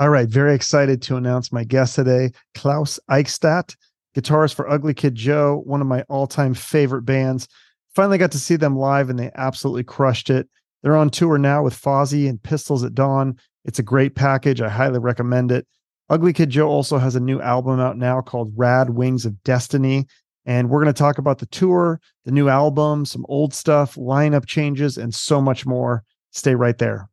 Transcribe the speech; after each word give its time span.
All 0.00 0.08
right, 0.08 0.28
very 0.28 0.56
excited 0.56 1.00
to 1.02 1.16
announce 1.16 1.52
my 1.52 1.62
guest 1.62 1.94
today, 1.94 2.32
Klaus 2.56 2.98
Eichstadt, 3.08 3.76
guitarist 4.16 4.54
for 4.54 4.68
Ugly 4.68 4.94
Kid 4.94 5.14
Joe, 5.14 5.62
one 5.66 5.80
of 5.80 5.86
my 5.86 6.02
all-time 6.08 6.52
favorite 6.52 7.02
bands. 7.02 7.46
Finally 7.94 8.18
got 8.18 8.32
to 8.32 8.40
see 8.40 8.56
them 8.56 8.76
live 8.76 9.08
and 9.08 9.16
they 9.16 9.30
absolutely 9.36 9.84
crushed 9.84 10.30
it. 10.30 10.48
They're 10.82 10.96
on 10.96 11.10
tour 11.10 11.38
now 11.38 11.62
with 11.62 11.80
Fozzy 11.80 12.28
and 12.28 12.42
Pistols 12.42 12.82
at 12.82 12.96
Dawn. 12.96 13.38
It's 13.64 13.78
a 13.78 13.84
great 13.84 14.16
package. 14.16 14.60
I 14.60 14.68
highly 14.68 14.98
recommend 14.98 15.52
it. 15.52 15.64
Ugly 16.10 16.32
Kid 16.32 16.50
Joe 16.50 16.68
also 16.68 16.98
has 16.98 17.14
a 17.14 17.20
new 17.20 17.40
album 17.40 17.78
out 17.78 17.96
now 17.96 18.20
called 18.20 18.52
Rad 18.56 18.90
Wings 18.90 19.24
of 19.24 19.40
Destiny. 19.44 20.06
And 20.44 20.70
we're 20.70 20.82
going 20.82 20.92
to 20.92 20.98
talk 20.98 21.18
about 21.18 21.38
the 21.38 21.46
tour, 21.46 22.00
the 22.24 22.32
new 22.32 22.48
album, 22.48 23.06
some 23.06 23.24
old 23.28 23.54
stuff, 23.54 23.94
lineup 23.94 24.44
changes, 24.44 24.98
and 24.98 25.14
so 25.14 25.40
much 25.40 25.64
more. 25.64 26.02
Stay 26.32 26.56
right 26.56 26.76
there. 26.78 27.08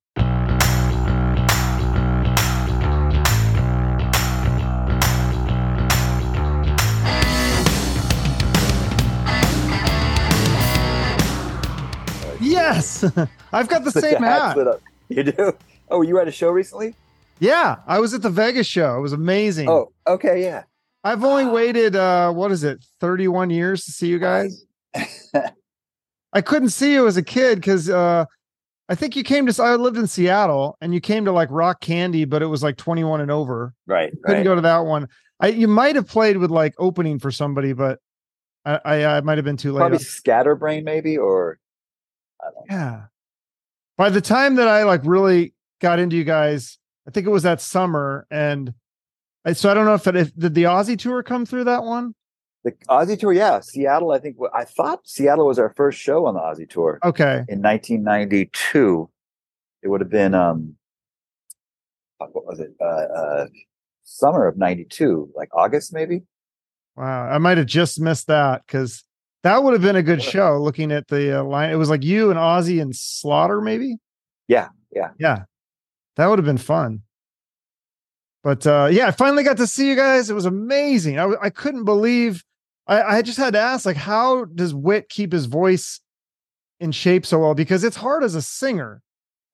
Yes, 12.81 13.03
I've 13.53 13.67
got 13.67 13.83
the 13.83 13.91
same 13.91 14.21
hat. 14.21 14.57
You 15.09 15.23
do? 15.23 15.51
Oh, 15.89 15.97
were 15.97 16.03
you 16.05 16.19
at 16.19 16.29
a 16.29 16.31
show 16.31 16.51
recently? 16.51 16.95
Yeah, 17.39 17.79
I 17.85 17.99
was 17.99 18.13
at 18.13 18.21
the 18.21 18.29
Vegas 18.29 18.65
show. 18.65 18.95
It 18.97 19.01
was 19.01 19.11
amazing. 19.11 19.67
Oh, 19.67 19.91
okay, 20.07 20.41
yeah. 20.41 20.63
I've 21.03 21.25
only 21.25 21.43
waited 21.43 21.97
uh 21.97 22.31
what 22.31 22.49
is 22.49 22.63
it, 22.63 22.81
31 23.01 23.49
years 23.49 23.83
to 23.83 23.91
see 23.91 24.07
you 24.07 24.19
guys. 24.19 24.63
I 26.33 26.39
couldn't 26.39 26.69
see 26.69 26.93
you 26.93 27.07
as 27.07 27.17
a 27.17 27.21
kid 27.21 27.55
because 27.55 27.89
uh 27.89 28.23
I 28.87 28.95
think 28.95 29.17
you 29.17 29.23
came 29.23 29.45
to 29.47 29.61
I 29.61 29.75
lived 29.75 29.97
in 29.97 30.07
Seattle 30.07 30.77
and 30.79 30.93
you 30.93 31.01
came 31.01 31.25
to 31.25 31.33
like 31.33 31.49
Rock 31.51 31.81
Candy, 31.81 32.23
but 32.23 32.41
it 32.41 32.47
was 32.47 32.63
like 32.63 32.77
21 32.77 33.19
and 33.19 33.31
over. 33.31 33.73
Right. 33.85 34.13
Couldn't 34.23 34.37
right. 34.37 34.43
go 34.45 34.55
to 34.55 34.61
that 34.61 34.85
one. 34.85 35.09
I 35.41 35.47
you 35.47 35.67
might 35.67 35.97
have 35.97 36.07
played 36.07 36.37
with 36.37 36.51
like 36.51 36.73
opening 36.77 37.19
for 37.19 37.31
somebody, 37.31 37.73
but 37.73 37.99
I 38.63 38.79
I, 38.85 39.17
I 39.17 39.21
might 39.21 39.37
have 39.37 39.45
been 39.45 39.57
too 39.57 39.73
late. 39.73 39.79
Probably 39.79 39.97
Scatterbrain, 39.97 40.85
maybe, 40.85 41.17
or 41.17 41.57
yeah. 42.69 43.03
By 43.97 44.09
the 44.09 44.21
time 44.21 44.55
that 44.55 44.67
I 44.67 44.83
like 44.83 45.01
really 45.03 45.53
got 45.79 45.99
into 45.99 46.15
you 46.15 46.23
guys, 46.23 46.77
I 47.07 47.11
think 47.11 47.27
it 47.27 47.31
was 47.31 47.43
that 47.43 47.61
summer, 47.61 48.25
and 48.31 48.73
I, 49.45 49.53
so 49.53 49.69
I 49.69 49.73
don't 49.73 49.85
know 49.85 49.93
if 49.93 50.07
it 50.07 50.15
if, 50.15 50.35
did 50.35 50.53
the 50.53 50.63
Ozzy 50.63 50.97
tour 50.97 51.23
come 51.23 51.45
through 51.45 51.65
that 51.65 51.83
one. 51.83 52.15
The 52.63 52.71
Ozzy 52.89 53.19
tour, 53.19 53.33
yeah, 53.33 53.59
Seattle. 53.59 54.11
I 54.11 54.19
think 54.19 54.37
I 54.53 54.65
thought 54.65 55.07
Seattle 55.07 55.47
was 55.47 55.59
our 55.59 55.73
first 55.75 55.99
show 55.99 56.25
on 56.25 56.35
the 56.35 56.39
Ozzy 56.39 56.69
tour. 56.69 56.99
Okay, 57.03 57.43
in 57.47 57.61
1992, 57.61 59.09
it 59.83 59.87
would 59.87 60.01
have 60.01 60.11
been 60.11 60.33
um, 60.33 60.75
what 62.17 62.45
was 62.45 62.59
it? 62.59 62.73
Uh, 62.79 62.85
uh, 62.85 63.47
summer 64.03 64.47
of 64.47 64.57
'92, 64.57 65.31
like 65.35 65.49
August, 65.53 65.93
maybe. 65.93 66.23
Wow, 66.95 67.29
I 67.29 67.37
might 67.39 67.57
have 67.57 67.67
just 67.67 67.99
missed 67.99 68.27
that 68.27 68.63
because 68.67 69.03
that 69.43 69.63
would 69.63 69.73
have 69.73 69.81
been 69.81 69.95
a 69.95 70.03
good 70.03 70.21
show. 70.21 70.61
Looking 70.61 70.91
at 70.91 71.07
the 71.07 71.39
uh, 71.39 71.43
line, 71.43 71.71
it 71.71 71.75
was 71.75 71.89
like 71.89 72.03
you 72.03 72.29
and 72.29 72.39
Ozzy 72.39 72.81
and 72.81 72.95
Slaughter, 72.95 73.61
maybe. 73.61 73.97
Yeah, 74.47 74.69
yeah, 74.91 75.09
yeah. 75.19 75.43
That 76.15 76.27
would 76.27 76.39
have 76.39 76.45
been 76.45 76.57
fun. 76.57 77.01
But 78.43 78.65
uh, 78.65 78.89
yeah, 78.91 79.07
I 79.07 79.11
finally 79.11 79.43
got 79.43 79.57
to 79.57 79.67
see 79.67 79.87
you 79.87 79.95
guys. 79.95 80.29
It 80.29 80.33
was 80.33 80.45
amazing. 80.45 81.19
I, 81.19 81.31
I 81.41 81.49
couldn't 81.49 81.85
believe. 81.85 82.43
I, 82.87 83.01
I 83.17 83.21
just 83.21 83.37
had 83.37 83.53
to 83.53 83.59
ask, 83.59 83.85
like, 83.85 83.97
how 83.97 84.45
does 84.45 84.73
Whit 84.73 85.09
keep 85.09 85.31
his 85.31 85.45
voice 85.45 85.99
in 86.79 86.91
shape 86.91 87.25
so 87.25 87.39
well? 87.39 87.53
Because 87.53 87.83
it's 87.83 87.95
hard 87.95 88.23
as 88.23 88.35
a 88.35 88.41
singer. 88.41 89.01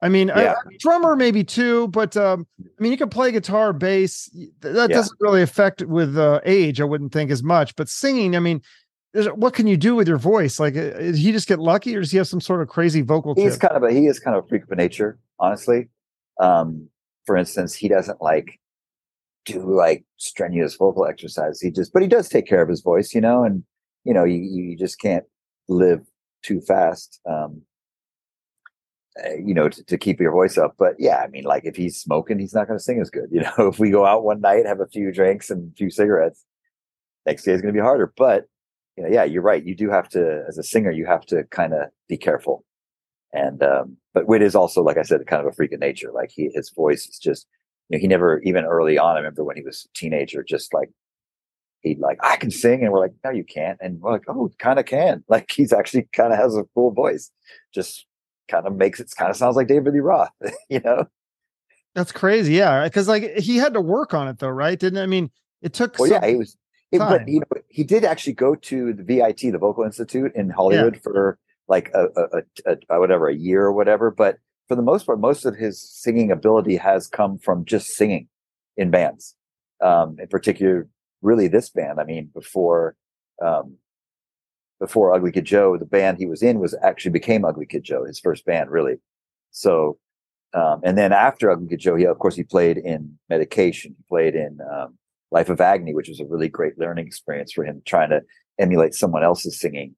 I 0.02 0.10
mean, 0.10 0.28
yeah. 0.28 0.54
a, 0.54 0.78
drummer 0.80 1.16
maybe 1.16 1.44
too, 1.44 1.88
but 1.88 2.16
um, 2.16 2.46
I 2.62 2.82
mean, 2.82 2.92
you 2.92 2.98
can 2.98 3.10
play 3.10 3.32
guitar, 3.32 3.74
bass. 3.74 4.30
That 4.60 4.90
yeah. 4.90 4.96
doesn't 4.96 5.18
really 5.20 5.42
affect 5.42 5.82
with 5.82 6.18
uh, 6.18 6.40
age. 6.46 6.80
I 6.80 6.84
wouldn't 6.84 7.12
think 7.12 7.32
as 7.32 7.42
much. 7.42 7.76
But 7.76 7.90
singing, 7.90 8.36
I 8.36 8.40
mean, 8.40 8.62
what 9.36 9.54
can 9.54 9.68
you 9.68 9.78
do 9.78 9.96
with 9.96 10.08
your 10.08 10.18
voice? 10.18 10.60
Like, 10.60 10.76
uh, 10.76 10.92
did 10.92 11.16
he 11.16 11.32
just 11.32 11.48
get 11.48 11.60
lucky, 11.60 11.96
or 11.96 12.02
does 12.02 12.12
he 12.12 12.18
have 12.18 12.28
some 12.28 12.42
sort 12.42 12.62
of 12.62 12.68
crazy 12.68 13.02
vocal? 13.02 13.36
He's 13.36 13.54
tip? 13.54 13.62
kind 13.70 13.76
of 13.76 13.84
a 13.84 13.92
he 13.92 14.08
is 14.08 14.20
kind 14.20 14.36
of 14.36 14.46
a 14.46 14.48
freak 14.48 14.64
of 14.64 14.78
nature, 14.78 15.20
honestly. 15.40 15.90
Um, 16.40 16.90
for 17.26 17.36
instance, 17.36 17.74
he 17.74 17.88
doesn't 17.88 18.22
like 18.22 18.60
do 19.46 19.76
like 19.76 20.06
strenuous 20.18 20.76
vocal 20.76 21.06
exercise. 21.06 21.60
He 21.60 21.72
just, 21.72 21.94
but 21.94 22.02
he 22.02 22.08
does 22.08 22.30
take 22.30 22.48
care 22.48 22.62
of 22.62 22.70
his 22.70 22.82
voice, 22.82 23.14
you 23.14 23.22
know, 23.22 23.44
and 23.44 23.64
you 24.04 24.14
know, 24.14 24.24
you, 24.24 24.38
you 24.38 24.78
just 24.78 25.00
can't 25.00 25.26
live 25.68 26.06
too 26.44 26.62
fast, 26.62 27.20
um, 27.30 27.62
uh, 29.24 29.36
you 29.36 29.54
know, 29.54 29.68
to, 29.68 29.84
to, 29.84 29.98
keep 29.98 30.20
your 30.20 30.32
voice 30.32 30.58
up. 30.58 30.76
But 30.78 30.96
yeah, 31.00 31.18
I 31.18 31.28
mean, 31.28 31.44
like 31.44 31.66
if 31.66 31.76
he's 31.76 32.00
smoking, 32.00 32.40
he's 32.40 32.54
not 32.54 32.68
going 32.68 32.80
to 32.80 32.84
sing 32.84 33.02
as 33.02 33.10
good. 33.10 33.28
You 33.32 33.42
know, 33.42 33.68
if 33.68 33.80
we 33.80 33.90
go 33.90 34.06
out 34.06 34.24
one 34.24 34.42
night, 34.42 34.66
have 34.66 34.80
a 34.80 34.88
few 34.88 35.12
drinks 35.12 35.50
and 35.50 35.72
a 35.72 35.76
few 35.76 35.90
cigarettes, 35.90 36.46
next 37.26 37.44
day 37.44 37.52
is 37.52 37.62
going 37.62 37.74
to 37.74 37.78
be 37.78 37.84
harder. 37.84 38.14
But 38.16 38.46
you 38.98 39.04
know, 39.04 39.10
yeah, 39.10 39.24
you're 39.24 39.44
right. 39.44 39.64
You 39.64 39.76
do 39.76 39.90
have 39.92 40.10
to, 40.10 40.44
as 40.48 40.58
a 40.58 40.64
singer, 40.64 40.92
you 40.92 41.06
have 41.06 41.26
to 41.28 41.44
kind 41.46 41.74
of 41.74 41.90
be 42.10 42.18
careful. 42.18 42.66
And 43.32 43.62
um, 43.62 43.98
but 44.14 44.28
Whit 44.28 44.42
is 44.42 44.56
also, 44.56 44.82
like 44.82 44.98
I 44.98 45.04
said, 45.04 45.26
kind 45.28 45.42
of 45.42 45.48
a 45.48 45.56
freak 45.56 45.72
of 45.72 45.80
nature. 45.80 46.12
Like 46.12 46.32
he, 46.34 46.50
his 46.54 46.72
voice 46.72 47.06
is 47.08 47.20
just, 47.20 47.46
you 47.90 47.98
know, 47.98 48.02
he 48.02 48.08
never 48.08 48.42
even 48.42 48.66
early 48.66 48.98
on. 48.98 49.16
I 49.16 49.20
remember 49.20 49.44
when 49.44 49.58
he 49.58 49.64
was 49.64 49.86
a 49.86 49.98
teenager, 49.98 50.44
just 50.44 50.74
like 50.74 50.90
he'd 51.82 52.00
like, 52.00 52.18
I 52.24 52.38
can 52.38 52.50
sing, 52.50 52.84
and 52.84 52.92
we're 52.92 53.00
like, 53.00 53.14
no, 53.24 53.30
you 53.30 53.44
can't. 53.44 53.78
And 53.82 54.00
we're 54.02 54.14
like, 54.14 54.24
oh, 54.28 54.50
kind 54.58 54.80
of 54.80 54.86
can. 54.86 55.24
Like 55.30 55.52
he's 55.52 55.74
actually 55.74 56.08
kind 56.14 56.34
of 56.34 56.40
has 56.40 56.56
a 56.56 56.64
cool 56.74 56.92
voice. 56.92 57.30
Just 57.74 58.06
kind 58.50 58.66
of 58.66 58.76
makes 58.76 59.00
it 59.00 59.12
kind 59.16 59.30
of 59.30 59.38
sounds 59.38 59.56
like 59.56 59.68
David 59.68 59.94
Lee 59.94 60.00
Roth, 60.00 60.32
you 60.70 60.80
know. 60.80 61.06
That's 61.94 62.12
crazy, 62.12 62.54
yeah. 62.54 62.86
Because 62.86 63.08
like 63.08 63.38
he 63.38 63.58
had 63.58 63.74
to 63.74 63.82
work 63.82 64.14
on 64.14 64.28
it 64.28 64.40
though, 64.40 64.50
right? 64.50 64.80
Didn't 64.80 65.00
I 65.00 65.06
mean? 65.06 65.30
It 65.62 65.74
took. 65.74 66.00
Well, 66.00 66.10
yeah, 66.10 66.26
he 66.26 66.36
was. 66.36 66.56
It, 66.92 67.00
but 67.00 67.28
you 67.28 67.40
know, 67.42 67.62
he 67.70 67.84
did 67.84 68.06
actually 68.06 68.34
go 68.34 68.56
to 68.56 68.94
the 68.94 69.04
VIT, 69.04 69.52
the 69.52 69.58
Vocal 69.58 69.84
Institute 69.84 70.32
in 70.36 70.50
Hollywood, 70.50 70.96
yeah. 70.96 71.02
for 71.04 71.40
like 71.68 71.92
a, 71.94 72.06
a, 72.16 72.42
a, 72.66 72.78
a, 72.90 73.00
whatever 73.00 73.28
a 73.28 73.36
year 73.36 73.64
or 73.64 73.74
whatever. 73.74 74.10
But 74.10 74.38
for 74.68 74.76
the 74.76 74.82
most 74.82 75.06
part, 75.06 75.20
most 75.20 75.46
of 75.46 75.56
his 75.56 75.82
singing 75.82 76.32
ability 76.32 76.78
has 76.78 77.08
come 77.08 77.38
from 77.38 77.66
just 77.66 77.90
singing 77.90 78.30
in 78.78 78.90
bands. 78.90 79.36
Um, 79.82 80.18
in 80.20 80.28
particular, 80.28 80.88
really 81.22 81.48
this 81.48 81.70
band. 81.70 82.00
I 82.00 82.06
mean, 82.06 82.30
before 82.34 82.96
um, 83.44 83.78
before 84.80 85.14
Ugly 85.14 85.32
Kid 85.32 85.46
Joe, 85.46 85.78
the 85.78 85.86
band 85.86 86.18
he 86.18 86.26
was 86.26 86.42
in 86.42 86.60
was 86.60 86.76
actually 86.84 87.12
became 87.12 87.46
Ugly 87.46 87.66
Kid 87.66 87.84
Joe, 87.84 88.06
his 88.06 88.20
first 88.20 88.46
band, 88.46 88.70
really. 88.70 88.96
So, 89.52 89.98
um, 90.54 90.82
and 90.84 90.98
then 90.98 91.12
after 91.12 91.50
Ugly 91.50 91.68
Kid 91.68 91.80
Joe, 91.80 91.96
he 91.96 92.06
of 92.06 92.20
course 92.20 92.36
he 92.36 92.44
played 92.44 92.78
in 92.78 93.18
Medication. 93.30 93.96
He 93.98 94.04
played 94.08 94.36
in 94.36 94.60
um, 94.72 94.98
Life 95.32 95.50
of 95.50 95.62
Agony, 95.62 95.94
which 95.94 96.10
was 96.10 96.20
a 96.20 96.26
really 96.26 96.48
great 96.48 96.78
learning 96.78 97.08
experience 97.08 97.52
for 97.52 97.66
him, 97.66 97.82
trying 97.86 98.10
to 98.10 98.22
emulate 98.60 98.94
someone 98.94 99.24
else's 99.24 99.60
singing, 99.60 99.96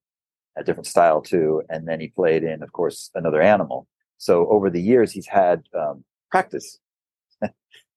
a 0.58 0.64
different 0.64 0.88
style 0.88 1.22
too. 1.22 1.62
And 1.70 1.88
then 1.88 2.00
he 2.00 2.08
played 2.08 2.44
in, 2.44 2.64
of 2.64 2.72
course, 2.72 3.10
Another 3.16 3.42
Animal. 3.42 3.88
So 4.18 4.48
over 4.50 4.70
the 4.70 4.82
years, 4.82 5.12
he's 5.12 5.28
had 5.28 5.64
um, 5.78 6.04
practice. 6.32 6.80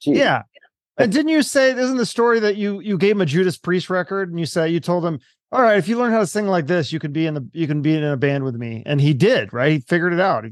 yeah. 0.04 0.42
And 0.98 1.10
didn't 1.10 1.28
you 1.28 1.42
say 1.42 1.70
isn't 1.70 1.96
the 1.96 2.04
story 2.04 2.38
that 2.40 2.56
you 2.56 2.80
you 2.80 2.98
gave 2.98 3.12
him 3.12 3.22
a 3.22 3.26
Judas 3.26 3.56
Priest 3.56 3.88
record 3.88 4.28
and 4.28 4.38
you 4.38 4.44
said 4.44 4.66
you 4.66 4.78
told 4.78 5.06
him, 5.06 5.20
all 5.52 5.62
right, 5.62 5.78
if 5.78 5.86
you 5.86 5.98
learn 5.98 6.12
how 6.12 6.20
to 6.20 6.26
sing 6.26 6.46
like 6.46 6.66
this, 6.66 6.92
you 6.92 6.98
could 6.98 7.12
be 7.12 7.26
in 7.26 7.34
the 7.34 7.48
you 7.52 7.66
can 7.66 7.82
be 7.82 7.96
in 7.96 8.04
a 8.04 8.16
band 8.16 8.44
with 8.44 8.56
me, 8.56 8.82
and 8.86 9.00
he 9.00 9.12
did, 9.14 9.52
right? 9.52 9.72
He 9.72 9.80
figured 9.80 10.12
it 10.12 10.20
out. 10.20 10.44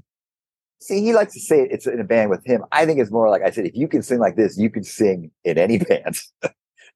See, 0.80 1.02
he 1.02 1.12
likes 1.14 1.34
to 1.34 1.40
say 1.40 1.68
it's 1.70 1.86
in 1.86 2.00
a 2.00 2.04
band 2.04 2.30
with 2.30 2.44
him. 2.44 2.64
I 2.72 2.86
think 2.86 3.00
it's 3.00 3.10
more 3.10 3.28
like 3.28 3.42
I 3.42 3.50
said, 3.50 3.66
if 3.66 3.74
you 3.74 3.88
can 3.88 4.02
sing 4.02 4.18
like 4.18 4.36
this, 4.36 4.58
you 4.58 4.70
can 4.70 4.82
sing 4.82 5.30
in 5.44 5.58
any 5.58 5.78
band. 5.78 6.18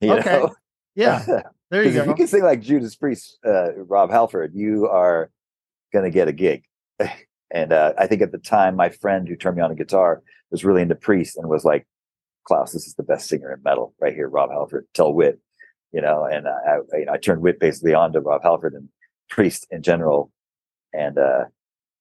You 0.00 0.12
okay. 0.14 0.38
know? 0.38 0.54
Yeah. 0.94 1.42
There 1.70 1.82
you 1.82 1.92
go. 1.92 2.02
If 2.02 2.06
you 2.06 2.14
can 2.14 2.26
sing 2.28 2.44
like 2.44 2.60
Judas 2.60 2.94
Priest, 2.94 3.36
uh, 3.44 3.74
Rob 3.74 4.08
Halford, 4.08 4.52
you 4.54 4.86
are 4.86 5.30
gonna 5.92 6.10
get 6.10 6.28
a 6.28 6.32
gig. 6.32 6.62
and 7.50 7.72
uh, 7.72 7.94
I 7.98 8.06
think 8.06 8.22
at 8.22 8.30
the 8.30 8.38
time, 8.38 8.76
my 8.76 8.90
friend 8.90 9.26
who 9.26 9.34
turned 9.34 9.56
me 9.56 9.62
on 9.62 9.70
to 9.70 9.74
guitar 9.74 10.22
was 10.52 10.64
really 10.64 10.82
into 10.82 10.94
Priest 10.94 11.36
and 11.36 11.48
was 11.48 11.64
like, 11.64 11.84
"Klaus, 12.46 12.72
this 12.72 12.86
is 12.86 12.94
the 12.94 13.02
best 13.02 13.28
singer 13.28 13.52
in 13.52 13.60
metal 13.64 13.92
right 13.98 14.14
here, 14.14 14.28
Rob 14.28 14.50
Halford." 14.50 14.86
Tell 14.94 15.12
Whit, 15.12 15.40
you 15.90 16.00
know. 16.00 16.24
And 16.24 16.46
I, 16.46 16.50
I, 16.52 16.98
you 16.98 17.04
know, 17.06 17.12
I 17.12 17.16
turned 17.16 17.40
Whit 17.40 17.58
basically 17.58 17.94
on 17.94 18.12
to 18.12 18.20
Rob 18.20 18.42
Halford 18.44 18.74
and 18.74 18.88
Priest 19.28 19.66
in 19.72 19.82
general, 19.82 20.30
and 20.92 21.18
uh, 21.18 21.46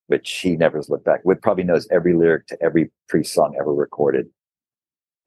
which 0.06 0.30
he 0.42 0.56
never 0.56 0.78
has 0.78 0.90
looked 0.90 1.06
back. 1.06 1.22
Whit 1.24 1.42
probably 1.42 1.64
knows 1.64 1.88
every 1.90 2.14
lyric 2.14 2.46
to 2.48 2.58
every 2.62 2.92
Priest 3.10 3.34
song 3.34 3.56
ever 3.60 3.74
recorded. 3.74 4.28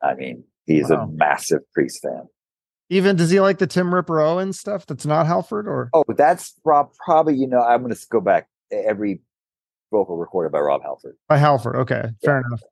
I 0.03 0.15
mean, 0.15 0.45
he's 0.67 0.91
wow. 0.91 1.03
a 1.03 1.07
massive 1.09 1.63
Priest 1.73 2.03
fan. 2.03 2.29
Even 2.89 3.17
does 3.17 3.31
he 3.31 3.41
like 3.41 3.59
the 3.59 3.67
Tim 3.67 3.93
Ripper 3.93 4.21
Owen 4.21 4.53
stuff 4.53 4.87
that's 4.87 5.07
not 5.07 5.27
Halford 5.27 5.67
or? 5.67 5.91
Oh, 5.93 6.05
that's 6.09 6.55
Rob. 6.65 6.93
Probably 7.05 7.35
you 7.35 7.47
know 7.47 7.61
I'm 7.61 7.83
going 7.83 7.95
to 7.95 8.07
go 8.11 8.21
back 8.21 8.49
every 8.71 9.21
vocal 9.91 10.17
recorded 10.17 10.53
by 10.53 10.61
Rob 10.61 10.83
Halford. 10.83 11.17
By 11.29 11.39
Halford, 11.39 11.77
okay, 11.77 12.11
fair 12.25 12.41
yeah. 12.41 12.47
enough. 12.47 12.63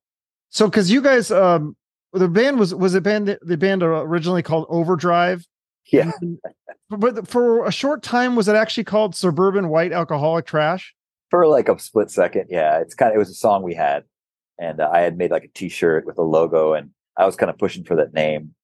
So 0.51 0.67
because 0.69 0.91
you 0.91 1.03
guys, 1.03 1.31
um, 1.31 1.77
the 2.13 2.29
band 2.29 2.59
was 2.59 2.75
was 2.75 2.95
a 2.95 3.01
band 3.01 3.37
the 3.43 3.57
band 3.57 3.83
originally 3.83 4.43
called 4.43 4.67
Overdrive. 4.69 5.45
Yeah, 5.93 6.13
but 6.89 7.27
for 7.29 7.67
a 7.67 7.73
short 7.73 8.03
time, 8.03 8.37
was 8.37 8.47
it 8.49 8.55
actually 8.55 8.85
called 8.85 9.17
Suburban 9.17 9.69
White 9.69 9.93
Alcoholic 9.93 10.47
Trash? 10.47 10.95
For 11.31 11.47
like 11.49 11.69
a 11.69 11.79
split 11.79 12.11
second, 12.11 12.47
yeah. 12.49 12.79
It's 12.79 12.95
kind 12.95 13.11
of 13.11 13.17
it 13.17 13.19
was 13.19 13.31
a 13.31 13.35
song 13.35 13.65
we 13.65 13.75
had, 13.75 14.05
and 14.59 14.81
uh, 14.81 14.89
I 14.93 15.01
had 15.01 15.19
made 15.19 15.33
like 15.33 15.45
a 15.45 15.49
T-shirt 15.49 16.07
with 16.07 16.19
a 16.19 16.23
logo 16.23 16.73
and 16.73 16.91
I 17.17 17.27
was 17.27 17.37
kind 17.37 17.51
of 17.51 17.59
pushing 17.59 17.85
for 17.85 17.97
that 17.97 18.13
name. 18.13 18.55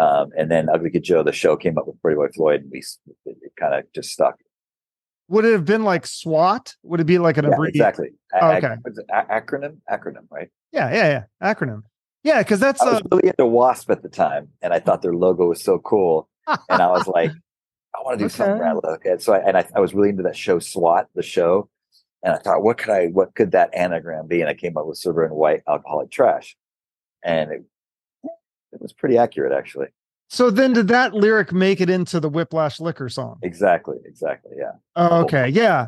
Um, 0.00 0.30
and 0.36 0.50
then 0.50 0.68
Ugly 0.68 0.90
Kid 0.90 1.04
Joe, 1.04 1.22
the 1.22 1.32
show 1.32 1.56
came 1.56 1.76
up 1.78 1.86
with 1.86 2.00
Pretty 2.00 2.16
Boy 2.16 2.28
Floyd, 2.34 2.62
and 2.62 2.70
we 2.72 2.78
it, 3.26 3.36
it 3.42 3.52
kind 3.58 3.74
of 3.74 3.84
just 3.94 4.10
stuck. 4.10 4.36
Would 5.28 5.44
it 5.44 5.52
have 5.52 5.64
been 5.64 5.84
like 5.84 6.06
SWAT? 6.06 6.74
Would 6.82 7.00
it 7.00 7.04
be 7.04 7.18
like 7.18 7.36
an 7.36 7.44
Yeah, 7.44 7.52
abbreviation? 7.52 7.80
exactly. 7.86 8.08
Oh, 8.40 8.50
okay. 8.52 8.74
what's 8.82 8.98
it? 8.98 9.06
A- 9.12 9.40
acronym, 9.40 9.78
acronym, 9.90 10.26
right? 10.30 10.48
Yeah, 10.72 10.92
yeah, 10.92 11.24
yeah. 11.42 11.54
Acronym. 11.54 11.82
Yeah, 12.24 12.38
because 12.38 12.60
that's 12.60 12.80
I 12.82 12.86
was 12.90 13.00
uh, 13.00 13.02
really 13.12 13.28
into 13.28 13.46
Wasp 13.46 13.90
at 13.90 14.02
the 14.02 14.08
time, 14.08 14.48
and 14.62 14.72
I 14.72 14.78
thought 14.80 15.02
their 15.02 15.14
logo 15.14 15.46
was 15.46 15.62
so 15.62 15.78
cool. 15.78 16.28
And 16.68 16.80
I 16.82 16.88
was 16.88 17.06
like, 17.06 17.32
I 17.94 18.02
want 18.02 18.18
to 18.18 18.24
do 18.24 18.28
something 18.28 18.54
Okay. 18.54 18.60
around 18.62 18.80
like 18.84 19.02
that. 19.04 19.22
So 19.22 19.32
I 19.34 19.38
and 19.38 19.56
I, 19.56 19.66
I 19.76 19.80
was 19.80 19.92
really 19.94 20.08
into 20.10 20.22
that 20.24 20.36
show 20.36 20.58
SWAT, 20.58 21.08
the 21.14 21.22
show. 21.22 21.68
And 22.22 22.34
I 22.34 22.38
thought, 22.38 22.62
what 22.62 22.78
could 22.78 22.90
I 22.90 23.06
what 23.08 23.34
could 23.34 23.50
that 23.52 23.70
anagram 23.74 24.28
be? 24.28 24.40
And 24.40 24.48
I 24.48 24.54
came 24.54 24.76
up 24.76 24.86
with 24.86 24.96
silver 24.98 25.24
and 25.24 25.34
white 25.34 25.62
alcoholic 25.68 26.10
trash. 26.10 26.56
And 27.24 27.50
it, 27.52 27.64
it 28.72 28.80
was 28.80 28.92
pretty 28.92 29.16
accurate 29.18 29.52
actually. 29.52 29.88
so 30.28 30.50
then 30.50 30.72
did 30.72 30.88
that 30.88 31.14
lyric 31.14 31.52
make 31.52 31.80
it 31.80 31.90
into 31.90 32.20
the 32.20 32.28
Whiplash 32.28 32.80
Liquor 32.80 33.08
song? 33.08 33.38
Exactly, 33.42 33.98
exactly. 34.04 34.52
Yeah. 34.56 34.72
Oh, 34.96 35.22
okay, 35.24 35.48
yeah. 35.48 35.86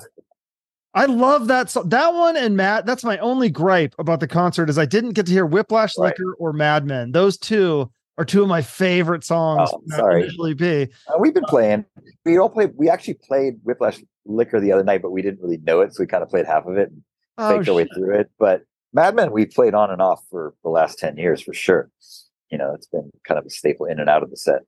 I 0.96 1.06
love 1.06 1.48
that 1.48 1.70
song. 1.70 1.88
That 1.88 2.14
one 2.14 2.36
and 2.36 2.56
Matt, 2.56 2.86
that's 2.86 3.02
my 3.02 3.18
only 3.18 3.50
gripe 3.50 3.94
about 3.98 4.20
the 4.20 4.28
concert 4.28 4.70
is 4.70 4.78
I 4.78 4.86
didn't 4.86 5.12
get 5.14 5.26
to 5.26 5.32
hear 5.32 5.44
Whiplash 5.46 5.94
Right. 5.98 6.08
Liquor 6.18 6.34
or 6.38 6.52
Madman. 6.52 7.10
Those 7.12 7.36
two 7.36 7.90
are 8.16 8.24
two 8.24 8.42
of 8.42 8.48
my 8.48 8.62
favorite 8.62 9.24
songs. 9.24 9.70
Oh, 9.72 9.82
sorry. 9.88 10.28
EP. 10.28 10.88
Uh, 11.08 11.14
we've 11.18 11.34
been 11.34 11.42
playing. 11.48 11.84
We 12.24 12.38
all 12.38 12.48
played 12.48 12.74
we 12.76 12.88
actually 12.88 13.14
played 13.14 13.54
Whiplash 13.64 14.00
Liquor 14.24 14.60
the 14.60 14.70
other 14.70 14.84
night, 14.84 15.02
but 15.02 15.10
we 15.10 15.20
didn't 15.20 15.40
really 15.42 15.56
know 15.58 15.80
it. 15.80 15.94
So 15.94 16.02
we 16.02 16.06
kind 16.06 16.22
of 16.22 16.28
played 16.28 16.46
half 16.46 16.66
of 16.66 16.76
it 16.76 16.90
and 16.90 17.02
Oh, 17.38 17.56
faked 17.56 17.68
our 17.68 17.74
way 17.74 17.88
through 17.92 18.14
it. 18.20 18.30
But 18.38 18.62
Madman 18.92 19.32
we 19.32 19.46
played 19.46 19.74
on 19.74 19.90
and 19.90 20.00
off 20.00 20.22
for 20.30 20.54
the 20.62 20.68
last 20.70 21.00
10 21.00 21.16
years 21.16 21.40
for 21.40 21.52
sure. 21.52 21.90
You 22.50 22.58
know, 22.58 22.72
it's 22.74 22.86
been 22.86 23.10
kind 23.26 23.38
of 23.38 23.46
a 23.46 23.50
staple 23.50 23.86
in 23.86 23.98
and 23.98 24.08
out 24.08 24.22
of 24.22 24.30
the 24.30 24.36
set. 24.36 24.60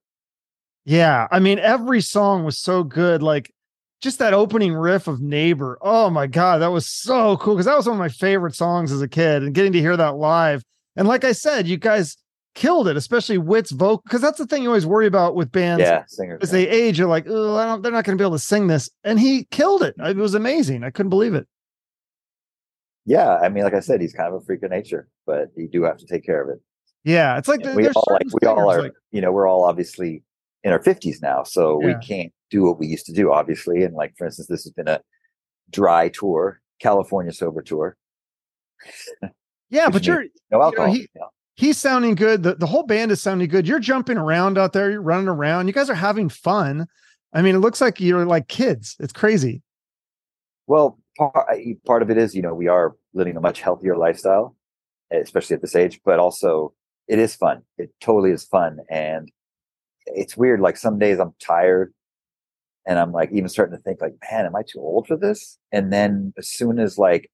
Yeah, 0.85 1.27
I 1.31 1.39
mean 1.41 1.59
every 1.59 2.01
song 2.01 2.45
was 2.45 2.59
so 2.59 2.85
good. 2.85 3.23
Like 3.23 3.53
just 4.01 4.19
that 4.19 4.35
opening 4.35 4.75
riff 4.75 5.09
of 5.09 5.21
Neighbor. 5.21 5.79
Oh 5.81 6.11
my 6.11 6.27
god, 6.27 6.59
that 6.59 6.71
was 6.71 6.87
so 6.87 7.37
cool 7.39 7.55
because 7.55 7.67
that 7.67 7.77
was 7.77 7.87
one 7.87 7.97
of 7.97 7.99
my 7.99 8.09
favorite 8.09 8.55
songs 8.55 8.93
as 8.93 9.03
a 9.03 9.09
kid, 9.09 9.43
and 9.43 9.55
getting 9.55 9.73
to 9.73 9.81
hear 9.81 9.97
that 9.97 10.17
live. 10.17 10.63
And 10.97 11.09
like 11.09 11.25
I 11.25 11.33
said, 11.33 11.67
you 11.67 11.77
guys 11.77 12.17
killed 12.55 12.89
it, 12.89 12.97
especially 12.97 13.37
Whit's 13.37 13.71
vocal 13.71 14.03
because 14.05 14.21
that's 14.23 14.39
the 14.39 14.47
thing 14.47 14.63
you 14.63 14.69
always 14.69 14.87
worry 14.87 15.07
about 15.07 15.35
with 15.35 15.53
bands. 15.53 15.83
Yeah, 15.83 16.05
singers. 16.07 16.41
As 16.43 16.51
they 16.51 16.69
age, 16.69 16.99
you're 16.99 17.09
like, 17.09 17.27
oh, 17.29 17.79
they're 17.81 17.93
not 17.93 18.05
going 18.05 18.17
to 18.17 18.23
be 18.23 18.25
able 18.25 18.37
to 18.37 18.43
sing 18.43 18.67
this, 18.69 18.89
and 19.05 19.21
he 19.21 19.45
killed 19.51 19.83
it. 19.83 19.95
It 19.99 20.17
was 20.17 20.35
amazing. 20.35 20.83
I 20.85 20.91
couldn't 20.91 21.11
believe 21.11 21.35
it. 21.35 21.47
yeah, 23.05 23.37
I 23.37 23.49
mean, 23.49 23.65
like 23.65 23.75
I 23.75 23.81
said, 23.81 24.01
he's 24.01 24.13
kind 24.13 24.29
of 24.35 24.41
a 24.41 24.45
freak 24.45 24.63
of 24.63 24.71
nature, 24.71 25.09
but 25.27 25.49
you 25.57 25.69
do 25.69 25.83
have 25.85 25.99
to 25.99 26.07
take 26.07 26.25
care 26.25 26.43
of 26.43 26.49
it. 26.49 26.61
Yeah, 27.07 27.39
it's 27.39 27.47
like 27.47 27.63
the, 27.63 27.73
we 27.73 27.87
all 27.89 28.05
like 28.11 28.27
we 28.43 28.49
all 28.49 28.69
are, 28.71 28.83
like- 28.83 28.93
you 29.13 29.21
know, 29.21 29.31
we're 29.33 29.47
all 29.49 29.65
obviously 29.65 30.23
in 30.65 30.73
our 30.73 30.83
fifties 30.83 31.23
now, 31.23 31.45
so 31.45 31.81
Yeah. 31.81 31.87
we 31.99 32.07
can't 32.07 32.33
do 32.51 32.65
what 32.65 32.79
we 32.81 32.87
used 32.89 33.07
to 33.07 33.13
do, 33.13 33.33
obviously. 33.33 33.85
And 33.85 33.95
like 33.95 34.15
for 34.19 34.27
instance, 34.27 34.49
this 34.49 34.65
has 34.65 34.73
been 34.73 34.89
a 34.89 35.01
dry 35.71 36.09
tour, 36.09 36.61
California 36.81 37.33
sober 37.33 37.63
tour, 37.63 37.97
yeah, 39.71 39.89
but 39.89 40.07
you're 40.07 40.25
no 40.51 40.63
alcohol. 40.63 40.93
he- 40.93 41.09
Yeah. 41.15 41.23
he's 41.55 41.79
sounding 41.79 42.17
good. 42.17 42.43
The, 42.43 42.55
the 42.57 42.67
whole 42.67 42.83
band 42.83 43.11
is 43.13 43.21
sounding 43.23 43.49
good. 43.49 43.67
You're 43.69 43.79
jumping 43.81 44.17
around 44.19 44.59
out 44.59 44.73
there. 44.73 44.91
You're 44.91 45.01
running 45.03 45.29
around. 45.29 45.67
You 45.69 45.73
guys 45.73 45.89
are 45.91 45.95
having 45.95 46.29
fun. 46.29 46.87
I 47.33 47.43
mean, 47.43 47.55
it 47.55 47.59
looks 47.59 47.81
like 47.81 48.01
you're 48.01 48.27
like 48.27 48.49
kids. 48.49 48.97
It's 49.01 49.13
crazy. 49.13 49.63
Well, 50.67 50.99
part, 51.17 51.35
part 51.87 52.03
of 52.03 52.11
it 52.11 52.19
is, 52.19 52.35
you 52.35 52.43
know, 52.43 52.55
we 52.55 52.67
are 52.69 52.97
living 53.15 53.37
a 53.37 53.41
much 53.41 53.61
healthier 53.61 53.97
lifestyle, 53.97 54.57
especially 55.13 55.55
at 55.55 55.63
this 55.63 55.77
age, 55.77 56.01
but 56.05 56.19
also 56.19 56.73
it 57.09 57.19
is 57.19 57.35
fun. 57.35 57.63
It 57.79 57.93
totally 58.01 58.33
is 58.33 58.45
fun. 58.45 58.79
And 58.91 59.31
it's 60.07 60.37
weird. 60.37 60.61
Like 60.61 60.77
some 60.77 60.99
days 60.99 61.19
I'm 61.19 61.35
tired 61.41 61.93
and 62.87 62.99
I'm 62.99 63.13
like 63.13 63.31
even 63.33 63.49
starting 63.49 63.77
to 63.77 63.83
think 63.83 64.01
like, 64.01 64.15
man, 64.31 64.47
am 64.47 64.57
I 64.57 64.63
too 64.63 64.81
old 64.81 65.07
for 65.07 65.17
this? 65.17 65.59
And 65.73 65.93
then 65.93 66.33
as 66.39 66.49
soon 66.49 66.79
as 66.79 66.99
like 66.99 67.31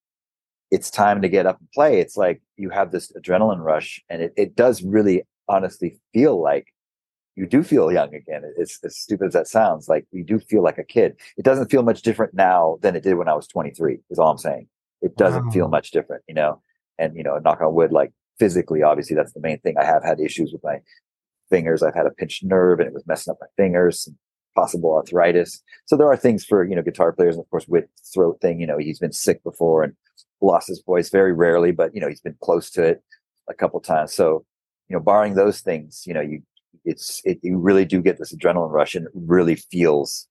it's 0.70 0.90
time 0.90 1.20
to 1.22 1.28
get 1.28 1.46
up 1.46 1.58
and 1.60 1.70
play, 1.72 2.00
it's 2.00 2.16
like 2.16 2.40
you 2.56 2.70
have 2.70 2.90
this 2.90 3.12
adrenaline 3.12 3.62
rush 3.62 4.02
and 4.08 4.22
it, 4.22 4.32
it 4.36 4.56
does 4.56 4.82
really 4.82 5.22
honestly 5.48 5.98
feel 6.12 6.40
like 6.40 6.68
you 7.34 7.46
do 7.46 7.62
feel 7.62 7.90
young 7.92 8.14
again. 8.14 8.42
It's 8.56 8.78
as 8.84 8.96
stupid 8.96 9.28
as 9.28 9.32
that 9.32 9.48
sounds. 9.48 9.88
Like 9.88 10.06
you 10.12 10.24
do 10.24 10.38
feel 10.38 10.62
like 10.62 10.78
a 10.78 10.84
kid. 10.84 11.16
It 11.36 11.44
doesn't 11.44 11.70
feel 11.70 11.82
much 11.82 12.02
different 12.02 12.34
now 12.34 12.78
than 12.82 12.94
it 12.94 13.02
did 13.02 13.14
when 13.14 13.28
I 13.28 13.34
was 13.34 13.46
23. 13.46 13.98
Is 14.10 14.18
all 14.18 14.30
I'm 14.30 14.38
saying. 14.38 14.68
It 15.00 15.16
doesn't 15.16 15.50
feel 15.50 15.68
much 15.68 15.90
different, 15.90 16.22
you 16.28 16.34
know. 16.34 16.60
And 16.98 17.16
you 17.16 17.22
know, 17.22 17.38
knock 17.38 17.60
on 17.60 17.74
wood, 17.74 17.90
like 17.90 18.12
physically, 18.42 18.82
obviously, 18.82 19.14
that's 19.14 19.32
the 19.32 19.40
main 19.40 19.60
thing. 19.60 19.76
I 19.78 19.84
have 19.84 20.02
had 20.02 20.18
issues 20.18 20.52
with 20.52 20.64
my 20.64 20.78
fingers. 21.48 21.80
I've 21.80 21.94
had 21.94 22.06
a 22.06 22.10
pinched 22.10 22.42
nerve, 22.42 22.80
and 22.80 22.88
it 22.88 22.92
was 22.92 23.06
messing 23.06 23.30
up 23.30 23.38
my 23.40 23.46
fingers. 23.56 24.08
Possible 24.56 24.92
arthritis. 24.96 25.62
So 25.86 25.96
there 25.96 26.08
are 26.08 26.16
things 26.16 26.44
for 26.44 26.64
you 26.64 26.74
know 26.74 26.82
guitar 26.82 27.12
players, 27.12 27.36
and 27.36 27.44
of 27.44 27.50
course, 27.50 27.68
with 27.68 27.84
throat 28.12 28.38
thing. 28.42 28.60
You 28.60 28.66
know, 28.66 28.78
he's 28.78 28.98
been 28.98 29.12
sick 29.12 29.44
before 29.44 29.84
and 29.84 29.92
lost 30.40 30.66
his 30.66 30.82
voice 30.84 31.08
very 31.08 31.32
rarely, 31.32 31.70
but 31.70 31.94
you 31.94 32.00
know, 32.00 32.08
he's 32.08 32.20
been 32.20 32.36
close 32.42 32.68
to 32.72 32.82
it 32.82 33.02
a 33.48 33.54
couple 33.54 33.78
times. 33.78 34.12
So 34.12 34.44
you 34.88 34.96
know, 34.96 35.00
barring 35.00 35.34
those 35.34 35.60
things, 35.60 36.02
you 36.04 36.14
know, 36.14 36.20
you 36.20 36.42
it's 36.84 37.22
it, 37.24 37.38
you 37.42 37.58
really 37.58 37.84
do 37.84 38.02
get 38.02 38.18
this 38.18 38.34
adrenaline 38.34 38.72
rush 38.72 38.96
and 38.96 39.06
it 39.06 39.12
really 39.14 39.54
feels 39.54 40.26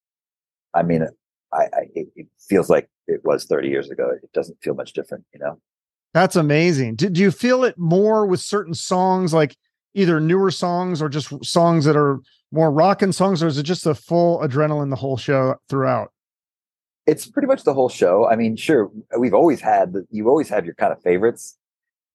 i 0.74 0.84
mean 0.84 1.08
i, 1.54 1.64
I 1.64 1.84
it 1.96 2.28
feels 2.50 2.70
like 2.70 2.90
it 3.08 3.22
was 3.24 3.46
30 3.46 3.70
years 3.70 3.90
ago 3.90 4.10
it 4.12 4.32
doesn't 4.34 4.58
feel 4.62 4.74
much 4.74 4.94
different 4.94 5.24
you 5.34 5.40
know 5.40 5.60
That's 6.14 6.36
amazing. 6.36 6.96
Did 6.96 7.18
you 7.18 7.32
feel 7.32 7.64
it 7.64 7.78
more 7.78 8.26
with 8.26 8.42
certain 8.42 8.74
songs, 8.74 9.34
like 9.34 9.56
either 9.94 10.20
newer 10.20 10.52
songs 10.52 11.02
or 11.02 11.10
just 11.10 11.44
songs 11.44 11.86
that 11.86 11.96
are 11.96 12.20
more 12.52 12.72
rockin' 12.72 13.14
songs, 13.14 13.42
or 13.42 13.48
is 13.48 13.58
it 13.58 13.64
just 13.64 13.86
a 13.86 13.96
full 13.96 14.40
adrenaline 14.40 14.90
the 14.90 14.98
whole 14.98 15.18
show 15.18 15.56
throughout? 15.70 16.12
it's 17.08 17.28
pretty 17.28 17.48
much 17.48 17.64
the 17.64 17.74
whole 17.74 17.90
show 17.90 18.28
i 18.28 18.36
mean 18.36 18.56
sure 18.56 18.92
we've 19.18 19.34
always 19.34 19.62
had 19.62 19.94
the, 19.94 20.06
you 20.10 20.30
always 20.30 20.50
have 20.50 20.66
your 20.66 20.76
kind 20.76 20.94
of 20.94 21.02
favorites 21.02 21.58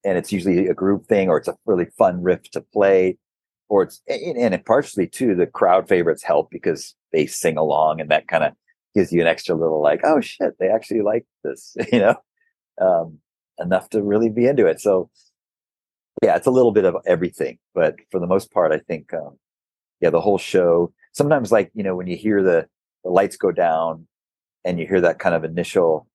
and 0.05 0.17
it's 0.17 0.33
usually 0.33 0.69
a 0.69 0.75
group 0.75 1.07
thing 1.07 1.29
or 1.29 1.39
it's 1.39 1.49
a 1.49 1.57
really 1.67 1.87
fun 1.99 2.23
riff 2.23 2.43
to 2.51 2.61
play 2.61 3.19
or 3.69 3.83
it's 3.83 4.01
and, 4.09 4.37
and 4.37 4.55
it 4.55 4.65
partially 4.65 5.07
too 5.07 5.35
the 5.35 5.47
crowd 5.47 5.89
favorites 5.89 6.23
help 6.23 6.51
because 6.51 6.95
they 7.13 7.27
sing 7.27 7.57
along 7.57 8.01
and 8.01 8.11
that 8.11 8.29
kind 8.29 8.45
of 8.45 8.53
gives 8.95 9.13
you 9.13 9.21
an 9.21 9.27
extra 9.27 9.55
little 9.55 9.83
like 9.83 10.01
oh 10.05 10.21
shit 10.21 10.55
they 10.59 10.69
actually 10.69 11.03
like 11.03 11.27
this 11.45 11.77
you 11.93 11.99
know 11.99 12.15
um 12.81 13.19
enough 13.59 13.89
to 13.91 14.03
really 14.03 14.29
be 14.29 14.47
into 14.47 14.67
it 14.67 14.81
so 14.81 15.11
yeah 16.23 16.37
it's 16.37 16.47
a 16.47 16.51
little 16.51 16.73
bit 16.73 16.85
of 16.85 16.97
everything 17.07 17.59
but 17.75 17.97
for 18.11 18.21
the 18.21 18.27
most 18.27 18.53
part 18.53 18.73
i 18.73 18.79
think 18.79 19.13
um 19.15 19.37
yeah 20.01 20.11
the 20.11 20.21
whole 20.21 20.39
show 20.39 20.93
sometimes 21.13 21.53
like 21.53 21.71
you 21.75 21.83
know 21.83 21.97
when 21.97 22.07
you 22.07 22.17
hear 22.17 22.43
the 22.43 22.67
the 23.05 23.11
lights 23.11 23.37
go 23.37 23.53
down 23.53 24.07
and 24.65 24.81
you 24.81 24.87
hear 24.87 25.01
that 25.01 25.19
kind 25.19 25.35
of 25.35 25.45
initial 25.45 26.07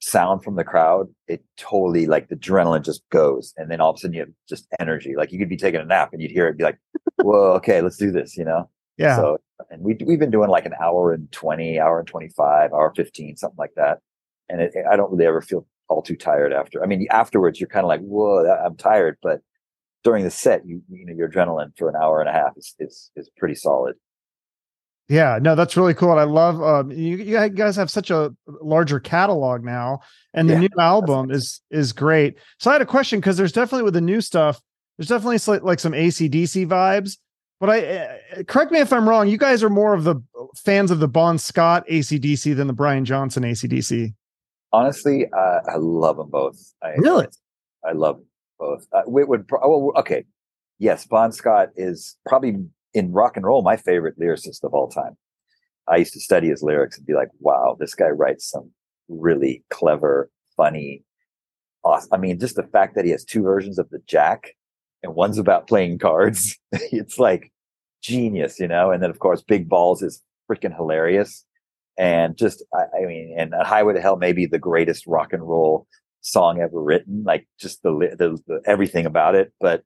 sound 0.00 0.42
from 0.42 0.56
the 0.56 0.64
crowd, 0.64 1.08
it 1.26 1.44
totally 1.56 2.06
like 2.06 2.28
the 2.28 2.36
adrenaline 2.36 2.84
just 2.84 3.02
goes. 3.10 3.52
And 3.56 3.70
then 3.70 3.80
all 3.80 3.90
of 3.90 3.96
a 3.96 3.98
sudden 3.98 4.14
you 4.14 4.20
have 4.20 4.30
just 4.48 4.66
energy. 4.80 5.14
Like 5.16 5.32
you 5.32 5.38
could 5.38 5.48
be 5.48 5.56
taking 5.56 5.80
a 5.80 5.84
nap 5.84 6.10
and 6.12 6.22
you'd 6.22 6.30
hear 6.30 6.48
it 6.48 6.56
be 6.56 6.64
like, 6.64 6.78
whoa, 7.16 7.52
okay, 7.54 7.82
let's 7.82 7.96
do 7.96 8.10
this, 8.10 8.36
you 8.36 8.44
know? 8.44 8.68
Yeah. 8.96 9.16
So, 9.16 9.38
and 9.70 9.82
we, 9.82 9.96
we've 10.04 10.18
been 10.18 10.30
doing 10.30 10.50
like 10.50 10.66
an 10.66 10.74
hour 10.80 11.12
and 11.12 11.30
20, 11.32 11.78
hour 11.78 11.98
and 11.98 12.08
25, 12.08 12.72
hour 12.72 12.92
15, 12.94 13.36
something 13.36 13.56
like 13.58 13.74
that. 13.76 13.98
And 14.48 14.60
it, 14.60 14.72
I 14.90 14.96
don't 14.96 15.10
really 15.10 15.26
ever 15.26 15.42
feel 15.42 15.66
all 15.88 16.02
too 16.02 16.16
tired 16.16 16.52
after. 16.52 16.82
I 16.82 16.86
mean, 16.86 17.06
afterwards 17.10 17.60
you're 17.60 17.68
kind 17.68 17.84
of 17.84 17.88
like, 17.88 18.00
whoa, 18.00 18.46
I'm 18.64 18.76
tired. 18.76 19.18
But 19.22 19.40
during 20.04 20.24
the 20.24 20.30
set, 20.30 20.66
you, 20.66 20.82
you 20.90 21.06
know, 21.06 21.14
your 21.14 21.28
adrenaline 21.30 21.76
for 21.76 21.88
an 21.88 21.96
hour 21.96 22.20
and 22.20 22.28
a 22.28 22.32
half 22.32 22.56
is, 22.56 22.74
is, 22.78 23.10
is 23.16 23.30
pretty 23.36 23.54
solid. 23.54 23.96
Yeah, 25.08 25.38
no, 25.40 25.54
that's 25.54 25.76
really 25.76 25.94
cool. 25.94 26.10
And 26.10 26.20
I 26.20 26.24
love 26.24 26.60
um 26.62 26.90
you, 26.90 27.16
you 27.16 27.48
guys 27.48 27.76
have 27.76 27.90
such 27.90 28.10
a 28.10 28.34
larger 28.46 29.00
catalog 29.00 29.64
now, 29.64 30.00
and 30.34 30.48
the 30.50 30.54
Yeah, 30.54 30.56
new 30.56 30.68
album 30.78 31.30
is 31.30 31.60
is 31.70 31.92
great. 31.92 32.36
So 32.58 32.70
I 32.70 32.74
had 32.74 32.82
a 32.82 32.86
question 32.86 33.18
because 33.18 33.36
there's 33.38 33.52
definitely 33.52 33.84
with 33.84 33.94
the 33.94 34.02
new 34.02 34.20
stuff, 34.20 34.60
there's 34.98 35.08
definitely 35.08 35.60
like 35.60 35.80
some 35.80 35.92
ACDC 35.92 36.66
vibes. 36.66 37.16
But 37.58 37.70
I 37.70 37.80
uh, 37.96 38.42
correct 38.46 38.70
me 38.70 38.80
if 38.80 38.92
I'm 38.92 39.08
wrong. 39.08 39.28
You 39.28 39.38
guys 39.38 39.62
are 39.62 39.70
more 39.70 39.94
of 39.94 40.04
the 40.04 40.16
fans 40.56 40.90
of 40.90 41.00
the 41.00 41.08
Bon 41.08 41.38
Scott 41.38 41.86
ACDC 41.88 42.54
than 42.54 42.66
the 42.66 42.74
Brian 42.74 43.06
Johnson 43.06 43.44
ACDC. 43.44 44.12
Honestly, 44.72 45.26
uh, 45.26 45.60
I 45.66 45.76
love 45.76 46.16
them 46.16 46.30
both. 46.30 46.58
I, 46.82 46.90
Really? 46.96 47.26
I 47.84 47.92
love 47.92 48.20
both. 48.58 48.86
Uh, 48.92 49.02
Whitwood, 49.06 49.44
oh, 49.62 49.92
okay, 49.96 50.24
yes, 50.78 51.06
Bon 51.06 51.32
Scott 51.32 51.70
is 51.76 52.16
probably 52.26 52.56
in 52.94 53.12
rock 53.12 53.36
and 53.36 53.46
roll 53.46 53.62
my 53.62 53.76
favorite 53.76 54.18
lyricist 54.18 54.64
of 54.64 54.74
all 54.74 54.88
time. 54.88 55.16
I 55.88 55.96
used 55.96 56.12
to 56.14 56.20
study 56.20 56.48
his 56.48 56.62
lyrics 56.62 56.98
and 56.98 57.06
be 57.06 57.14
like, 57.14 57.30
wow, 57.40 57.76
this 57.78 57.94
guy 57.94 58.08
writes 58.08 58.50
some 58.50 58.70
really 59.08 59.64
clever, 59.70 60.30
funny. 60.56 61.04
Awesome. 61.84 62.10
I 62.12 62.18
mean, 62.18 62.38
just 62.38 62.56
the 62.56 62.64
fact 62.64 62.94
that 62.94 63.04
he 63.04 63.10
has 63.12 63.24
two 63.24 63.42
versions 63.42 63.78
of 63.78 63.88
the 63.90 64.00
Jack, 64.06 64.54
and 65.02 65.14
one's 65.14 65.38
about 65.38 65.68
playing 65.68 65.98
cards. 65.98 66.58
it's 66.72 67.18
like 67.18 67.52
genius, 68.02 68.58
you 68.58 68.68
know. 68.68 68.90
And 68.90 69.02
then 69.02 69.10
of 69.10 69.18
course, 69.18 69.42
Big 69.42 69.68
Balls 69.68 70.02
is 70.02 70.22
freaking 70.50 70.74
hilarious, 70.74 71.44
and 71.98 72.36
just 72.36 72.64
I, 72.72 73.02
I 73.02 73.06
mean, 73.06 73.34
and 73.36 73.52
Highway 73.52 73.94
to 73.94 74.00
Hell 74.00 74.16
may 74.16 74.32
be 74.32 74.46
the 74.46 74.58
greatest 74.58 75.06
rock 75.06 75.32
and 75.32 75.42
roll 75.42 75.86
song 76.20 76.60
ever 76.60 76.80
written. 76.80 77.24
Like 77.24 77.46
just 77.58 77.82
the, 77.82 77.90
the, 78.18 78.38
the 78.46 78.60
everything 78.64 79.04
about 79.04 79.34
it. 79.34 79.52
But 79.60 79.82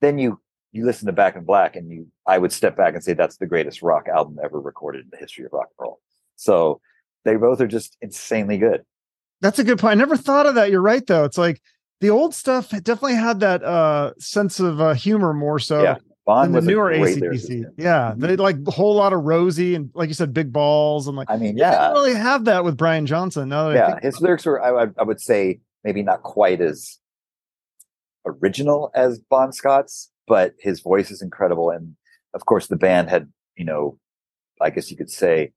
then 0.00 0.18
you 0.18 0.40
you 0.72 0.86
listen 0.86 1.06
to 1.06 1.12
Back 1.12 1.34
in 1.34 1.44
Black, 1.44 1.76
and 1.76 1.90
you 1.90 2.06
I 2.26 2.38
would 2.38 2.52
step 2.52 2.76
back 2.76 2.94
and 2.94 3.02
say 3.02 3.12
that's 3.12 3.38
the 3.38 3.46
greatest 3.46 3.82
rock 3.82 4.06
album 4.08 4.36
ever 4.42 4.60
recorded 4.60 5.04
in 5.04 5.08
the 5.10 5.18
history 5.18 5.44
of 5.44 5.52
rock 5.52 5.68
and 5.78 5.84
roll. 5.86 6.00
So 6.36 6.80
they 7.24 7.36
both 7.36 7.60
are 7.60 7.66
just 7.66 7.96
insanely 8.00 8.58
good. 8.58 8.82
That's 9.40 9.58
a 9.58 9.64
good 9.64 9.78
point. 9.78 9.92
I 9.92 9.94
never 9.94 10.16
thought 10.16 10.46
of 10.46 10.54
that. 10.54 10.70
You're 10.70 10.80
right, 10.80 11.06
though. 11.06 11.24
It's 11.24 11.38
like 11.38 11.60
the 12.00 12.10
old 12.10 12.34
stuff 12.34 12.70
definitely 12.70 13.14
had 13.14 13.40
that 13.40 13.62
uh, 13.62 14.12
sense 14.18 14.60
of 14.60 14.80
uh, 14.80 14.94
humor 14.94 15.32
more 15.32 15.58
so. 15.58 15.82
Yeah. 15.82 15.96
Bon 16.28 16.52
the 16.52 16.56
was 16.56 16.66
newer 16.66 16.90
ACDC. 16.90 17.72
Yeah. 17.78 18.12
They 18.14 18.36
like 18.36 18.56
a 18.66 18.70
whole 18.70 18.94
lot 18.94 19.14
of 19.14 19.24
rosy 19.24 19.74
and 19.74 19.90
like 19.94 20.08
you 20.08 20.14
said, 20.14 20.34
big 20.34 20.52
balls 20.52 21.08
and 21.08 21.16
like 21.16 21.30
I 21.30 21.38
mean, 21.38 21.56
you 21.56 21.64
didn't 21.64 21.72
yeah, 21.72 21.90
really 21.92 22.12
have 22.12 22.44
that 22.44 22.64
with 22.64 22.76
Brian 22.76 23.06
Johnson. 23.06 23.48
Now 23.48 23.70
that 23.70 23.74
yeah. 23.74 23.98
His 24.02 24.20
lyrics 24.20 24.44
were, 24.44 24.62
I, 24.62 24.70
would- 24.70 24.94
I 24.98 25.04
would 25.04 25.22
say, 25.22 25.60
maybe 25.84 26.02
not 26.02 26.22
quite 26.22 26.60
as 26.60 26.98
original 28.26 28.90
as 28.94 29.18
Bon 29.18 29.52
Scott's, 29.52 30.10
but 30.26 30.52
his 30.60 30.80
voice 30.80 31.10
is 31.10 31.22
incredible. 31.22 31.70
And 31.70 31.96
of 32.34 32.44
course, 32.44 32.66
the 32.66 32.76
band 32.76 33.08
had, 33.08 33.32
you 33.56 33.64
know, 33.64 33.98
I 34.60 34.68
guess 34.68 34.90
you 34.90 34.98
could 34.98 35.10
say, 35.10 35.52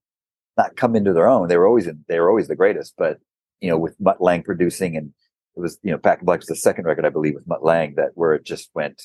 not 0.55 0.77
come 0.77 0.95
into 0.95 1.11
their 1.11 1.27
own. 1.27 1.49
They 1.49 1.57
were 1.57 1.67
always 1.67 1.85
in, 1.85 2.05
they 2.07 2.17
were 2.17 2.29
always 2.29 2.47
the 2.47 2.55
greatest. 2.55 2.93
But 2.97 3.17
you 3.59 3.69
know, 3.69 3.77
with 3.77 3.99
Mutt 3.99 4.21
Lange 4.21 4.43
producing, 4.43 4.95
and 4.95 5.11
it 5.57 5.59
was, 5.59 5.79
you 5.83 5.91
know, 5.91 5.97
Back 5.97 6.19
in 6.19 6.25
Black 6.25 6.39
was 6.39 6.47
the 6.47 6.55
second 6.55 6.85
record, 6.85 7.05
I 7.05 7.09
believe, 7.09 7.33
with 7.35 7.45
Mutt 7.45 7.61
Lange 7.61 7.95
that 7.95 8.11
where 8.15 8.33
it 8.33 8.45
just 8.45 8.69
went 8.73 9.01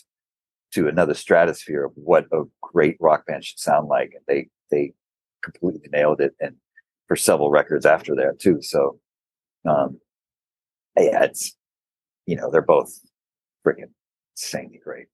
to 0.73 0.89
another 0.89 1.15
stratosphere 1.15 1.85
of 1.85 1.93
what 1.95 2.27
a 2.33 2.43
great 2.61 2.97
rock 3.01 3.27
band 3.27 3.45
should 3.45 3.59
sound 3.59 3.89
like. 3.89 4.13
And 4.15 4.23
they 4.27 4.49
they 4.71 4.95
completely 5.43 5.89
nailed 5.93 6.21
it, 6.21 6.35
and 6.41 6.57
for 7.09 7.17
several 7.17 7.51
records 7.51 7.87
after 7.87 8.15
that 8.17 8.39
too. 8.41 8.59
So, 8.63 8.99
um, 9.69 10.01
yeah, 10.97 11.25
it's 11.25 11.57
you 12.27 12.37
know 12.37 12.51
they're 12.51 12.63
both 12.63 12.93
freaking 13.67 13.91
insanely 14.37 14.81
great. 14.83 15.07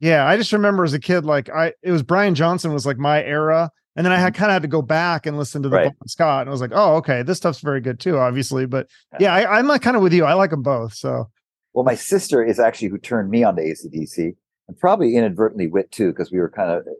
Yeah, 0.00 0.26
I 0.26 0.36
just 0.36 0.52
remember 0.52 0.84
as 0.84 0.94
a 0.94 1.00
kid, 1.00 1.24
like 1.24 1.50
I 1.50 1.72
it 1.82 1.90
was 1.90 2.02
Brian 2.02 2.34
Johnson 2.34 2.72
was 2.72 2.86
like 2.86 2.98
my 2.98 3.22
era. 3.22 3.70
And 3.96 4.04
then 4.04 4.12
I 4.12 4.18
had 4.18 4.32
kind 4.32 4.48
of 4.48 4.52
had 4.52 4.62
to 4.62 4.68
go 4.68 4.80
back 4.80 5.26
and 5.26 5.36
listen 5.36 5.60
to 5.64 5.68
the 5.68 5.76
Mm-hmm. 5.76 5.86
Right. 5.86 6.08
Scott. 6.08 6.42
And 6.42 6.50
I 6.50 6.52
was 6.52 6.60
like, 6.60 6.70
oh, 6.72 6.94
okay, 6.98 7.22
this 7.24 7.36
stuff's 7.36 7.58
very 7.58 7.80
good 7.80 7.98
too, 7.98 8.16
obviously. 8.16 8.64
But 8.64 8.86
yeah, 9.18 9.34
I, 9.34 9.58
I'm 9.58 9.66
like 9.66 9.82
kind 9.82 9.96
of 9.96 10.04
with 10.04 10.12
you. 10.12 10.24
I 10.24 10.34
like 10.34 10.50
them 10.50 10.62
both. 10.62 10.94
So 10.94 11.28
Well, 11.72 11.84
my 11.84 11.96
sister 11.96 12.44
is 12.44 12.60
actually 12.60 12.90
who 12.90 12.98
turned 12.98 13.28
me 13.28 13.42
on 13.42 13.56
to 13.56 13.62
ACDC, 13.62 14.36
and 14.68 14.78
probably 14.78 15.16
inadvertently 15.16 15.66
Whit 15.66 15.90
too, 15.90 16.10
because 16.10 16.30
we 16.30 16.38
were 16.38 16.50
kind 16.50 16.70
of 16.70 16.86
uh, 16.86 16.90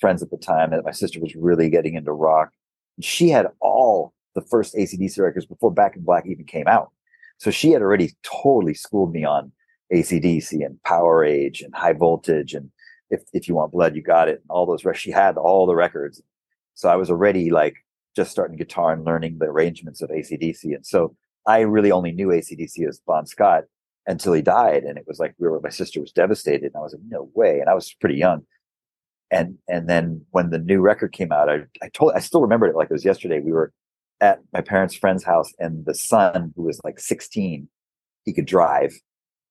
friends 0.00 0.22
at 0.22 0.30
the 0.30 0.36
time. 0.36 0.72
And 0.72 0.84
my 0.84 0.92
sister 0.92 1.20
was 1.20 1.34
really 1.34 1.70
getting 1.70 1.94
into 1.94 2.12
rock. 2.12 2.50
She 3.00 3.28
had 3.30 3.46
all 3.60 4.12
the 4.34 4.42
first 4.42 4.74
ACDC 4.74 5.18
records 5.18 5.46
before 5.46 5.72
Back 5.72 5.96
in 5.96 6.02
Black 6.02 6.26
even 6.26 6.44
came 6.44 6.68
out. 6.68 6.90
So 7.38 7.50
she 7.50 7.70
had 7.70 7.82
already 7.82 8.12
totally 8.22 8.74
schooled 8.74 9.12
me 9.12 9.24
on 9.24 9.52
ACDC 9.92 10.64
and 10.64 10.78
Powerage 10.86 11.62
and 11.62 11.74
High 11.74 11.92
Voltage 11.92 12.54
and 12.54 12.70
if 13.10 13.22
if 13.32 13.48
you 13.48 13.54
want 13.54 13.72
blood, 13.72 13.94
you 13.94 14.02
got 14.02 14.28
it. 14.28 14.40
And 14.42 14.50
all 14.50 14.66
those. 14.66 14.84
She 14.96 15.10
had 15.10 15.36
all 15.36 15.66
the 15.66 15.76
records. 15.76 16.22
So 16.74 16.88
I 16.88 16.96
was 16.96 17.10
already 17.10 17.50
like 17.50 17.76
just 18.14 18.30
starting 18.30 18.56
guitar 18.56 18.92
and 18.92 19.04
learning 19.04 19.38
the 19.38 19.46
arrangements 19.46 20.02
of 20.02 20.10
ACDC. 20.10 20.74
And 20.74 20.84
so 20.84 21.14
I 21.46 21.60
really 21.60 21.92
only 21.92 22.12
knew 22.12 22.28
ACDC 22.28 22.86
as 22.88 23.00
Bon 23.06 23.26
Scott 23.26 23.64
until 24.06 24.32
he 24.32 24.42
died. 24.42 24.84
And 24.84 24.98
it 24.98 25.04
was 25.06 25.18
like 25.18 25.34
we 25.38 25.48
were 25.48 25.60
my 25.60 25.70
sister 25.70 26.00
was 26.00 26.12
devastated. 26.12 26.66
And 26.66 26.76
I 26.76 26.80
was 26.80 26.92
like, 26.92 27.02
no 27.08 27.30
way. 27.34 27.60
And 27.60 27.68
I 27.68 27.74
was 27.74 27.94
pretty 28.00 28.16
young. 28.16 28.42
And 29.30 29.58
and 29.68 29.88
then 29.88 30.24
when 30.30 30.50
the 30.50 30.58
new 30.58 30.80
record 30.80 31.12
came 31.12 31.32
out, 31.32 31.50
I 31.50 31.62
I 31.82 31.88
told 31.88 32.12
I 32.14 32.20
still 32.20 32.42
remembered 32.42 32.70
it 32.70 32.76
like 32.76 32.90
it 32.90 32.94
was 32.94 33.04
yesterday. 33.04 33.40
We 33.40 33.52
were 33.52 33.72
at 34.20 34.40
my 34.52 34.60
parents' 34.60 34.94
friend's 34.94 35.24
house, 35.24 35.52
and 35.58 35.84
the 35.84 35.94
son, 35.94 36.52
who 36.56 36.62
was 36.62 36.80
like 36.84 36.98
16, 36.98 37.68
he 38.24 38.32
could 38.32 38.46
drive, 38.46 38.94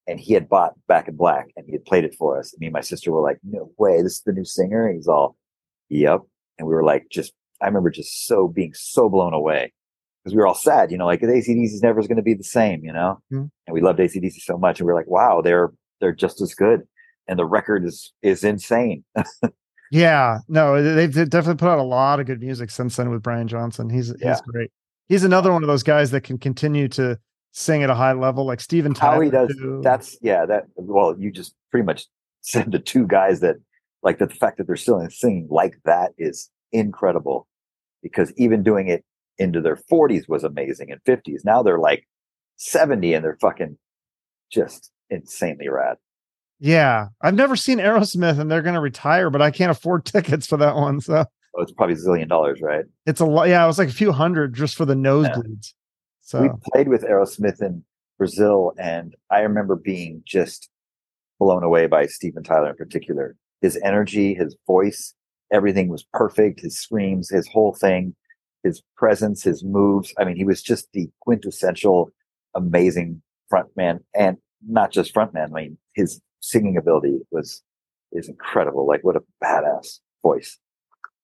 and 0.08 0.20
he 0.20 0.34
had 0.34 0.50
bought 0.50 0.74
Back 0.88 1.08
in 1.08 1.16
Black, 1.16 1.50
and 1.56 1.66
he 1.68 1.74
had 1.74 1.86
played 1.86 2.04
it 2.04 2.16
for 2.16 2.40
us. 2.40 2.52
And 2.54 2.62
me 2.62 2.68
and 2.68 2.74
my 2.74 2.82
sister 2.82 3.12
were 3.12 3.22
like, 3.22 3.38
"No 3.44 3.72
way, 3.78 4.02
this 4.02 4.16
is 4.16 4.22
the 4.22 4.34
new 4.34 4.46
singer." 4.46 4.88
And 4.88 4.96
he's 4.96 5.08
all, 5.08 5.36
"Yep." 5.90 6.22
And 6.58 6.68
we 6.68 6.74
were 6.74 6.84
like, 6.84 7.08
just 7.10 7.34
I 7.62 7.68
remember 7.68 7.90
just 7.90 8.28
so 8.28 8.48
being 8.48 8.74
so 8.74 9.10
blown 9.10 9.34
away 9.34 9.74
because 10.26 10.34
we 10.36 10.40
were 10.40 10.48
all 10.48 10.56
sad, 10.56 10.92
you 10.92 10.98
know, 10.98 11.06
like 11.06 11.22
ACDC 11.22 11.66
is 11.66 11.84
never 11.84 12.02
going 12.02 12.16
to 12.18 12.24
be 12.24 12.34
the 12.34 12.44
same, 12.44 12.84
you 12.84 12.92
know. 12.92 13.22
Mhm. 13.32 13.52
And 13.68 13.74
we 13.74 13.80
loved 13.80 14.00
ACDC 14.00 14.40
so 14.42 14.58
much, 14.58 14.80
and 14.80 14.88
we 14.88 14.92
are 14.92 14.96
like, 14.96 15.08
"Wow, 15.08 15.42
they're 15.42 15.72
they're 16.02 16.12
just 16.16 16.42
as 16.42 16.56
good." 16.56 16.82
And 17.28 17.38
the 17.38 17.46
record 17.46 17.86
is 17.86 18.12
is 18.24 18.44
insane. 18.44 19.04
yeah, 19.92 20.40
no, 20.48 20.82
they've 20.82 21.14
definitely 21.14 21.56
put 21.60 21.70
out 21.70 21.78
a 21.80 21.84
lot 21.84 22.20
of 22.20 22.26
good 22.26 22.40
music 22.42 22.70
since 22.72 22.96
then 22.96 23.10
with 23.12 23.22
Brian 23.22 23.48
Johnson. 23.48 23.90
He's 23.90 24.08
he's 24.10 24.22
Yeah. 24.22 24.40
great. 24.48 24.72
He's 25.08 25.24
another 25.24 25.52
one 25.54 25.64
of 25.64 25.68
those 25.68 25.84
guys 25.84 26.10
that 26.12 26.22
can 26.22 26.40
continue 26.40 26.88
to 26.90 27.20
sing 27.52 27.84
at 27.84 27.92
a 27.92 27.96
high 27.96 28.14
level, 28.14 28.46
like 28.46 28.60
Steven 28.60 28.96
how 28.96 29.12
Tyler. 29.12 29.24
he 29.24 29.30
does 29.30 29.56
too. 29.56 29.80
that's 29.84 30.18
yeah 30.22 30.46
that 30.48 30.66
well 30.76 31.16
you 31.20 31.32
just 31.32 31.54
pretty 31.72 31.86
much 31.86 32.06
said 32.42 32.72
the 32.72 32.80
two 32.80 33.06
guys 33.08 33.40
that 33.42 33.58
like 34.02 34.18
that 34.20 34.30
the 34.30 34.36
fact 34.36 34.58
that 34.58 34.66
they're 34.68 34.76
still 34.76 35.06
singing 35.10 35.48
like 35.52 35.76
that 35.86 36.12
is 36.18 36.50
incredible 36.72 37.48
because 38.04 38.34
even 38.38 38.62
doing 38.64 38.88
it 38.88 39.06
into 39.38 39.62
their 39.62 39.76
40s 39.76 40.28
was 40.30 40.44
amazing 40.44 40.92
and 40.92 41.04
50s 41.04 41.44
now 41.44 41.62
they're 41.62 41.80
like 41.80 42.08
70 42.58 43.14
and 43.14 43.24
they're 43.24 43.38
fucking 43.42 43.78
just 44.52 44.92
insanely 45.10 45.68
rad 45.68 45.98
yeah. 46.60 47.08
I've 47.22 47.36
never 47.36 47.56
seen 47.56 47.80
Aerosmith 47.80 48.40
and 48.40 48.50
they're 48.50 48.62
going 48.62 48.76
to 48.76 48.82
retire, 48.82 49.30
but 49.30 49.42
I 49.42 49.52
can't 49.52 49.72
afford 49.72 50.06
tickets 50.06 50.48
for 50.48 50.58
that 50.58 50.76
one. 50.76 51.02
So 51.02 51.26
oh, 51.58 51.62
it's 51.62 51.72
probably 51.72 51.96
a 51.96 51.98
zillion 51.98 52.28
dollars 52.28 52.62
right 52.62 52.86
it's 53.06 53.22
a 53.22 53.26
lot. 53.26 53.48
Yeah, 53.48 53.64
it 53.64 53.68
was 53.68 53.80
like 53.80 53.90
a 53.90 53.94
few 53.94 54.12
hundred 54.12 54.54
just 54.54 54.76
for 54.76 54.86
the 54.86 54.96
nosebleeds. 54.96 55.74
So 56.22 56.42
we 56.42 56.50
played 56.72 56.88
with 56.88 57.04
aerosmith 57.04 57.62
in 57.62 57.84
brazil 58.18 58.74
and 58.80 59.14
i 59.30 59.42
remember 59.42 59.76
being 59.76 60.24
just 60.26 60.70
blown 61.40 61.64
away 61.64 61.86
by 61.86 62.06
Steven 62.06 62.44
Tyler 62.44 62.70
in 62.70 62.76
particular. 62.76 63.36
His 63.62 63.78
energy, 63.84 64.34
his 64.34 64.56
voice, 64.66 65.14
everything 65.52 65.90
was 65.90 66.06
perfect. 66.14 66.62
His 66.62 66.80
screams, 66.80 67.30
his 67.30 67.48
whole 67.48 67.76
thing, 67.76 68.16
his 68.66 68.82
presence, 68.98 69.44
his 69.44 69.64
moves. 69.64 70.14
I 70.20 70.26
mean, 70.26 70.36
he 70.36 70.44
was 70.44 70.62
just 70.62 70.92
the 70.92 71.08
quintessential 71.22 72.10
amazing 72.56 73.22
frontman 73.52 74.00
and 74.14 74.38
not 74.68 74.92
just 74.92 75.14
frontman. 75.14 75.46
I 75.52 75.62
mean, 75.62 75.78
his 75.94 76.20
singing 76.42 76.76
ability 76.78 77.20
was 77.32 77.62
is 78.12 78.28
incredible. 78.28 78.86
Like 78.88 79.04
what 79.04 79.16
a 79.16 79.24
badass 79.44 80.00
voice. 80.24 80.58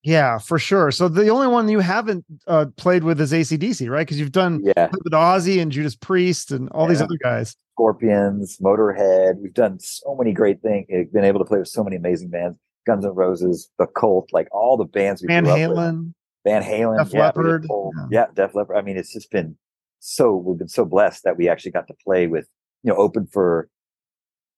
yeah, 0.03 0.38
for 0.39 0.57
sure. 0.60 0.91
So 0.91 1.07
the 1.07 1.29
only 1.29 1.48
one 1.48 1.69
you 1.69 1.79
haven't 1.79 2.25
uh, 2.48 2.65
played 2.75 3.03
with 3.03 3.19
is 3.21 3.31
ACDC, 3.31 3.89
right? 3.89 4.01
Because 4.01 4.19
you've 4.19 4.31
done 4.31 4.62
Yeah. 4.63 4.89
with 5.03 5.13
Ozzy 5.13 5.62
and 5.62 5.71
Judas 5.71 5.95
Priest 5.95 6.51
and 6.51 6.69
all 6.71 6.88
these 6.88 7.01
other 7.01 7.17
guys. 7.24 7.55
Scorpions, 7.75 8.57
Motorhead. 8.62 9.38
We've 9.41 9.53
done 9.53 9.79
so 9.79 10.15
many 10.17 10.33
great 10.33 10.62
things. 10.62 10.88
Been 11.13 11.24
able 11.24 11.39
to 11.39 11.45
play 11.45 11.60
with 11.60 11.67
so 11.67 11.83
many 11.83 11.95
amazing 11.98 12.29
bands. 12.29 12.57
Guns 12.88 13.05
N' 13.05 13.13
Roses, 13.13 13.69
The 13.77 13.86
Cult, 13.88 14.29
like 14.33 14.48
all 14.51 14.75
the 14.75 14.86
bands 14.86 15.21
we 15.21 15.27
Van 15.27 15.43
grew 15.43 15.53
up 15.53 15.60
with. 15.69 15.77
Halen. 15.77 16.13
Van 16.43 16.63
Halen, 16.63 16.98
Def 16.98 17.13
yeah, 17.13 17.25
Leppard, 17.25 17.67
yeah. 17.69 18.07
yeah, 18.10 18.25
Def 18.33 18.55
Leppard. 18.55 18.77
I 18.77 18.81
mean, 18.81 18.98
it's 18.98 19.13
just 19.13 19.29
been 19.31 19.57
so 20.00 20.36
we've 20.36 20.57
been 20.57 20.67
so 20.67 20.86
blessed 20.86 21.24
that 21.24 21.38
we 21.38 21.48
actually 21.48 21.71
got 21.71 21.88
to 21.88 21.93
play 22.03 22.27
with, 22.27 22.48
you 22.83 22.91
know, 22.91 22.98
open 22.98 23.27
for. 23.27 23.69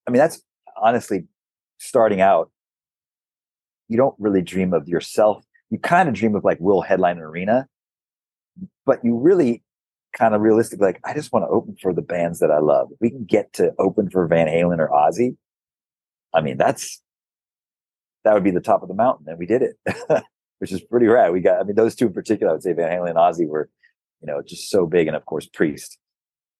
I 0.07 0.11
mean, 0.11 0.19
that's 0.19 0.41
honestly 0.81 1.25
starting 1.79 2.21
out. 2.21 2.51
You 3.89 3.97
don't 3.97 4.15
really 4.17 4.41
dream 4.41 4.73
of 4.73 4.87
yourself. 4.87 5.43
You 5.69 5.79
kind 5.79 6.07
of 6.07 6.15
dream 6.15 6.35
of 6.35 6.43
like 6.43 6.59
will 6.59 6.81
headline 6.81 7.17
an 7.17 7.23
arena, 7.23 7.67
but 8.85 9.03
you 9.03 9.17
really 9.17 9.63
kind 10.17 10.35
of 10.35 10.41
realistically 10.41 10.85
like 10.85 11.01
I 11.03 11.13
just 11.13 11.33
want 11.33 11.43
to 11.43 11.49
open 11.49 11.75
for 11.81 11.93
the 11.93 12.01
bands 12.01 12.39
that 12.39 12.51
I 12.51 12.59
love. 12.59 12.89
If 12.91 12.97
we 13.01 13.09
can 13.09 13.25
get 13.25 13.51
to 13.53 13.73
open 13.79 14.09
for 14.09 14.25
Van 14.27 14.47
Halen 14.47 14.79
or 14.79 14.89
Ozzy, 14.89 15.35
I 16.33 16.41
mean, 16.41 16.57
that's 16.57 17.01
that 18.23 18.33
would 18.33 18.43
be 18.43 18.51
the 18.51 18.61
top 18.61 18.81
of 18.81 18.87
the 18.87 18.95
mountain, 18.95 19.25
and 19.27 19.37
we 19.37 19.45
did 19.45 19.61
it, 19.61 19.77
which 20.63 20.71
is 20.71 20.79
pretty 20.79 21.07
rad. 21.07 21.33
We 21.33 21.41
got, 21.41 21.59
I 21.59 21.63
mean, 21.63 21.75
those 21.75 21.93
two 21.93 22.05
in 22.05 22.13
particular, 22.13 22.49
I 22.49 22.53
would 22.53 22.63
say 22.63 22.71
Van 22.71 22.89
Halen 22.89 23.09
and 23.09 23.17
Ozzy 23.17 23.45
were, 23.45 23.69
you 24.21 24.27
know, 24.27 24.41
just 24.41 24.69
so 24.69 24.85
big, 24.85 25.07
and 25.07 25.15
of 25.17 25.25
course 25.25 25.45
Priest. 25.45 25.97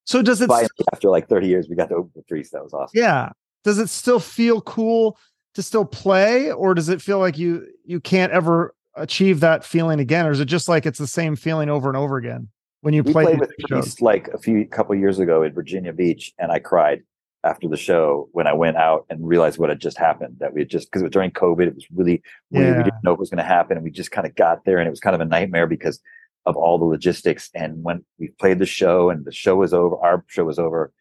So 0.03 0.21
does 0.21 0.41
it? 0.41 0.47
Finally, 0.47 0.67
after 0.91 1.09
like 1.09 1.29
30 1.29 1.47
years, 1.47 1.69
we 1.69 1.77
got 1.77 1.87
to 1.87 1.95
open 1.95 2.11
for 2.13 2.21
Priest. 2.23 2.51
That 2.51 2.65
was 2.65 2.73
awesome. 2.73 2.91
Yeah. 3.01 3.29
Does 3.63 3.79
it 3.79 3.87
still 3.87 4.19
feel 4.19 4.59
cool 4.59 5.17
to 5.53 5.63
still 5.63 5.85
play, 5.85 6.51
or 6.51 6.73
does 6.73 6.89
it 6.89 7.01
feel 7.01 7.19
like 7.19 7.37
you 7.37 7.65
you 7.85 8.01
can't 8.01 8.33
ever 8.33 8.75
achieve 8.95 9.39
that 9.39 9.63
feeling 9.63 10.01
again, 10.01 10.25
or 10.25 10.31
is 10.31 10.41
it 10.41 10.49
just 10.49 10.67
like 10.67 10.85
it's 10.85 10.99
the 10.99 11.07
same 11.07 11.37
feeling 11.37 11.69
over 11.69 11.87
and 11.87 11.95
over 11.95 12.17
again 12.17 12.49
when 12.81 12.93
you 12.93 13.03
We 13.03 13.13
play 13.13 13.23
played 13.23 13.39
with 13.39 13.53
shows? 13.69 13.83
Priest 13.85 14.01
like 14.01 14.27
a 14.33 14.37
few 14.37 14.65
couple 14.65 14.95
years 14.95 15.19
ago 15.19 15.43
at 15.43 15.53
Virginia 15.53 15.93
Beach, 15.93 16.33
and 16.37 16.51
I 16.51 16.59
cried 16.59 17.03
after 17.43 17.67
the 17.67 17.77
show 17.77 18.29
when 18.31 18.47
I 18.47 18.53
went 18.53 18.77
out 18.77 19.05
and 19.09 19.27
realized 19.27 19.57
what 19.57 19.69
had 19.69 19.79
just 19.79 19.97
happened. 19.97 20.37
That 20.39 20.53
we 20.53 20.61
had 20.61 20.69
just 20.69 20.87
because 20.89 21.01
it 21.01 21.05
was 21.05 21.11
during 21.11 21.31
COVID, 21.31 21.67
it 21.67 21.75
was 21.75 21.85
really. 21.93 22.21
Yeah. 22.51 22.77
We 22.77 22.83
didn't 22.83 23.03
know 23.03 23.11
what 23.11 23.19
was 23.19 23.29
going 23.29 23.37
to 23.37 23.43
happen, 23.43 23.77
and 23.77 23.83
we 23.83 23.91
just 23.91 24.11
kind 24.11 24.27
of 24.27 24.35
got 24.35 24.65
there, 24.65 24.79
and 24.79 24.87
it 24.87 24.91
was 24.91 24.99
kind 24.99 25.15
of 25.15 25.21
a 25.21 25.25
nightmare 25.25 25.67
because 25.67 25.99
of 26.45 26.55
all 26.55 26.77
the 26.77 26.85
logistics. 26.85 27.49
And 27.53 27.83
when 27.83 28.03
we 28.19 28.29
played 28.39 28.59
the 28.59 28.65
show, 28.65 29.09
and 29.09 29.25
the 29.25 29.31
show 29.31 29.57
was 29.57 29.73
over, 29.73 29.97
our 29.97 30.23
show 30.27 30.45
was 30.45 30.59
over. 30.59 30.91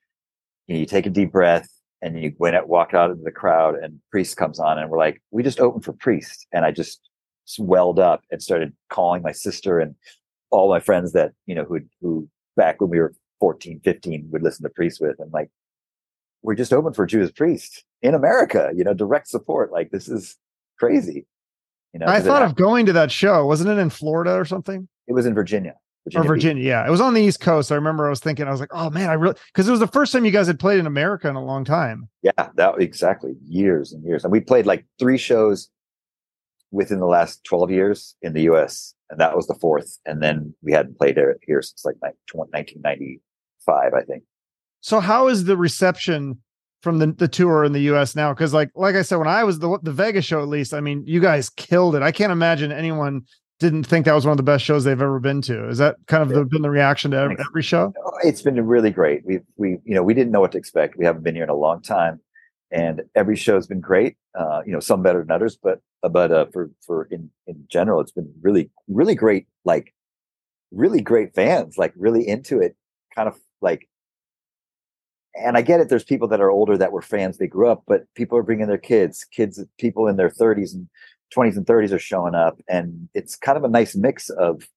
You, 0.66 0.74
know, 0.74 0.80
you 0.80 0.86
take 0.86 1.06
a 1.06 1.10
deep 1.10 1.32
breath, 1.32 1.68
and 2.00 2.20
you 2.20 2.34
went 2.38 2.56
out, 2.56 2.68
walked 2.68 2.94
out 2.94 3.10
into 3.10 3.22
the 3.22 3.32
crowd, 3.32 3.76
and 3.76 4.00
Priest 4.10 4.36
comes 4.36 4.58
on, 4.58 4.78
and 4.78 4.90
we're 4.90 4.98
like, 4.98 5.22
we 5.30 5.42
just 5.42 5.60
opened 5.60 5.84
for 5.84 5.92
Priest, 5.92 6.46
and 6.52 6.64
I 6.64 6.70
just 6.70 7.00
swelled 7.44 7.98
up 7.98 8.22
and 8.30 8.42
started 8.42 8.72
calling 8.88 9.22
my 9.22 9.32
sister 9.32 9.80
and 9.80 9.94
all 10.50 10.68
my 10.68 10.80
friends 10.80 11.12
that 11.12 11.32
you 11.46 11.54
know 11.54 11.64
who 11.64 11.80
who 12.00 12.28
back 12.56 12.80
when 12.80 12.90
we 12.90 13.00
were 13.00 13.14
14 13.40 13.80
15 13.82 14.28
would 14.30 14.42
listen 14.42 14.62
to 14.62 14.68
priest 14.68 15.00
with 15.00 15.18
and 15.18 15.32
like 15.32 15.50
we're 16.42 16.54
just 16.54 16.72
open 16.72 16.92
for 16.92 17.06
judas 17.06 17.30
priest 17.30 17.84
in 18.02 18.14
America, 18.14 18.70
you 18.74 18.84
know, 18.84 18.94
direct 18.94 19.28
support. 19.28 19.72
Like 19.72 19.90
this 19.90 20.08
is 20.08 20.36
crazy. 20.78 21.26
You 21.92 22.00
know, 22.00 22.06
I 22.06 22.20
thought 22.20 22.42
of 22.42 22.54
going 22.54 22.86
to 22.86 22.92
that 22.94 23.12
show. 23.12 23.46
Wasn't 23.46 23.68
it 23.68 23.78
in 23.78 23.90
Florida 23.90 24.32
or 24.34 24.44
something? 24.44 24.88
It 25.06 25.12
was 25.12 25.26
in 25.26 25.34
Virginia. 25.34 25.74
Virginia 26.04 26.24
or 26.24 26.34
Virginia, 26.34 26.62
Beach. 26.62 26.68
yeah. 26.68 26.86
It 26.86 26.90
was 26.90 27.00
on 27.00 27.14
the 27.14 27.20
East 27.20 27.40
Coast. 27.40 27.70
I 27.70 27.76
remember 27.76 28.06
I 28.06 28.10
was 28.10 28.18
thinking, 28.18 28.48
I 28.48 28.50
was 28.50 28.60
like, 28.60 28.72
oh 28.72 28.90
man, 28.90 29.08
I 29.08 29.12
really 29.12 29.36
because 29.52 29.68
it 29.68 29.70
was 29.70 29.80
the 29.80 29.86
first 29.86 30.12
time 30.12 30.24
you 30.24 30.32
guys 30.32 30.46
had 30.46 30.58
played 30.58 30.80
in 30.80 30.86
America 30.86 31.28
in 31.28 31.36
a 31.36 31.44
long 31.44 31.64
time. 31.64 32.08
Yeah, 32.22 32.32
that 32.54 32.80
exactly 32.80 33.34
years 33.46 33.92
and 33.92 34.02
years. 34.04 34.24
And 34.24 34.32
we 34.32 34.40
played 34.40 34.66
like 34.66 34.84
three 34.98 35.18
shows 35.18 35.68
within 36.72 36.98
the 36.98 37.06
last 37.06 37.44
12 37.44 37.70
years 37.70 38.16
in 38.22 38.32
the 38.32 38.42
US. 38.42 38.94
And 39.10 39.20
that 39.20 39.36
was 39.36 39.46
the 39.46 39.54
fourth. 39.54 39.98
And 40.06 40.22
then 40.22 40.54
we 40.62 40.72
hadn't 40.72 40.98
played 40.98 41.18
here 41.42 41.62
since 41.62 41.84
like 41.84 41.96
1995, 42.00 43.94
I 43.94 44.02
think. 44.02 44.24
So 44.82 45.00
how 45.00 45.28
is 45.28 45.44
the 45.44 45.56
reception 45.56 46.38
from 46.82 46.98
the, 46.98 47.06
the 47.06 47.28
tour 47.28 47.64
in 47.64 47.72
the 47.72 47.80
US 47.92 48.14
now? 48.14 48.34
Cause 48.34 48.52
like, 48.52 48.70
like 48.74 48.94
I 48.94 49.02
said, 49.02 49.16
when 49.16 49.28
I 49.28 49.44
was 49.44 49.60
the, 49.60 49.78
the 49.82 49.92
Vegas 49.92 50.24
show, 50.24 50.42
at 50.42 50.48
least, 50.48 50.74
I 50.74 50.80
mean, 50.80 51.04
you 51.06 51.20
guys 51.20 51.48
killed 51.48 51.96
it. 51.96 52.02
I 52.02 52.12
can't 52.12 52.32
imagine 52.32 52.70
anyone 52.70 53.22
didn't 53.62 53.84
think 53.84 54.06
that 54.06 54.14
was 54.14 54.26
one 54.26 54.32
of 54.32 54.36
the 54.36 54.42
best 54.42 54.64
shows 54.64 54.82
they've 54.82 55.00
ever 55.00 55.20
been 55.20 55.40
to. 55.42 55.68
Is 55.68 55.78
that 55.78 55.96
kind 56.08 56.22
of 56.22 56.30
the, 56.30 56.44
been 56.44 56.62
the 56.62 56.70
reaction 56.70 57.12
to 57.12 57.16
every, 57.16 57.36
every 57.48 57.62
show? 57.62 57.94
It's 58.24 58.42
been 58.42 58.60
really 58.66 58.90
great. 58.90 59.24
We 59.24 59.38
we 59.56 59.78
you 59.84 59.94
know 59.94 60.02
we 60.02 60.14
didn't 60.14 60.32
know 60.32 60.40
what 60.40 60.52
to 60.52 60.58
expect. 60.58 60.96
We 60.96 61.04
haven't 61.04 61.22
been 61.22 61.36
here 61.36 61.44
in 61.44 61.50
a 61.50 61.54
long 61.54 61.80
time, 61.80 62.20
and 62.72 63.02
every 63.14 63.36
show's 63.36 63.68
been 63.68 63.80
great. 63.80 64.16
Uh, 64.36 64.62
you 64.66 64.72
know, 64.72 64.80
some 64.80 65.00
better 65.00 65.20
than 65.20 65.30
others, 65.30 65.56
but 65.56 65.80
but 66.02 66.32
uh, 66.32 66.46
for 66.52 66.72
for 66.84 67.04
in 67.04 67.30
in 67.46 67.64
general, 67.68 68.00
it's 68.00 68.10
been 68.10 68.32
really 68.42 68.68
really 68.88 69.14
great. 69.14 69.46
Like 69.64 69.94
really 70.72 71.00
great 71.00 71.32
fans, 71.32 71.78
like 71.78 71.92
really 71.96 72.26
into 72.26 72.60
it. 72.60 72.74
Kind 73.14 73.28
of 73.28 73.38
like 73.60 73.88
and 75.34 75.56
I 75.56 75.62
get 75.62 75.80
it. 75.80 75.88
There's 75.88 76.04
people 76.04 76.28
that 76.28 76.40
are 76.40 76.50
older 76.50 76.76
that 76.76 76.92
were 76.92 77.02
fans. 77.02 77.38
They 77.38 77.46
grew 77.46 77.68
up, 77.68 77.82
but 77.86 78.04
people 78.14 78.36
are 78.36 78.42
bringing 78.42 78.66
their 78.66 78.78
kids, 78.78 79.24
kids, 79.24 79.62
people 79.78 80.06
in 80.06 80.16
their 80.16 80.28
30s 80.28 80.74
and 80.74 80.88
20s 81.34 81.56
and 81.56 81.66
30s 81.66 81.92
are 81.92 81.98
showing 81.98 82.34
up 82.34 82.60
and 82.68 83.08
it's 83.14 83.36
kind 83.36 83.56
of 83.56 83.64
a 83.64 83.68
nice 83.68 83.96
mix 83.96 84.30
of 84.30 84.68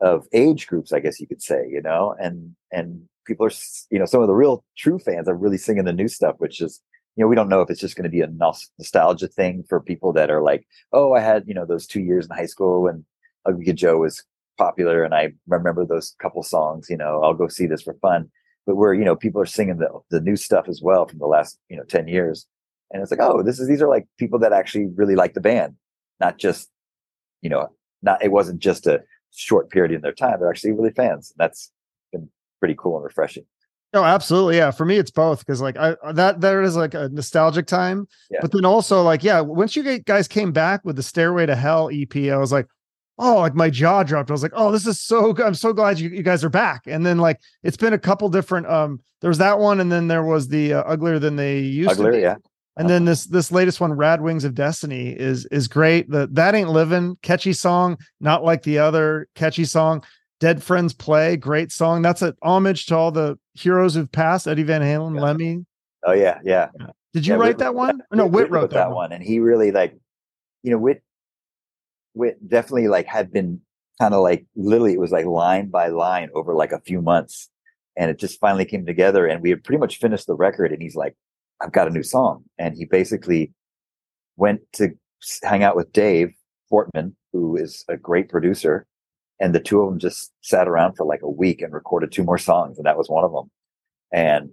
of 0.00 0.26
age 0.32 0.66
groups 0.66 0.92
i 0.92 1.00
guess 1.00 1.20
you 1.20 1.26
could 1.26 1.42
say 1.42 1.66
you 1.68 1.80
know 1.80 2.14
and 2.20 2.54
and 2.72 3.02
people 3.26 3.46
are 3.46 3.52
you 3.90 3.98
know 3.98 4.04
some 4.04 4.20
of 4.20 4.26
the 4.26 4.34
real 4.34 4.64
true 4.76 4.98
fans 4.98 5.28
are 5.28 5.36
really 5.36 5.56
singing 5.56 5.84
the 5.84 5.92
new 5.92 6.08
stuff 6.08 6.34
which 6.38 6.60
is 6.60 6.80
you 7.16 7.24
know 7.24 7.28
we 7.28 7.36
don't 7.36 7.48
know 7.48 7.60
if 7.60 7.70
it's 7.70 7.80
just 7.80 7.96
going 7.96 8.04
to 8.04 8.10
be 8.10 8.20
a 8.20 8.58
nostalgia 8.78 9.28
thing 9.28 9.64
for 9.68 9.80
people 9.80 10.12
that 10.12 10.30
are 10.30 10.42
like 10.42 10.66
oh 10.92 11.12
i 11.12 11.20
had 11.20 11.44
you 11.46 11.54
know 11.54 11.64
those 11.64 11.86
two 11.86 12.00
years 12.00 12.26
in 12.26 12.36
high 12.36 12.46
school 12.46 12.82
when 12.82 13.04
ugly 13.46 13.72
joe 13.72 13.98
was 13.98 14.24
popular 14.58 15.04
and 15.04 15.14
i 15.14 15.32
remember 15.48 15.86
those 15.86 16.14
couple 16.20 16.42
songs 16.42 16.90
you 16.90 16.96
know 16.96 17.22
i'll 17.22 17.34
go 17.34 17.48
see 17.48 17.66
this 17.66 17.82
for 17.82 17.94
fun 17.94 18.30
but 18.66 18.76
where 18.76 18.94
you 18.94 19.04
know 19.04 19.16
people 19.16 19.40
are 19.40 19.46
singing 19.46 19.78
the, 19.78 19.88
the 20.10 20.20
new 20.20 20.36
stuff 20.36 20.68
as 20.68 20.80
well 20.82 21.06
from 21.06 21.18
the 21.18 21.26
last 21.26 21.58
you 21.68 21.76
know 21.76 21.84
10 21.84 22.08
years 22.08 22.46
and 22.90 23.02
it's 23.02 23.10
like 23.10 23.20
oh 23.20 23.42
this 23.42 23.58
is 23.58 23.68
these 23.68 23.82
are 23.82 23.88
like 23.88 24.06
people 24.18 24.38
that 24.38 24.52
actually 24.52 24.86
really 24.96 25.14
like 25.14 25.34
the 25.34 25.40
band 25.40 25.76
not 26.20 26.38
just, 26.38 26.70
you 27.42 27.50
know, 27.50 27.68
not 28.02 28.22
it 28.22 28.30
wasn't 28.30 28.60
just 28.60 28.86
a 28.86 29.02
short 29.32 29.70
period 29.70 29.92
in 29.92 30.00
their 30.00 30.12
time. 30.12 30.38
They're 30.38 30.50
actually 30.50 30.72
really 30.72 30.90
fans. 30.90 31.32
And 31.32 31.38
That's 31.38 31.70
been 32.12 32.28
pretty 32.60 32.74
cool 32.78 32.96
and 32.96 33.04
refreshing. 33.04 33.44
No, 33.92 34.02
absolutely. 34.02 34.56
Yeah. 34.56 34.72
For 34.72 34.84
me, 34.84 34.96
it's 34.96 35.10
both 35.10 35.40
because 35.40 35.60
like 35.60 35.76
I 35.76 35.94
that 36.12 36.40
there 36.40 36.62
is 36.62 36.76
like 36.76 36.94
a 36.94 37.08
nostalgic 37.10 37.66
time. 37.66 38.08
Yeah. 38.30 38.40
But 38.40 38.52
then 38.52 38.64
also 38.64 39.02
like, 39.02 39.22
yeah, 39.22 39.40
once 39.40 39.76
you 39.76 39.98
guys 40.00 40.26
came 40.26 40.52
back 40.52 40.84
with 40.84 40.96
the 40.96 41.02
Stairway 41.02 41.46
to 41.46 41.54
Hell 41.54 41.90
EP, 41.92 42.16
I 42.16 42.36
was 42.36 42.52
like, 42.52 42.66
oh, 43.18 43.36
like 43.36 43.54
my 43.54 43.70
jaw 43.70 44.02
dropped. 44.02 44.30
I 44.30 44.32
was 44.34 44.42
like, 44.42 44.52
oh, 44.54 44.72
this 44.72 44.86
is 44.86 45.00
so 45.00 45.32
good. 45.32 45.46
I'm 45.46 45.54
so 45.54 45.72
glad 45.72 45.98
you, 45.98 46.10
you 46.10 46.22
guys 46.22 46.44
are 46.44 46.50
back. 46.50 46.82
And 46.86 47.04
then 47.04 47.18
like 47.18 47.40
it's 47.62 47.76
been 47.76 47.92
a 47.92 47.98
couple 47.98 48.28
different 48.28 48.66
um 48.66 49.00
there 49.20 49.28
was 49.28 49.38
that 49.38 49.58
one 49.58 49.80
and 49.80 49.90
then 49.90 50.08
there 50.08 50.24
was 50.24 50.48
the 50.48 50.74
uh, 50.74 50.82
uglier 50.82 51.18
than 51.18 51.36
they 51.36 51.60
used 51.60 51.92
uglier, 51.92 52.10
to 52.10 52.16
be. 52.16 52.22
yeah. 52.22 52.36
And 52.76 52.90
then 52.90 53.04
this 53.04 53.26
this 53.26 53.52
latest 53.52 53.80
one, 53.80 53.92
Rad 53.92 54.20
Wings 54.20 54.44
of 54.44 54.54
Destiny, 54.54 55.10
is 55.10 55.46
is 55.46 55.68
great. 55.68 56.10
The 56.10 56.28
that 56.32 56.56
ain't 56.56 56.70
living, 56.70 57.16
catchy 57.22 57.52
song, 57.52 57.98
not 58.20 58.42
like 58.42 58.64
the 58.64 58.80
other 58.80 59.28
catchy 59.36 59.64
song. 59.64 60.02
Dead 60.40 60.60
Friends 60.60 60.92
Play, 60.92 61.36
great 61.36 61.70
song. 61.70 62.02
That's 62.02 62.20
an 62.20 62.34
homage 62.42 62.86
to 62.86 62.96
all 62.96 63.12
the 63.12 63.38
heroes 63.54 63.94
who've 63.94 64.10
passed. 64.10 64.48
Eddie 64.48 64.64
Van 64.64 64.82
Halen, 64.82 65.14
yeah. 65.14 65.20
Lemmy. 65.22 65.64
Oh 66.02 66.12
yeah, 66.12 66.40
yeah. 66.44 66.70
Did 67.12 67.24
you 67.26 67.34
yeah, 67.34 67.38
write 67.38 67.48
Whit, 67.50 67.58
that 67.58 67.74
one? 67.76 68.02
no, 68.12 68.26
Whit, 68.26 68.50
Whit 68.50 68.50
wrote, 68.50 68.70
that, 68.70 68.88
one. 68.88 68.96
one, 68.96 69.12
and 69.12 69.22
he 69.22 69.38
really 69.38 69.70
like, 69.70 69.96
you 70.64 70.72
know, 70.72 70.78
Whit 70.78 71.03
definitely 72.46 72.88
like 72.88 73.06
had 73.06 73.32
been 73.32 73.60
kind 74.00 74.14
of 74.14 74.20
like 74.22 74.46
literally 74.56 74.94
it 74.94 75.00
was 75.00 75.12
like 75.12 75.26
line 75.26 75.68
by 75.68 75.88
line 75.88 76.30
over 76.34 76.54
like 76.54 76.72
a 76.72 76.80
few 76.80 77.00
months, 77.00 77.50
and 77.96 78.10
it 78.10 78.18
just 78.18 78.40
finally 78.40 78.64
came 78.64 78.86
together, 78.86 79.26
and 79.26 79.42
we 79.42 79.50
had 79.50 79.64
pretty 79.64 79.78
much 79.78 79.98
finished 79.98 80.26
the 80.26 80.34
record, 80.34 80.72
and 80.72 80.82
he's 80.82 80.96
like, 80.96 81.16
I've 81.60 81.72
got 81.72 81.88
a 81.88 81.90
new 81.90 82.02
song. 82.02 82.44
And 82.58 82.76
he 82.76 82.84
basically 82.84 83.52
went 84.36 84.60
to 84.74 84.90
hang 85.42 85.62
out 85.62 85.76
with 85.76 85.92
Dave 85.92 86.34
Fortman, 86.70 87.14
who 87.32 87.56
is 87.56 87.84
a 87.88 87.96
great 87.96 88.28
producer. 88.28 88.86
And 89.40 89.54
the 89.54 89.60
two 89.60 89.80
of 89.80 89.90
them 89.90 89.98
just 89.98 90.32
sat 90.42 90.68
around 90.68 90.94
for 90.94 91.04
like 91.04 91.22
a 91.22 91.30
week 91.30 91.60
and 91.60 91.72
recorded 91.72 92.12
two 92.12 92.22
more 92.22 92.38
songs. 92.38 92.78
And 92.78 92.86
that 92.86 92.96
was 92.96 93.08
one 93.08 93.24
of 93.24 93.32
them. 93.32 93.50
And 94.12 94.50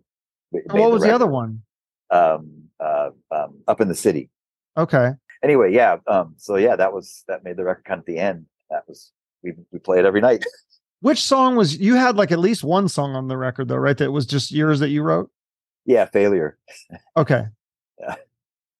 what 0.49 0.91
was 0.91 1.01
the, 1.01 1.09
the 1.09 1.15
other 1.15 1.27
one? 1.27 1.61
Um, 2.09 2.63
uh, 2.79 3.09
um, 3.31 3.59
up 3.67 3.79
in 3.79 3.87
the 3.87 3.95
city. 3.95 4.29
Okay. 4.77 5.11
Anyway, 5.43 5.73
yeah. 5.73 5.97
Um, 6.07 6.35
so 6.37 6.55
yeah, 6.55 6.75
that 6.75 6.93
was, 6.93 7.23
that 7.27 7.43
made 7.43 7.57
the 7.57 7.63
record 7.63 7.85
kind 7.85 7.99
of 7.99 8.05
the 8.05 8.17
end. 8.17 8.45
That 8.69 8.83
was, 8.87 9.11
we, 9.43 9.53
we 9.71 9.79
play 9.79 9.99
it 9.99 10.05
every 10.05 10.21
night. 10.21 10.45
Which 11.01 11.23
song 11.23 11.55
was, 11.55 11.77
you 11.77 11.95
had 11.95 12.15
like 12.15 12.31
at 12.31 12.39
least 12.39 12.63
one 12.63 12.87
song 12.87 13.15
on 13.15 13.27
the 13.27 13.37
record 13.37 13.67
though, 13.67 13.77
right? 13.77 13.97
That 13.97 14.11
was 14.11 14.25
just 14.25 14.51
yours 14.51 14.79
that 14.79 14.89
you 14.89 15.01
wrote? 15.01 15.31
Yeah, 15.85 16.05
failure. 16.05 16.57
Okay. 17.17 17.45
yeah. 17.99 18.15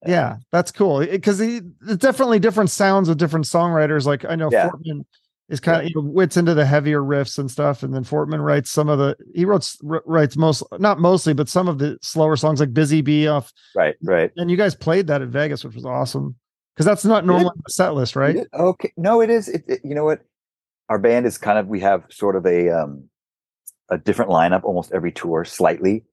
Yeah, 0.06 0.38
that's 0.52 0.72
cool 0.72 1.06
because 1.06 1.40
it's 1.40 1.98
definitely 1.98 2.40
different 2.40 2.72
sounds 2.72 3.08
of 3.08 3.18
different 3.18 3.46
songwriters. 3.46 4.06
Like 4.06 4.26
I 4.26 4.36
know 4.36 4.50
yeah. 4.52 4.70
Fortman 4.70 5.06
is 5.48 5.60
kind 5.60 5.82
of 5.82 5.90
you 5.90 5.94
know, 5.96 6.10
wits 6.10 6.38
into 6.38 6.56
the 6.56 6.66
heavier 6.66 7.02
riffs 7.02 7.38
and 7.38 7.52
stuff, 7.52 7.84
and 7.84 7.94
then 7.94 8.04
Fortman 8.04 8.44
writes 8.44 8.72
some 8.72 8.90
of 8.90 8.98
the 8.98 9.16
he 9.36 9.46
wrote 9.46 9.70
writes 9.84 10.36
most 10.36 10.64
not 10.80 11.00
mostly, 11.00 11.34
but 11.34 11.50
some 11.50 11.68
of 11.68 11.78
the 11.78 12.00
slower 12.02 12.36
songs 12.36 12.60
like 12.60 12.74
"Busy 12.74 13.02
Bee" 13.02 13.28
off. 13.28 13.54
Right, 13.76 13.96
right. 14.02 14.32
And 14.38 14.50
you 14.50 14.58
guys 14.58 14.74
played 14.74 15.06
that 15.08 15.22
at 15.22 15.28
Vegas, 15.28 15.64
which 15.64 15.76
was 15.76 15.86
awesome 15.86 16.36
because 16.82 17.04
that's 17.04 17.06
not 17.06 17.28
normal 17.28 17.50
on 17.50 17.62
the 17.64 17.72
set 17.72 17.94
list, 17.94 18.16
right? 18.16 18.38
Okay, 18.56 18.92
no, 18.98 19.22
it 19.22 19.30
is. 19.30 19.48
It, 19.48 19.64
it, 19.68 19.82
you 19.84 19.94
know 19.94 20.04
what? 20.04 20.22
Our 20.90 20.98
band 20.98 21.28
is 21.28 21.38
kind 21.38 21.60
of 21.60 21.68
we 21.68 21.80
have 21.82 22.04
sort 22.10 22.36
of 22.36 22.44
a 22.48 22.70
um 22.70 23.04
a 23.90 24.00
different 24.00 24.32
lineup 24.32 24.64
almost 24.64 24.92
every 24.92 25.12
tour, 25.12 25.46
slightly 25.46 26.06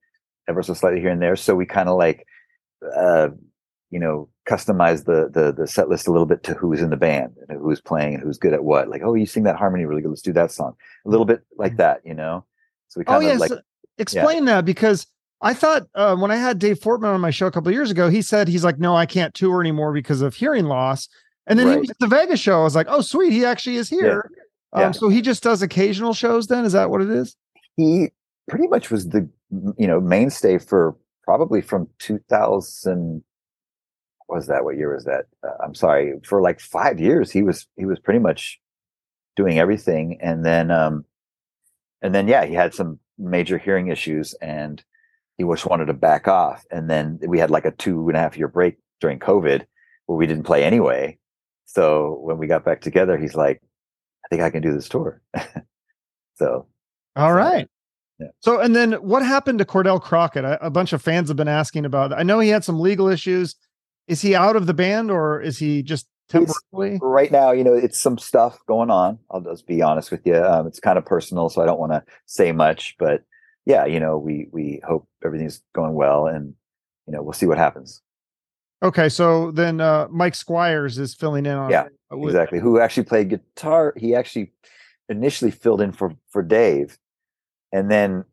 ever 0.47 0.61
so 0.61 0.75
slightly 0.75 0.99
here 0.99 1.09
and 1.09 1.21
there. 1.21 1.35
So 1.35 1.55
we 1.55 1.65
kind 1.65 1.89
of 1.89 1.97
like, 1.97 2.27
uh, 2.95 3.29
you 3.89 3.99
know, 3.99 4.29
customize 4.47 5.05
the, 5.05 5.29
the 5.33 5.51
the 5.51 5.65
set 5.65 5.89
list 5.89 6.07
a 6.07 6.11
little 6.11 6.27
bit 6.27 6.43
to 6.43 6.53
who's 6.53 6.81
in 6.81 6.91
the 6.91 6.97
band 6.97 7.33
and 7.47 7.59
who's 7.59 7.81
playing 7.81 8.13
and 8.13 8.21
who's 8.21 8.37
good 8.37 8.53
at 8.53 8.63
what. 8.63 8.89
Like, 8.89 9.01
oh, 9.03 9.15
you 9.15 9.25
sing 9.25 9.43
that 9.43 9.55
harmony 9.55 9.85
really 9.85 10.03
good. 10.03 10.09
Let's 10.09 10.21
do 10.21 10.33
that 10.33 10.51
song. 10.51 10.75
A 11.03 11.09
little 11.09 11.25
bit 11.25 11.41
like 11.57 11.73
mm. 11.73 11.77
that, 11.77 12.01
you 12.05 12.13
know. 12.13 12.45
So 12.89 12.99
we 12.99 13.05
kind 13.05 13.23
oh, 13.23 13.27
of 13.27 13.39
yes. 13.39 13.49
like 13.49 13.59
explain 13.97 14.45
yeah. 14.45 14.57
that 14.57 14.65
because 14.65 15.07
I 15.41 15.53
thought 15.53 15.83
uh, 15.95 16.15
when 16.17 16.31
I 16.31 16.35
had 16.35 16.59
Dave 16.59 16.79
Fortman 16.79 17.13
on 17.13 17.21
my 17.21 17.31
show 17.31 17.47
a 17.47 17.51
couple 17.51 17.71
years 17.71 17.91
ago, 17.91 18.09
he 18.09 18.21
said 18.21 18.47
he's 18.47 18.63
like, 18.63 18.77
no, 18.77 18.95
I 18.95 19.05
can't 19.05 19.33
tour 19.33 19.61
anymore 19.61 19.93
because 19.93 20.21
of 20.21 20.35
hearing 20.35 20.65
loss. 20.65 21.07
And 21.47 21.57
then 21.57 21.67
right. 21.67 21.73
he 21.75 21.79
was 21.79 21.89
at 21.89 21.99
the 21.99 22.07
Vegas 22.07 22.39
show. 22.39 22.59
I 22.59 22.63
was 22.63 22.75
like, 22.75 22.87
oh, 22.89 23.01
sweet, 23.01 23.31
he 23.31 23.45
actually 23.45 23.77
is 23.77 23.89
here. 23.89 24.29
Yeah. 24.75 24.79
Um, 24.79 24.81
yeah. 24.81 24.91
So 24.91 25.09
he 25.09 25.21
just 25.21 25.41
does 25.41 25.61
occasional 25.61 26.13
shows. 26.13 26.47
Then 26.47 26.65
is 26.65 26.73
that 26.73 26.89
what 26.89 27.01
it 27.01 27.09
is? 27.09 27.35
He 27.77 28.09
pretty 28.49 28.67
much 28.67 28.91
was 28.91 29.07
the 29.09 29.29
you 29.77 29.87
know 29.87 29.99
mainstay 29.99 30.57
for 30.57 30.95
probably 31.23 31.61
from 31.61 31.87
2000 31.99 33.23
was 34.27 34.47
that 34.47 34.63
what 34.63 34.77
year 34.77 34.93
was 34.93 35.05
that 35.05 35.25
uh, 35.43 35.53
i'm 35.63 35.73
sorry 35.73 36.13
for 36.23 36.41
like 36.41 36.59
five 36.59 36.99
years 36.99 37.31
he 37.31 37.41
was 37.41 37.67
he 37.77 37.85
was 37.85 37.99
pretty 37.99 38.19
much 38.19 38.59
doing 39.35 39.57
everything 39.59 40.19
and 40.21 40.45
then 40.45 40.69
um 40.69 41.05
and 42.01 42.13
then 42.13 42.27
yeah 42.27 42.45
he 42.45 42.53
had 42.53 42.73
some 42.73 42.99
major 43.17 43.57
hearing 43.57 43.87
issues 43.87 44.33
and 44.35 44.83
he 45.39 45.45
just 45.45 45.65
wanted 45.65 45.85
to 45.85 45.93
back 45.93 46.27
off 46.27 46.63
and 46.69 46.89
then 46.89 47.17
we 47.27 47.39
had 47.39 47.49
like 47.49 47.65
a 47.65 47.71
two 47.71 48.07
and 48.07 48.17
a 48.17 48.19
half 48.19 48.37
year 48.37 48.47
break 48.47 48.77
during 48.99 49.17
covid 49.17 49.65
where 50.05 50.17
we 50.17 50.27
didn't 50.27 50.43
play 50.43 50.63
anyway 50.63 51.17
so 51.65 52.19
when 52.21 52.37
we 52.37 52.45
got 52.45 52.65
back 52.65 52.81
together 52.81 53.17
he's 53.17 53.35
like 53.35 53.61
i 54.25 54.27
think 54.29 54.41
i 54.43 54.49
can 54.49 54.61
do 54.61 54.73
this 54.73 54.89
tour 54.89 55.21
so 56.35 56.67
all 57.15 57.33
right 57.33 57.67
yeah. 58.19 58.27
So, 58.41 58.59
and 58.59 58.75
then 58.75 58.93
what 58.93 59.25
happened 59.25 59.59
to 59.59 59.65
Cordell 59.65 60.01
Crockett? 60.01 60.43
A, 60.43 60.65
a 60.65 60.69
bunch 60.69 60.91
of 60.93 61.01
fans 61.01 61.29
have 61.29 61.37
been 61.37 61.47
asking 61.47 61.85
about. 61.85 62.11
I 62.11 62.23
know 62.23 62.39
he 62.39 62.49
had 62.49 62.63
some 62.63 62.79
legal 62.79 63.07
issues. 63.07 63.55
Is 64.07 64.21
he 64.21 64.35
out 64.35 64.55
of 64.55 64.67
the 64.67 64.73
band 64.73 65.09
or 65.09 65.41
is 65.41 65.57
he 65.57 65.83
just 65.83 66.07
temporarily? 66.27 66.95
It's, 66.95 67.01
right 67.01 67.31
now, 67.31 67.51
you 67.51 67.63
know, 67.63 67.73
it's 67.73 67.99
some 67.99 68.17
stuff 68.17 68.59
going 68.67 68.89
on. 68.89 69.19
I'll 69.31 69.41
just 69.41 69.67
be 69.67 69.81
honest 69.81 70.11
with 70.11 70.25
you. 70.25 70.35
Um, 70.35 70.67
it's 70.67 70.79
kind 70.79 70.97
of 70.97 71.05
personal, 71.05 71.49
so 71.49 71.61
I 71.61 71.65
don't 71.65 71.79
want 71.79 71.93
to 71.93 72.03
say 72.25 72.51
much. 72.51 72.95
But 72.99 73.23
yeah, 73.69 73.85
you 73.85 73.99
know, 73.99 74.17
we 74.17 74.49
we 74.51 74.81
hope 74.83 75.07
everything's 75.23 75.61
going 75.73 75.93
well, 75.93 76.27
and 76.27 76.53
you 77.07 77.13
know, 77.13 77.21
we'll 77.21 77.33
see 77.33 77.45
what 77.45 77.57
happens. 77.57 78.01
Okay, 78.81 79.09
so 79.09 79.51
then 79.51 79.79
uh, 79.79 80.07
Mike 80.09 80.35
Squires 80.35 80.97
is 80.97 81.13
filling 81.13 81.45
in 81.45 81.53
on. 81.53 81.69
Yeah, 81.69 81.87
exactly. 82.11 82.59
Who 82.59 82.79
actually 82.79 83.03
played 83.03 83.29
guitar? 83.29 83.93
He 83.95 84.15
actually 84.15 84.51
initially 85.07 85.51
filled 85.51 85.81
in 85.81 85.91
for 85.91 86.13
for 86.29 86.41
Dave 86.41 86.97
and 87.71 87.89
then 87.89 88.25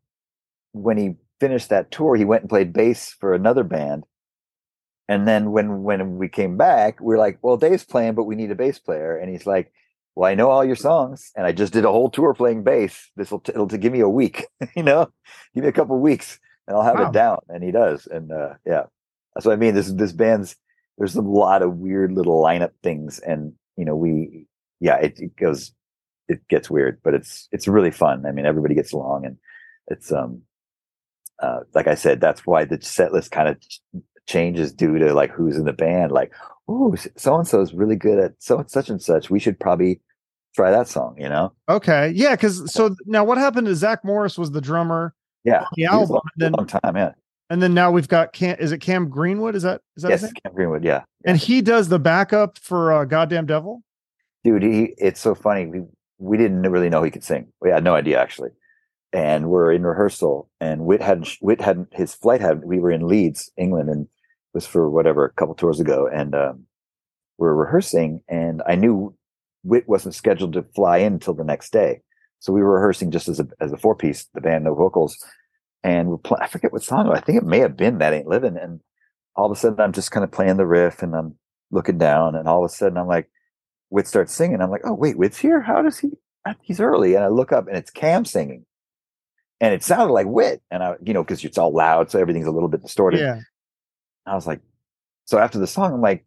when 0.71 0.97
he 0.97 1.15
finished 1.39 1.69
that 1.69 1.91
tour, 1.91 2.15
he 2.15 2.25
went 2.25 2.43
and 2.43 2.49
played 2.49 2.73
bass 2.73 3.11
for 3.11 3.33
another 3.33 3.63
band. 3.63 4.05
And 5.07 5.27
then 5.27 5.51
when 5.51 5.83
when 5.83 6.17
we 6.17 6.27
came 6.27 6.57
back, 6.57 6.99
we 6.99 7.15
are 7.15 7.19
like, 7.19 7.39
well, 7.41 7.57
Dave's 7.57 7.85
playing, 7.85 8.15
but 8.15 8.25
we 8.25 8.35
need 8.35 8.51
a 8.51 8.55
bass 8.55 8.77
player. 8.77 9.17
And 9.17 9.31
he's 9.31 9.45
like, 9.45 9.71
well, 10.17 10.31
I 10.31 10.33
know 10.33 10.49
all 10.49 10.65
your 10.65 10.75
songs, 10.75 11.31
and 11.35 11.45
I 11.45 11.51
just 11.51 11.73
did 11.73 11.85
a 11.85 11.91
whole 11.91 12.09
tour 12.09 12.33
playing 12.33 12.63
bass. 12.63 13.11
This 13.15 13.29
will 13.29 13.39
t- 13.39 13.51
it'll 13.53 13.67
to 13.67 13.77
give 13.77 13.93
me 13.93 13.99
a 13.99 14.09
week, 14.09 14.47
you 14.75 14.81
know, 14.81 15.11
give 15.53 15.63
me 15.63 15.69
a 15.69 15.71
couple 15.71 15.95
weeks, 15.99 16.39
and 16.67 16.75
I'll 16.75 16.81
have 16.81 16.97
wow. 16.97 17.09
it 17.09 17.13
down. 17.13 17.37
And 17.49 17.63
he 17.63 17.69
does, 17.69 18.07
and 18.07 18.31
uh, 18.31 18.55
yeah, 18.65 18.85
that's 19.35 19.45
what 19.45 19.53
I 19.53 19.57
mean. 19.57 19.75
This 19.75 19.91
this 19.91 20.13
band's 20.13 20.55
there's 20.97 21.15
a 21.15 21.21
lot 21.21 21.61
of 21.61 21.77
weird 21.77 22.13
little 22.13 22.41
lineup 22.41 22.71
things, 22.81 23.19
and 23.19 23.53
you 23.75 23.85
know, 23.85 23.95
we 23.95 24.47
yeah, 24.79 24.95
it, 24.95 25.19
it 25.19 25.35
goes, 25.35 25.71
it 26.27 26.47
gets 26.47 26.67
weird, 26.67 26.99
but 27.03 27.13
it's 27.13 27.47
it's 27.51 27.67
really 27.67 27.91
fun. 27.91 28.25
I 28.25 28.31
mean, 28.31 28.47
everybody 28.47 28.73
gets 28.73 28.93
along, 28.93 29.27
and 29.27 29.37
it's 29.87 30.11
um, 30.11 30.41
uh, 31.39 31.59
like 31.75 31.85
I 31.85 31.93
said, 31.93 32.19
that's 32.19 32.43
why 32.43 32.65
the 32.65 32.81
set 32.81 33.13
list 33.13 33.29
kind 33.29 33.49
of 33.49 33.57
changes 34.25 34.73
due 34.73 34.97
to 34.97 35.13
like 35.13 35.29
who's 35.29 35.57
in 35.57 35.65
the 35.65 35.73
band. 35.73 36.11
Like, 36.11 36.33
oh, 36.67 36.95
so 36.95 37.35
and 37.35 37.47
so 37.47 37.61
is 37.61 37.75
really 37.75 37.95
good 37.95 38.17
at 38.17 38.33
so 38.39 38.57
and 38.57 38.71
such 38.71 38.89
and 38.89 38.99
such. 38.99 39.29
We 39.29 39.39
should 39.39 39.59
probably 39.59 40.01
try 40.57 40.71
that 40.71 40.87
song, 40.87 41.15
you 41.17 41.29
know? 41.29 41.53
Okay. 41.69 42.11
Yeah. 42.15 42.35
Cause 42.35 42.73
so 42.73 42.95
now 43.05 43.23
what 43.23 43.37
happened 43.37 43.67
is 43.67 43.77
Zach 43.77 44.03
Morris 44.03 44.37
was 44.37 44.51
the 44.51 44.59
drummer. 44.59 45.13
Yeah. 45.43 45.65
The 45.75 45.85
album. 45.85 46.15
Long, 46.15 46.21
then, 46.35 46.51
long 46.53 46.67
time. 46.67 46.97
Yeah. 46.97 47.11
And 47.49 47.61
then 47.61 47.73
now 47.73 47.91
we've 47.91 48.07
got 48.07 48.33
Cam, 48.33 48.57
is 48.59 48.71
it 48.71 48.79
Cam 48.79 49.07
Greenwood? 49.07 49.55
Is 49.55 49.63
that, 49.63 49.81
is 49.95 50.03
that 50.03 50.09
yes, 50.09 50.21
Cam 50.43 50.53
Greenwood. 50.53 50.83
Yeah. 50.83 51.03
And 51.25 51.37
he 51.37 51.61
does 51.61 51.89
the 51.89 51.99
backup 51.99 52.57
for 52.57 52.91
uh, 52.91 53.05
Goddamn 53.05 53.45
Devil. 53.45 53.83
Dude, 54.43 54.63
he, 54.63 54.95
it's 54.97 55.21
so 55.21 55.35
funny. 55.35 55.67
We, 55.67 55.83
we 56.17 56.37
didn't 56.37 56.63
really 56.63 56.89
know 56.89 57.03
he 57.03 57.11
could 57.11 57.23
sing. 57.23 57.47
We 57.61 57.69
had 57.69 57.83
no 57.83 57.93
idea 57.93 58.19
actually. 58.19 58.49
And 59.13 59.49
we're 59.49 59.71
in 59.71 59.83
rehearsal 59.83 60.49
and 60.59 60.85
Whit 60.85 61.01
hadn't, 61.01 61.37
Whit 61.39 61.61
hadn't, 61.61 61.93
his 61.93 62.15
flight 62.15 62.41
had, 62.41 62.65
we 62.65 62.79
were 62.79 62.91
in 62.91 63.07
Leeds, 63.07 63.51
England, 63.57 63.89
and 63.89 64.05
it 64.05 64.09
was 64.55 64.65
for 64.65 64.89
whatever, 64.89 65.23
a 65.23 65.31
couple 65.33 65.53
tours 65.53 65.79
ago. 65.79 66.09
And, 66.11 66.33
um, 66.33 66.63
we're 67.37 67.53
rehearsing 67.53 68.23
and 68.27 68.63
I 68.67 68.73
knew 68.73 69.15
Whit 69.67 69.87
wasn't 69.87 70.15
scheduled 70.15 70.53
to 70.53 70.63
fly 70.75 70.97
in 70.99 71.13
until 71.13 71.33
the 71.33 71.43
next 71.43 71.71
day. 71.71 72.01
So 72.39 72.53
we 72.53 72.61
were 72.61 72.75
rehearsing 72.75 73.11
just 73.11 73.27
as 73.27 73.39
a 73.39 73.47
as 73.59 73.71
a 73.71 73.77
four 73.77 73.95
piece, 73.95 74.27
the 74.33 74.41
band, 74.41 74.63
no 74.63 74.75
vocals, 74.75 75.17
and 75.83 76.09
we're 76.09 76.17
playing. 76.17 76.43
I 76.43 76.47
forget 76.47 76.71
what 76.71 76.83
song. 76.83 77.09
I 77.09 77.19
think 77.19 77.37
it 77.37 77.45
may 77.45 77.59
have 77.59 77.75
been 77.75 77.97
"That 77.97 78.13
Ain't 78.13 78.27
Living." 78.27 78.57
And 78.57 78.79
all 79.35 79.45
of 79.45 79.51
a 79.51 79.59
sudden, 79.59 79.79
I'm 79.79 79.93
just 79.93 80.11
kind 80.11 80.23
of 80.23 80.31
playing 80.31 80.57
the 80.57 80.65
riff, 80.65 81.01
and 81.01 81.15
I'm 81.15 81.35
looking 81.71 81.97
down, 81.97 82.35
and 82.35 82.47
all 82.47 82.63
of 82.63 82.71
a 82.71 82.73
sudden, 82.73 82.97
I'm 82.97 83.07
like, 83.07 83.29
Whit 83.89 84.07
starts 84.07 84.33
singing. 84.33 84.61
I'm 84.61 84.71
like, 84.71 84.85
oh 84.85 84.93
wait, 84.93 85.17
Whit's 85.17 85.39
here. 85.39 85.61
How 85.61 85.81
does 85.81 85.99
he? 85.99 86.11
He's 86.61 86.79
early, 86.79 87.15
and 87.15 87.23
I 87.23 87.27
look 87.27 87.51
up, 87.51 87.67
and 87.67 87.75
it's 87.75 87.91
Cam 87.91 88.23
singing, 88.23 88.65
and 89.59 89.73
it 89.73 89.83
sounded 89.83 90.13
like 90.13 90.27
Whit, 90.27 90.61
and 90.71 90.83
I, 90.83 90.95
you 91.03 91.13
know, 91.13 91.23
because 91.23 91.43
it's 91.43 91.57
all 91.57 91.73
loud, 91.73 92.11
so 92.11 92.19
everything's 92.19 92.47
a 92.47 92.51
little 92.51 92.69
bit 92.69 92.83
distorted. 92.83 93.19
Yeah. 93.19 93.39
I 94.25 94.35
was 94.35 94.45
like, 94.45 94.61
so 95.25 95.39
after 95.39 95.57
the 95.57 95.67
song, 95.67 95.93
I'm 95.93 96.01
like, 96.01 96.25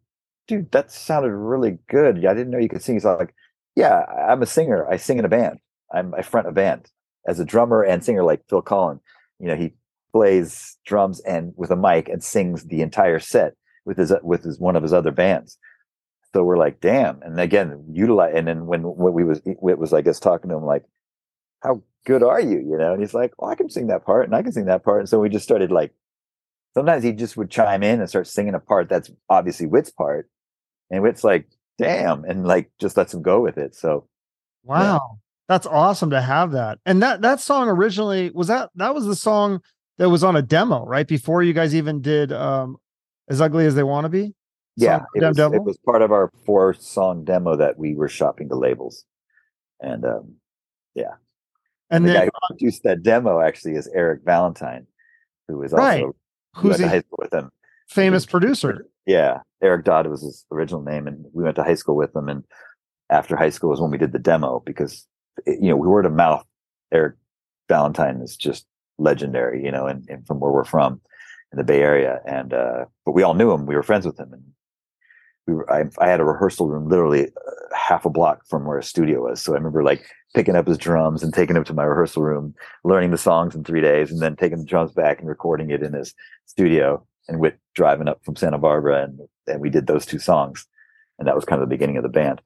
dude, 0.51 0.71
that 0.71 0.91
sounded 0.91 1.31
really 1.31 1.77
good. 1.87 2.25
I 2.25 2.33
didn't 2.33 2.49
know 2.49 2.57
you 2.57 2.67
could 2.67 2.81
sing. 2.81 2.95
He's 2.95 3.05
like, 3.05 3.33
yeah, 3.73 4.03
I'm 4.29 4.41
a 4.41 4.45
singer. 4.45 4.85
I 4.85 4.97
sing 4.97 5.17
in 5.17 5.23
a 5.23 5.29
band. 5.29 5.59
I'm 5.93 6.13
I 6.13 6.23
front 6.23 6.47
a 6.47 6.51
band 6.51 6.91
as 7.25 7.39
a 7.39 7.45
drummer 7.45 7.83
and 7.83 8.03
singer 8.03 8.21
like 8.21 8.43
Phil 8.49 8.61
Collins. 8.61 8.99
You 9.39 9.47
know, 9.47 9.55
he 9.55 9.75
plays 10.11 10.77
drums 10.85 11.21
and 11.21 11.53
with 11.55 11.71
a 11.71 11.77
mic 11.77 12.09
and 12.09 12.21
sings 12.21 12.65
the 12.65 12.81
entire 12.81 13.19
set 13.19 13.53
with 13.85 13.97
his 13.97 14.13
with 14.23 14.43
his 14.43 14.59
one 14.59 14.75
of 14.75 14.83
his 14.83 14.91
other 14.91 15.11
bands. 15.11 15.57
So 16.33 16.43
we're 16.43 16.57
like, 16.57 16.81
damn. 16.81 17.21
And 17.21 17.39
again, 17.39 17.85
utilize. 17.89 18.33
And 18.35 18.45
then 18.45 18.65
when 18.65 18.81
when 18.81 19.13
we 19.13 19.23
was 19.23 19.41
it 19.45 19.57
was 19.61 19.93
I 19.93 20.01
guess 20.01 20.19
talking 20.19 20.49
to 20.49 20.57
him 20.57 20.65
like, 20.65 20.83
how 21.61 21.81
good 22.05 22.23
are 22.23 22.41
you? 22.41 22.59
You 22.59 22.77
know, 22.77 22.91
and 22.91 23.01
he's 23.01 23.13
like, 23.13 23.31
oh, 23.39 23.47
I 23.47 23.55
can 23.55 23.69
sing 23.69 23.87
that 23.87 24.05
part 24.05 24.25
and 24.25 24.35
I 24.35 24.43
can 24.43 24.51
sing 24.51 24.65
that 24.65 24.83
part. 24.83 24.99
And 24.99 25.07
so 25.07 25.21
we 25.21 25.29
just 25.29 25.45
started 25.45 25.71
like, 25.71 25.93
sometimes 26.73 27.05
he 27.05 27.13
just 27.13 27.37
would 27.37 27.49
chime 27.49 27.83
in 27.83 28.01
and 28.01 28.09
start 28.09 28.27
singing 28.27 28.53
a 28.53 28.59
part 28.59 28.89
that's 28.89 29.09
obviously 29.29 29.65
Whit's 29.65 29.91
part, 29.91 30.29
and 30.91 31.07
it's 31.07 31.23
like, 31.23 31.47
damn, 31.77 32.23
and 32.25 32.45
like 32.45 32.69
just 32.79 32.97
lets 32.97 33.13
him 33.13 33.21
go 33.21 33.41
with 33.41 33.57
it. 33.57 33.73
So 33.73 34.07
wow. 34.63 34.93
Yeah. 34.93 35.17
That's 35.47 35.67
awesome 35.67 36.11
to 36.11 36.21
have 36.21 36.51
that. 36.51 36.79
And 36.85 37.03
that 37.03 37.21
that 37.23 37.41
song 37.41 37.67
originally 37.67 38.29
was 38.29 38.47
that 38.47 38.69
that 38.75 38.93
was 38.93 39.05
the 39.05 39.15
song 39.15 39.61
that 39.97 40.09
was 40.09 40.23
on 40.23 40.37
a 40.37 40.41
demo, 40.41 40.85
right? 40.85 41.05
Before 41.05 41.43
you 41.43 41.51
guys 41.51 41.75
even 41.75 42.01
did 42.01 42.31
um 42.31 42.77
as 43.29 43.41
ugly 43.41 43.65
as 43.65 43.75
they 43.75 43.83
want 43.83 44.05
to 44.05 44.09
be. 44.09 44.33
Yeah, 44.77 45.01
it 45.13 45.21
was, 45.23 45.37
it 45.37 45.63
was, 45.63 45.77
part 45.85 46.01
of 46.01 46.13
our 46.13 46.31
four 46.45 46.73
song 46.73 47.25
demo 47.25 47.57
that 47.57 47.77
we 47.77 47.95
were 47.95 48.07
shopping 48.07 48.47
the 48.47 48.55
labels. 48.55 49.03
And 49.81 50.05
um 50.05 50.35
yeah. 50.95 51.15
And, 51.89 51.97
and 51.97 52.05
the 52.05 52.13
then, 52.13 52.19
guy 52.19 52.25
who 52.25 52.55
produced 52.55 52.83
that 52.83 53.03
demo 53.03 53.41
actually 53.41 53.75
is 53.75 53.89
Eric 53.93 54.21
Valentine, 54.23 54.87
who 55.49 55.61
is 55.63 55.73
also 55.73 55.83
right. 55.83 56.05
who's 56.55 56.79
a, 56.79 56.87
high 56.87 57.01
school 57.01 57.19
with 57.19 57.33
him. 57.33 57.51
Famous 57.91 58.25
producer. 58.25 58.87
Yeah. 59.05 59.39
Eric 59.61 59.83
Dodd 59.83 60.07
was 60.07 60.21
his 60.21 60.45
original 60.49 60.81
name, 60.81 61.07
and 61.07 61.25
we 61.33 61.43
went 61.43 61.57
to 61.57 61.63
high 61.63 61.75
school 61.75 61.97
with 61.97 62.15
him. 62.15 62.29
And 62.29 62.45
after 63.09 63.35
high 63.35 63.49
school 63.49 63.69
was 63.69 63.81
when 63.81 63.91
we 63.91 63.97
did 63.97 64.13
the 64.13 64.19
demo 64.19 64.63
because 64.65 65.05
you 65.45 65.69
know 65.69 65.75
we 65.75 65.89
word 65.89 66.05
of 66.05 66.13
mouth. 66.13 66.45
Eric 66.93 67.15
Valentine 67.67 68.21
is 68.21 68.37
just 68.37 68.65
legendary, 68.97 69.63
you 69.63 69.71
know, 69.71 69.87
and, 69.87 70.07
and 70.09 70.25
from 70.25 70.39
where 70.39 70.51
we're 70.51 70.63
from 70.63 71.01
in 71.51 71.57
the 71.57 71.65
Bay 71.65 71.81
Area. 71.81 72.21
And 72.25 72.53
uh, 72.53 72.85
but 73.05 73.11
we 73.11 73.23
all 73.23 73.33
knew 73.33 73.51
him. 73.51 73.65
We 73.65 73.75
were 73.75 73.83
friends 73.83 74.05
with 74.05 74.17
him, 74.17 74.31
and 74.31 74.43
we 75.45 75.55
were. 75.55 75.69
I, 75.69 75.83
I 75.99 76.07
had 76.07 76.21
a 76.21 76.25
rehearsal 76.25 76.69
room 76.69 76.87
literally 76.87 77.27
uh, 77.27 77.75
half 77.75 78.05
a 78.05 78.09
block 78.09 78.47
from 78.47 78.65
where 78.65 78.77
his 78.77 78.87
studio 78.87 79.23
was. 79.23 79.41
So 79.41 79.51
I 79.51 79.57
remember 79.57 79.83
like 79.83 80.05
picking 80.33 80.55
up 80.55 80.65
his 80.65 80.77
drums 80.77 81.23
and 81.23 81.33
taking 81.33 81.57
him 81.57 81.65
to 81.65 81.73
my 81.73 81.83
rehearsal 81.83 82.23
room, 82.23 82.55
learning 82.85 83.11
the 83.11 83.17
songs 83.17 83.53
in 83.53 83.65
three 83.65 83.81
days, 83.81 84.13
and 84.13 84.21
then 84.21 84.37
taking 84.37 84.59
the 84.59 84.65
drums 84.65 84.93
back 84.93 85.19
and 85.19 85.27
recording 85.27 85.71
it 85.71 85.83
in 85.83 85.91
his 85.91 86.13
studio. 86.45 87.05
And 87.27 87.39
with 87.39 87.53
driving 87.75 88.07
up 88.07 88.23
from 88.23 88.35
Santa 88.35 88.57
Barbara, 88.57 89.03
and 89.03 89.19
and 89.47 89.61
we 89.61 89.69
did 89.69 89.87
those 89.87 90.05
two 90.05 90.19
songs, 90.19 90.67
and 91.19 91.27
that 91.27 91.35
was 91.35 91.45
kind 91.45 91.61
of 91.61 91.69
the 91.69 91.73
beginning 91.73 91.97
of 91.97 92.03
the 92.03 92.09
band. 92.09 92.41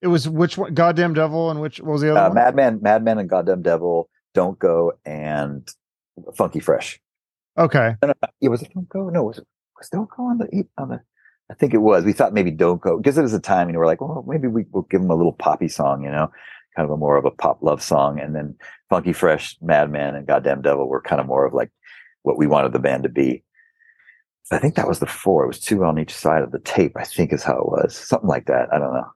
It 0.00 0.08
was 0.08 0.28
which 0.28 0.58
one? 0.58 0.74
Goddamn 0.74 1.14
Devil 1.14 1.50
and 1.50 1.60
which 1.60 1.80
what 1.80 1.92
was 1.92 2.00
the 2.00 2.10
other 2.10 2.20
uh, 2.20 2.28
one? 2.28 2.34
Madman, 2.34 2.80
Madman, 2.82 3.18
and 3.18 3.28
Goddamn 3.28 3.62
Devil. 3.62 4.08
Don't 4.34 4.58
go 4.58 4.92
and 5.04 5.68
Funky 6.34 6.60
Fresh. 6.60 7.00
Okay. 7.58 7.94
No, 8.02 8.08
no, 8.08 8.14
it 8.40 8.48
was 8.48 8.62
it 8.62 8.72
Don't 8.74 8.88
Go. 8.88 9.08
No, 9.10 9.24
was 9.24 9.38
it 9.38 9.46
was 9.76 9.88
Don't 9.88 10.10
Go 10.10 10.24
on 10.24 10.38
the 10.38 10.64
on 10.78 10.88
the. 10.88 11.00
I 11.50 11.54
think 11.54 11.74
it 11.74 11.78
was. 11.78 12.04
We 12.04 12.12
thought 12.12 12.32
maybe 12.32 12.50
Don't 12.50 12.80
Go 12.80 12.96
because 12.96 13.18
it 13.18 13.22
was 13.22 13.34
a 13.34 13.40
time, 13.40 13.68
you 13.68 13.74
know, 13.74 13.78
we're 13.78 13.86
like, 13.86 14.00
well, 14.00 14.24
maybe 14.26 14.48
we 14.48 14.64
will 14.72 14.82
give 14.82 15.00
them 15.00 15.10
a 15.10 15.16
little 15.16 15.34
poppy 15.34 15.68
song, 15.68 16.02
you 16.02 16.10
know, 16.10 16.30
kind 16.74 16.86
of 16.86 16.90
a 16.90 16.96
more 16.96 17.16
of 17.16 17.24
a 17.24 17.30
pop 17.30 17.62
love 17.62 17.82
song, 17.82 18.18
and 18.18 18.34
then 18.34 18.56
Funky 18.88 19.12
Fresh, 19.12 19.56
Madman, 19.60 20.14
and 20.14 20.26
Goddamn 20.26 20.62
Devil 20.62 20.88
were 20.88 21.02
kind 21.02 21.20
of 21.20 21.26
more 21.26 21.44
of 21.44 21.52
like 21.52 21.70
what 22.22 22.38
we 22.38 22.46
wanted 22.46 22.72
the 22.72 22.78
band 22.78 23.02
to 23.02 23.08
be. 23.08 23.44
I 24.50 24.58
think 24.58 24.74
that 24.74 24.88
was 24.88 24.98
the 24.98 25.06
four. 25.06 25.44
It 25.44 25.48
was 25.48 25.60
two 25.60 25.84
on 25.84 25.98
each 25.98 26.14
side 26.14 26.42
of 26.42 26.50
the 26.50 26.58
tape. 26.58 26.92
I 26.96 27.04
think 27.04 27.32
is 27.32 27.42
how 27.42 27.58
it 27.58 27.66
was, 27.66 27.96
something 27.96 28.28
like 28.28 28.46
that. 28.46 28.72
I 28.72 28.78
don't 28.78 28.92
know. 28.92 29.10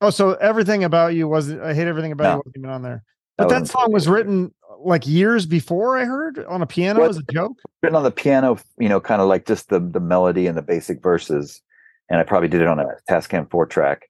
Oh, 0.00 0.10
so 0.10 0.34
everything 0.34 0.84
about 0.84 1.14
you 1.14 1.28
was 1.28 1.52
I 1.52 1.74
hate 1.74 1.86
everything 1.86 2.12
about 2.12 2.24
no. 2.24 2.30
you 2.30 2.36
wasn't 2.38 2.56
even 2.56 2.70
on 2.70 2.82
there. 2.82 3.04
But 3.36 3.48
that, 3.48 3.60
that 3.60 3.68
song 3.68 3.92
was 3.92 4.08
written 4.08 4.54
like 4.82 5.06
years 5.06 5.46
before 5.46 5.98
I 5.98 6.04
heard 6.04 6.44
on 6.46 6.62
a 6.62 6.66
piano 6.66 7.00
well, 7.00 7.10
as 7.10 7.18
a 7.18 7.22
joke. 7.32 7.56
Written 7.82 7.96
on 7.96 8.02
the 8.02 8.10
piano, 8.10 8.58
you 8.78 8.88
know, 8.88 9.00
kind 9.00 9.20
of 9.20 9.28
like 9.28 9.46
just 9.46 9.68
the 9.68 9.80
the 9.80 10.00
melody 10.00 10.46
and 10.46 10.56
the 10.56 10.62
basic 10.62 11.02
verses. 11.02 11.60
And 12.08 12.18
I 12.18 12.24
probably 12.24 12.48
did 12.48 12.60
it 12.60 12.66
on 12.66 12.78
a 12.78 12.86
Tascam 13.08 13.50
four 13.50 13.66
track. 13.66 14.08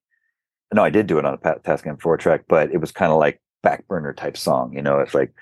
No, 0.72 0.84
I 0.84 0.90
did 0.90 1.06
do 1.06 1.18
it 1.18 1.24
on 1.24 1.34
a 1.34 1.38
Tascam 1.38 2.00
four 2.00 2.16
track, 2.16 2.44
but 2.48 2.72
it 2.72 2.78
was 2.78 2.92
kind 2.92 3.10
of 3.10 3.18
like 3.18 3.40
back 3.62 3.86
burner 3.88 4.12
type 4.12 4.36
song. 4.36 4.72
You 4.72 4.82
know, 4.82 5.00
it's 5.00 5.14
like 5.14 5.32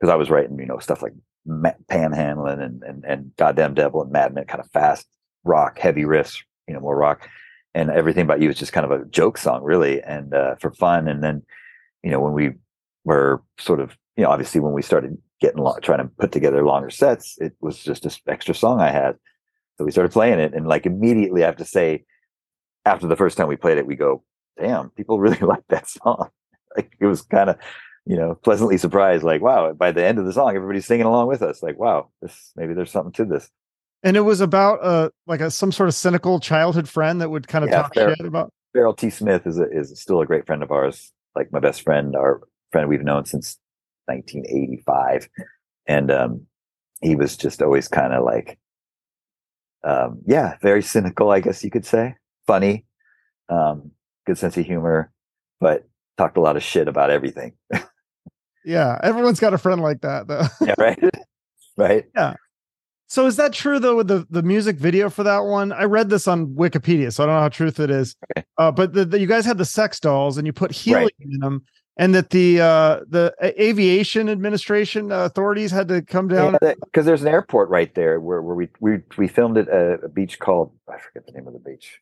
because 0.00 0.12
I 0.12 0.16
was 0.16 0.30
writing, 0.30 0.58
you 0.58 0.66
know, 0.66 0.78
stuff 0.78 1.02
like 1.02 1.14
panhandling 1.46 2.62
and, 2.64 2.82
and 2.82 3.04
and 3.04 3.32
goddamn 3.36 3.74
devil 3.74 4.02
and 4.02 4.12
madman, 4.12 4.46
kind 4.46 4.60
of 4.60 4.70
fast 4.70 5.06
rock, 5.44 5.78
heavy 5.78 6.02
riffs, 6.02 6.38
you 6.66 6.74
know, 6.74 6.80
more 6.80 6.96
rock. 6.96 7.28
And 7.74 7.90
everything 7.90 8.22
about 8.22 8.40
you 8.40 8.50
is 8.50 8.58
just 8.58 8.72
kind 8.72 8.84
of 8.84 8.92
a 8.92 9.04
joke 9.06 9.36
song 9.36 9.62
really 9.64 10.00
and 10.02 10.32
uh, 10.32 10.54
for 10.56 10.72
fun. 10.72 11.08
And 11.08 11.22
then 11.22 11.42
you 12.04 12.10
know 12.10 12.20
when 12.20 12.32
we 12.34 12.52
were 13.04 13.42
sort 13.58 13.80
of 13.80 13.96
you 14.16 14.22
know 14.22 14.30
obviously 14.30 14.60
when 14.60 14.72
we 14.72 14.82
started 14.82 15.16
getting 15.40 15.64
trying 15.82 15.98
to 15.98 16.10
put 16.18 16.30
together 16.30 16.64
longer 16.64 16.88
sets 16.90 17.36
it 17.38 17.52
was 17.60 17.82
just 17.82 18.04
this 18.04 18.20
extra 18.28 18.54
song 18.54 18.80
i 18.80 18.90
had. 18.90 19.16
So 19.76 19.84
we 19.84 19.90
started 19.90 20.12
playing 20.12 20.38
it 20.38 20.54
and 20.54 20.68
like 20.68 20.86
immediately 20.86 21.42
i 21.42 21.46
have 21.46 21.56
to 21.56 21.64
say 21.64 22.04
after 22.84 23.08
the 23.08 23.16
first 23.16 23.36
time 23.36 23.48
we 23.48 23.56
played 23.56 23.78
it 23.78 23.86
we 23.86 23.96
go 23.96 24.22
damn 24.58 24.90
people 24.90 25.18
really 25.24 25.38
like 25.38 25.64
that 25.68 25.88
song. 25.88 26.30
Like 26.76 26.96
it 27.00 27.06
was 27.06 27.22
kind 27.22 27.50
of 27.50 27.56
you 28.06 28.16
know 28.16 28.34
pleasantly 28.34 28.76
surprised 28.76 29.24
like 29.24 29.40
wow 29.40 29.72
by 29.72 29.90
the 29.90 30.04
end 30.04 30.18
of 30.18 30.26
the 30.26 30.32
song 30.32 30.54
everybody's 30.54 30.86
singing 30.86 31.06
along 31.06 31.26
with 31.26 31.42
us 31.42 31.62
like 31.62 31.78
wow 31.78 32.08
this 32.20 32.52
maybe 32.54 32.74
there's 32.74 32.90
something 32.90 33.12
to 33.12 33.24
this 33.24 33.50
and 34.04 34.16
it 34.16 34.20
was 34.20 34.40
about 34.40 34.78
uh 34.84 35.08
like 35.26 35.40
a 35.40 35.50
some 35.50 35.72
sort 35.72 35.88
of 35.88 35.94
cynical 35.94 36.38
childhood 36.38 36.88
friend 36.88 37.20
that 37.20 37.30
would 37.30 37.48
kind 37.48 37.64
of 37.64 37.70
yeah, 37.70 37.82
talk 37.82 37.94
Farrell, 37.94 38.14
shit 38.14 38.26
about. 38.26 38.52
Farrell 38.74 38.94
T. 38.94 39.08
Smith 39.08 39.46
is 39.46 39.58
a, 39.58 39.70
is 39.70 39.98
still 39.98 40.20
a 40.20 40.26
great 40.26 40.46
friend 40.46 40.62
of 40.62 40.70
ours, 40.70 41.12
like 41.34 41.50
my 41.52 41.60
best 41.60 41.82
friend, 41.82 42.14
our 42.14 42.42
friend 42.70 42.88
we've 42.88 43.02
known 43.02 43.24
since 43.24 43.58
1985, 44.06 45.28
and 45.86 46.10
um, 46.10 46.46
he 47.00 47.16
was 47.16 47.36
just 47.36 47.62
always 47.62 47.88
kind 47.88 48.12
of 48.12 48.24
like, 48.24 48.58
um, 49.84 50.20
yeah, 50.26 50.56
very 50.60 50.82
cynical, 50.82 51.30
I 51.30 51.40
guess 51.40 51.62
you 51.62 51.70
could 51.70 51.86
say, 51.86 52.16
funny, 52.46 52.84
um, 53.48 53.92
good 54.26 54.38
sense 54.38 54.56
of 54.56 54.66
humor, 54.66 55.12
but 55.60 55.88
talked 56.18 56.36
a 56.36 56.40
lot 56.40 56.56
of 56.56 56.62
shit 56.62 56.88
about 56.88 57.10
everything. 57.10 57.52
yeah, 58.64 58.98
everyone's 59.02 59.40
got 59.40 59.54
a 59.54 59.58
friend 59.58 59.80
like 59.80 60.00
that, 60.02 60.26
though. 60.28 60.44
yeah, 60.60 60.74
right, 60.78 61.02
right. 61.76 62.04
Yeah. 62.14 62.34
So 63.06 63.26
is 63.26 63.36
that 63.36 63.52
true 63.52 63.78
though 63.78 63.96
with 63.96 64.08
the 64.08 64.26
the 64.30 64.42
music 64.42 64.76
video 64.76 65.08
for 65.10 65.22
that 65.22 65.40
one? 65.44 65.72
I 65.72 65.84
read 65.84 66.08
this 66.10 66.26
on 66.26 66.48
Wikipedia, 66.54 67.12
so 67.12 67.22
I 67.22 67.26
don't 67.26 67.34
know 67.36 67.40
how 67.42 67.48
truth 67.48 67.78
it 67.78 67.90
is. 67.90 68.16
Okay. 68.36 68.44
Uh, 68.58 68.72
but 68.72 68.92
the, 68.92 69.04
the, 69.04 69.20
you 69.20 69.26
guys 69.26 69.44
had 69.44 69.58
the 69.58 69.64
sex 69.64 70.00
dolls 70.00 70.36
and 70.38 70.46
you 70.46 70.52
put 70.52 70.72
helium 70.72 71.04
Right. 71.04 71.14
in 71.20 71.38
them, 71.38 71.62
and 71.96 72.14
that 72.14 72.30
the 72.30 72.60
uh, 72.62 73.00
the 73.08 73.32
aviation 73.42 74.28
administration 74.28 75.12
uh, 75.12 75.26
authorities 75.26 75.70
had 75.70 75.86
to 75.88 76.02
come 76.02 76.26
down. 76.28 76.56
because 76.60 77.04
there's 77.06 77.22
an 77.22 77.28
airport 77.28 77.68
right 77.68 77.94
there 77.94 78.18
where, 78.18 78.42
where 78.42 78.56
we, 78.56 78.68
we 78.80 78.98
we 79.16 79.28
filmed 79.28 79.58
it 79.58 79.68
at 79.68 80.02
a 80.02 80.08
beach 80.08 80.38
called 80.40 80.72
I 80.88 80.98
forget 80.98 81.26
the 81.26 81.32
name 81.32 81.46
of 81.46 81.52
the 81.52 81.60
beach, 81.60 82.00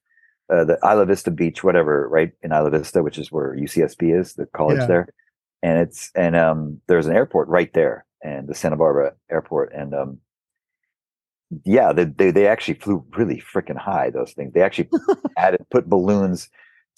uh, 0.51 0.65
the 0.65 0.79
Isla 0.83 1.05
Vista 1.05 1.31
Beach, 1.31 1.63
whatever, 1.63 2.09
right 2.09 2.33
in 2.43 2.53
Isla 2.53 2.71
Vista, 2.71 3.03
which 3.03 3.19
is 3.19 3.31
where 3.31 3.55
UCSB 3.57 4.19
is, 4.19 4.35
the 4.35 4.47
college 4.47 4.79
Yeah. 4.79 4.87
there, 4.87 5.09
and 5.63 5.79
it's 5.79 6.11
and 6.15 6.37
um 6.37 6.81
there's 6.89 7.07
an 7.07 7.15
airport 7.15 7.49
right 7.49 7.73
there, 7.73 8.05
and 8.23 8.49
the 8.49 8.55
Santa 8.55 8.77
Barbara 8.77 9.15
airport, 9.31 9.73
and 9.73 9.95
um 9.95 10.19
yeah, 11.65 11.93
they 11.93 12.05
they, 12.05 12.31
they 12.31 12.47
actually 12.47 12.75
flew 12.75 13.05
really 13.17 13.43
freaking 13.53 13.77
high. 13.79 14.11
Those 14.11 14.33
things 14.33 14.53
they 14.53 14.63
actually 14.63 14.89
added 15.37 15.65
put 15.71 15.89
balloons, 15.89 16.49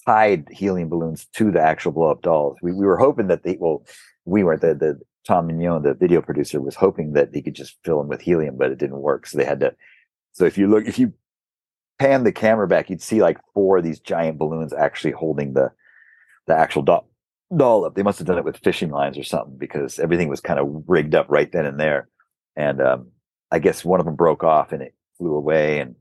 tied 0.07 0.49
helium 0.51 0.89
balloons 0.89 1.27
to 1.35 1.51
the 1.51 1.61
actual 1.61 1.93
blow 1.93 2.11
up 2.11 2.23
dolls. 2.23 2.59
We 2.63 2.73
we 2.73 2.87
were 2.87 2.99
hoping 2.99 3.29
that 3.29 3.43
they 3.43 3.57
well 3.59 3.85
we 4.25 4.45
weren't 4.45 4.61
the 4.61 4.75
the 4.75 5.01
Tom 5.27 5.47
Mignon, 5.47 5.83
the 5.83 5.95
video 5.95 6.21
producer, 6.21 6.61
was 6.61 6.75
hoping 6.75 7.15
that 7.15 7.31
he 7.33 7.41
could 7.41 7.55
just 7.55 7.79
fill 7.83 7.99
them 7.99 8.09
with 8.09 8.21
helium, 8.21 8.57
but 8.59 8.71
it 8.71 8.79
didn't 8.79 9.01
work. 9.01 9.27
So 9.27 9.39
they 9.39 9.45
had 9.45 9.61
to. 9.61 9.75
So 10.33 10.45
if 10.45 10.59
you 10.59 10.69
look, 10.69 10.87
if 10.87 10.99
you 10.99 11.15
pan 11.99 12.25
the 12.25 12.33
camera 12.33 12.69
back, 12.69 12.91
you'd 12.91 13.01
see 13.01 13.23
like 13.23 13.39
four 13.55 13.79
of 13.79 13.85
these 13.85 14.01
giant 14.01 14.39
balloons 14.39 14.73
actually 14.73 15.13
holding 15.13 15.55
the 15.55 15.73
the 16.47 16.55
actual 16.55 16.83
doll 16.83 17.09
doll 17.57 17.85
up. 17.85 17.95
They 17.95 18.03
must 18.03 18.19
have 18.19 18.27
done 18.27 18.39
it 18.39 18.45
with 18.45 18.59
fishing 18.59 18.91
lines 18.91 19.19
or 19.19 19.25
something 19.25 19.57
because 19.57 19.99
everything 19.99 20.29
was 20.29 20.41
kind 20.41 20.59
of 20.59 20.85
rigged 20.87 21.15
up 21.15 21.27
right 21.29 21.51
then 21.51 21.67
and 21.67 21.79
there. 21.79 22.09
And 22.57 22.81
um, 22.81 23.09
I 23.51 23.59
guess 23.59 23.85
one 23.85 24.01
of 24.01 24.07
them 24.07 24.17
broke 24.17 24.45
off 24.45 24.73
and 24.73 24.83
it 24.83 24.95
flew 25.19 25.35
away, 25.35 25.81
and 25.81 25.97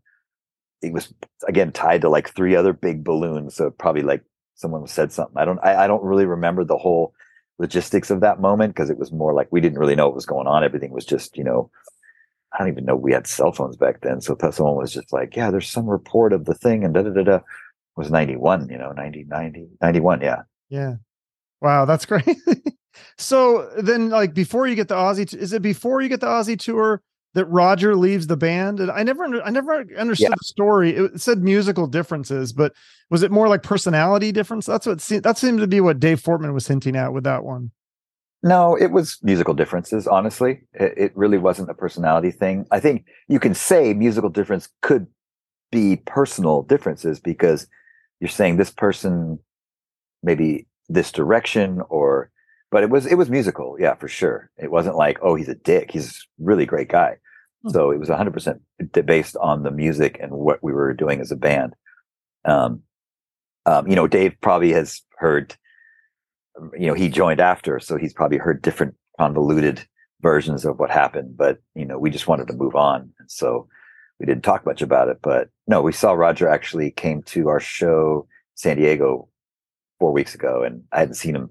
it 0.82 0.94
was 0.94 1.14
again 1.48 1.72
tied 1.72 2.02
to 2.02 2.10
like 2.10 2.30
three 2.30 2.56
other 2.56 2.74
big 2.74 3.04
balloons. 3.04 3.56
So 3.56 3.72
probably 3.72 4.04
like 4.04 4.24
someone 4.56 4.86
said 4.88 5.12
something. 5.12 5.38
I 5.38 5.46
don't. 5.46 5.60
I, 5.64 5.84
I 5.84 5.88
don't 5.88 6.04
really 6.04 6.26
remember 6.26 6.64
the 6.64 6.78
whole 6.78 7.14
logistics 7.60 8.10
of 8.10 8.22
that 8.22 8.42
moment 8.42 8.74
because 8.74 8.90
it 8.90 8.98
was 8.98 9.12
more 9.12 9.34
like 9.34 9.48
we 9.52 9.62
didn't 9.62 9.80
really 9.80 9.96
know 9.96 10.08
what 10.08 10.16
was 10.16 10.26
going 10.26 10.48
on. 10.48 10.64
Everything 10.64 10.92
was 10.92 11.06
just, 11.06 11.38
you 11.38 11.44
know, 11.44 11.70
I 12.52 12.60
don't 12.60 12.70
even 12.70 12.86
know 12.86 12.96
we 12.96 13.14
had 13.14 13.28
cell 13.28 13.52
phones 13.52 13.78
back 13.78 14.02
then. 14.02 14.22
So 14.22 14.38
someone 14.52 14.76
was 14.76 14.94
just 14.94 15.12
like, 15.14 15.36
yeah, 15.36 15.52
there's 15.52 15.70
some 15.70 15.88
report 15.88 16.34
of 16.34 16.46
the 16.46 16.54
thing 16.54 16.84
and 16.84 16.94
da 16.94 17.02
da 17.02 17.10
da 17.10 17.24
da. 17.24 17.36
It 17.36 17.44
was 17.96 18.12
91, 18.12 18.70
you 18.70 18.78
know, 18.78 18.92
90, 18.92 19.26
90, 19.26 19.68
91. 19.82 20.22
Yeah. 20.22 20.42
Yeah. 20.70 20.96
Wow, 21.64 21.86
that's 21.86 22.06
great. 22.12 22.28
so 23.18 23.70
then, 23.78 24.10
like, 24.10 24.34
before 24.36 24.68
you 24.68 24.76
get 24.76 24.90
the 24.90 24.96
Ozzy, 24.96 25.28
t- 25.28 25.38
is 25.40 25.54
it 25.54 25.62
before 25.64 26.02
you 26.02 26.10
get 26.10 26.20
the 26.20 26.28
Ozzy 26.28 26.60
tour 26.60 27.02
that 27.36 27.46
Roger 27.46 27.96
leaves 27.96 28.28
the 28.28 28.38
band? 28.38 28.80
And 28.80 28.92
I 28.92 29.02
never, 29.02 29.24
under- 29.24 29.42
I 29.42 29.50
never 29.50 29.86
understood 29.98 30.30
Yeah. 30.30 30.36
the 30.38 30.44
story. 30.46 30.92
It 30.96 31.22
said 31.22 31.42
musical 31.42 31.88
differences, 31.88 32.54
but 32.54 32.74
was 33.10 33.24
it 33.24 33.32
more 33.32 33.48
like 33.48 33.64
personality 33.64 34.32
difference? 34.32 34.66
That's 34.66 34.86
what 34.86 35.02
se- 35.02 35.20
that 35.20 35.38
seemed 35.38 35.60
to 35.60 35.68
be 35.68 35.80
what 35.82 36.00
Dave 36.00 36.22
Fortman 36.22 36.54
was 36.54 36.68
hinting 36.68 36.96
at 36.98 37.14
with 37.14 37.24
that 37.24 37.44
one. 37.44 37.72
No, 38.46 38.76
it 38.76 38.92
was 38.92 39.18
musical 39.24 39.54
differences. 39.54 40.06
Honestly, 40.06 40.64
it, 40.74 40.94
it 40.98 41.12
really 41.16 41.38
wasn't 41.38 41.70
a 41.70 41.74
personality 41.74 42.30
thing. 42.30 42.68
I 42.72 42.82
think 42.82 43.06
you 43.30 43.40
can 43.40 43.54
say 43.54 43.94
musical 43.94 44.30
difference 44.30 44.68
could 44.82 45.08
be 45.72 45.96
personal 46.06 46.64
differences 46.64 47.22
because 47.22 47.68
you're 48.20 48.28
saying 48.30 48.58
this 48.58 48.70
person 48.70 49.40
maybe 50.24 50.68
this 50.94 51.12
direction 51.12 51.82
or 51.90 52.30
but 52.72 52.84
it 52.84 52.90
was 52.90 53.06
it 53.06 53.16
was 53.16 53.30
musical 53.30 53.76
yeah 53.80 53.96
for 53.96 54.08
sure. 54.08 54.50
It 54.58 54.72
wasn't 54.72 54.96
like 54.96 55.20
oh 55.22 55.36
he's 55.36 55.50
a 55.50 55.56
dick 55.56 55.92
he's 55.92 56.28
a 56.40 56.44
really 56.44 56.66
great 56.66 56.90
guy. 56.90 57.18
Hmm. 57.64 57.70
so 57.70 57.92
it 57.92 58.00
was 58.00 58.10
100% 58.10 58.60
based 59.06 59.38
on 59.38 59.64
the 59.64 59.72
music 59.72 60.18
and 60.22 60.32
what 60.32 60.64
we 60.64 60.74
were 60.74 60.94
doing 60.94 61.22
as 61.22 61.32
a 61.32 61.36
band. 61.36 61.76
Um, 62.46 62.84
um 63.66 63.88
you 63.88 63.96
know 63.96 64.08
dave 64.08 64.36
probably 64.42 64.72
has 64.74 65.02
heard 65.18 65.56
you 66.78 66.88
know 66.88 66.94
he 66.94 67.10
joined 67.10 67.40
after 67.40 67.80
so 67.80 67.98
he's 67.98 68.14
probably 68.14 68.38
heard 68.38 68.62
different 68.62 68.96
convoluted 69.18 69.86
versions 70.22 70.66
of 70.66 70.80
what 70.80 70.90
happened 70.90 71.36
but 71.36 71.60
you 71.76 71.86
know 71.86 71.98
we 71.98 72.10
just 72.10 72.28
wanted 72.28 72.48
to 72.48 72.54
move 72.54 72.76
on. 72.76 73.12
And 73.20 73.32
so 73.32 73.68
we 74.20 74.26
didn't 74.26 74.44
talk 74.44 74.66
much 74.66 74.82
about 74.82 75.10
it 75.10 75.20
but 75.22 75.50
no 75.68 75.82
we 75.82 75.92
saw 75.92 76.14
roger 76.14 76.48
actually 76.48 76.92
came 76.92 77.22
to 77.24 77.50
our 77.50 77.60
show 77.60 78.28
san 78.56 78.78
diego 78.78 79.28
four 80.04 80.12
weeks 80.12 80.36
ago 80.36 80.64
and 80.64 80.84
i 80.92 81.00
hadn't 81.00 81.14
seen 81.14 81.34
him 81.34 81.50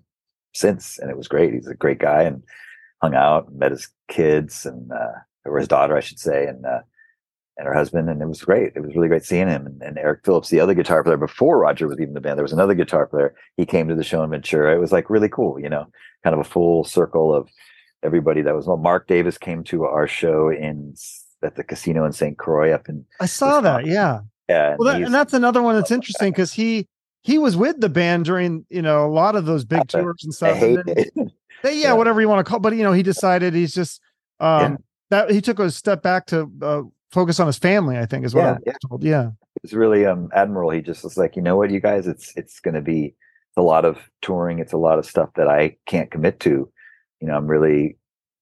since 0.52 0.98
and 0.98 1.10
it 1.10 1.16
was 1.16 1.26
great 1.26 1.54
he's 1.54 1.66
a 1.66 1.74
great 1.74 1.98
guy 1.98 2.22
and 2.22 2.42
hung 3.00 3.14
out 3.14 3.48
and 3.48 3.58
met 3.58 3.70
his 3.70 3.88
kids 4.08 4.66
and 4.66 4.92
uh 4.92 5.12
or 5.46 5.58
his 5.58 5.66
daughter 5.66 5.96
i 5.96 6.00
should 6.00 6.18
say 6.18 6.44
and 6.44 6.66
uh 6.66 6.80
and 7.56 7.66
her 7.66 7.72
husband 7.72 8.10
and 8.10 8.20
it 8.20 8.28
was 8.28 8.42
great 8.42 8.70
it 8.76 8.80
was 8.80 8.94
really 8.94 9.08
great 9.08 9.24
seeing 9.24 9.48
him 9.48 9.64
and, 9.64 9.80
and 9.80 9.96
eric 9.96 10.20
phillips 10.22 10.50
the 10.50 10.60
other 10.60 10.74
guitar 10.74 11.02
player 11.02 11.16
before 11.16 11.58
roger 11.58 11.88
was 11.88 11.98
even 11.98 12.12
the 12.12 12.20
band 12.20 12.36
there 12.36 12.44
was 12.44 12.52
another 12.52 12.74
guitar 12.74 13.06
player 13.06 13.34
he 13.56 13.64
came 13.64 13.88
to 13.88 13.94
the 13.94 14.04
show 14.04 14.22
in 14.22 14.28
ventura 14.28 14.76
it 14.76 14.80
was 14.80 14.92
like 14.92 15.08
really 15.08 15.30
cool 15.30 15.58
you 15.58 15.70
know 15.70 15.86
kind 16.22 16.34
of 16.34 16.40
a 16.40 16.44
full 16.44 16.84
circle 16.84 17.34
of 17.34 17.48
everybody 18.02 18.42
that 18.42 18.54
was 18.54 18.66
well 18.66 18.76
mark 18.76 19.06
davis 19.06 19.38
came 19.38 19.64
to 19.64 19.84
our 19.84 20.06
show 20.06 20.50
in 20.50 20.94
at 21.42 21.56
the 21.56 21.64
casino 21.64 22.04
in 22.04 22.12
st 22.12 22.36
croix 22.36 22.70
up 22.70 22.86
in 22.86 23.02
I 23.18 23.24
saw 23.24 23.62
that. 23.62 23.84
Wisconsin. 23.84 23.92
Yeah. 23.94 24.20
yeah 24.50 24.70
and 24.72 24.78
Well, 24.78 24.92
that, 24.92 25.02
and 25.02 25.14
that's 25.14 25.32
another 25.32 25.62
one 25.62 25.74
that's 25.74 25.90
interesting 25.98 26.32
because 26.32 26.52
he 26.52 26.86
he 27.22 27.38
was 27.38 27.56
with 27.56 27.80
the 27.80 27.88
band 27.88 28.24
during 28.24 28.66
you 28.70 28.82
know 28.82 29.06
a 29.06 29.12
lot 29.12 29.36
of 29.36 29.44
those 29.46 29.64
big 29.64 29.88
tours 29.88 30.22
and 30.24 30.32
I 30.32 30.34
stuff. 30.34 30.62
and 30.62 30.82
it. 30.88 31.12
They- 31.62 31.74
yeah, 31.78 31.88
Yeah. 31.88 31.92
whatever 31.92 32.20
you 32.20 32.28
want 32.28 32.44
to 32.44 32.50
call, 32.50 32.58
but 32.58 32.74
you 32.74 32.82
know, 32.82 32.92
he 32.92 33.02
decided 33.04 33.54
he's 33.54 33.72
just 33.74 34.00
um 34.40 34.78
that 35.10 35.30
he 35.30 35.40
took 35.40 35.58
a 35.60 35.70
step 35.70 36.02
back 36.02 36.26
to 36.26 36.50
uh, 36.60 36.82
focus 37.12 37.38
on 37.38 37.46
his 37.46 37.58
family. 37.58 37.96
I 37.98 38.06
think 38.06 38.24
is 38.24 38.34
what 38.34 38.44
I 38.44 38.48
Yeah, 38.48 38.52
was 38.54 38.62
yeah. 38.66 38.72
told. 38.88 39.04
Yeah, 39.04 39.30
it's 39.62 39.72
really 39.72 40.04
um 40.04 40.28
admiral 40.34 40.70
he 40.70 40.80
just 40.80 41.04
was 41.04 41.16
like 41.16 41.36
you 41.36 41.42
know 41.42 41.56
what 41.56 41.70
you 41.70 41.78
guys 41.78 42.06
it's 42.08 42.32
it's 42.36 42.58
going 42.58 42.74
to 42.74 42.80
be 42.80 43.14
a 43.56 43.62
lot 43.62 43.84
of 43.84 43.98
touring 44.22 44.58
it's 44.58 44.72
a 44.72 44.78
lot 44.78 44.98
of 44.98 45.04
stuff 45.04 45.28
that 45.36 45.46
i 45.46 45.76
can't 45.86 46.10
commit 46.10 46.40
to 46.40 46.72
you 47.20 47.26
know 47.28 47.36
i'm 47.36 47.46
really 47.46 47.98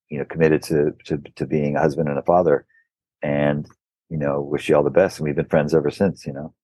you 0.08 0.18
know 0.18 0.24
committed 0.24 0.62
to 0.62 0.92
to 1.04 1.18
to 1.34 1.46
being 1.46 1.74
a 1.76 1.80
husband 1.80 2.08
and 2.08 2.16
a 2.16 2.22
father 2.22 2.64
and 3.20 3.68
you 4.08 4.16
know 4.16 4.40
wish 4.40 4.68
you 4.68 4.76
all 4.76 4.84
the 4.84 4.88
best 4.88 5.18
and 5.18 5.24
we've 5.26 5.34
been 5.34 5.44
friends 5.46 5.74
ever 5.74 5.90
since 5.90 6.24
you 6.24 6.32
know 6.32 6.54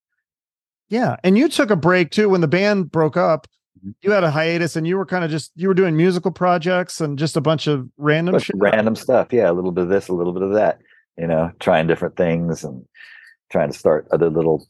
yeah. 0.88 1.16
And 1.24 1.36
you 1.36 1.48
took 1.48 1.70
a 1.70 1.76
break 1.76 2.10
too 2.10 2.28
when 2.28 2.40
the 2.40 2.48
band 2.48 2.90
broke 2.90 3.16
up. 3.16 3.46
Mhm. 3.84 3.94
You 4.02 4.10
had 4.12 4.24
a 4.24 4.30
hiatus, 4.30 4.76
and 4.76 4.86
you 4.86 4.96
were 4.96 5.06
kind 5.06 5.24
of 5.24 5.30
just 5.30 5.52
you 5.54 5.68
were 5.68 5.74
doing 5.74 5.96
musical 5.96 6.30
projects 6.30 7.00
and 7.00 7.18
just 7.18 7.36
a 7.36 7.40
bunch 7.40 7.66
of 7.66 7.88
random 7.96 8.38
shit. 8.38 8.56
random 8.58 8.96
stuff 8.96 9.32
yeah 9.32 9.50
a 9.50 9.52
little 9.52 9.72
bit 9.72 9.82
of 9.84 9.90
this 9.90 10.08
a 10.08 10.14
little 10.14 10.32
bit 10.32 10.42
of 10.42 10.52
that 10.54 10.78
you 11.18 11.26
know 11.26 11.50
trying 11.60 11.86
different 11.86 12.16
things 12.16 12.64
and 12.64 12.84
trying 13.50 13.70
to 13.70 13.78
start 13.78 14.06
other 14.10 14.30
little 14.30 14.66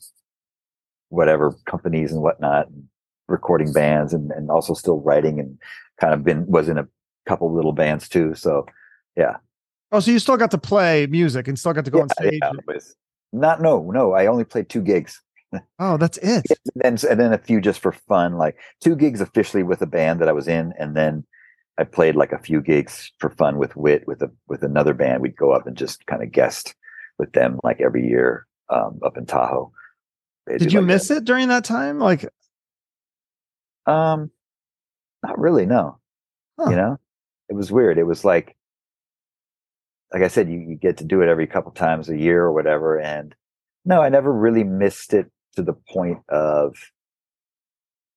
whatever 1.08 1.54
companies 1.66 2.12
and 2.12 2.20
whatnot 2.20 2.68
and 2.68 2.84
recording 3.28 3.72
bands 3.72 4.12
and, 4.12 4.30
and 4.32 4.50
also 4.50 4.74
still 4.74 5.00
writing 5.00 5.38
and 5.38 5.58
kind 6.00 6.12
of 6.12 6.24
been 6.24 6.44
was 6.46 6.68
in 6.68 6.78
a 6.78 6.86
couple 7.26 7.52
little 7.54 7.72
bands 7.72 8.08
too 8.08 8.34
so 8.34 8.66
yeah. 9.16 9.36
Oh, 9.92 10.00
so 10.00 10.10
you 10.10 10.18
still 10.18 10.36
got 10.36 10.50
to 10.50 10.58
play 10.58 11.06
music 11.06 11.46
and 11.48 11.56
still 11.58 11.72
got 11.72 11.84
to 11.84 11.90
go 11.92 12.02
on 12.02 12.08
stage. 12.10 12.40
yeah, 12.42 12.50
not 13.32 13.62
no 13.62 13.88
no 13.92 14.12
i 14.12 14.26
only 14.26 14.44
played 14.44 14.68
two 14.68 14.82
gigs 14.82 15.22
Oh, 15.78 15.96
that's 15.96 16.18
it. 16.18 16.46
and 16.74 16.98
then 16.98 17.10
and 17.10 17.20
then 17.20 17.32
a 17.32 17.38
few 17.38 17.60
just 17.60 17.80
for 17.80 17.92
fun 17.92 18.34
like 18.34 18.56
two 18.80 18.96
gigs 18.96 19.20
officially 19.20 19.62
with 19.62 19.80
a 19.82 19.86
band 19.86 20.20
that 20.20 20.28
i 20.28 20.32
was 20.32 20.48
in 20.48 20.72
and 20.78 20.96
then 20.96 21.24
i 21.78 21.84
played 21.84 22.16
like 22.16 22.32
a 22.32 22.38
few 22.38 22.60
gigs 22.60 23.10
for 23.18 23.30
fun 23.30 23.56
with 23.58 23.74
Whit 23.76 24.06
with 24.06 24.22
a 24.22 24.30
with 24.48 24.62
another 24.62 24.94
band 24.94 25.22
we'd 25.22 25.36
go 25.36 25.52
up 25.52 25.66
and 25.66 25.76
just 25.76 26.06
kind 26.06 26.22
of 26.22 26.32
guest 26.32 26.74
with 27.18 27.32
them 27.32 27.58
like 27.64 27.80
every 27.80 28.06
year 28.06 28.46
um 28.68 29.00
up 29.04 29.16
in 29.16 29.26
tahoe 29.26 29.72
They 30.46 30.58
Did 30.58 30.72
you 30.72 30.80
like 30.80 30.86
miss 30.88 31.10
it 31.10 31.24
during 31.24 31.48
that 31.48 31.64
time? 31.64 31.98
Like, 31.98 32.28
um 33.86 34.30
not 35.22 35.38
really 35.38 35.66
no 35.66 35.98
Huh. 36.58 36.70
you 36.70 36.76
know 36.76 36.98
it 37.48 37.54
was 37.54 37.70
weird 37.70 37.98
it 37.98 38.04
was 38.06 38.24
like 38.24 38.56
like 40.12 40.22
i 40.22 40.28
said 40.28 40.48
you, 40.48 40.58
you 40.58 40.74
get 40.76 40.96
to 40.98 41.04
do 41.04 41.20
it 41.22 41.28
every 41.28 41.46
couple 41.46 41.70
times 41.72 42.08
a 42.08 42.16
year 42.18 42.42
or 42.42 42.52
whatever 42.52 42.98
and 42.98 43.34
no 43.84 44.00
i 44.02 44.08
never 44.08 44.32
really 44.32 44.64
missed 44.64 45.12
it 45.14 45.30
to 45.56 45.62
the 45.62 45.72
point 45.72 46.18
of 46.28 46.76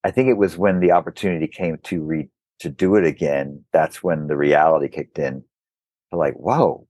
i 0.03 0.11
think 0.11 0.29
it 0.29 0.37
was 0.37 0.57
when 0.57 0.79
the 0.79 0.91
opportunity 0.91 1.47
came 1.47 1.77
to 1.83 2.03
re 2.03 2.29
to 2.59 2.69
do 2.69 2.95
it 2.95 3.05
again 3.05 3.63
that's 3.73 4.03
when 4.03 4.27
the 4.27 4.37
reality 4.37 4.87
kicked 4.87 5.17
in 5.17 5.43
like 6.11 6.33
whoa 6.35 6.85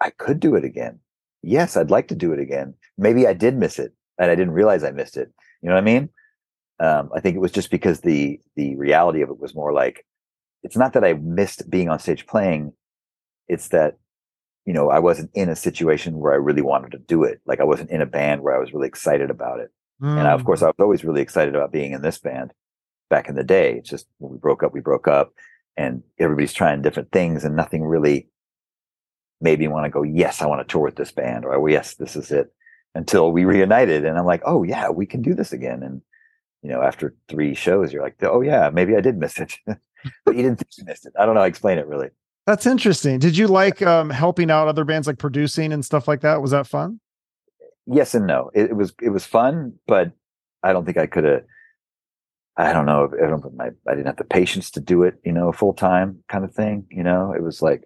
i 0.00 0.10
could 0.10 0.40
do 0.40 0.54
it 0.54 0.64
again. 0.64 0.98
Yes 1.42 1.76
i'd 1.76 1.90
like 1.90 2.08
to 2.08 2.14
do 2.14 2.32
it 2.32 2.38
again. 2.38 2.74
Maybe 2.98 3.26
i 3.26 3.32
did 3.32 3.56
miss 3.56 3.78
it 3.78 3.92
and 4.18 4.30
i 4.30 4.34
didn't 4.34 4.54
realize 4.54 4.84
i 4.84 4.90
missed 4.90 5.16
it. 5.16 5.32
You 5.62 5.68
know 5.68 5.74
what 5.74 5.82
i 5.82 5.84
mean? 5.84 6.08
Um, 6.80 7.10
i 7.14 7.20
think 7.20 7.36
it 7.36 7.40
was 7.40 7.52
just 7.52 7.70
because 7.70 8.00
the 8.00 8.40
the 8.56 8.74
reality 8.76 9.22
of 9.22 9.30
it 9.30 9.38
was 9.38 9.54
more 9.54 9.72
like 9.72 10.04
it's 10.62 10.76
not 10.76 10.92
that 10.94 11.04
i 11.04 11.14
missed 11.14 11.70
being 11.70 11.88
on 11.88 11.98
stage 11.98 12.26
playing 12.26 12.72
it's 13.48 13.68
that 13.68 13.98
you 14.64 14.72
know 14.72 14.90
i 14.90 14.98
wasn't 14.98 15.30
in 15.34 15.48
a 15.48 15.56
situation 15.56 16.18
where 16.18 16.32
i 16.32 16.36
really 16.36 16.62
wanted 16.62 16.90
to 16.92 16.98
do 16.98 17.22
it. 17.22 17.40
Like 17.46 17.60
i 17.60 17.64
wasn't 17.64 17.90
in 17.90 18.00
a 18.00 18.06
band 18.06 18.42
where 18.42 18.56
i 18.56 18.58
was 18.58 18.72
really 18.72 18.88
excited 18.88 19.30
about 19.30 19.60
it 19.60 19.70
and 20.04 20.28
I, 20.28 20.32
of 20.32 20.42
mm, 20.42 20.44
course 20.44 20.62
i 20.62 20.66
was 20.66 20.74
always 20.78 21.04
really 21.04 21.22
excited 21.22 21.54
about 21.54 21.72
being 21.72 21.92
in 21.92 22.02
this 22.02 22.18
band 22.18 22.52
back 23.10 23.28
in 23.28 23.34
the 23.34 23.44
day 23.44 23.76
it's 23.76 23.90
just 23.90 24.06
when 24.18 24.32
we 24.32 24.38
broke 24.38 24.62
up 24.62 24.72
we 24.72 24.80
broke 24.80 25.08
up 25.08 25.32
and 25.76 26.02
everybody's 26.18 26.52
trying 26.52 26.82
different 26.82 27.10
things 27.10 27.44
and 27.44 27.56
nothing 27.56 27.84
really 27.84 28.28
made 29.40 29.58
me 29.58 29.68
want 29.68 29.84
to 29.84 29.90
go, 29.90 30.02
yes, 30.02 30.42
I 30.42 30.46
want 30.46 30.66
to 30.66 30.72
tour 30.72 30.82
with 30.82 30.96
this 30.96 31.12
band, 31.12 31.44
or 31.44 31.54
oh, 31.54 31.66
yes, 31.66 31.94
this 31.94 32.16
is 32.16 32.30
it. 32.30 32.52
Until 32.96 33.32
we 33.32 33.44
reunited, 33.44 34.04
and 34.04 34.16
I'm 34.16 34.24
like, 34.24 34.42
oh 34.46 34.62
yeah, 34.62 34.88
we 34.88 35.04
can 35.04 35.20
do 35.20 35.34
this 35.34 35.52
again. 35.52 35.82
And 35.82 36.00
you 36.62 36.70
know, 36.70 36.80
after 36.80 37.14
three 37.28 37.52
shows, 37.54 37.92
you're 37.92 38.02
like, 38.02 38.14
oh 38.22 38.40
yeah, 38.40 38.70
maybe 38.72 38.96
I 38.96 39.00
did 39.00 39.18
miss 39.18 39.38
it, 39.38 39.58
but 39.66 40.36
you 40.36 40.42
didn't 40.42 40.58
think 40.58 40.70
you 40.78 40.84
missed 40.84 41.04
it. 41.04 41.12
I 41.18 41.26
don't 41.26 41.34
know. 41.34 41.40
I 41.40 41.48
explain 41.48 41.78
it 41.78 41.88
really. 41.88 42.10
That's 42.46 42.66
interesting. 42.66 43.18
Did 43.18 43.36
you 43.36 43.48
like 43.48 43.82
um, 43.82 44.10
helping 44.10 44.48
out 44.48 44.68
other 44.68 44.84
bands, 44.84 45.08
like 45.08 45.18
producing 45.18 45.72
and 45.72 45.84
stuff 45.84 46.06
like 46.06 46.20
that? 46.20 46.40
Was 46.40 46.52
that 46.52 46.68
fun? 46.68 47.00
Yes 47.86 48.14
and 48.14 48.26
no. 48.26 48.50
It, 48.54 48.70
it 48.70 48.76
was 48.76 48.94
it 49.02 49.10
was 49.10 49.26
fun, 49.26 49.74
but 49.86 50.12
I 50.62 50.72
don't 50.72 50.84
think 50.84 50.96
I 50.96 51.06
could 51.06 51.24
have. 51.24 51.44
I 52.56 52.72
don't 52.72 52.86
know. 52.86 53.10
I 53.22 53.26
don't 53.26 53.42
put 53.42 53.54
my. 53.54 53.70
I 53.86 53.94
didn't 53.94 54.06
have 54.06 54.16
the 54.16 54.24
patience 54.24 54.70
to 54.72 54.80
do 54.80 55.02
it. 55.02 55.16
You 55.24 55.32
know, 55.32 55.52
full 55.52 55.74
time 55.74 56.22
kind 56.28 56.44
of 56.44 56.54
thing. 56.54 56.86
You 56.90 57.02
know, 57.02 57.32
it 57.32 57.42
was 57.42 57.60
like, 57.60 57.84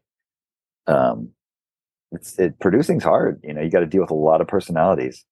um, 0.86 1.30
it's 2.12 2.38
it 2.38 2.58
producing's 2.60 3.04
hard. 3.04 3.40
You 3.44 3.54
know, 3.54 3.62
you 3.62 3.70
got 3.70 3.80
to 3.80 3.86
deal 3.86 4.02
with 4.02 4.10
a 4.10 4.14
lot 4.14 4.40
of 4.40 4.48
personalities, 4.48 5.24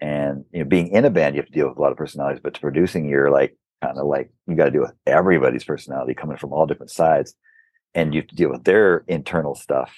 and 0.00 0.44
you 0.52 0.60
know, 0.60 0.64
being 0.68 0.88
in 0.88 1.04
a 1.04 1.10
band, 1.10 1.36
you 1.36 1.42
have 1.42 1.48
to 1.48 1.52
deal 1.52 1.68
with 1.68 1.78
a 1.78 1.82
lot 1.82 1.92
of 1.92 1.98
personalities. 1.98 2.40
But 2.42 2.54
to 2.54 2.60
producing, 2.60 3.08
you're 3.08 3.30
like 3.30 3.56
kind 3.82 3.98
of 3.98 4.06
like 4.06 4.32
you 4.48 4.56
got 4.56 4.66
to 4.66 4.70
deal 4.72 4.82
with 4.82 4.94
everybody's 5.06 5.64
personality 5.64 6.14
coming 6.14 6.36
from 6.38 6.52
all 6.52 6.66
different 6.66 6.92
sides, 6.92 7.34
and 7.94 8.14
you 8.14 8.22
have 8.22 8.28
to 8.30 8.36
deal 8.36 8.50
with 8.50 8.64
their 8.64 9.04
internal 9.08 9.54
stuff. 9.54 9.94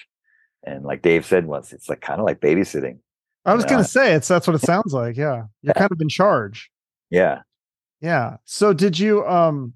And 0.63 0.85
like 0.85 1.01
Dave 1.01 1.25
said 1.25 1.45
once, 1.47 1.73
it's 1.73 1.89
like 1.89 2.01
kind 2.01 2.19
of 2.19 2.25
like 2.25 2.41
babysitting. 2.41 2.99
I 3.49 3.55
was 3.55 3.65
going 3.65 3.83
to 3.83 3.89
say 3.89 4.13
it's 4.13 4.27
that's 4.27 4.47
what 4.47 4.55
it 4.55 4.61
sounds 4.61 4.93
like. 4.93 5.17
Yeah, 5.17 5.45
you're 5.61 5.73
yeah. 5.75 5.79
kind 5.79 5.91
of 5.91 5.99
in 6.01 6.09
charge. 6.09 6.69
Yeah, 7.09 7.41
yeah. 8.01 8.37
So 8.45 8.73
did 8.73 8.97
you 8.97 9.25
um 9.27 9.73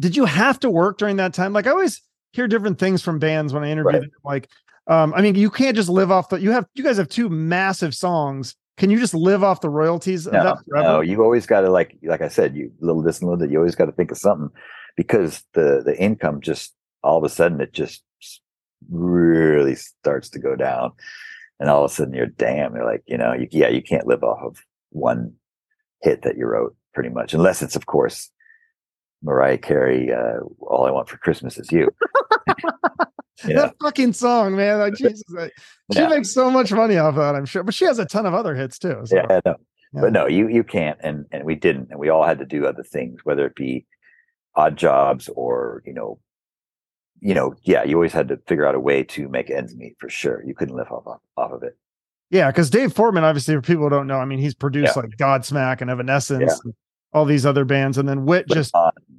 did 0.00 0.16
you 0.16 0.24
have 0.24 0.58
to 0.60 0.70
work 0.70 0.98
during 0.98 1.16
that 1.16 1.34
time? 1.34 1.52
Like 1.52 1.66
I 1.66 1.70
always 1.70 2.02
hear 2.32 2.48
different 2.48 2.78
things 2.78 3.02
from 3.02 3.18
bands 3.18 3.52
when 3.52 3.62
I 3.62 3.70
interview 3.70 3.92
right. 3.92 4.00
them. 4.02 4.10
Like 4.24 4.48
um, 4.86 5.14
I 5.14 5.22
mean, 5.22 5.34
you 5.34 5.50
can't 5.50 5.76
just 5.76 5.88
live 5.88 6.10
off 6.10 6.28
the. 6.28 6.40
You 6.40 6.50
have 6.50 6.66
you 6.74 6.84
guys 6.84 6.98
have 6.98 7.08
two 7.08 7.28
massive 7.28 7.94
songs. 7.94 8.54
Can 8.76 8.90
you 8.90 8.98
just 8.98 9.14
live 9.14 9.44
off 9.44 9.60
the 9.60 9.70
royalties 9.70 10.26
no, 10.26 10.38
of 10.38 10.44
that 10.44 10.64
forever? 10.68 10.88
No, 10.88 11.00
you've 11.00 11.20
always 11.20 11.46
got 11.46 11.62
to 11.62 11.70
like 11.70 11.96
like 12.02 12.20
I 12.20 12.28
said, 12.28 12.54
you 12.54 12.72
little 12.80 13.02
this 13.02 13.20
and 13.20 13.28
little 13.28 13.40
that. 13.40 13.50
You 13.50 13.58
always 13.58 13.76
got 13.76 13.86
to 13.86 13.92
think 13.92 14.10
of 14.10 14.18
something 14.18 14.50
because 14.96 15.44
the 15.54 15.82
the 15.84 15.96
income 15.98 16.40
just 16.40 16.74
all 17.02 17.18
of 17.18 17.24
a 17.24 17.28
sudden 17.28 17.60
it 17.60 17.72
just 17.72 18.02
really 18.90 19.74
starts 19.74 20.28
to 20.30 20.38
go 20.38 20.54
down, 20.54 20.92
and 21.64 21.70
all 21.70 21.82
of 21.82 21.90
a 21.90 21.94
sudden 21.94 22.12
you're 22.12 22.26
damn. 22.26 22.74
You're 22.74 22.84
like 22.84 23.02
you 23.06 23.16
know 23.16 23.32
you, 23.32 23.48
yeah 23.50 23.68
you 23.68 23.80
can't 23.80 24.06
live 24.06 24.22
off 24.22 24.42
of 24.42 24.62
one 24.90 25.32
hit 26.02 26.20
that 26.20 26.36
you 26.36 26.44
wrote 26.44 26.76
pretty 26.92 27.08
much 27.08 27.32
unless 27.32 27.62
it's 27.62 27.74
of 27.74 27.86
course 27.86 28.30
Mariah 29.22 29.56
Carey. 29.56 30.12
Uh, 30.12 30.40
all 30.60 30.84
I 30.84 30.90
want 30.90 31.08
for 31.08 31.16
Christmas 31.16 31.56
is 31.56 31.72
you. 31.72 31.88
yeah. 33.46 33.54
that 33.56 33.76
fucking 33.80 34.12
song, 34.12 34.56
man. 34.56 34.78
Like 34.78 34.94
Jesus, 34.98 35.22
like, 35.30 35.54
she 35.90 36.00
yeah. 36.00 36.08
makes 36.08 36.32
so 36.32 36.50
much 36.50 36.70
money 36.70 36.98
off 36.98 37.14
of 37.14 37.22
that, 37.22 37.34
I'm 37.34 37.46
sure. 37.46 37.62
But 37.62 37.72
she 37.72 37.86
has 37.86 37.98
a 37.98 38.04
ton 38.04 38.26
of 38.26 38.34
other 38.34 38.54
hits 38.54 38.78
too. 38.78 39.00
So. 39.06 39.16
Yeah, 39.16 39.40
no. 39.46 39.56
yeah, 39.94 40.00
but 40.02 40.12
no, 40.12 40.26
you 40.26 40.48
you 40.48 40.64
can't, 40.64 40.98
and 41.02 41.24
and 41.32 41.44
we 41.44 41.54
didn't, 41.54 41.88
and 41.90 41.98
we 41.98 42.10
all 42.10 42.24
had 42.24 42.40
to 42.40 42.44
do 42.44 42.66
other 42.66 42.82
things, 42.82 43.20
whether 43.24 43.46
it 43.46 43.54
be 43.54 43.86
odd 44.54 44.76
jobs 44.76 45.30
or 45.34 45.82
you 45.86 45.94
know, 45.94 46.18
you 47.24 47.32
know, 47.34 47.54
yeah, 47.62 47.82
you 47.82 47.96
always 47.96 48.12
had 48.12 48.28
to 48.28 48.36
figure 48.46 48.66
out 48.66 48.74
a 48.74 48.80
way 48.80 49.02
to 49.02 49.28
make 49.28 49.48
ends 49.48 49.74
meet 49.74 49.96
for 49.98 50.10
sure. 50.10 50.44
You 50.44 50.54
couldn't 50.54 50.76
live 50.76 50.92
off 50.92 51.20
off 51.38 51.52
of 51.52 51.62
it. 51.62 51.76
Yeah, 52.28 52.50
because 52.50 52.68
Dave 52.68 52.92
Fortman, 52.92 53.22
obviously, 53.22 53.54
for 53.54 53.62
people 53.62 53.84
who 53.84 53.90
don't 53.90 54.06
know, 54.06 54.18
I 54.18 54.26
mean, 54.26 54.38
he's 54.38 54.54
produced 54.54 54.94
yeah. 54.94 55.02
like 55.02 55.10
Godsmack 55.16 55.80
and 55.80 55.90
Evanescence, 55.90 56.52
yeah. 56.52 56.58
and 56.64 56.74
all 57.14 57.24
these 57.24 57.46
other 57.46 57.64
bands, 57.64 57.96
and 57.96 58.06
then 58.06 58.26
Whit 58.26 58.46
just 58.48 58.74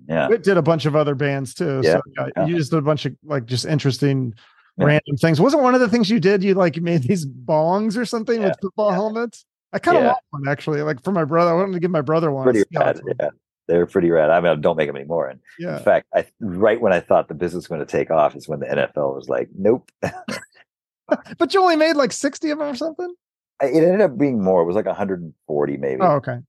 yeah. 0.07 0.27
Whit 0.27 0.43
did 0.43 0.55
a 0.55 0.61
bunch 0.61 0.85
of 0.85 0.95
other 0.95 1.15
bands 1.15 1.55
too. 1.55 1.81
Yeah. 1.83 1.99
So 2.15 2.29
yeah, 2.37 2.45
you 2.45 2.55
just 2.55 2.69
did 2.69 2.77
a 2.77 2.83
bunch 2.83 3.07
of 3.07 3.15
like 3.23 3.47
just 3.47 3.65
interesting 3.65 4.35
yeah. 4.77 4.85
random 4.85 5.17
things. 5.17 5.41
Wasn't 5.41 5.63
one 5.63 5.73
of 5.73 5.81
the 5.81 5.89
things 5.89 6.07
you 6.07 6.19
did? 6.19 6.43
You 6.43 6.53
like 6.53 6.77
made 6.77 7.03
these 7.03 7.25
bongs 7.25 7.97
or 7.97 8.05
something 8.05 8.43
with 8.43 8.55
football 8.61 8.91
helmets. 8.91 9.45
I 9.73 9.79
kind 9.79 9.97
of 9.97 10.03
want 10.03 10.17
one 10.29 10.47
actually, 10.47 10.83
like 10.83 11.03
for 11.03 11.11
my 11.11 11.25
brother. 11.25 11.49
I 11.49 11.55
wanted 11.55 11.73
to 11.73 11.79
give 11.79 11.91
my 11.91 12.01
brother 12.01 12.31
one. 12.31 12.43
Pretty 12.43 12.63
rad, 12.75 13.01
yeah. 13.19 13.29
They're 13.67 13.85
pretty 13.85 14.11
rad. 14.11 14.29
I 14.29 14.39
mean, 14.39 14.51
I 14.51 14.55
don't 14.55 14.77
make 14.77 14.87
them 14.87 14.95
anymore. 14.95 15.27
And 15.27 15.39
in 15.59 15.79
fact, 15.79 16.07
I 16.13 16.25
right 16.39 16.79
when 16.79 16.93
I 16.93 16.99
thought 16.99 17.27
the 17.27 17.33
business 17.33 17.63
was 17.63 17.67
going 17.67 17.79
to 17.79 17.85
take 17.85 18.11
off 18.11 18.35
is 18.35 18.47
when 18.47 18.59
the 18.59 18.67
NFL 18.67 19.15
was 19.15 19.27
like, 19.27 19.49
"Nope." 19.57 19.91
but 21.37 21.53
you 21.53 21.61
only 21.61 21.75
made 21.75 21.95
like 21.95 22.11
sixty 22.11 22.51
of 22.51 22.59
them 22.59 22.67
or 22.67 22.75
something. 22.75 23.13
It 23.61 23.83
ended 23.83 24.01
up 24.01 24.17
being 24.17 24.43
more. 24.43 24.61
It 24.61 24.65
was 24.65 24.75
like 24.75 24.85
140 24.85 25.77
maybe. 25.77 26.01
Oh, 26.01 26.15
okay 26.15 26.39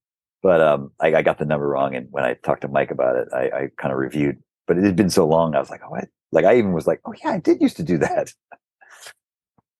but 0.47 0.61
um, 0.61 0.93
I, 1.01 1.13
I, 1.13 1.23
got 1.23 1.39
the 1.39 1.45
number 1.45 1.67
wrong. 1.67 1.97
And 1.97 2.07
when 2.13 2.23
I 2.23 2.35
talked 2.35 2.61
to 2.61 2.69
Mike 2.69 2.93
about 2.93 3.17
it, 3.17 3.27
I, 3.33 3.45
I 3.47 3.69
kind 3.79 3.93
of 3.93 3.99
reviewed, 3.99 4.41
but 4.69 4.79
it 4.79 4.85
had 4.85 4.95
been 4.95 5.11
so 5.11 5.27
long. 5.27 5.57
I 5.57 5.59
was 5.59 5.71
like, 5.71 5.81
oh, 5.85 5.97
I, 5.97 6.05
like 6.31 6.45
I 6.45 6.57
even 6.57 6.73
was 6.73 6.87
like, 6.87 7.01
oh 7.05 7.15
yeah, 7.25 7.31
I 7.31 7.39
did 7.39 7.61
used 7.61 7.77
to 7.79 7.83
do 7.83 7.99
that. 7.99 8.33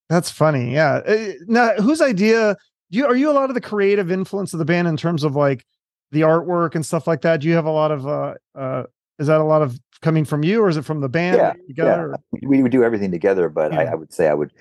That's 0.09 0.29
funny. 0.29 0.73
Yeah. 0.73 1.01
Uh, 1.07 1.31
now, 1.47 1.73
whose 1.75 2.01
idea? 2.01 2.57
You 2.89 3.05
are 3.05 3.15
you 3.15 3.29
a 3.29 3.31
lot 3.31 3.49
of 3.49 3.53
the 3.53 3.61
creative 3.61 4.11
influence 4.11 4.51
of 4.51 4.59
the 4.59 4.65
band 4.65 4.89
in 4.89 4.97
terms 4.97 5.23
of 5.23 5.37
like 5.37 5.65
the 6.11 6.21
artwork 6.21 6.75
and 6.75 6.85
stuff 6.85 7.07
like 7.07 7.21
that? 7.21 7.41
Do 7.41 7.47
you 7.47 7.55
have 7.55 7.65
a 7.65 7.71
lot 7.71 7.91
of? 7.91 8.07
uh 8.07 8.35
uh 8.55 8.83
Is 9.19 9.27
that 9.27 9.41
a 9.41 9.43
lot 9.43 9.61
of 9.61 9.77
coming 10.01 10.25
from 10.25 10.43
you, 10.43 10.61
or 10.61 10.69
is 10.69 10.77
it 10.77 10.85
from 10.85 11.01
the 11.01 11.09
band 11.09 11.37
yeah, 11.37 11.53
together? 11.67 12.15
Yeah. 12.33 12.47
We 12.47 12.61
would 12.61 12.71
do 12.71 12.83
everything 12.83 13.11
together, 13.11 13.49
but 13.49 13.71
yeah. 13.71 13.81
I, 13.81 13.83
I 13.85 13.95
would 13.95 14.13
say 14.13 14.27
I 14.27 14.33
would 14.33 14.51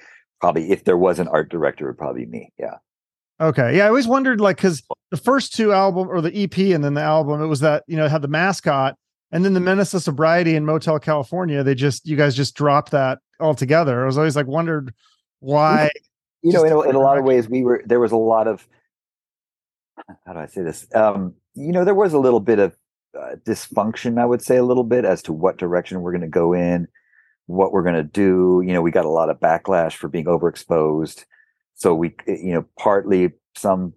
probably, 0.40 0.70
if 0.70 0.84
there 0.84 0.96
was 0.96 1.18
an 1.18 1.28
art 1.28 1.50
director, 1.50 1.86
it 1.86 1.90
would 1.90 1.98
probably 1.98 2.24
be 2.24 2.30
me. 2.30 2.52
Yeah. 2.58 2.76
Okay. 3.40 3.76
Yeah. 3.76 3.84
I 3.84 3.88
always 3.88 4.06
wondered 4.06 4.40
like 4.40 4.56
because 4.56 4.82
the 5.10 5.16
first 5.16 5.54
two 5.54 5.72
album 5.72 6.08
or 6.08 6.20
the 6.20 6.34
EP 6.34 6.56
and 6.58 6.82
then 6.82 6.94
the 6.94 7.02
album, 7.02 7.42
it 7.42 7.46
was 7.46 7.60
that, 7.60 7.84
you 7.86 7.96
know, 7.96 8.06
it 8.06 8.10
had 8.10 8.22
the 8.22 8.28
mascot 8.28 8.96
and 9.32 9.44
then 9.44 9.54
the 9.54 9.60
Menace 9.60 9.92
of 9.94 10.02
Sobriety 10.02 10.56
in 10.56 10.64
Motel 10.64 10.98
California. 10.98 11.62
They 11.62 11.74
just 11.74 12.06
you 12.06 12.16
guys 12.16 12.34
just 12.34 12.54
dropped 12.54 12.92
that 12.92 13.18
altogether. 13.40 14.02
I 14.02 14.06
was 14.06 14.16
always 14.16 14.36
like 14.36 14.46
wondered 14.46 14.94
why. 15.40 15.90
You 16.42 16.52
know, 16.52 16.64
in 16.64 16.72
a, 16.72 16.80
in 16.82 16.94
a 16.94 17.00
lot 17.00 17.18
of 17.18 17.24
ways, 17.24 17.48
we 17.48 17.62
were 17.62 17.82
there 17.84 18.00
was 18.00 18.12
a 18.12 18.16
lot 18.16 18.46
of 18.46 18.66
how 20.26 20.32
do 20.32 20.38
I 20.38 20.46
say 20.46 20.62
this? 20.62 20.86
Um, 20.94 21.34
you 21.54 21.72
know, 21.72 21.84
there 21.84 21.94
was 21.94 22.12
a 22.12 22.18
little 22.18 22.40
bit 22.40 22.58
of 22.58 22.76
uh, 23.18 23.36
dysfunction, 23.44 24.20
I 24.20 24.26
would 24.26 24.42
say, 24.42 24.56
a 24.56 24.64
little 24.64 24.84
bit 24.84 25.04
as 25.04 25.22
to 25.22 25.32
what 25.32 25.58
direction 25.58 26.00
we're 26.00 26.12
going 26.12 26.20
to 26.20 26.28
go 26.28 26.52
in, 26.52 26.88
what 27.46 27.72
we're 27.72 27.82
going 27.82 27.94
to 27.94 28.02
do. 28.02 28.62
You 28.64 28.72
know, 28.72 28.82
we 28.82 28.90
got 28.90 29.04
a 29.04 29.10
lot 29.10 29.30
of 29.30 29.40
backlash 29.40 29.94
for 29.94 30.08
being 30.08 30.26
overexposed 30.26 31.24
so 31.76 31.94
we 31.94 32.14
eh, 32.26 32.36
you 32.42 32.52
know 32.52 32.66
partly 32.78 33.30
some 33.54 33.92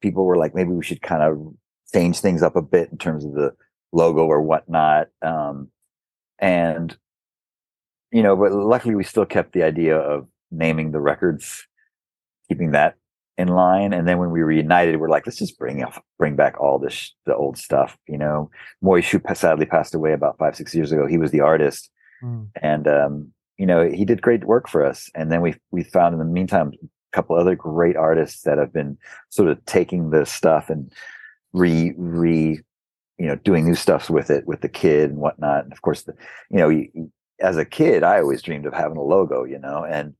people 0.00 0.24
were 0.24 0.38
like 0.38 0.54
maybe 0.54 0.70
we 0.70 0.84
should 0.84 1.02
kind 1.02 1.22
of 1.22 1.54
change 1.92 2.20
things 2.20 2.42
up 2.42 2.56
a 2.56 2.62
bit 2.62 2.88
in 2.90 2.96
terms 2.96 3.24
of 3.24 3.34
the 3.34 3.54
logo 3.92 4.24
or 4.24 4.40
whatnot 4.40 5.08
um, 5.22 5.68
and 6.38 6.96
you 8.10 8.22
know 8.22 8.34
but 8.34 8.52
luckily 8.52 8.94
we 8.94 9.04
still 9.04 9.26
kept 9.26 9.52
the 9.52 9.62
idea 9.62 9.96
of 9.96 10.26
naming 10.50 10.92
the 10.92 11.00
records 11.00 11.66
keeping 12.48 12.70
that 12.70 12.96
in 13.36 13.48
line 13.48 13.92
and 13.92 14.06
then 14.06 14.18
when 14.18 14.30
we 14.30 14.42
reunited 14.42 15.00
we're 15.00 15.08
like 15.08 15.26
let's 15.26 15.38
just 15.38 15.58
bring 15.58 15.82
up 15.82 16.04
bring 16.18 16.36
back 16.36 16.60
all 16.60 16.78
this 16.78 17.12
the 17.26 17.34
old 17.34 17.58
stuff 17.58 17.98
you 18.08 18.18
know? 18.18 18.50
Moish 18.82 19.36
sadly 19.36 19.66
passed 19.66 19.94
away 19.94 20.12
about 20.12 20.38
five 20.38 20.56
six 20.56 20.74
years 20.74 20.92
ago. 20.92 21.06
He 21.06 21.18
was 21.18 21.30
the 21.30 21.40
artist. 21.40 21.90
Mm. 22.22 22.48
and 22.62 22.88
um, 22.88 23.32
you 23.58 23.66
know 23.66 23.88
he 23.88 24.04
did 24.04 24.22
great 24.22 24.44
work 24.44 24.68
for 24.68 24.84
us. 24.84 25.10
And 25.14 25.30
then 25.30 25.40
we 25.40 25.54
we 25.70 25.82
found 25.82 26.12
in 26.12 26.18
the 26.18 26.24
meantime 26.24 26.72
a 26.82 26.86
couple 27.12 27.36
other 27.36 27.56
great 27.56 27.96
artists 27.96 28.42
that 28.42 28.58
have 28.58 28.72
been 28.72 28.96
sort 29.30 29.48
of 29.48 29.64
taking 29.66 30.10
this 30.10 30.30
stuff 30.30 30.70
and 30.70 30.92
re 31.52 31.92
re 31.96 32.60
you 33.18 33.26
know 33.26 33.36
doing 33.36 33.64
new 33.64 33.74
stuff 33.74 34.10
with 34.10 34.30
it 34.30 34.46
with 34.46 34.60
the 34.60 34.68
kid 34.68 35.10
and 35.10 35.18
whatnot. 35.18 35.64
And 35.64 35.72
of 35.72 35.82
course 35.82 36.02
the 36.02 36.14
you 36.50 36.58
know 36.58 36.68
you, 36.68 37.10
as 37.40 37.56
a 37.56 37.64
kid 37.64 38.04
i 38.04 38.20
always 38.20 38.42
dreamed 38.42 38.64
of 38.64 38.72
having 38.72 38.96
a 38.96 39.02
logo 39.02 39.44
you 39.44 39.58
know? 39.58 39.84
And 39.84 40.14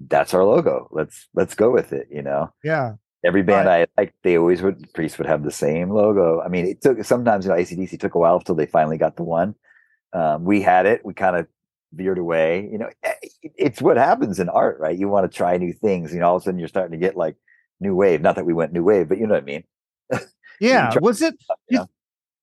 that's 0.00 0.34
our 0.34 0.44
logo 0.44 0.88
let's 0.90 1.28
let's 1.34 1.54
go 1.54 1.70
with 1.70 1.92
it 1.92 2.06
you 2.10 2.22
know 2.22 2.52
yeah 2.62 2.92
every 3.24 3.42
band 3.42 3.66
right. 3.66 3.88
i 3.96 4.00
like 4.00 4.14
they 4.22 4.36
always 4.36 4.62
would 4.62 4.92
priest 4.92 5.18
would 5.18 5.26
have 5.26 5.42
the 5.42 5.50
same 5.50 5.90
logo 5.90 6.40
i 6.42 6.48
mean 6.48 6.66
it 6.66 6.80
took 6.82 7.02
sometimes 7.04 7.44
you 7.44 7.50
know 7.50 7.56
acdc 7.56 7.98
took 7.98 8.14
a 8.14 8.18
while 8.18 8.36
until 8.36 8.54
they 8.54 8.66
finally 8.66 8.98
got 8.98 9.16
the 9.16 9.22
one 9.22 9.54
um, 10.12 10.44
we 10.44 10.62
had 10.62 10.86
it 10.86 11.04
we 11.04 11.14
kind 11.14 11.36
of 11.36 11.46
veered 11.96 12.18
away. 12.18 12.68
You 12.70 12.78
know, 12.78 12.90
eh, 13.02 13.12
it's 13.42 13.82
what 13.82 13.96
happens 13.96 14.38
in 14.38 14.48
art, 14.48 14.78
right? 14.78 14.96
You 14.96 15.08
want 15.08 15.30
to 15.30 15.36
try 15.36 15.56
new 15.56 15.72
things. 15.72 16.12
You 16.12 16.20
know, 16.20 16.28
all 16.28 16.36
of 16.36 16.42
a 16.42 16.44
sudden 16.44 16.58
you're 16.58 16.68
starting 16.68 16.98
to 16.98 17.04
get 17.04 17.16
like 17.16 17.36
new 17.80 17.94
wave. 17.94 18.20
Not 18.20 18.36
that 18.36 18.46
we 18.46 18.52
went 18.52 18.72
new 18.72 18.84
wave, 18.84 19.08
but 19.08 19.18
you 19.18 19.26
know 19.26 19.34
what 19.34 19.42
I 19.42 19.46
mean. 19.46 19.64
Yeah. 20.58 20.94
was 21.02 21.20
it? 21.20 21.34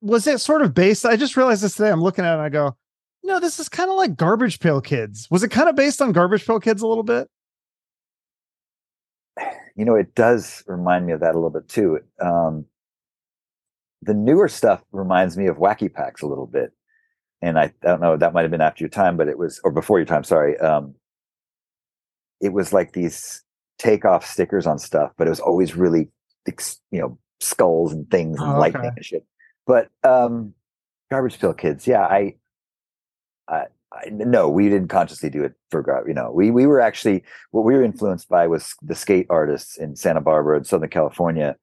Was 0.01 0.27
it 0.27 0.39
sort 0.39 0.61
of 0.61 0.75
based? 0.75 1.03
I 1.03 1.15
just 1.15 1.35
realized 1.35 1.63
this 1.63 1.73
today. 1.73 1.89
I'm 1.89 2.03
looking 2.03 2.23
at 2.23 2.33
it 2.33 2.33
and 2.33 2.43
I 2.43 2.49
go, 2.49 2.77
no, 3.23 3.39
this 3.39 3.59
is 3.59 3.67
kind 3.69 3.89
of 3.89 3.95
like 3.95 4.15
Garbage 4.15 4.59
Pail 4.59 4.81
Kids. 4.81 5.27
Was 5.31 5.41
it 5.41 5.49
kind 5.49 5.67
of 5.67 5.75
based 5.75 5.99
on 5.99 6.11
Garbage 6.11 6.45
Pail 6.45 6.59
Kids 6.59 6.83
a 6.83 6.87
little 6.87 7.03
bit? 7.03 7.27
You 9.75 9.85
know, 9.85 9.95
it 9.95 10.13
does 10.15 10.63
remind 10.67 11.05
me 11.05 11.13
of 11.13 11.19
that 11.21 11.33
a 11.33 11.37
little 11.37 11.49
bit 11.49 11.67
too. 11.67 11.99
Um, 12.21 12.65
the 14.01 14.13
newer 14.13 14.47
stuff 14.47 14.83
reminds 14.91 15.37
me 15.37 15.47
of 15.47 15.57
Wacky 15.57 15.91
Packs 15.91 16.21
a 16.21 16.27
little 16.27 16.45
bit 16.45 16.73
and 17.43 17.59
I, 17.59 17.63
I 17.63 17.87
don't 17.87 18.01
know 18.01 18.15
that 18.15 18.33
might 18.33 18.43
have 18.43 18.51
been 18.51 18.61
after 18.61 18.83
your 18.83 18.89
time, 18.89 19.17
but 19.17 19.27
it 19.27 19.37
was 19.37 19.59
or 19.65 19.71
before 19.71 19.99
your 19.99 20.05
time. 20.05 20.23
Sorry, 20.23 20.57
um, 20.59 20.95
it 22.39 22.53
was 22.53 22.71
like 22.71 22.93
these 22.93 23.43
takeoff 23.77 24.25
stickers 24.25 24.65
on 24.65 24.79
stuff, 24.79 25.11
but 25.17 25.27
it 25.27 25.29
was 25.29 25.41
always 25.41 25.75
really 25.75 26.09
you 26.47 27.01
know 27.01 27.17
skulls 27.41 27.91
and 27.91 28.09
things 28.09 28.39
and 28.39 28.53
oh, 28.53 28.57
lightning 28.57 28.85
okay. 28.85 28.93
and 28.95 29.05
shit. 29.05 29.25
But 29.67 29.89
um, 30.05 30.53
garbage 31.11 31.37
pail 31.37 31.53
kids, 31.53 31.85
yeah, 31.85 32.03
I 32.03 32.35
I, 33.49 33.65
no, 34.11 34.49
we 34.49 34.69
didn't 34.69 34.87
consciously 34.87 35.29
do 35.29 35.43
it 35.43 35.53
for 35.69 36.03
you 36.07 36.13
know. 36.13 36.31
We 36.31 36.51
we 36.51 36.65
were 36.65 36.81
actually 36.81 37.23
what 37.51 37.63
we 37.63 37.73
were 37.73 37.83
influenced 37.83 38.29
by 38.29 38.47
was 38.47 38.73
the 38.81 38.95
skate 38.95 39.27
artists 39.29 39.77
in 39.77 39.95
Santa 39.95 40.21
Barbara 40.21 40.57
and 40.57 40.67
Southern 40.67 40.89
California. 40.89 41.55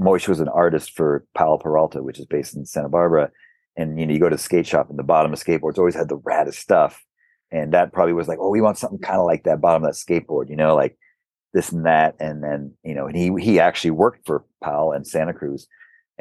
Moish 0.00 0.28
was 0.28 0.40
an 0.40 0.48
artist 0.48 0.92
for 0.92 1.24
Powell 1.34 1.58
Peralta, 1.58 2.02
which 2.02 2.18
is 2.18 2.26
based 2.26 2.56
in 2.56 2.64
Santa 2.64 2.88
Barbara. 2.88 3.30
And 3.76 3.98
you 3.98 4.06
know, 4.06 4.12
you 4.12 4.20
go 4.20 4.28
to 4.28 4.36
the 4.36 4.42
skate 4.42 4.66
shop 4.66 4.90
and 4.90 4.98
the 4.98 5.04
bottom 5.04 5.32
of 5.32 5.38
skateboards 5.38 5.78
always 5.78 5.94
had 5.94 6.08
the 6.08 6.18
raddest 6.18 6.54
stuff. 6.54 7.02
And 7.50 7.72
that 7.74 7.92
probably 7.92 8.14
was 8.14 8.28
like, 8.28 8.38
oh, 8.40 8.48
we 8.48 8.60
want 8.60 8.78
something 8.78 8.98
kind 8.98 9.18
of 9.18 9.26
like 9.26 9.44
that 9.44 9.60
bottom 9.60 9.84
of 9.84 9.92
that 9.92 9.98
skateboard, 9.98 10.48
you 10.48 10.56
know, 10.56 10.74
like 10.74 10.96
this 11.52 11.70
and 11.70 11.84
that. 11.84 12.14
And 12.18 12.42
then, 12.42 12.74
you 12.82 12.94
know, 12.94 13.06
and 13.06 13.16
he 13.16 13.32
he 13.40 13.60
actually 13.60 13.90
worked 13.90 14.26
for 14.26 14.44
Powell 14.62 14.92
and 14.92 15.06
Santa 15.06 15.34
Cruz 15.34 15.66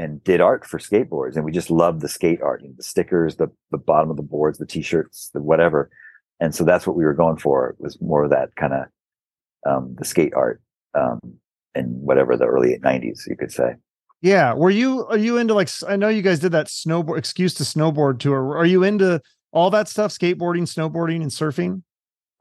and 0.01 0.23
did 0.23 0.41
art 0.41 0.65
for 0.65 0.79
skateboards. 0.79 1.35
And 1.35 1.45
we 1.45 1.51
just 1.51 1.69
loved 1.69 2.01
the 2.01 2.09
skate 2.09 2.41
art, 2.41 2.63
you 2.63 2.69
know, 2.69 2.73
the 2.75 2.83
stickers, 2.83 3.35
the 3.35 3.49
the 3.69 3.77
bottom 3.77 4.09
of 4.09 4.17
the 4.17 4.23
boards, 4.23 4.57
the 4.57 4.65
t-shirts, 4.65 5.29
the 5.33 5.41
whatever. 5.41 5.91
And 6.39 6.55
so 6.55 6.63
that's 6.63 6.87
what 6.87 6.95
we 6.95 7.05
were 7.05 7.13
going 7.13 7.37
for. 7.37 7.69
It 7.69 7.75
was 7.79 8.01
more 8.01 8.23
of 8.23 8.31
that 8.31 8.55
kind 8.55 8.73
of 8.73 8.85
um, 9.69 9.95
the 9.99 10.05
skate 10.05 10.33
art 10.35 10.59
um, 10.95 11.19
in 11.75 11.85
whatever 11.85 12.35
the 12.35 12.45
early 12.45 12.79
90s, 12.79 13.27
you 13.27 13.37
could 13.37 13.51
say. 13.51 13.75
Yeah. 14.21 14.53
Were 14.55 14.71
you 14.71 15.05
are 15.05 15.17
you 15.17 15.37
into 15.37 15.53
like 15.53 15.69
I 15.87 15.95
know 15.95 16.09
you 16.09 16.23
guys 16.23 16.39
did 16.39 16.51
that 16.53 16.67
snowboard 16.67 17.19
excuse 17.19 17.53
to 17.55 17.63
snowboard 17.63 18.19
tour. 18.19 18.57
Are 18.57 18.65
you 18.65 18.83
into 18.83 19.21
all 19.51 19.69
that 19.69 19.87
stuff, 19.87 20.11
skateboarding, 20.11 20.63
snowboarding, 20.63 21.21
and 21.21 21.29
surfing? 21.29 21.83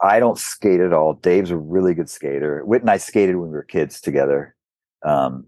I 0.03 0.19
don't 0.19 0.39
skate 0.39 0.81
at 0.81 0.95
all. 0.95 1.13
Dave's 1.13 1.51
a 1.51 1.59
really 1.59 1.93
good 1.93 2.09
skater. 2.09 2.65
Whit 2.65 2.81
and 2.81 2.91
I 2.91 2.97
skated 2.97 3.37
when 3.37 3.49
we 3.49 3.53
were 3.55 3.65
kids 3.65 4.01
together. 4.01 4.57
Um, 5.05 5.47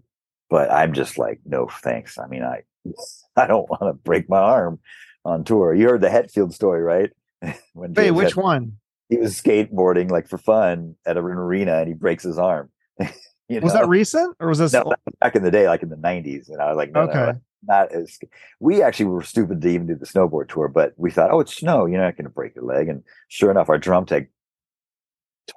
but 0.49 0.71
I'm 0.71 0.93
just 0.93 1.17
like, 1.17 1.39
no 1.45 1.67
thanks. 1.67 2.17
I 2.17 2.27
mean, 2.27 2.43
I 2.43 2.63
I 3.35 3.47
don't 3.47 3.69
want 3.69 3.83
to 3.83 3.93
break 3.93 4.29
my 4.29 4.39
arm 4.39 4.79
on 5.25 5.43
tour. 5.43 5.73
You 5.73 5.89
heard 5.89 6.01
the 6.01 6.09
Hetfield 6.09 6.53
story, 6.53 6.81
right? 6.81 7.11
when 7.73 7.93
Wait, 7.93 8.11
which 8.11 8.35
one? 8.35 8.77
He 9.09 9.17
was 9.17 9.39
skateboarding 9.39 10.09
like 10.09 10.27
for 10.27 10.37
fun 10.37 10.95
at 11.05 11.17
an 11.17 11.23
arena 11.23 11.79
and 11.79 11.87
he 11.87 11.93
breaks 11.93 12.23
his 12.23 12.37
arm. 12.37 12.69
you 12.99 13.59
know? 13.59 13.61
Was 13.61 13.73
that 13.73 13.87
recent 13.87 14.35
or 14.39 14.47
was 14.47 14.59
this 14.59 14.73
no, 14.73 14.93
back 15.19 15.35
in 15.35 15.43
the 15.43 15.51
day, 15.51 15.67
like 15.67 15.83
in 15.83 15.89
the 15.89 15.95
90s? 15.95 16.49
And 16.49 16.61
I 16.61 16.69
was 16.69 16.77
like, 16.77 16.91
no, 16.91 17.01
okay. 17.01 17.13
No, 17.13 17.41
not 17.65 17.91
as 17.91 18.17
we 18.59 18.81
actually 18.81 19.05
were 19.05 19.23
stupid 19.23 19.61
to 19.61 19.67
even 19.69 19.87
do 19.87 19.95
the 19.95 20.05
snowboard 20.05 20.49
tour, 20.49 20.67
but 20.67 20.93
we 20.97 21.11
thought, 21.11 21.31
oh, 21.31 21.39
it's 21.41 21.55
snow, 21.55 21.85
you're 21.85 22.01
not 22.01 22.17
going 22.17 22.25
to 22.25 22.31
break 22.31 22.55
your 22.55 22.65
leg. 22.65 22.89
And 22.89 23.03
sure 23.27 23.51
enough, 23.51 23.69
our 23.69 23.77
drum 23.77 24.05
tech 24.05 24.27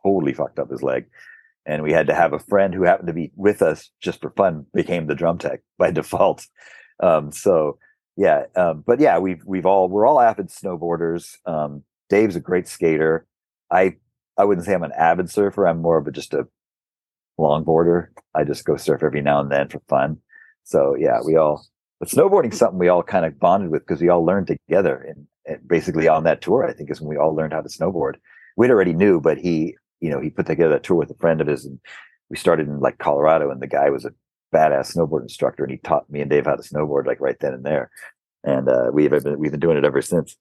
totally 0.05 0.33
fucked 0.33 0.59
up 0.59 0.71
his 0.71 0.83
leg 0.83 1.07
and 1.67 1.83
we 1.83 1.93
had 1.93 2.07
to 2.07 2.15
have 2.15 2.33
a 2.33 2.39
friend 2.39 2.73
who 2.73 2.85
happened 2.85 3.09
to 3.09 3.13
be 3.13 3.33
with 3.35 3.61
us 3.61 3.91
just 4.01 4.21
for 4.21 4.31
fun 4.31 4.65
became 4.73 5.07
the 5.07 5.15
drum 5.15 5.37
tech 5.37 5.61
by 5.79 5.91
default. 5.91 6.47
Um, 7.03 7.33
so 7.33 7.79
yeah, 8.17 8.45
um, 8.55 8.83
but 8.87 9.01
yeah, 9.01 9.19
we've 9.19 9.45
we've 9.45 9.67
all 9.67 9.89
we're 9.89 10.07
all 10.07 10.21
avid 10.21 10.49
snowboarders. 10.49 11.37
Um, 11.45 11.83
Dave's 12.09 12.37
a 12.37 12.41
great 12.41 12.69
skater. 12.69 13.27
I 13.71 13.97
I 14.39 14.45
wouldn't 14.45 14.67
say 14.67 14.75
I'm 14.75 14.85
an 14.85 14.93
avid 14.93 15.31
surfer. 15.31 15.67
I'm 15.67 15.83
more 15.83 15.99
of 15.99 16.07
a 16.07 16.13
just 16.13 16.33
a 16.33 16.47
longboarder. 17.39 18.09
I 18.35 18.45
just 18.45 18.65
go 18.65 18.77
surf 18.77 19.03
every 19.03 19.21
now 19.21 19.41
and 19.41 19.51
then 19.51 19.69
for 19.69 19.81
fun. 19.89 20.19
So 20.65 20.95
yeah, 20.99 21.21
we 21.25 21.37
all. 21.37 21.67
But 21.99 22.09
snowboarding's 22.09 22.59
something 22.59 22.79
we 22.79 22.89
all 22.89 23.03
kind 23.03 23.25
of 23.25 23.39
bonded 23.39 23.71
with 23.71 23.87
because 23.87 24.03
we 24.03 24.11
all 24.11 24.25
learned 24.25 24.49
together 24.49 24.97
and, 24.97 25.27
and 25.47 25.67
basically 25.67 26.09
on 26.09 26.25
that 26.25 26.43
tour. 26.43 26.67
I 26.67 26.73
think 26.73 26.91
is 26.91 27.01
when 27.01 27.09
we 27.09 27.17
all 27.17 27.35
learned 27.35 27.53
how 27.53 27.63
to 27.63 27.69
snowboard. 27.69 28.15
We'd 28.57 28.71
already 28.71 28.93
knew, 28.93 29.21
but 29.21 29.39
he 29.39 29.77
you 30.01 30.11
know, 30.11 30.21
he 30.21 30.31
put 30.31 30.47
together 30.47 30.77
a 30.77 30.81
tour 30.81 30.97
with 30.97 31.11
a 31.11 31.15
friend 31.15 31.41
of 31.41 31.47
his 31.47 31.65
and 31.65 31.79
we 32.29 32.37
started 32.37 32.69
in 32.69 32.81
like 32.81 32.99
Colorado 32.99 33.51
and 33.51 33.61
the 33.61 33.67
guy 33.67 33.91
was 33.91 34.05
a 34.05 34.11
badass 34.53 34.97
snowboard 34.97 35.23
instructor 35.23 35.65
and 35.65 35.73
he 35.73 35.79
taught 35.79 36.09
me 36.11 36.21
and 36.21 36.31
Dave 36.31 36.47
how 36.47 36.57
to 36.57 36.63
snowboard 36.63 37.07
like 37.07 37.21
right 37.21 37.39
then 37.41 37.55
and 37.55 37.65
there. 37.65 37.91
And 38.45 38.69
uh, 38.69 38.91
we've 38.93 39.11
been 39.11 39.39
we've 39.39 39.51
been 39.51 39.61
doing 39.61 39.77
it 39.77 39.85
ever 39.85 40.03
since. 40.03 40.37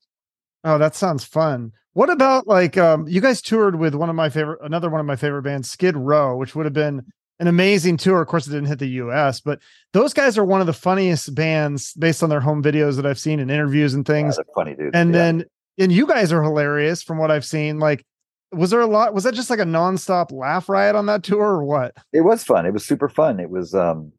Oh, 0.63 0.77
that 0.77 0.95
sounds 0.95 1.23
fun. 1.23 1.71
What 1.93 2.09
about 2.09 2.47
like 2.47 2.77
um 2.77 3.07
you 3.07 3.21
guys 3.21 3.41
toured 3.41 3.77
with 3.77 3.95
one 3.95 4.09
of 4.09 4.15
my 4.15 4.29
favorite 4.29 4.59
another 4.63 4.89
one 4.89 4.99
of 4.99 5.05
my 5.05 5.15
favorite 5.15 5.43
bands, 5.43 5.69
Skid 5.69 5.95
Row, 5.95 6.35
which 6.35 6.55
would 6.55 6.65
have 6.65 6.73
been 6.73 7.03
an 7.39 7.47
amazing 7.47 7.97
tour. 7.97 8.21
Of 8.21 8.27
course, 8.27 8.47
it 8.47 8.51
didn't 8.51 8.67
hit 8.67 8.79
the 8.79 8.87
US, 8.87 9.41
but 9.41 9.59
those 9.93 10.13
guys 10.13 10.37
are 10.37 10.45
one 10.45 10.61
of 10.61 10.67
the 10.67 10.73
funniest 10.73 11.35
bands 11.35 11.93
based 11.93 12.23
on 12.23 12.29
their 12.29 12.39
home 12.39 12.63
videos 12.63 12.95
that 12.95 13.05
I've 13.05 13.19
seen 13.19 13.39
and 13.39 13.51
interviews 13.51 13.93
and 13.93 14.05
things. 14.05 14.37
Yeah, 14.37 14.53
funny 14.53 14.75
dudes. 14.75 14.91
And 14.93 15.13
yeah. 15.13 15.19
then 15.19 15.45
and 15.77 15.91
you 15.91 16.07
guys 16.07 16.31
are 16.31 16.41
hilarious 16.41 17.03
from 17.03 17.17
what 17.17 17.31
I've 17.31 17.45
seen. 17.45 17.79
Like 17.79 18.05
was 18.51 18.69
there 18.71 18.81
a 18.81 18.87
lot 18.87 19.13
was 19.13 19.23
that 19.23 19.33
just 19.33 19.49
like 19.49 19.59
a 19.59 19.65
nonstop 19.65 20.31
laugh 20.31 20.69
riot 20.69 20.95
on 20.95 21.05
that 21.07 21.23
tour 21.23 21.41
or 21.41 21.63
what? 21.63 21.95
It 22.13 22.21
was 22.21 22.43
fun. 22.43 22.65
It 22.65 22.73
was 22.73 22.85
super 22.85 23.09
fun. 23.09 23.39
It 23.39 23.49
was 23.49 23.73
um 23.73 24.11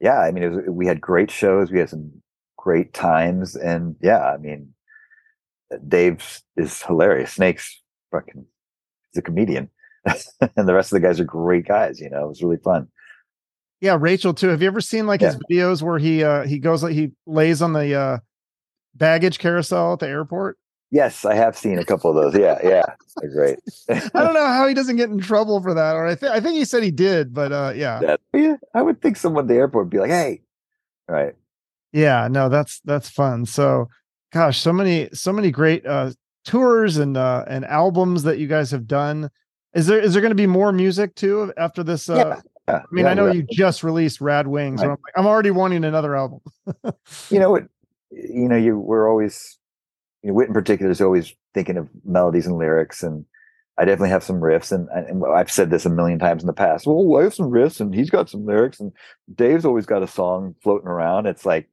yeah 0.00 0.20
i 0.20 0.30
mean 0.30 0.44
it 0.44 0.48
was, 0.50 0.64
we 0.68 0.86
had 0.86 1.00
great 1.00 1.30
shows. 1.30 1.70
We 1.70 1.78
had 1.78 1.90
some 1.90 2.10
great 2.56 2.92
times. 2.92 3.56
And 3.56 3.96
yeah 4.00 4.24
i 4.24 4.36
mean 4.36 4.72
dave 5.88 6.40
is 6.56 6.82
hilarious. 6.82 7.32
Snake's 7.32 7.82
fucking 8.10 8.44
he's 9.12 9.18
a 9.18 9.22
comedian. 9.22 9.70
And 10.56 10.68
the 10.68 10.74
rest 10.74 10.92
of 10.92 11.00
the 11.00 11.06
guys 11.06 11.18
are 11.18 11.24
great 11.24 11.66
guys 11.66 12.00
you 12.00 12.10
know? 12.10 12.24
It 12.24 12.28
was 12.28 12.42
really 12.42 12.58
fun. 12.58 12.88
Yeah 13.80 13.96
rachel 13.98 14.34
too. 14.34 14.48
Have 14.48 14.62
you 14.62 14.68
ever 14.68 14.80
seen 14.80 15.06
like 15.06 15.20
yeah. 15.20 15.32
his 15.32 15.40
videos 15.50 15.82
where 15.82 15.98
he 15.98 16.22
uh 16.24 16.42
he 16.42 16.58
goes 16.58 16.82
like 16.82 16.94
he 16.94 17.12
lays 17.26 17.62
on 17.62 17.72
the 17.72 17.94
uh 17.94 18.18
baggage 18.94 19.38
carousel 19.38 19.92
at 19.92 19.98
the 19.98 20.08
airport 20.08 20.58
Yes, 20.90 21.24
I 21.24 21.34
have 21.34 21.56
seen 21.56 21.78
a 21.78 21.84
couple 21.84 22.10
of 22.10 22.16
those. 22.16 22.40
Yeah, 22.40 22.58
yeah, 22.62 22.84
they're 23.16 23.30
great. 23.30 23.58
I 23.88 24.24
don't 24.24 24.34
know 24.34 24.46
how 24.46 24.68
he 24.68 24.74
doesn't 24.74 24.96
get 24.96 25.10
in 25.10 25.18
trouble 25.18 25.60
for 25.60 25.74
that, 25.74 25.96
or 25.96 26.06
I 26.06 26.14
think 26.14 26.32
I 26.32 26.40
think 26.40 26.56
he 26.56 26.64
said 26.64 26.82
he 26.82 26.92
did, 26.92 27.34
but 27.34 27.52
uh, 27.52 27.72
yeah. 27.74 27.98
That, 28.00 28.20
yeah, 28.32 28.56
I 28.72 28.82
would 28.82 29.02
think 29.02 29.16
someone 29.16 29.44
at 29.44 29.48
the 29.48 29.54
airport 29.54 29.86
would 29.86 29.90
be 29.90 29.98
like, 29.98 30.10
"Hey," 30.10 30.42
right? 31.08 31.34
Yeah, 31.92 32.28
no, 32.30 32.48
that's 32.48 32.80
that's 32.84 33.08
fun. 33.08 33.46
So, 33.46 33.88
gosh, 34.32 34.60
so 34.60 34.72
many 34.72 35.08
so 35.12 35.32
many 35.32 35.50
great 35.50 35.84
uh, 35.84 36.12
tours 36.44 36.98
and 36.98 37.16
uh, 37.16 37.44
and 37.48 37.64
albums 37.64 38.22
that 38.22 38.38
you 38.38 38.46
guys 38.46 38.70
have 38.70 38.86
done. 38.86 39.30
Is 39.74 39.86
there 39.86 40.00
is 40.00 40.12
there 40.12 40.22
going 40.22 40.30
to 40.30 40.36
be 40.36 40.46
more 40.46 40.72
music 40.72 41.14
too 41.16 41.52
after 41.56 41.82
this? 41.82 42.08
Uh, 42.08 42.40
yeah. 42.68 42.74
I 42.74 42.82
mean, 42.90 43.04
yeah, 43.04 43.10
I 43.10 43.14
know 43.14 43.26
right. 43.26 43.36
you 43.36 43.46
just 43.50 43.84
released 43.84 44.20
Rad 44.20 44.46
Wings. 44.46 44.80
Right. 44.80 44.86
I'm, 44.86 44.90
like, 44.90 45.14
I'm 45.16 45.26
already 45.26 45.50
wanting 45.50 45.84
another 45.84 46.16
album. 46.16 46.40
you 47.30 47.38
know 47.38 47.50
what? 47.50 47.64
You 48.10 48.48
know, 48.48 48.56
you 48.56 48.78
we're 48.78 49.08
always 49.08 49.58
you 50.22 50.28
know, 50.28 50.34
Whit 50.34 50.48
in 50.48 50.54
particular 50.54 50.90
is 50.90 51.00
always 51.00 51.34
thinking 51.54 51.76
of 51.76 51.88
melodies 52.04 52.46
and 52.46 52.58
lyrics, 52.58 53.02
and 53.02 53.24
I 53.78 53.84
definitely 53.84 54.10
have 54.10 54.24
some 54.24 54.40
riffs. 54.40 54.72
And, 54.72 54.88
and 54.88 55.22
I've 55.26 55.50
said 55.50 55.70
this 55.70 55.86
a 55.86 55.90
million 55.90 56.18
times 56.18 56.42
in 56.42 56.46
the 56.46 56.52
past. 56.52 56.86
Well, 56.86 57.20
I 57.20 57.24
have 57.24 57.34
some 57.34 57.50
riffs, 57.50 57.80
and 57.80 57.94
he's 57.94 58.10
got 58.10 58.30
some 58.30 58.46
lyrics, 58.46 58.80
and 58.80 58.92
Dave's 59.34 59.64
always 59.64 59.86
got 59.86 60.02
a 60.02 60.08
song 60.08 60.54
floating 60.62 60.88
around. 60.88 61.26
It's 61.26 61.44
like, 61.44 61.68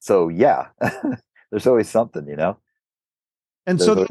so 0.00 0.28
yeah, 0.28 0.68
there's 1.50 1.66
always 1.66 1.88
something, 1.88 2.26
you 2.26 2.36
know. 2.36 2.58
And 3.66 3.78
there's 3.78 3.86
so. 3.86 4.06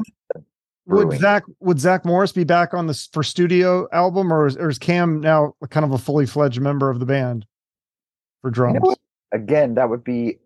would 0.86 1.18
Zach 1.18 1.44
would 1.60 1.78
Zach 1.78 2.04
Morris 2.04 2.32
be 2.32 2.44
back 2.44 2.72
on 2.72 2.86
this 2.86 3.08
for 3.12 3.22
studio 3.22 3.86
album, 3.92 4.32
or 4.32 4.46
is, 4.46 4.56
or 4.56 4.70
is 4.70 4.78
Cam 4.78 5.20
now 5.20 5.54
kind 5.68 5.84
of 5.84 5.92
a 5.92 5.98
fully 5.98 6.26
fledged 6.26 6.60
member 6.60 6.88
of 6.88 6.98
the 6.98 7.06
band 7.06 7.44
for 8.40 8.50
drums? 8.50 8.80
You 8.82 8.90
know 8.90 8.96
Again, 9.34 9.74
that 9.76 9.88
would 9.88 10.04
be 10.04 10.38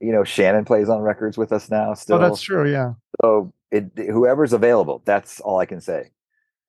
you 0.00 0.12
know, 0.12 0.24
Shannon 0.24 0.64
plays 0.64 0.88
on 0.88 1.00
records 1.00 1.36
with 1.36 1.52
us 1.52 1.70
now. 1.70 1.94
Still, 1.94 2.16
oh, 2.16 2.20
that's 2.20 2.40
true. 2.40 2.70
Yeah. 2.70 2.94
So 3.22 3.52
it, 3.70 3.90
whoever's 3.96 4.52
available, 4.52 5.02
that's 5.04 5.40
all 5.40 5.58
I 5.58 5.66
can 5.66 5.80
say. 5.80 6.10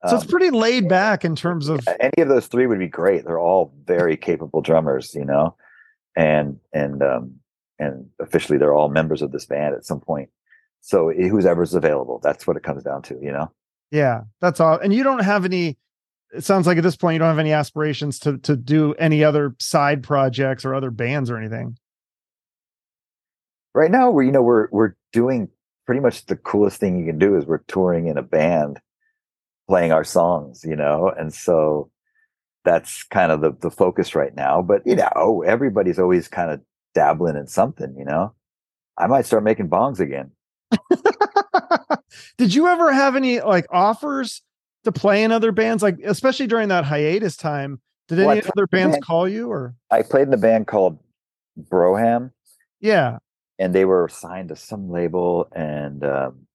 So 0.08 0.16
um, 0.16 0.22
it's 0.22 0.30
pretty 0.30 0.50
laid 0.50 0.90
back 0.90 1.24
in 1.24 1.36
terms 1.36 1.70
of 1.70 1.88
any 2.00 2.12
of 2.20 2.28
those 2.28 2.48
three 2.48 2.68
would 2.68 2.80
be 2.80 2.88
great. 2.88 3.24
They're 3.24 3.40
all 3.40 3.74
very 3.86 4.18
capable 4.18 4.62
drummers, 4.62 5.14
you 5.16 5.26
know, 5.26 5.56
and 6.16 6.60
and 6.74 7.02
um 7.02 7.36
and 7.80 8.08
officially 8.20 8.58
they're 8.58 8.74
all 8.74 8.90
members 8.90 9.22
of 9.22 9.32
this 9.32 9.46
band 9.46 9.76
at 9.76 9.86
some 9.86 10.00
point. 10.00 10.30
So 10.82 11.12
who's 11.12 11.46
ever's 11.46 11.76
available, 11.76 12.20
that's 12.24 12.48
what 12.48 12.58
it 12.58 12.64
comes 12.64 12.84
down 12.84 13.04
to, 13.04 13.20
you 13.22 13.32
know. 13.32 13.52
Yeah, 13.92 14.22
that's 14.40 14.60
all. 14.60 14.80
And 14.80 14.92
you 14.94 15.04
don't 15.04 15.24
have 15.24 15.46
any. 15.46 15.78
It 16.34 16.44
sounds 16.46 16.66
like 16.66 16.78
at 16.78 16.84
this 16.84 16.96
point 16.96 17.14
you 17.14 17.20
don't 17.20 17.28
have 17.28 17.40
any 17.40 17.54
aspirations 17.54 18.18
to 18.20 18.40
to 18.40 18.56
do 18.56 18.94
any 18.96 19.24
other 19.24 19.56
side 19.60 20.02
projects 20.02 20.66
or 20.66 20.74
other 20.74 20.90
bands 20.90 21.30
or 21.30 21.38
anything 21.38 21.78
right 23.74 23.92
now 23.92 24.10
we're 24.10 24.24
you 24.24 24.32
know 24.32 24.42
we're 24.42 24.68
we're 24.72 24.96
doing 25.14 25.50
pretty 25.86 26.02
much 26.02 26.26
the 26.26 26.36
coolest 26.36 26.80
thing 26.80 27.00
you 27.00 27.06
can 27.06 27.18
do 27.18 27.36
is 27.36 27.46
we're 27.46 27.60
touring 27.68 28.08
in 28.08 28.18
a 28.18 28.24
band 28.24 28.80
playing 29.68 29.92
our 29.92 30.04
songs 30.04 30.64
you 30.64 30.76
know 30.76 31.12
and 31.18 31.34
so 31.34 31.90
that's 32.64 33.04
kind 33.04 33.32
of 33.32 33.42
the 33.42 33.52
the 33.62 33.72
focus 33.72 34.16
right 34.16 34.36
now 34.36 34.62
but 34.62 34.82
you 34.86 34.96
know 34.96 35.44
everybody's 35.46 36.00
always 36.00 36.28
kind 36.28 36.52
of 36.52 36.60
dabbling 36.94 37.36
in 37.36 37.48
something 37.48 37.96
you 37.98 38.06
know? 38.06 38.34
I 38.98 39.08
might 39.08 39.26
start 39.26 39.44
making 39.44 39.70
bongs 39.70 40.00
again. 40.00 40.32
Did 42.38 42.54
you 42.54 42.68
ever 42.68 42.92
have 42.92 43.16
any 43.16 43.40
like 43.40 43.66
offers 43.72 44.42
to 44.84 44.92
play 44.92 45.24
in 45.24 45.32
other 45.32 45.52
bands? 45.52 45.82
Like 45.82 45.98
especially 46.06 46.46
during 46.46 46.68
that 46.68 46.86
hiatus 46.86 47.36
time 47.36 47.82
did 48.08 48.20
any 48.20 48.42
other 48.44 48.68
bands 48.68 48.96
band, 48.96 49.06
call 49.06 49.28
you 49.28 49.50
or? 49.50 49.74
I 49.90 50.02
played 50.02 50.28
in 50.28 50.34
a 50.34 50.38
band 50.38 50.68
called 50.68 51.00
Brougham. 51.56 52.32
Yeah 52.80 53.20
and 53.62 53.76
they 53.76 53.86
were 53.86 54.10
signed 54.10 54.50
to 54.50 54.56
some 54.56 54.90
label. 54.90 55.48
And 55.56 56.04
um, 56.04 56.48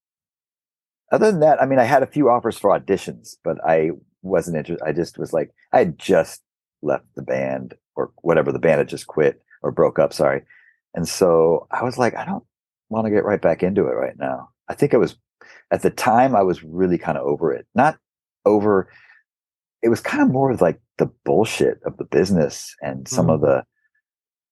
other 1.12 1.30
than 1.30 1.40
that, 1.40 1.62
I 1.62 1.66
mean, 1.66 1.78
I 1.78 1.84
had 1.84 2.02
a 2.02 2.06
few 2.06 2.28
offers 2.28 2.58
for 2.58 2.78
auditions, 2.78 3.36
but 3.44 3.58
I 3.64 3.90
wasn't 4.22 4.56
interested. 4.56 4.84
I 4.84 4.92
just 4.92 5.16
was 5.16 5.32
like, 5.32 5.54
I 5.72 5.78
had 5.78 5.98
just 5.98 6.42
left 6.82 7.06
the 7.14 7.22
band 7.22 7.74
or 7.94 8.10
whatever. 8.22 8.50
The 8.50 8.58
band 8.58 8.78
had 8.78 8.88
just 8.88 9.06
quit 9.06 9.40
or 9.62 9.70
broke 9.70 10.00
up. 10.00 10.12
Sorry. 10.12 10.42
And 10.94 11.08
so 11.08 11.68
I 11.70 11.84
was 11.84 11.96
like, 11.96 12.16
I 12.16 12.24
don't 12.24 12.44
want 12.88 13.06
to 13.06 13.10
get 13.12 13.24
right 13.24 13.40
back 13.40 13.62
into 13.62 13.86
it 13.86 13.94
right 13.94 14.18
now. 14.18 14.50
I 14.68 14.74
think 14.74 14.92
I 14.92 14.96
was 14.96 15.16
at 15.70 15.82
the 15.82 15.90
time 15.90 16.34
I 16.34 16.42
was 16.42 16.64
really 16.64 16.98
kind 16.98 17.16
of 17.16 17.24
over 17.24 17.52
it. 17.52 17.66
Not 17.74 17.98
over 18.44 18.88
it 19.82 19.88
was 19.88 20.00
kind 20.00 20.22
of 20.22 20.30
more 20.30 20.54
like 20.56 20.80
the 20.98 21.06
bullshit 21.24 21.78
of 21.84 21.96
the 21.98 22.04
business 22.04 22.74
and 22.82 23.06
some 23.06 23.26
mm. 23.26 23.34
of 23.34 23.40
the 23.42 23.62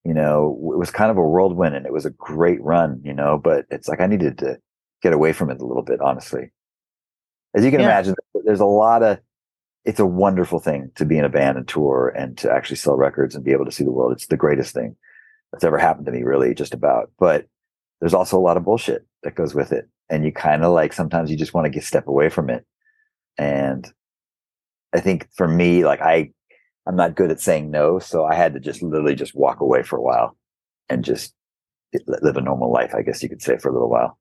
you 0.05 0.15
know 0.15 0.59
it 0.73 0.79
was 0.79 0.91
kind 0.91 1.11
of 1.11 1.17
a 1.17 1.23
whirlwind 1.23 1.75
and 1.75 1.87
it 1.87 1.93
was 1.93 2.07
a 2.07 2.11
great 2.11 2.63
run 2.63 3.01
you 3.05 3.15
know 3.15 3.39
but 3.43 3.65
it's 3.71 3.89
like 3.89 4.01
i 4.01 4.07
needed 4.07 4.39
to 4.39 4.59
get 5.03 5.13
away 5.13 5.33
from 5.33 5.51
it 5.51 5.61
a 5.61 5.67
little 5.67 5.83
bit 5.83 6.01
honestly 6.01 6.51
as 7.55 7.65
you 7.65 7.71
can 7.71 7.81
yeah. 7.81 7.87
imagine 7.87 8.15
there's 8.45 8.61
a 8.61 8.67
lot 8.67 9.03
of 9.03 9.19
it's 9.85 10.01
a 10.01 10.07
wonderful 10.07 10.61
thing 10.61 10.91
to 10.95 11.05
be 11.05 11.19
in 11.19 11.25
a 11.25 11.29
band 11.29 11.59
and 11.59 11.69
tour 11.69 12.13
and 12.17 12.39
to 12.39 12.51
actually 12.51 12.77
sell 12.77 12.97
records 12.97 13.35
and 13.35 13.45
be 13.45 13.53
able 13.53 13.65
to 13.65 13.73
see 13.73 13.85
the 13.85 13.93
world 13.93 14.13
it's 14.13 14.27
the 14.27 14.37
greatest 14.37 14.75
thing 14.75 14.97
that's 15.53 15.65
ever 15.65 15.79
happened 15.79 16.07
to 16.07 16.13
me 16.13 16.23
really 16.23 16.55
just 16.55 16.75
about 16.75 17.11
but 17.19 17.47
there's 18.01 18.15
also 18.15 18.39
a 18.39 18.41
lot 18.41 18.57
of 18.57 18.65
bullshit 18.65 19.07
that 19.23 19.35
goes 19.35 19.55
with 19.55 19.73
it 19.73 19.89
and 20.11 20.25
you 20.25 20.33
kind 20.33 20.65
of 20.65 20.73
like 20.73 20.93
sometimes 20.93 21.31
you 21.31 21.37
just 21.37 21.55
want 21.55 21.65
to 21.65 21.71
get 21.71 21.85
step 21.85 22.07
away 22.09 22.29
from 22.29 22.51
it 22.51 22.67
and 23.39 23.93
I 24.95 25.01
think 25.01 25.29
for 25.35 25.49
me, 25.49 25.85
like 25.85 26.01
I, 26.01 26.31
I'm 26.87 26.97
not 26.97 27.15
good 27.15 27.31
at 27.31 27.41
saying 27.41 27.71
no, 27.71 27.99
so 27.99 28.25
I 28.25 28.35
had 28.35 28.53
to 28.55 28.61
just 28.61 28.83
literally 28.83 29.15
just 29.15 29.35
walk 29.35 29.61
away 29.61 29.83
for 29.83 29.97
a 29.97 30.03
while 30.03 30.37
and 30.89 31.05
just 31.05 31.35
live 32.07 32.37
a 32.37 32.41
normal 32.41 32.71
life, 32.73 32.95
I 32.95 33.03
guess 33.03 33.23
you 33.23 33.29
could 33.29 33.43
say, 33.43 33.57
for 33.57 33.69
a 33.69 33.73
little 33.73 33.89
while. 33.89 34.19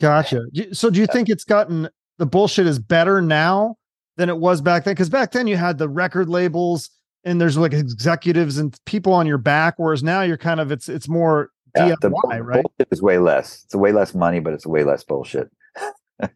Gotcha. 0.00 0.42
So 0.72 0.90
do 0.90 0.98
you 0.98 1.06
think 1.06 1.28
it's 1.28 1.44
gotten 1.44 1.88
the 2.18 2.26
bullshit 2.26 2.66
is 2.66 2.78
better 2.78 3.20
now 3.20 3.76
than 4.16 4.28
it 4.28 4.38
was 4.38 4.60
back 4.60 4.84
then? 4.84 4.94
Because 4.94 5.10
back 5.10 5.32
then 5.32 5.46
you 5.46 5.56
had 5.56 5.78
the 5.78 5.88
record 5.88 6.28
labels 6.28 6.90
and 7.24 7.40
there's 7.40 7.58
like 7.58 7.74
executives 7.74 8.58
and 8.58 8.76
people 8.86 9.12
on 9.12 9.26
your 9.26 9.38
back, 9.38 9.74
whereas 9.76 10.02
now 10.02 10.22
you're 10.22 10.38
kind 10.38 10.58
of 10.58 10.72
it's 10.72 10.88
it's 10.88 11.08
more 11.08 11.50
yeah, 11.76 11.94
DIY, 12.00 12.00
the 12.00 12.42
right? 12.42 12.62
Bullshit 12.62 12.88
is 12.90 13.02
way 13.02 13.18
less. 13.18 13.62
It's 13.66 13.74
way 13.74 13.92
less 13.92 14.14
money, 14.14 14.40
but 14.40 14.54
it's 14.54 14.66
way 14.66 14.84
less 14.84 15.04
bullshit. 15.04 15.50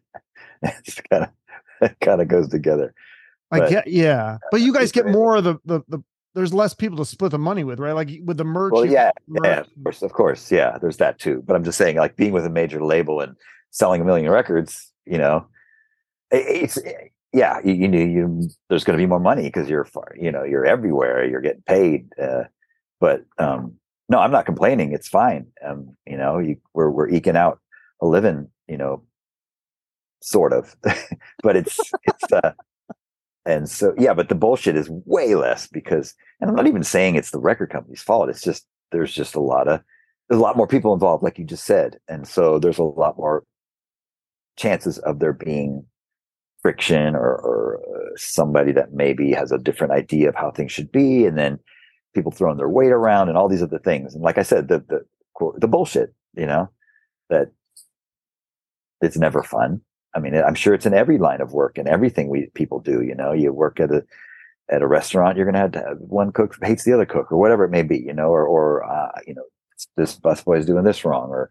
it's 0.61 1.01
kind 1.09 1.23
of 1.23 1.29
it 1.81 1.97
kind 2.01 2.21
of 2.21 2.27
goes 2.27 2.47
together. 2.49 2.93
I 3.51 3.69
get, 3.69 3.87
yeah, 3.87 4.37
but 4.51 4.61
you 4.61 4.73
guys 4.73 4.91
get 4.91 5.07
more 5.07 5.35
of 5.35 5.43
the, 5.43 5.57
the 5.65 5.81
the. 5.87 6.03
There's 6.33 6.53
less 6.53 6.73
people 6.73 6.97
to 6.97 7.05
split 7.05 7.31
the 7.31 7.39
money 7.39 7.63
with, 7.63 7.79
right? 7.79 7.93
Like 7.93 8.09
with 8.25 8.35
the 8.35 8.43
merch. 8.43 8.73
Well, 8.73 8.85
yeah, 8.85 9.11
merch. 9.27 9.45
yeah, 9.45 9.59
of 9.59 9.83
course, 9.83 10.01
of 10.01 10.11
course, 10.11 10.51
yeah. 10.51 10.77
There's 10.77 10.97
that 10.97 11.17
too. 11.17 11.41
But 11.45 11.55
I'm 11.55 11.63
just 11.63 11.77
saying, 11.77 11.95
like 11.95 12.17
being 12.17 12.33
with 12.33 12.45
a 12.45 12.49
major 12.49 12.83
label 12.83 13.21
and 13.21 13.37
selling 13.71 14.01
a 14.01 14.05
million 14.05 14.29
records, 14.29 14.91
you 15.05 15.17
know, 15.17 15.47
it's 16.31 16.77
yeah, 17.35 17.59
you, 17.65 17.73
you, 17.73 17.89
you 17.89 18.49
there's 18.69 18.85
going 18.85 18.97
to 18.97 19.01
be 19.01 19.07
more 19.07 19.19
money 19.19 19.43
because 19.43 19.69
you're 19.69 19.83
far, 19.83 20.15
you 20.17 20.31
know, 20.31 20.43
you're 20.43 20.65
everywhere, 20.65 21.27
you're 21.27 21.41
getting 21.41 21.63
paid. 21.63 22.07
Uh, 22.21 22.43
but 23.01 23.25
um, 23.37 23.73
no, 24.07 24.19
I'm 24.19 24.31
not 24.31 24.45
complaining. 24.45 24.93
It's 24.93 25.09
fine. 25.09 25.47
Um, 25.65 25.97
you 26.07 26.15
know, 26.15 26.39
you, 26.39 26.57
we're 26.73 26.89
we're 26.89 27.09
eking 27.09 27.35
out 27.35 27.59
a 28.01 28.07
living, 28.07 28.49
you 28.67 28.77
know, 28.77 29.03
sort 30.21 30.53
of, 30.53 30.75
but 31.43 31.57
it's 31.57 31.77
it's 32.03 32.31
uh, 32.31 32.53
and 33.45 33.69
so, 33.69 33.93
yeah, 33.97 34.13
but 34.13 34.29
the 34.29 34.35
bullshit 34.35 34.75
is 34.75 34.89
way 35.05 35.35
less 35.35 35.67
because, 35.67 36.15
and 36.41 36.49
I'm 36.49 36.55
not 36.55 36.67
even 36.67 36.83
saying 36.83 37.15
it's 37.15 37.31
the 37.31 37.39
record 37.39 37.69
company's 37.69 38.01
fault. 38.01 38.29
It's 38.29 38.41
just, 38.41 38.65
there's 38.91 39.13
just 39.13 39.35
a 39.35 39.41
lot 39.41 39.67
of, 39.67 39.81
there's 40.27 40.39
a 40.39 40.43
lot 40.43 40.57
more 40.57 40.67
people 40.67 40.93
involved, 40.93 41.23
like 41.23 41.37
you 41.37 41.45
just 41.45 41.65
said. 41.65 41.97
And 42.07 42.27
so 42.27 42.57
there's 42.57 42.79
a 42.79 42.83
lot 42.83 43.17
more 43.17 43.43
chances 44.57 44.97
of 44.99 45.19
there 45.19 45.33
being 45.33 45.85
friction 46.63 47.15
or, 47.15 47.35
or 47.35 47.81
uh, 47.95 48.09
somebody 48.15 48.71
that 48.71 48.93
maybe 48.93 49.31
has 49.31 49.51
a 49.51 49.59
different 49.59 49.93
idea 49.93 50.29
of 50.29 50.35
how 50.35 50.49
things 50.49 50.71
should 50.71 50.91
be. 50.91 51.25
And 51.25 51.37
then 51.37 51.59
people 52.15 52.31
throwing 52.31 52.57
their 52.57 52.69
weight 52.69 52.91
around 52.91 53.29
and 53.29 53.37
all 53.37 53.47
these 53.47 53.61
other 53.61 53.77
things. 53.77 54.15
And 54.15 54.23
like 54.23 54.39
I 54.39 54.43
said, 54.43 54.69
the, 54.69 54.79
the, 54.79 55.05
the 55.59 55.67
bullshit, 55.67 56.15
you 56.33 56.47
know, 56.47 56.69
that 57.29 57.51
it's 59.01 59.17
never 59.17 59.43
fun. 59.43 59.81
I 60.15 60.19
mean, 60.19 60.33
I'm 60.33 60.55
sure 60.55 60.73
it's 60.73 60.85
in 60.85 60.93
every 60.93 61.17
line 61.17 61.41
of 61.41 61.51
work 61.51 61.77
and 61.77 61.87
everything 61.87 62.29
we 62.29 62.47
people 62.53 62.79
do. 62.79 63.01
You 63.01 63.13
know, 63.15 63.33
you 63.33 63.51
work 63.51 63.79
at 63.79 63.91
a 63.91 64.03
at 64.69 64.81
a 64.81 64.87
restaurant, 64.87 65.37
you're 65.37 65.45
going 65.45 65.53
to 65.53 65.59
have 65.59 65.71
to 65.73 65.79
have 65.79 65.97
one 65.99 66.31
cook 66.31 66.55
hates 66.63 66.83
the 66.85 66.93
other 66.93 67.05
cook 67.05 67.31
or 67.31 67.37
whatever 67.37 67.65
it 67.65 67.71
may 67.71 67.83
be. 67.83 67.99
You 67.99 68.13
know, 68.13 68.29
or 68.29 68.47
or 68.47 68.83
uh, 68.83 69.19
you 69.27 69.35
know, 69.35 69.43
this 69.97 70.17
busboy 70.17 70.59
is 70.59 70.65
doing 70.65 70.85
this 70.85 71.03
wrong 71.05 71.29
or 71.29 71.49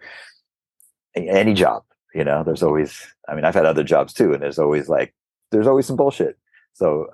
any 1.14 1.54
job. 1.54 1.84
You 2.14 2.24
know, 2.24 2.42
there's 2.42 2.62
always. 2.62 3.06
I 3.28 3.34
mean, 3.34 3.44
I've 3.44 3.54
had 3.54 3.66
other 3.66 3.84
jobs 3.84 4.12
too, 4.12 4.32
and 4.32 4.42
there's 4.42 4.58
always 4.58 4.88
like 4.88 5.14
there's 5.50 5.66
always 5.66 5.86
some 5.86 5.96
bullshit. 5.96 6.38
So 6.72 7.08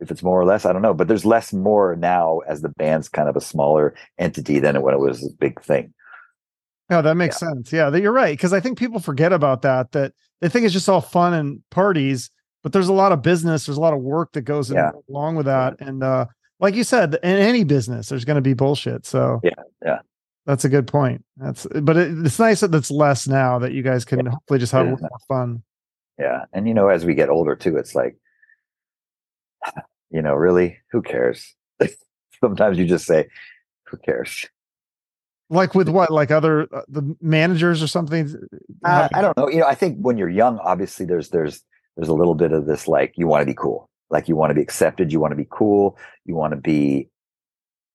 if 0.00 0.10
it's 0.10 0.22
more 0.22 0.40
or 0.40 0.44
less, 0.44 0.64
I 0.64 0.72
don't 0.72 0.82
know. 0.82 0.94
But 0.94 1.08
there's 1.08 1.24
less 1.24 1.52
more 1.52 1.96
now 1.96 2.40
as 2.48 2.62
the 2.62 2.68
band's 2.68 3.08
kind 3.08 3.28
of 3.28 3.36
a 3.36 3.40
smaller 3.40 3.94
entity 4.18 4.58
than 4.60 4.80
when 4.82 4.94
it 4.94 5.00
was 5.00 5.24
a 5.24 5.30
big 5.38 5.60
thing. 5.62 5.94
No, 6.92 7.00
that 7.00 7.16
makes 7.16 7.40
yeah. 7.40 7.48
sense. 7.48 7.72
Yeah, 7.72 7.88
that 7.88 8.02
you're 8.02 8.12
right. 8.12 8.36
Because 8.36 8.52
I 8.52 8.60
think 8.60 8.78
people 8.78 9.00
forget 9.00 9.32
about 9.32 9.62
that. 9.62 9.92
That 9.92 10.12
they 10.42 10.50
think 10.50 10.66
it's 10.66 10.74
just 10.74 10.90
all 10.90 11.00
fun 11.00 11.32
and 11.32 11.62
parties, 11.70 12.28
but 12.62 12.74
there's 12.74 12.88
a 12.88 12.92
lot 12.92 13.12
of 13.12 13.22
business. 13.22 13.64
There's 13.64 13.78
a 13.78 13.80
lot 13.80 13.94
of 13.94 14.00
work 14.00 14.32
that 14.32 14.42
goes 14.42 14.70
yeah. 14.70 14.90
along 15.08 15.36
with 15.36 15.46
that. 15.46 15.80
And 15.80 16.02
uh, 16.02 16.26
like 16.60 16.74
you 16.74 16.84
said, 16.84 17.14
in 17.14 17.36
any 17.36 17.64
business, 17.64 18.10
there's 18.10 18.26
going 18.26 18.36
to 18.36 18.42
be 18.42 18.52
bullshit. 18.52 19.06
So 19.06 19.40
yeah, 19.42 19.50
yeah, 19.82 19.98
that's 20.44 20.66
a 20.66 20.68
good 20.68 20.86
point. 20.86 21.24
That's 21.38 21.66
but 21.80 21.96
it, 21.96 22.26
it's 22.26 22.38
nice 22.38 22.60
that 22.60 22.74
it's 22.74 22.90
less 22.90 23.26
now 23.26 23.58
that 23.58 23.72
you 23.72 23.82
guys 23.82 24.04
can 24.04 24.26
yeah. 24.26 24.32
hopefully 24.32 24.58
just 24.58 24.72
have 24.72 24.86
more 24.86 25.08
fun. 25.26 25.62
Yeah, 26.18 26.44
and 26.52 26.68
you 26.68 26.74
know, 26.74 26.88
as 26.88 27.06
we 27.06 27.14
get 27.14 27.30
older 27.30 27.56
too, 27.56 27.78
it's 27.78 27.94
like, 27.94 28.18
you 30.10 30.20
know, 30.20 30.34
really, 30.34 30.76
who 30.90 31.00
cares? 31.00 31.54
Sometimes 32.40 32.76
you 32.76 32.84
just 32.84 33.06
say, 33.06 33.28
"Who 33.86 33.96
cares?" 33.96 34.46
Like 35.52 35.74
with 35.74 35.88
what? 35.88 36.10
Like 36.10 36.30
other 36.30 36.68
uh, 36.74 36.82
the 36.88 37.16
managers 37.20 37.82
or 37.82 37.86
something? 37.86 38.34
Uh, 38.84 39.08
i 39.14 39.20
don't 39.22 39.36
know. 39.36 39.48
You 39.48 39.60
know 39.60 39.66
i 39.66 39.74
think 39.74 39.98
when 39.98 40.16
you're 40.16 40.28
young 40.28 40.58
obviously 40.58 41.06
there's 41.06 41.28
there's 41.28 41.62
there's 41.96 42.08
a 42.08 42.14
little 42.14 42.34
bit 42.34 42.52
of 42.52 42.66
this 42.66 42.88
like 42.88 43.14
you 43.16 43.26
want 43.26 43.42
to 43.42 43.46
be 43.46 43.54
cool. 43.54 43.88
Like 44.10 44.28
you 44.28 44.36
want 44.36 44.50
to 44.50 44.54
be 44.54 44.62
accepted 44.62 45.12
you 45.12 45.20
want 45.20 45.32
to 45.32 45.36
be 45.36 45.46
cool 45.48 45.96
you 46.24 46.34
want 46.34 46.52
to 46.52 46.60
be 46.60 47.08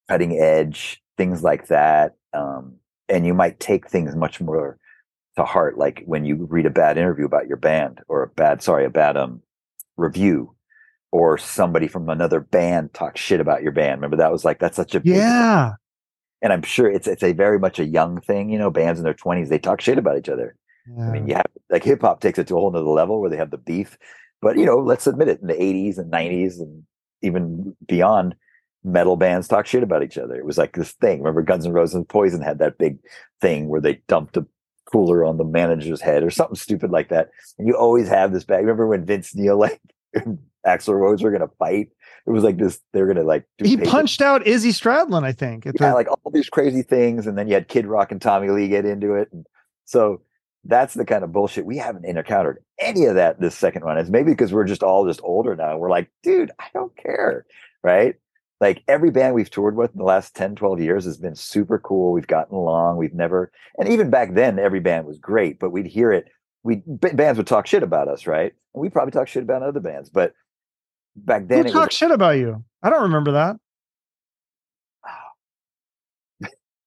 cutting 0.09 0.39
edge 0.39 1.01
things 1.17 1.43
like 1.43 1.67
that 1.67 2.15
um, 2.33 2.75
and 3.09 3.25
you 3.25 3.33
might 3.33 3.59
take 3.59 3.89
things 3.89 4.15
much 4.15 4.39
more 4.39 4.77
to 5.35 5.43
heart 5.43 5.77
like 5.77 6.03
when 6.05 6.25
you 6.25 6.47
read 6.49 6.65
a 6.65 6.71
bad 6.71 6.97
interview 6.97 7.25
about 7.25 7.47
your 7.47 7.57
band 7.57 8.01
or 8.07 8.23
a 8.23 8.27
bad 8.27 8.63
sorry 8.63 8.85
a 8.85 8.89
bad 8.89 9.15
um 9.15 9.41
review 9.95 10.55
or 11.11 11.37
somebody 11.37 11.87
from 11.87 12.09
another 12.09 12.39
band 12.39 12.93
talk 12.93 13.17
shit 13.17 13.39
about 13.39 13.63
your 13.63 13.71
band. 13.71 13.99
Remember 14.01 14.17
that 14.17 14.31
was 14.31 14.43
like 14.45 14.59
that's 14.59 14.75
such 14.75 14.95
a 14.95 15.01
yeah 15.03 15.73
and 16.41 16.53
I'm 16.53 16.61
sure 16.61 16.89
it's 16.89 17.07
it's 17.07 17.23
a 17.23 17.33
very 17.33 17.59
much 17.59 17.79
a 17.79 17.85
young 17.85 18.21
thing. 18.21 18.49
You 18.49 18.59
know, 18.59 18.69
bands 18.69 18.99
in 18.99 19.03
their 19.03 19.13
20s 19.13 19.49
they 19.49 19.59
talk 19.59 19.81
shit 19.81 19.97
about 19.97 20.17
each 20.17 20.29
other. 20.29 20.55
Yeah. 20.95 21.09
I 21.09 21.11
mean, 21.11 21.27
you 21.27 21.35
have 21.35 21.47
like 21.69 21.83
hip 21.83 22.01
hop 22.01 22.21
takes 22.21 22.39
it 22.39 22.47
to 22.47 22.55
a 22.55 22.59
whole 22.59 22.71
nother 22.71 22.85
level 22.85 23.19
where 23.19 23.29
they 23.29 23.37
have 23.37 23.51
the 23.51 23.57
beef. 23.57 23.97
But 24.41 24.57
you 24.57 24.65
know, 24.65 24.77
let's 24.77 25.07
admit 25.07 25.29
it, 25.29 25.41
in 25.41 25.47
the 25.47 25.53
80s 25.53 25.97
and 25.97 26.11
90s 26.11 26.59
and 26.59 26.83
even 27.21 27.75
beyond, 27.85 28.35
metal 28.83 29.15
bands 29.15 29.47
talk 29.47 29.65
shit 29.65 29.83
about 29.83 30.03
each 30.03 30.17
other. 30.17 30.35
It 30.35 30.45
was 30.45 30.57
like 30.57 30.75
this 30.75 30.91
thing. 30.93 31.19
Remember, 31.19 31.41
Guns 31.41 31.65
N' 31.65 31.73
Roses 31.73 31.95
and 31.95 32.07
Poison 32.07 32.41
had 32.41 32.59
that 32.59 32.77
big 32.77 32.99
thing 33.41 33.67
where 33.67 33.81
they 33.81 34.01
dumped 34.07 34.37
a 34.37 34.45
cooler 34.85 35.25
on 35.25 35.37
the 35.37 35.43
manager's 35.43 36.01
head 36.01 36.23
or 36.23 36.29
something 36.29 36.55
stupid 36.55 36.91
like 36.91 37.09
that. 37.09 37.29
And 37.57 37.67
you 37.67 37.75
always 37.75 38.07
have 38.07 38.31
this 38.31 38.43
bag. 38.43 38.61
Remember 38.61 38.87
when 38.87 39.05
Vince 39.05 39.35
Neil 39.35 39.57
like 39.57 39.81
Axl 40.65 40.93
Rose 40.93 41.23
were 41.23 41.31
gonna 41.31 41.49
fight 41.59 41.89
it 42.27 42.31
was 42.31 42.43
like 42.43 42.57
this. 42.57 42.79
They're 42.93 43.07
gonna 43.07 43.23
like. 43.23 43.45
he 43.63 43.77
punched 43.77 44.21
out 44.21 44.45
Izzy 44.45 44.71
Stradlin, 44.71 45.23
I 45.23 45.31
think. 45.31 45.65
Yeah, 45.65 45.71
the- 45.77 45.93
like 45.93 46.09
all 46.09 46.31
these 46.31 46.49
crazy 46.49 46.81
things, 46.81 47.25
and 47.25 47.37
then 47.37 47.47
you 47.47 47.53
had 47.53 47.69
Kid 47.69 47.87
Rock 47.87 48.11
and 48.11 48.21
Tommy 48.21 48.49
Lee 48.49 48.67
get 48.67 48.85
into 48.85 49.15
it, 49.15 49.29
and 49.31 49.45
so 49.85 50.21
that's 50.65 50.93
the 50.93 51.05
kind 51.05 51.23
of 51.23 51.31
bullshit 51.31 51.65
we 51.65 51.77
haven't 51.77 52.03
encountered 52.03 52.61
any 52.79 53.05
of 53.05 53.15
that 53.15 53.39
this 53.39 53.55
second 53.55 53.83
run. 53.83 53.97
It's 53.97 54.09
maybe 54.09 54.31
because 54.31 54.51
we're 54.51 54.65
just 54.65 54.83
all 54.83 55.07
just 55.07 55.21
older 55.23 55.55
now. 55.55 55.77
We're 55.77 55.89
like, 55.89 56.11
dude, 56.21 56.51
I 56.59 56.65
don't 56.73 56.95
care, 56.97 57.45
right? 57.83 58.15
Like 58.59 58.83
every 58.87 59.11
band 59.11 59.33
we've 59.33 59.49
toured 59.49 59.77
with 59.77 59.91
in 59.91 59.99
the 59.99 60.03
last 60.03 60.35
10, 60.35 60.55
12 60.55 60.81
years 60.81 61.05
has 61.05 61.17
been 61.17 61.35
super 61.35 61.79
cool. 61.79 62.11
We've 62.11 62.27
gotten 62.27 62.55
along. 62.57 62.97
We've 62.97 63.13
never, 63.13 63.51
and 63.77 63.87
even 63.87 64.09
back 64.09 64.33
then, 64.33 64.59
every 64.59 64.79
band 64.79 65.05
was 65.05 65.19
great, 65.19 65.59
but 65.59 65.69
we'd 65.69 65.85
hear 65.85 66.11
it. 66.11 66.27
We 66.63 66.81
bands 66.85 67.37
would 67.37 67.47
talk 67.47 67.67
shit 67.67 67.83
about 67.83 68.09
us, 68.09 68.27
right? 68.27 68.51
And 68.73 68.81
we 68.81 68.89
probably 68.89 69.11
talk 69.11 69.29
shit 69.29 69.43
about 69.43 69.63
other 69.63 69.79
bands, 69.79 70.09
but 70.09 70.33
back 71.25 71.47
then. 71.47 71.65
Who 71.65 71.71
talked 71.71 71.93
shit 71.93 72.11
about 72.11 72.37
you? 72.37 72.63
I 72.83 72.89
don't 72.89 73.03
remember 73.03 73.31
that. 73.33 73.57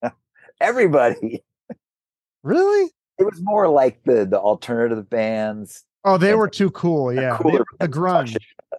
Everybody. 0.60 1.42
Really? 2.42 2.90
It 3.18 3.24
was 3.24 3.38
more 3.42 3.68
like 3.68 4.02
the 4.04 4.24
the 4.24 4.40
alternative 4.40 5.10
bands. 5.10 5.84
Oh, 6.04 6.16
they 6.16 6.34
were 6.34 6.48
too 6.48 6.70
cool. 6.70 7.12
Yeah, 7.12 7.36
the, 7.36 7.64
the 7.80 7.86
grunge. 7.86 8.34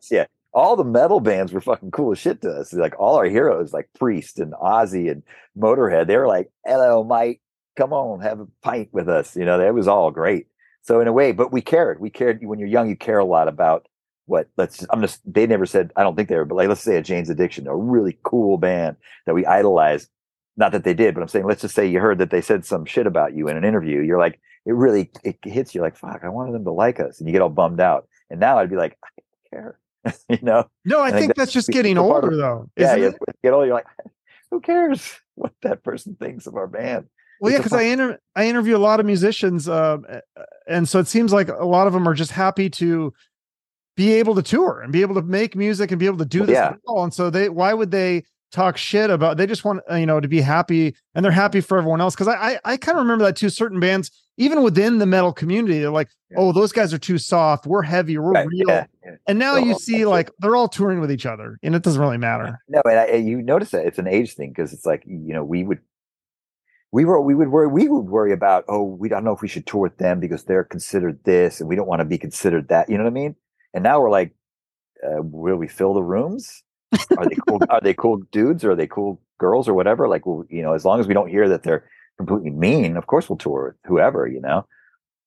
Yeah, 0.10 0.26
all 0.52 0.76
the 0.76 0.84
metal 0.84 1.20
bands 1.20 1.54
were 1.54 1.62
fucking 1.62 1.92
cool 1.92 2.14
as 2.14 2.18
shit 2.18 2.42
to 2.42 2.50
us. 2.50 2.74
Like 2.74 3.00
all 3.00 3.18
our 3.18 3.26
heroes, 3.26 3.72
like 3.72 3.88
Priest 4.00 4.40
and 4.40 4.54
Ozzy 4.54 5.12
and 5.12 5.22
Motorhead, 5.56 6.08
they 6.08 6.18
were 6.18 6.28
like, 6.28 6.50
"Hello, 6.66 7.04
Mike, 7.04 7.40
come 7.78 7.94
on, 7.94 8.22
have 8.22 8.40
a 8.40 8.48
pint 8.64 8.90
with 8.92 9.08
us." 9.08 9.36
You 9.36 9.46
know, 9.46 9.60
that 9.60 9.76
was 9.76 9.88
all 9.88 10.10
great. 10.10 10.48
So 10.82 11.00
in 11.00 11.08
a 11.08 11.14
way, 11.14 11.32
but 11.32 11.52
we 11.52 11.62
cared. 11.62 12.00
We 12.00 12.10
cared 12.10 12.44
when 12.44 12.58
you're 12.58 12.68
young. 12.68 12.90
You 12.90 12.96
care 12.96 13.20
a 13.20 13.26
lot 13.26 13.48
about 13.48 13.88
what 14.32 14.48
let's 14.56 14.86
I'm 14.90 15.02
just 15.02 15.20
they 15.32 15.46
never 15.46 15.66
said 15.66 15.92
I 15.98 16.04
don't 16.04 16.16
think 16.16 16.30
they 16.30 16.38
were, 16.38 16.46
but 16.46 16.56
like 16.56 16.70
let's 16.70 16.82
say 16.82 16.96
a 16.96 17.02
Jane's 17.02 17.30
Addiction, 17.30 17.68
a 17.68 17.76
really 17.76 18.18
cool 18.24 18.58
band 18.58 18.96
that 19.26 19.36
we 19.36 19.46
idolize. 19.46 20.08
Not 20.56 20.72
that 20.72 20.86
they 20.86 20.94
did, 20.94 21.14
but 21.14 21.22
I'm 21.22 21.28
saying 21.28 21.46
let's 21.46 21.62
just 21.62 21.76
say 21.76 21.86
you 21.86 22.00
heard 22.00 22.18
that 22.20 22.32
they 22.32 22.42
said 22.42 22.66
some 22.66 22.86
shit 22.86 23.06
about 23.06 23.36
you 23.36 23.50
in 23.50 23.58
an 23.58 23.66
interview. 23.66 24.02
You're 24.02 24.20
like, 24.20 24.40
it 24.66 24.74
really 24.74 25.12
it 25.24 25.38
hits 25.44 25.76
you 25.76 25.82
like 25.82 25.98
fuck. 25.98 26.22
I 26.24 26.30
wanted 26.30 26.54
them 26.54 26.64
to 26.64 26.72
like 26.72 27.02
us, 27.02 27.20
and 27.20 27.28
you 27.28 27.34
get 27.34 27.42
all 27.42 27.50
bummed 27.50 27.82
out. 27.82 28.08
And 28.30 28.40
now 28.40 28.58
I'd 28.58 28.70
be 28.70 28.78
like, 28.78 28.98
I 29.04 29.10
don't 29.18 29.52
care, 29.52 29.80
you 30.30 30.40
know. 30.42 30.66
No, 30.86 31.02
I, 31.02 31.08
I 31.08 31.12
think, 31.12 31.22
think 31.22 31.36
that's 31.36 31.52
just 31.52 31.68
getting 31.68 31.98
older 31.98 32.32
of- 32.32 32.38
though. 32.38 32.70
Yeah, 32.78 32.96
isn't 32.96 33.02
yeah. 33.02 33.08
it? 33.10 33.16
you 33.28 33.34
Get 33.44 33.54
older, 33.54 33.66
you're 33.66 33.76
like, 33.76 33.88
who 34.52 34.62
cares 34.62 35.20
what 35.36 35.54
that 35.64 35.84
person 35.84 36.16
thinks 36.18 36.48
of 36.48 36.56
our 36.56 36.68
band? 36.68 37.08
Well, 37.42 37.52
yeah, 37.52 37.58
because 37.58 37.74
I 37.74 37.82
inter- 37.82 38.20
I 38.36 38.48
interview 38.48 38.78
a 38.78 38.80
lot 38.80 39.00
of 39.00 39.06
musicians, 39.06 39.68
uh, 39.68 39.98
and 40.68 40.88
so 40.88 41.00
it 41.00 41.08
seems 41.08 41.34
like 41.34 41.50
a 41.50 41.66
lot 41.66 41.88
of 41.88 41.94
them 41.94 42.08
are 42.08 42.14
just 42.14 42.32
happy 42.32 42.70
to 42.70 43.14
be 44.02 44.14
able 44.14 44.34
to 44.36 44.42
tour 44.44 44.82
and 44.82 44.92
be 44.92 45.02
able 45.02 45.16
to 45.16 45.22
make 45.22 45.56
music 45.56 45.92
and 45.92 46.00
be 46.00 46.06
able 46.08 46.18
to 46.18 46.26
do 46.26 46.46
this. 46.46 46.54
Yeah. 46.56 46.74
well. 46.86 47.04
And 47.04 47.14
so 47.14 47.30
they, 47.30 47.50
why 47.50 47.74
would 47.74 47.92
they 47.92 48.24
talk 48.52 48.76
shit 48.78 49.10
about? 49.10 49.38
They 49.38 49.46
just 49.48 49.64
want 49.64 49.82
uh, 49.90 49.96
you 49.96 50.06
know 50.06 50.20
to 50.20 50.28
be 50.28 50.42
happy, 50.42 50.96
and 51.14 51.24
they're 51.24 51.32
happy 51.32 51.62
for 51.62 51.78
everyone 51.78 52.02
else. 52.02 52.16
Because 52.16 52.28
I 52.28 52.36
I, 52.54 52.60
I 52.74 52.78
kind 52.78 52.98
of 52.98 53.04
remember 53.04 53.24
that 53.26 53.36
too. 53.36 53.50
Certain 53.50 53.80
bands, 53.80 54.12
even 54.38 54.64
within 54.64 54.98
the 54.98 55.06
metal 55.06 55.32
community, 55.34 55.80
they're 55.80 55.92
like, 56.02 56.10
Yeah. 56.32 56.38
oh, 56.40 56.52
those 56.52 56.72
guys 56.72 56.94
are 56.94 56.98
too 56.98 57.18
soft. 57.18 57.66
We're 57.68 57.84
heavy. 57.84 58.18
We're 58.18 58.32
Right, 58.32 58.48
real. 58.48 58.64
yeah, 58.68 58.86
yeah. 59.06 59.16
And 59.28 59.38
now 59.40 59.54
They're 59.56 59.66
you 59.66 59.76
see 59.76 59.92
bullshit. 60.04 60.08
like 60.08 60.32
they're 60.40 60.56
all 60.56 60.68
touring 60.68 61.00
with 61.00 61.12
each 61.12 61.26
other, 61.26 61.58
and 61.64 61.76
it 61.76 61.84
doesn't 61.84 62.02
really 62.02 62.18
matter. 62.18 62.60
No, 62.68 62.82
and 62.86 63.00
I, 63.00 63.06
and 63.06 63.28
you 63.28 63.42
notice 63.42 63.70
that 63.72 63.86
it's 63.86 64.00
an 64.00 64.08
age 64.08 64.34
thing 64.34 64.50
because 64.50 64.74
it's 64.74 64.86
like 64.86 65.04
you 65.06 65.34
know 65.36 65.44
we 65.44 65.64
would 65.64 65.80
we 66.92 67.06
were 67.06 67.22
we 67.22 67.36
would 67.36 67.50
worry 67.50 67.68
we 67.68 67.88
would 67.88 68.08
worry 68.10 68.34
about 68.34 68.66
oh 68.68 68.84
we 68.84 69.08
don't 69.08 69.24
know 69.24 69.32
if 69.32 69.42
we 69.42 69.48
should 69.48 69.66
tour 69.66 69.82
with 69.84 69.98
them 69.98 70.20
because 70.20 70.44
they're 70.44 70.66
considered 70.66 71.18
this 71.24 71.62
and 71.62 71.70
we 71.70 71.76
don't 71.78 71.88
want 71.88 72.00
to 72.02 72.06
be 72.06 72.18
considered 72.18 72.68
that 72.68 72.90
you 72.90 72.98
know 72.98 73.06
what 73.06 73.12
I 73.12 73.14
mean 73.14 73.36
and 73.74 73.84
now 73.84 74.00
we're 74.02 74.10
like 74.10 74.34
uh, 75.04 75.22
will 75.22 75.56
we 75.58 75.68
fill 75.68 75.94
the 75.94 76.04
rooms 76.04 76.64
are 77.18 77.26
they 77.28 77.36
cool 77.48 77.60
are 77.70 77.82
they 77.82 77.94
cool 77.94 78.18
dudes 78.32 78.64
or 78.64 78.72
are 78.72 78.76
they 78.76 78.88
cool 78.88 79.22
girls 79.40 79.68
or 79.68 79.74
whatever 79.74 80.08
like 80.08 80.26
well 80.26 80.44
you 80.50 80.62
know 80.62 80.74
as 80.74 80.86
long 80.86 81.00
as 81.00 81.08
we 81.08 81.14
don't 81.14 81.30
hear 81.30 81.48
that 81.50 81.64
they're 81.64 81.90
completely 82.18 82.52
mean 82.52 82.98
of 82.98 83.08
course 83.08 83.30
we'll 83.30 83.38
tour 83.38 83.76
with 83.84 83.90
whoever 83.90 84.28
you 84.28 84.42
know 84.42 84.66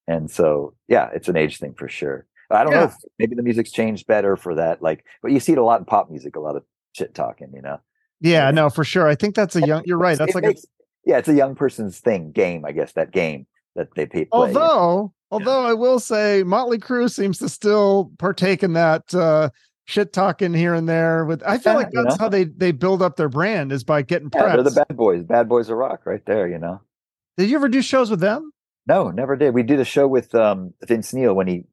and 0.07 0.29
so 0.31 0.73
yeah 0.87 1.09
it's 1.13 1.27
an 1.27 1.35
age 1.35 1.57
thing 1.59 1.73
for 1.73 1.87
sure 1.89 2.25
I 2.51 2.63
don't 2.63 2.73
know 2.73 2.83
if 2.83 2.93
maybe 3.17 3.35
the 3.35 3.41
music's 3.41 3.71
changed 3.71 4.05
better 4.07 4.37
for 4.37 4.55
that 4.55 4.81
like 4.81 5.03
but 5.21 5.31
you 5.31 5.39
see 5.39 5.53
it 5.53 5.57
a 5.57 5.63
lot 5.63 5.79
in 5.79 5.85
pop 5.85 6.09
music 6.11 6.35
a 6.35 6.39
lot 6.39 6.55
of 6.55 6.63
shit 6.93 7.13
talking 7.15 7.51
you 7.53 7.61
know 7.63 7.79
Yeah, 8.21 8.45
Yeah. 8.45 8.51
no, 8.51 8.69
for 8.69 8.83
sure. 8.85 9.07
I 9.07 9.15
think 9.15 9.35
that's 9.35 9.55
a 9.57 9.65
young. 9.67 9.81
You're 9.85 9.97
right. 9.97 10.17
That's 10.17 10.31
It 10.31 10.35
like 10.35 10.43
makes- 10.45 10.65
yeah, 11.05 11.17
it's 11.17 11.27
a 11.27 11.33
young 11.33 11.53
person's 11.55 11.99
thing, 11.99 12.31
game, 12.31 12.63
I 12.65 12.71
guess, 12.71 12.93
that 12.93 13.11
game 13.11 13.45
that 13.75 13.89
they 13.95 14.05
play. 14.05 14.27
although 14.31 15.13
although 15.31 15.65
I 15.65 15.73
will 15.73 15.99
say 15.99 16.43
Motley 16.43 16.77
Crue 16.77 17.09
seems 17.11 17.37
to 17.39 17.49
still 17.49 18.11
partake 18.19 18.63
in 18.63 18.73
that 18.73 19.13
uh, 19.13 19.49
shit 19.85 20.13
talking 20.13 20.53
here 20.53 20.73
and 20.73 20.87
there. 20.87 21.25
With 21.25 21.43
I 21.43 21.57
feel 21.57 21.73
Yeah, 21.73 21.77
like 21.77 21.89
you 21.93 22.03
that's 22.03 22.17
know. 22.17 22.23
how 22.25 22.29
they 22.29 22.45
they 22.45 22.71
build 22.71 23.01
up 23.01 23.15
their 23.17 23.29
brand 23.29 23.71
is 23.71 23.83
by 23.83 24.01
getting 24.01 24.29
yeah, 24.33 24.41
press. 24.41 24.53
they're 24.55 24.63
the 24.63 24.85
bad 24.87 24.95
boys. 24.97 25.23
Bad 25.23 25.49
boys 25.49 25.69
of 25.69 25.77
rock 25.77 26.05
right 26.05 26.25
there, 26.25 26.47
you 26.47 26.57
know. 26.59 26.81
Did 27.37 27.49
you 27.49 27.57
ever 27.57 27.67
do 27.67 27.81
shows 27.81 28.09
with 28.09 28.21
them? 28.21 28.51
No, 28.87 29.09
never 29.11 29.35
did. 29.35 29.53
We 29.53 29.63
did 29.63 29.79
a 29.79 29.85
show 29.85 30.07
with 30.07 30.33
um 30.35 30.73
Vince 30.85 31.13
Neil 31.13 31.33
when 31.33 31.47
he 31.47 31.63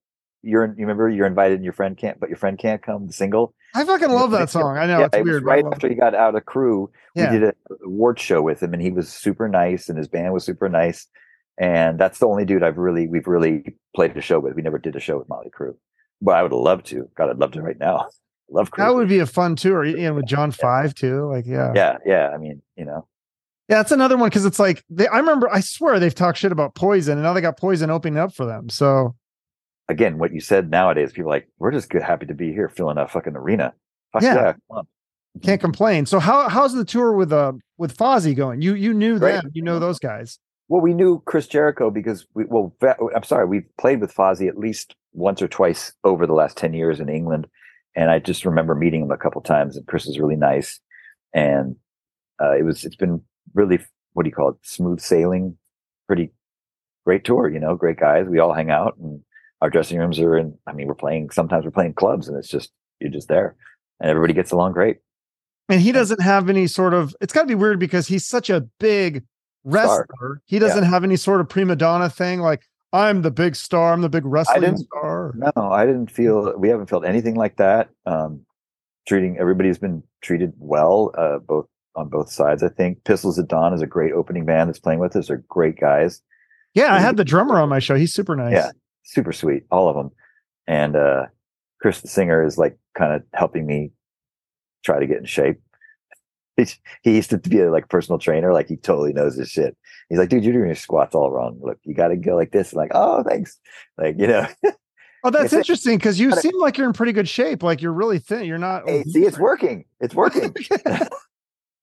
you're 0.45 0.65
you 0.67 0.75
remember 0.81 1.09
you're 1.09 1.27
invited 1.29 1.55
and 1.57 1.65
your 1.65 1.73
friend 1.73 1.97
can't 1.97 2.19
but 2.19 2.29
your 2.29 2.37
friend 2.39 2.59
can't 2.59 2.83
come, 2.83 3.07
the 3.07 3.13
single. 3.13 3.55
I 3.75 3.85
fucking 3.85 4.11
love 4.11 4.33
that 4.33 4.51
song. 4.51 4.77
I 4.77 4.87
know 4.87 4.99
yeah, 4.99 5.07
it's 5.07 5.17
it 5.17 5.25
weird. 5.25 5.45
right 5.45 5.65
after 5.65 5.89
he 5.89 5.95
got 5.95 6.15
out 6.15 6.35
of 6.35 6.45
Crue, 6.45 6.89
Yeah. 7.15 7.33
we 7.33 7.39
did 7.39 7.49
a 7.49 7.55
award 7.87 8.19
show 8.19 8.43
with 8.43 8.63
him 8.63 8.73
and 8.75 8.83
he 8.83 8.91
was 8.91 9.09
super 9.09 9.49
nice 9.49 9.89
and 9.89 9.97
his 9.97 10.09
band 10.09 10.33
was 10.33 10.45
super 10.45 10.69
nice. 10.69 11.07
And 11.59 11.99
that's 11.99 12.19
the 12.19 12.27
only 12.27 12.45
dude 12.45 12.63
I've 12.63 12.79
really 12.79 13.07
we've 13.07 13.27
really 13.27 13.77
played 13.95 14.17
a 14.17 14.21
show 14.21 14.41
with. 14.41 14.55
We 14.55 14.63
never 14.63 14.79
did 14.79 14.97
a 14.97 15.01
show 15.01 15.19
with 15.19 15.29
Motley 15.29 15.51
Crue. 15.51 15.75
But 16.21 16.33
I 16.37 16.43
would 16.43 16.53
love 16.53 16.83
to. 16.85 17.09
God, 17.17 17.31
I'd 17.31 17.39
love 17.39 17.53
to 17.53 17.63
right 17.63 17.79
now. 17.79 18.09
Love 18.51 18.71
Crue. 18.71 18.79
That 18.85 18.95
would 18.95 19.09
be 19.09 19.21
a 19.21 19.25
fun 19.25 19.57
tour, 19.57 19.83
and 19.83 20.15
with 20.15 20.27
John 20.27 20.51
Five 20.51 20.95
too. 20.95 21.27
Like, 21.33 21.47
yeah, 21.47 21.73
yeah, 21.75 21.97
yeah. 22.05 22.29
I 22.35 22.37
mean, 22.37 22.61
you 22.77 22.85
know. 22.85 23.07
yeah. 23.67 23.77
that's 23.77 23.93
another 23.93 24.19
one 24.19 24.29
because 24.29 24.45
it's 24.45 24.59
like 24.59 24.85
they. 24.91 25.07
I 25.07 25.17
remember. 25.17 25.49
I 25.51 25.61
swear 25.61 25.99
they've 25.99 26.15
talked 26.15 26.37
shit 26.37 26.53
about 26.53 26.75
Poison, 26.75 27.15
and 27.15 27.23
now 27.23 27.33
they 27.33 27.41
got 27.41 27.57
Poison 27.57 27.89
opening 27.89 28.19
up 28.19 28.35
for 28.35 28.45
them. 28.45 28.69
So 28.69 29.15
again, 29.89 30.19
what 30.19 30.35
you 30.35 30.41
said 30.41 30.71
nowadays, 30.71 31.13
people 31.13 31.31
are 31.31 31.35
like, 31.37 31.49
we're 31.59 31.71
just 31.71 31.89
good, 31.89 32.03
happy 32.03 32.27
to 32.27 32.35
be 32.35 32.53
here, 32.53 32.69
filling 32.69 32.99
a 32.99 33.09
fucking 33.09 33.37
arena. 33.37 33.73
Fuck 34.13 34.23
Yeah. 34.23 34.35
yeah, 34.35 34.53
on. 34.69 34.87
can't 35.43 35.61
complain. 35.61 36.05
So 36.05 36.19
how 36.19 36.47
how's 36.51 36.75
the 36.75 36.85
tour 36.85 37.13
with 37.15 37.33
uh 37.33 37.53
with 37.79 37.97
Fozzy 37.97 38.37
going? 38.37 38.61
You 38.61 38.75
you 38.75 38.93
knew 38.93 39.19
Great. 39.19 39.33
them. 39.43 39.51
You 39.55 39.63
know 39.63 39.79
those 39.79 39.99
guys. 39.99 40.39
Well, 40.69 40.81
we 40.81 40.95
knew 40.95 41.23
Chris 41.27 41.47
Jericho 41.47 41.91
because 41.91 42.27
we, 42.35 42.45
well, 42.47 42.75
I'm 43.15 43.25
sorry, 43.25 43.47
we've 43.47 43.69
played 43.79 44.01
with 44.01 44.15
Fozzy 44.15 44.49
at 44.49 44.59
least 44.59 44.95
once 45.13 45.43
or 45.43 45.49
twice 45.49 45.93
over 46.05 46.27
the 46.27 46.33
last 46.33 46.57
10 46.57 46.73
years 46.73 47.01
in 47.01 47.09
England. 47.09 47.47
And 47.95 48.11
I 48.11 48.19
just 48.19 48.47
remember 48.47 48.75
meeting 48.75 49.03
him 49.03 49.11
a 49.11 49.19
couple 49.19 49.43
times 49.43 49.77
and 49.77 49.87
Chris 49.87 50.07
is 50.07 50.19
really 50.19 50.37
nice. 50.37 50.81
And 51.35 51.77
uh, 52.41 52.57
it 52.57 52.65
was, 52.65 52.85
it's 52.85 52.97
been 52.97 53.21
really, 53.55 53.81
what 54.15 54.23
do 54.23 54.31
you 54.31 54.35
call 54.35 54.51
it? 54.51 54.57
Smooth 54.63 55.01
sailing, 55.01 55.57
pretty 56.07 56.33
great 57.05 57.25
tour, 57.25 57.51
you 57.51 57.61
know, 57.61 57.75
great 57.75 57.99
guys. 57.99 58.27
We 58.27 58.39
all 58.39 58.55
hang 58.55 58.71
out 58.71 58.97
and 58.99 59.21
our 59.61 59.69
dressing 59.69 59.99
rooms 59.99 60.19
are 60.19 60.37
in, 60.37 60.57
I 60.67 60.73
mean, 60.73 60.87
we're 60.87 60.95
playing, 60.95 61.31
sometimes 61.31 61.65
we're 61.65 61.71
playing 61.71 61.95
clubs 61.95 62.29
and 62.29 62.37
it's 62.37 62.49
just, 62.49 62.71
you're 62.99 63.11
just 63.11 63.29
there 63.29 63.57
and 64.01 64.11
everybody 64.11 64.33
gets 64.33 64.53
along 64.53 64.73
great. 64.73 64.99
And 65.69 65.81
he 65.81 65.93
doesn't 65.93 66.21
have 66.21 66.51
any 66.51 66.67
sort 66.67 66.93
of 66.93 67.15
it's 67.21 67.33
gotta 67.33 67.47
be 67.47 67.55
weird 67.55 67.79
because 67.79 68.07
he's 68.07 68.27
such 68.27 68.51
a 68.51 68.63
big 68.79 69.25
wrestler. 69.65 70.43
He 70.47 70.59
doesn't 70.59 70.85
have 70.85 71.05
any 71.05 71.17
sort 71.17 71.41
of 71.41 71.49
prima 71.49 71.77
donna 71.77 72.11
thing 72.11 72.41
like 72.41 72.63
I'm 72.93 73.23
the 73.23 73.31
big 73.31 73.57
star, 73.57 73.93
I'm 73.93 74.03
the 74.03 74.09
big 74.09 74.25
wrestling 74.27 74.77
star. 74.77 75.35
No, 75.35 75.53
I 75.57 75.87
didn't 75.87 76.11
feel 76.11 76.57
we 76.59 76.69
haven't 76.69 76.87
felt 76.91 77.05
anything 77.07 77.37
like 77.37 77.57
that. 77.57 77.89
Um, 78.05 78.45
treating 79.09 79.39
everybody's 79.39 79.79
been 79.79 80.03
treated 80.21 80.53
well, 80.59 81.11
uh, 81.17 81.39
both 81.39 81.67
on 81.97 82.09
both 82.09 82.31
sides. 82.31 82.63
I 82.63 82.69
think 82.69 83.05
Pistols 83.05 83.39
at 83.39 83.49
Dawn 83.49 83.73
is 83.75 83.83
a 83.83 83.87
great 83.87 84.13
opening 84.13 84.45
band 84.45 84.69
that's 84.69 84.79
playing 84.79 84.99
with 84.99 85.17
us. 85.17 85.29
They're 85.29 85.45
great 85.49 85.79
guys, 85.79 86.23
Yeah, 86.75 86.95
I 86.95 87.01
had 87.01 87.17
the 87.17 87.25
drummer 87.25 87.61
on 87.61 87.69
my 87.69 87.79
show. 87.79 87.95
He's 87.95 88.15
super 88.15 88.37
nice. 88.37 88.53
Yeah. 88.53 88.71
super 89.05 89.33
sweet, 89.33 89.65
all 89.71 89.89
of 89.89 89.97
them. 89.97 90.11
And 90.67 90.97
uh, 90.97 91.27
Chris, 91.81 92.01
the 92.01 92.09
singer, 92.09 92.45
is 92.45 92.59
like 92.59 92.79
kind 92.97 93.13
of 93.13 93.23
helping 93.35 93.67
me 93.67 93.93
try 94.85 95.01
to 95.01 95.07
get 95.07 95.19
in 95.19 95.25
shape. 95.25 95.61
He, 96.57 96.67
he 97.03 97.17
used 97.17 97.31
to 97.31 97.39
be 97.39 97.61
a 97.61 97.71
like 97.71 97.89
personal 97.89 98.19
trainer, 98.19 98.53
like 98.53 98.69
he 98.69 98.77
totally 98.77 99.13
knows 99.13 99.37
his 99.37 99.51
shit. 99.51 99.77
He's 100.09 100.19
like, 100.19 100.29
dude, 100.29 100.45
you're 100.45 100.53
doing 100.53 100.67
your 100.67 100.75
squats 100.75 101.15
all 101.15 101.31
wrong. 101.31 101.59
Look, 101.63 101.79
you 101.85 101.95
got 101.95 102.09
to 102.09 102.17
go 102.17 102.37
like 102.37 102.51
this. 102.51 102.73
I'm 102.73 102.77
like, 102.79 102.91
oh, 102.95 103.23
thanks. 103.23 103.59
Like, 103.97 104.19
you 104.19 104.27
know, 104.27 104.47
Oh, 105.25 105.31
that's 105.31 105.53
interesting 105.53 105.97
because 105.97 106.19
you 106.19 106.33
seem 106.33 106.59
like 106.59 106.77
you're 106.77 106.87
in 106.87 106.93
pretty 106.93 107.13
good 107.13 107.29
shape. 107.29 107.63
Like 107.63 107.81
you're 107.81 107.93
really 107.93 108.19
thin. 108.19 108.45
You're 108.45 108.59
not. 108.59 108.89
hey, 108.89 109.05
see, 109.05 109.25
it's 109.25 109.39
working. 109.39 109.85
It's 110.01 110.15
working. 110.15 110.55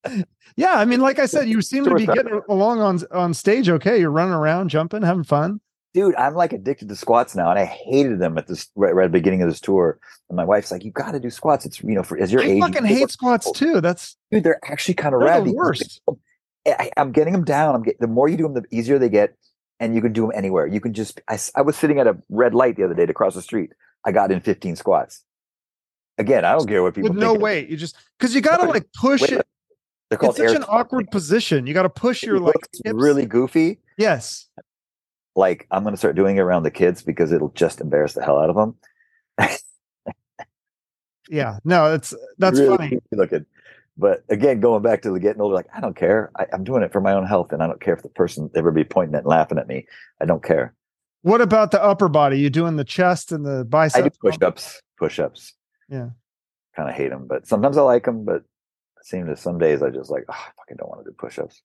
yeah, 0.56 0.74
I 0.74 0.86
mean, 0.86 1.00
like 1.00 1.20
I 1.20 1.26
said, 1.26 1.48
you 1.48 1.62
seem 1.62 1.86
to 1.86 1.96
be 1.96 2.06
getting 2.06 2.42
along 2.50 2.82
on 2.82 3.00
on 3.12 3.34
stage. 3.34 3.70
Okay, 3.70 4.00
you're 4.00 4.12
running 4.12 4.34
around, 4.34 4.70
jumping, 4.70 5.02
having 5.02 5.24
fun. 5.24 5.62
Dude, 5.94 6.16
I'm 6.16 6.36
like 6.36 6.54
addicted 6.54 6.90
to 6.90 6.96
squats 6.96 7.36
now, 7.36 7.50
and 7.50 7.60
I 7.60 7.66
hated 7.66 8.20
them 8.20 8.38
at 8.38 8.48
this 8.48 8.68
right, 8.76 8.94
right 8.94 9.06
at 9.06 9.12
the 9.12 9.18
beginning 9.18 9.42
of 9.42 9.50
this 9.50 9.60
tour. 9.60 10.00
And 10.30 10.36
my 10.36 10.46
wife's 10.46 10.72
like, 10.72 10.84
"You 10.84 10.92
got 10.92 11.12
to 11.12 11.20
do 11.20 11.30
squats. 11.30 11.66
It's 11.66 11.82
you 11.82 11.96
know, 11.96 12.04
for 12.04 12.18
as 12.18 12.32
your 12.32 12.42
I 12.42 12.46
age, 12.46 12.62
fucking 12.62 12.86
you- 12.86 12.96
hate 12.96 13.10
squats 13.10 13.52
too. 13.52 13.82
That's 13.82 14.18
dude. 14.32 14.44
They're 14.44 14.60
actually 14.64 14.96
kind 14.96 15.16
of 15.16 15.22
rad. 15.22 15.46
the 15.46 15.54
worst. 15.54 16.02
Eh, 16.66 16.76
I, 16.78 16.92
I'm 16.98 17.12
getting 17.12 17.34
them 17.34 17.46
down. 17.46 17.76
I'm 17.76 17.84
get, 17.84 18.00
the 18.00 18.08
more 18.08 18.28
you 18.28 18.38
do 18.38 18.44
them, 18.44 18.54
the 18.54 18.64
easier 18.72 19.00
they 19.00 19.10
get, 19.10 19.36
and 19.80 19.96
you 19.96 20.02
can 20.02 20.14
do 20.14 20.24
them 20.24 20.32
anywhere. 20.36 20.68
You 20.68 20.82
can 20.82 20.94
just. 20.94 21.22
I 21.28 21.62
was 21.62 21.76
sitting 21.76 22.00
at 22.00 22.08
a 22.08 22.18
red 22.30 22.54
light 22.54 22.76
the 22.76 22.84
other 22.84 22.96
day 22.96 23.06
to 23.06 23.14
cross 23.14 23.36
the 23.36 23.42
street. 23.42 23.72
I 24.06 24.12
got 24.12 24.32
in 24.32 24.40
15 24.40 24.76
squats. 24.76 25.24
Again, 26.18 26.44
I 26.44 26.52
don't 26.52 26.68
care 26.68 26.84
what 26.84 26.96
people 26.96 27.12
with 27.12 27.20
no 27.20 27.34
weight. 27.34 27.70
You 27.70 27.78
just 27.78 27.96
because 28.18 28.36
you 28.36 28.42
got 28.42 28.58
to 28.58 28.68
like 28.68 28.86
push 28.94 29.22
it. 29.24 29.46
they're 30.10 30.18
called 30.20 30.38
It's 30.38 30.52
such 30.52 30.58
an 30.58 30.66
awkward 30.68 31.10
position. 31.12 31.66
You 31.66 31.74
got 31.74 31.84
to 31.84 31.90
push 31.90 32.24
It 32.24 32.28
your 32.28 32.40
like 32.40 32.56
really 32.86 33.26
goofy. 33.26 33.80
Yes. 33.98 34.49
Like 35.36 35.68
I'm 35.72 35.84
going 35.84 35.94
to 35.94 35.98
start 35.98 36.16
doing 36.16 36.38
it 36.38 36.42
around 36.42 36.64
the 36.64 36.72
kids 36.72 37.02
because 37.02 37.32
it'll 37.32 37.50
just 37.50 37.82
embarrass 37.82 38.14
the 38.14 38.24
hell 38.24 38.40
out 38.40 38.50
of 38.50 38.56
them. 38.56 38.76
Yeah. 41.30 41.60
No, 41.64 41.94
it's 41.94 42.14
that's 42.40 42.60
really 42.60 42.78
funny. 42.78 43.00
looking. 43.12 43.46
But 43.98 44.24
again, 44.30 44.62
going 44.62 44.82
back 44.82 45.02
to 45.04 45.12
the 45.12 45.20
getting 45.20 45.42
older, 45.42 45.54
like 45.54 45.68
I 45.76 45.80
don't 45.80 45.96
care. 45.96 46.32
I, 46.38 46.48
I'm 46.54 46.64
doing 46.64 46.84
it 46.84 46.92
for 46.92 47.02
my 47.02 47.14
own 47.14 47.26
health, 47.26 47.52
and 47.52 47.62
I 47.62 47.68
don't 47.68 47.82
care 47.82 47.94
if 47.94 48.02
the 48.02 48.10
person 48.10 48.50
ever 48.56 48.72
be 48.72 48.84
pointing 48.84 49.14
at 49.16 49.20
and 49.20 49.28
laughing 49.28 49.58
at 49.58 49.68
me. 49.68 49.86
I 50.22 50.26
don't 50.26 50.44
care. 50.44 50.74
What 51.22 51.42
about 51.42 51.72
the 51.72 51.84
upper 51.84 52.08
body? 52.08 52.40
You 52.40 52.50
doing 52.50 52.78
the 52.78 52.86
chest 52.86 53.32
and 53.32 53.46
the 53.46 53.60
I 53.60 53.64
biceps? 53.64 54.18
do 54.18 54.30
push 54.30 54.38
ups, 54.42 54.82
push 54.98 55.20
ups. 55.20 55.54
Yeah. 55.90 56.10
Kind 56.76 56.90
of 56.90 56.96
hate 56.96 57.10
them, 57.10 57.28
but 57.28 57.46
sometimes 57.46 57.78
I 57.78 57.82
like 57.82 58.06
them. 58.06 58.24
But 58.24 58.38
it 58.38 59.06
seems 59.06 59.28
that 59.28 59.38
some 59.38 59.60
days 59.60 59.84
I 59.84 59.90
just 59.90 60.10
like, 60.10 60.24
oh, 60.30 60.34
I 60.34 60.50
fucking 60.58 60.78
don't 60.78 60.90
want 60.90 61.04
to 61.04 61.12
do 61.12 61.16
push 61.20 61.38
ups. 61.38 61.62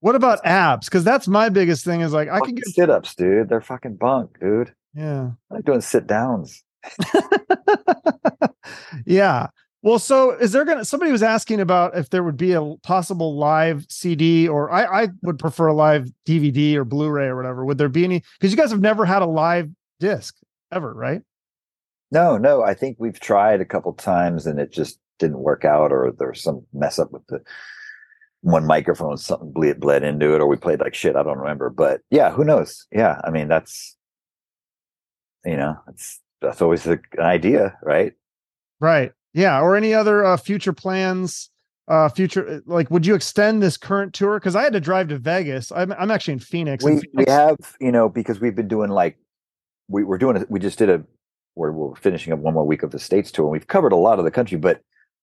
What 0.00 0.14
about 0.14 0.44
abs? 0.44 0.88
Because 0.88 1.04
that's 1.04 1.26
my 1.26 1.48
biggest 1.48 1.84
thing. 1.84 2.00
Is 2.00 2.12
like 2.12 2.28
I 2.28 2.40
can 2.40 2.54
get. 2.54 2.66
sit 2.66 2.90
ups, 2.90 3.14
dude. 3.14 3.48
They're 3.48 3.60
fucking 3.60 3.96
bunk, 3.96 4.38
dude. 4.40 4.74
Yeah. 4.94 5.30
I 5.50 5.54
like 5.54 5.64
doing 5.64 5.80
sit 5.80 6.06
downs. 6.06 6.62
yeah. 9.06 9.48
Well, 9.82 9.98
so 9.98 10.32
is 10.32 10.52
there 10.52 10.64
gonna 10.64 10.84
somebody 10.84 11.12
was 11.12 11.22
asking 11.22 11.60
about 11.60 11.96
if 11.96 12.10
there 12.10 12.24
would 12.24 12.36
be 12.36 12.52
a 12.52 12.74
possible 12.82 13.36
live 13.36 13.86
CD 13.88 14.48
or 14.48 14.70
I 14.70 15.04
I 15.04 15.08
would 15.22 15.38
prefer 15.38 15.68
a 15.68 15.74
live 15.74 16.10
DVD 16.26 16.74
or 16.74 16.84
Blu-ray 16.84 17.26
or 17.26 17.36
whatever. 17.36 17.64
Would 17.64 17.78
there 17.78 17.88
be 17.88 18.04
any 18.04 18.22
because 18.38 18.50
you 18.50 18.56
guys 18.56 18.70
have 18.70 18.80
never 18.80 19.04
had 19.04 19.22
a 19.22 19.26
live 19.26 19.70
disc 20.00 20.36
ever, 20.72 20.92
right? 20.92 21.22
No, 22.10 22.36
no. 22.36 22.62
I 22.62 22.74
think 22.74 22.96
we've 22.98 23.20
tried 23.20 23.60
a 23.60 23.64
couple 23.64 23.92
times 23.92 24.46
and 24.46 24.58
it 24.58 24.72
just 24.72 24.98
didn't 25.18 25.38
work 25.38 25.64
out, 25.64 25.92
or 25.92 26.12
there's 26.18 26.42
some 26.42 26.66
mess 26.72 26.98
up 26.98 27.12
with 27.12 27.26
the 27.28 27.40
one 28.42 28.66
microphone, 28.66 29.16
something 29.16 29.52
bled, 29.52 29.80
bled 29.80 30.02
into 30.02 30.34
it, 30.34 30.40
or 30.40 30.46
we 30.46 30.56
played 30.56 30.80
like 30.80 30.94
shit. 30.94 31.16
I 31.16 31.22
don't 31.22 31.38
remember, 31.38 31.70
but 31.70 32.00
yeah, 32.10 32.30
who 32.30 32.44
knows? 32.44 32.86
Yeah, 32.92 33.20
I 33.24 33.30
mean, 33.30 33.48
that's 33.48 33.96
you 35.44 35.56
know, 35.56 35.76
that's 35.86 36.20
that's 36.40 36.60
always 36.60 36.86
an 36.86 37.00
idea, 37.18 37.78
right? 37.82 38.12
Right. 38.80 39.12
Yeah. 39.32 39.60
Or 39.60 39.76
any 39.76 39.94
other 39.94 40.24
uh, 40.24 40.36
future 40.36 40.72
plans? 40.72 41.50
Uh, 41.88 42.08
future 42.08 42.48
uh, 42.48 42.60
like, 42.66 42.90
would 42.90 43.06
you 43.06 43.14
extend 43.14 43.62
this 43.62 43.76
current 43.76 44.12
tour? 44.12 44.40
Because 44.40 44.56
I 44.56 44.62
had 44.62 44.72
to 44.72 44.80
drive 44.80 45.08
to 45.08 45.18
Vegas. 45.18 45.70
I'm 45.70 45.92
I'm 45.92 46.10
actually 46.10 46.34
in 46.34 46.40
Phoenix. 46.40 46.84
We 46.84 46.96
Phoenix. 46.96 47.12
we 47.14 47.24
have 47.28 47.56
you 47.80 47.92
know 47.92 48.08
because 48.08 48.40
we've 48.40 48.56
been 48.56 48.66
doing 48.66 48.90
like 48.90 49.16
we 49.88 50.02
we're 50.02 50.18
doing 50.18 50.36
it. 50.36 50.50
We 50.50 50.58
just 50.58 50.78
did 50.78 50.90
a 50.90 51.04
we're 51.54 51.70
we're 51.70 51.94
finishing 51.94 52.32
up 52.32 52.40
one 52.40 52.54
more 52.54 52.66
week 52.66 52.82
of 52.82 52.90
the 52.90 52.98
states 52.98 53.30
tour. 53.30 53.46
and 53.46 53.52
We've 53.52 53.68
covered 53.68 53.92
a 53.92 53.96
lot 53.96 54.18
of 54.18 54.24
the 54.24 54.32
country, 54.32 54.58
but 54.58 54.80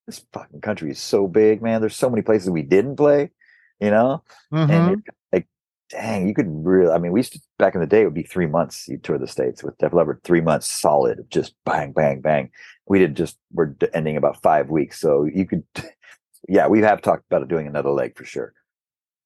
this 0.08 0.26
fucking 0.34 0.62
country 0.62 0.91
is 0.91 0.99
so 0.99 1.28
big, 1.28 1.62
man. 1.62 1.82
There's 1.82 1.95
so 1.95 2.10
many 2.10 2.22
places 2.22 2.49
we 2.49 2.62
didn't 2.62 2.95
play, 2.97 3.32
you 3.80 3.89
know, 3.91 4.24
Mhm. 4.54 4.70
and 4.70 5.04
like 5.32 5.47
dang, 5.89 6.28
you 6.28 6.34
could 6.34 6.47
really. 6.49 6.91
I 6.91 6.97
mean, 6.97 7.12
we 7.12 7.20
used 7.20 7.34
to 7.34 7.39
back 7.60 7.76
in 7.76 7.82
the 7.82 7.88
day 7.88 8.01
it 8.01 8.06
would 8.06 8.14
be 8.14 8.24
three 8.24 8.47
months 8.47 8.88
you 8.88 8.97
tour 8.97 9.18
the 9.18 9.28
states 9.28 9.64
with 9.64 9.78
Def 9.78 9.93
Leppard, 9.93 10.22
three 10.24 10.41
months 10.41 10.68
solid, 10.70 11.20
of 11.20 11.30
just 11.30 11.56
bang, 11.66 11.91
bang, 11.93 12.20
bang. 12.22 12.49
We 12.88 12.99
did 12.99 13.16
just 13.16 13.38
we're 13.54 13.74
ending 13.93 14.18
about 14.18 14.41
five 14.41 14.70
weeks, 14.70 14.99
so 14.99 15.26
you 15.26 15.45
could. 15.45 15.64
Yeah, 16.49 16.68
we 16.68 16.82
have 16.82 17.01
talked 17.01 17.24
about 17.32 17.47
doing 17.47 17.68
another 17.68 17.91
leg 17.91 18.18
for 18.18 18.26
sure. 18.26 18.54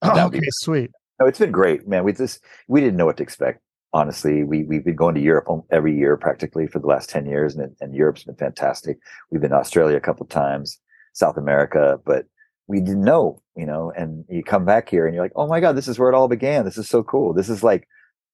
Oh, 0.03 0.25
would 0.25 0.33
be- 0.33 0.37
okay, 0.37 0.47
sweet. 0.51 0.91
No, 1.19 1.25
it's 1.25 1.39
been 1.39 1.51
great, 1.51 1.87
man. 1.87 2.03
We 2.03 2.13
just 2.13 2.43
we 2.67 2.79
didn't 2.79 2.95
know 2.95 3.07
what 3.07 3.17
to 3.17 3.23
expect. 3.23 3.59
Honestly, 3.97 4.43
we 4.43 4.63
we've 4.65 4.85
been 4.85 4.95
going 4.95 5.15
to 5.15 5.21
Europe 5.21 5.47
every 5.71 5.97
year 5.97 6.17
practically 6.17 6.67
for 6.67 6.77
the 6.77 6.85
last 6.85 7.09
ten 7.09 7.25
years, 7.25 7.55
and 7.55 7.75
and 7.81 7.95
Europe's 7.95 8.25
been 8.25 8.35
fantastic. 8.35 8.99
We've 9.31 9.41
been 9.41 9.49
to 9.49 9.57
Australia 9.57 9.97
a 9.97 10.05
couple 10.07 10.23
of 10.23 10.29
times, 10.29 10.79
South 11.13 11.35
America, 11.35 11.99
but 12.05 12.25
we 12.67 12.79
didn't 12.79 13.03
know, 13.03 13.41
you 13.55 13.65
know. 13.65 13.91
And 13.97 14.23
you 14.29 14.43
come 14.43 14.65
back 14.65 14.87
here, 14.87 15.07
and 15.07 15.15
you're 15.15 15.23
like, 15.23 15.31
oh 15.35 15.47
my 15.47 15.59
god, 15.59 15.75
this 15.75 15.87
is 15.87 15.97
where 15.97 16.11
it 16.11 16.15
all 16.15 16.27
began. 16.27 16.63
This 16.63 16.77
is 16.77 16.87
so 16.87 17.01
cool. 17.01 17.33
This 17.33 17.49
is 17.49 17.63
like, 17.63 17.87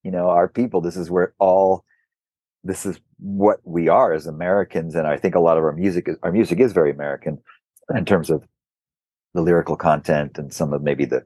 you 0.04 0.12
know, 0.12 0.28
our 0.28 0.50
people. 0.50 0.82
This 0.82 0.98
is 0.98 1.10
where 1.10 1.34
all. 1.40 1.86
This 2.66 2.86
is 2.86 3.00
what 3.20 3.60
we 3.64 3.88
are 3.88 4.12
as 4.12 4.28
Americans, 4.28 4.96
and 4.96 5.08
I 5.08 5.16
think 5.16 5.34
a 5.34 5.40
lot 5.40 5.58
of 5.58 5.64
our 5.64 5.72
music 5.72 6.10
is 6.10 6.18
our 6.24 6.34
music 6.34 6.60
is 6.60 6.74
very 6.74 6.92
American 6.92 7.38
in 7.96 8.04
terms 8.04 8.30
of 8.30 8.44
the 9.34 9.42
lyrical 9.42 9.78
content 9.78 10.38
and 10.38 10.54
some 10.54 10.74
of 10.74 10.84
maybe 10.84 11.06
the 11.06 11.24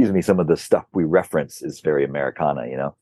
excuse 0.00 0.14
me, 0.14 0.22
some 0.22 0.40
of 0.40 0.46
the 0.46 0.56
stuff 0.56 0.84
we 0.92 1.04
reference 1.04 1.62
is 1.62 1.80
very 1.80 2.04
Americana, 2.04 2.66
you 2.66 2.76
know. 2.76 2.94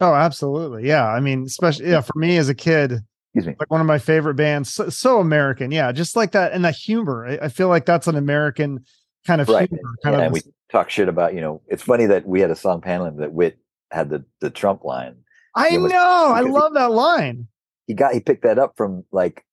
Oh, 0.00 0.14
absolutely. 0.14 0.86
Yeah. 0.86 1.06
I 1.06 1.20
mean, 1.20 1.44
especially 1.44 1.88
yeah, 1.90 2.00
for 2.02 2.18
me 2.18 2.36
as 2.36 2.48
a 2.48 2.54
kid, 2.54 3.00
Excuse 3.32 3.46
me. 3.46 3.56
like 3.58 3.70
one 3.70 3.80
of 3.80 3.86
my 3.86 3.98
favorite 3.98 4.34
bands, 4.34 4.72
so, 4.72 4.88
so 4.90 5.20
American. 5.20 5.70
Yeah, 5.70 5.90
just 5.92 6.16
like 6.16 6.32
that 6.32 6.52
and 6.52 6.64
that 6.64 6.74
humor. 6.74 7.26
I, 7.26 7.46
I 7.46 7.48
feel 7.48 7.68
like 7.68 7.86
that's 7.86 8.06
an 8.06 8.16
American 8.16 8.84
kind 9.26 9.40
of 9.40 9.48
Right. 9.48 9.68
humor. 9.68 9.82
Kind 10.02 10.14
Yeah, 10.14 10.18
of 10.20 10.24
and 10.26 10.32
we 10.34 10.42
talk 10.70 10.90
shit 10.90 11.08
about, 11.08 11.34
you 11.34 11.40
know, 11.40 11.62
it's 11.68 11.82
funny 11.82 12.06
that 12.06 12.26
we 12.26 12.40
had 12.40 12.50
a 12.50 12.56
song 12.56 12.80
Panhandlin' 12.80 13.18
that 13.18 13.32
Whit 13.32 13.58
had 13.90 14.10
the 14.10 14.24
the 14.40 14.50
Trump 14.50 14.84
line. 14.84 15.16
I 15.56 15.78
was- 15.78 15.90
know. 15.92 16.32
I 16.34 16.40
because 16.42 16.46
he- 16.46 16.60
love 16.60 16.74
that 16.74 16.90
line. 16.90 17.48
He 17.86 17.94
got 17.94 18.12
he 18.14 18.20
picked 18.20 18.42
that 18.42 18.58
up 18.58 18.74
from 18.76 19.04
like 19.12 19.44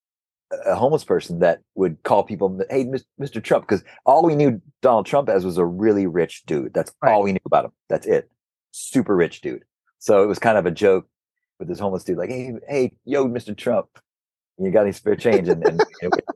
a- 0.66 0.76
homeless 0.76 1.04
person 1.04 1.40
that 1.40 1.60
would 1.76 2.02
call 2.04 2.24
people, 2.24 2.60
"Hey, 2.70 2.86
Mr. 3.20 3.44
Trump," 3.44 3.68
because 3.68 3.84
all 4.06 4.24
we 4.26 4.36
knew 4.36 4.62
Donald 4.82 5.06
Trump 5.06 5.30
as 5.30 5.46
was 5.46 5.58
a 5.58 5.66
really 5.66 6.08
rich 6.08 6.44
dude. 6.46 6.74
That's 6.74 6.92
Right. 7.02 7.12
all 7.14 7.24
we 7.24 7.34
knew 7.34 7.40
about 7.46 7.66
him. 7.66 7.72
That's 7.90 8.06
it. 8.08 8.30
Super 8.72 9.16
rich 9.16 9.42
dude. 9.42 9.64
So 10.00 10.24
it 10.24 10.28
was 10.28 10.40
kind 10.40 10.58
of 10.58 10.66
a 10.66 10.72
joke 10.72 11.08
with 11.60 11.68
this 11.68 11.80
homeless 11.80 12.04
dude, 12.04 12.18
like, 12.18 12.30
"Hey, 12.30 12.54
hey, 12.68 12.92
yo, 13.06 13.28
Mr. 13.28 13.56
Trump, 13.56 13.88
you 14.58 14.72
got 14.72 14.82
any 14.84 14.92
spare 14.92 15.16
change?" 15.16 15.48
And, 15.48 15.66
and 15.68 15.82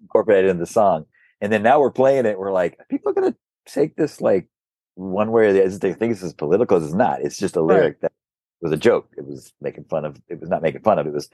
incorporated 0.02 0.50
in 0.52 0.60
the 0.60 0.66
song. 0.66 1.06
And 1.42 1.52
then 1.52 1.64
now 1.64 1.80
we're 1.80 1.92
playing 1.92 2.26
it. 2.26 2.40
We're 2.40 2.52
like, 2.52 2.78
people 2.90 3.12
are 3.12 3.14
gonna 3.16 3.36
take 3.66 3.96
this 3.96 4.22
like 4.22 4.48
one 4.96 5.32
way 5.32 5.48
or 5.48 5.54
the 5.54 5.66
other? 5.66 5.78
They 5.78 5.94
think 5.94 6.14
this 6.14 6.24
is 6.24 6.34
political. 6.34 6.82
It's 6.84 6.94
not. 6.94 7.22
It's 7.22 7.38
just 7.38 7.58
a 7.58 7.62
Right. 7.62 7.76
lyric 7.78 8.00
that 8.02 8.14
was 8.62 8.72
a 8.72 8.78
joke. 8.78 9.10
It 9.18 9.26
was 9.28 9.54
making 9.62 9.84
fun 9.86 10.06
of. 10.06 10.22
It 10.30 10.40
was 10.40 10.50
not 10.50 10.62
making 10.62 10.82
fun 10.82 10.98
of. 11.00 11.06
It 11.08 11.14
was 11.14 11.30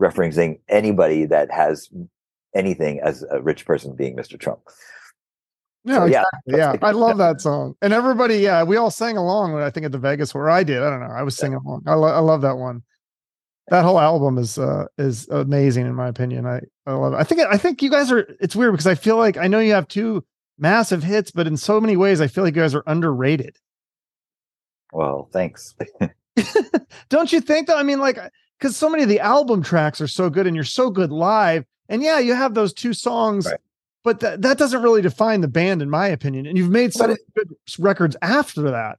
referencing 0.00 0.58
anybody 0.68 1.24
that 1.26 1.50
has 1.52 1.88
anything 2.54 3.00
as 3.00 3.24
a 3.30 3.40
rich 3.40 3.64
person 3.64 3.94
being 3.94 4.16
Mr. 4.16 4.38
Trump. 4.38 4.60
Yeah, 5.84 5.98
So, 5.98 6.04
yeah, 6.06 6.24
exactly. 6.46 6.58
Yeah, 6.58 6.88
I 6.88 6.92
love 6.92 7.18
that 7.18 7.40
song. 7.40 7.74
And 7.82 7.92
everybody, 7.92 8.36
yeah, 8.36 8.62
we 8.62 8.76
all 8.76 8.90
sang 8.90 9.16
along. 9.16 9.52
When 9.52 9.62
I 9.62 9.70
think 9.70 9.84
at 9.84 9.92
the 9.92 9.98
Vegas 9.98 10.34
where 10.34 10.48
I 10.48 10.64
did. 10.64 10.82
I 10.82 10.88
don't 10.88 11.00
know. 11.00 11.14
I 11.14 11.22
was 11.22 11.36
singing 11.36 11.58
along. 11.58 11.82
I, 11.86 11.94
lo- 11.94 12.08
I 12.08 12.20
love 12.20 12.40
that 12.42 12.56
one. 12.56 12.82
That 13.68 13.84
whole 13.84 13.98
album 13.98 14.36
is 14.36 14.58
uh 14.58 14.86
is 14.98 15.26
amazing 15.28 15.86
in 15.86 15.94
my 15.94 16.08
opinion. 16.08 16.46
I 16.46 16.60
I 16.86 16.92
love 16.92 17.14
it. 17.14 17.16
I 17.16 17.24
think 17.24 17.40
I 17.40 17.56
think 17.56 17.82
you 17.82 17.90
guys 17.90 18.12
are. 18.12 18.26
It's 18.38 18.54
weird 18.54 18.72
because 18.72 18.86
I 18.86 18.94
feel 18.94 19.16
like 19.16 19.38
I 19.38 19.46
know 19.46 19.58
you 19.58 19.72
have 19.72 19.88
two 19.88 20.22
massive 20.58 21.02
hits, 21.02 21.30
but 21.30 21.46
in 21.46 21.56
so 21.56 21.80
many 21.80 21.96
ways, 21.96 22.20
I 22.20 22.26
feel 22.26 22.44
like 22.44 22.54
you 22.54 22.60
guys 22.60 22.74
are 22.74 22.84
underrated. 22.86 23.56
Well, 24.92 25.28
thanks. 25.32 25.74
Don't 27.08 27.32
you 27.32 27.40
think 27.40 27.66
though? 27.66 27.78
I 27.78 27.82
mean, 27.82 28.00
like, 28.00 28.18
because 28.58 28.76
so 28.76 28.88
many 28.88 29.02
of 29.02 29.08
the 29.08 29.20
album 29.20 29.62
tracks 29.62 30.00
are 30.00 30.08
so 30.08 30.30
good 30.30 30.46
and 30.46 30.54
you're 30.54 30.64
so 30.64 30.90
good 30.90 31.10
live. 31.10 31.64
And 31.88 32.02
yeah, 32.02 32.18
you 32.18 32.34
have 32.34 32.54
those 32.54 32.72
two 32.72 32.92
songs, 32.94 33.46
Right. 33.46 33.60
but 34.04 34.20
that, 34.20 34.42
that 34.42 34.58
doesn't 34.58 34.82
really 34.82 35.02
define 35.02 35.40
the 35.42 35.48
band, 35.48 35.82
in 35.82 35.90
my 35.90 36.08
opinion. 36.08 36.46
And 36.46 36.56
you've 36.56 36.70
made 36.70 36.92
some 36.92 37.08
many 37.10 37.20
good 37.36 37.54
records 37.78 38.16
after 38.22 38.62
that. 38.62 38.98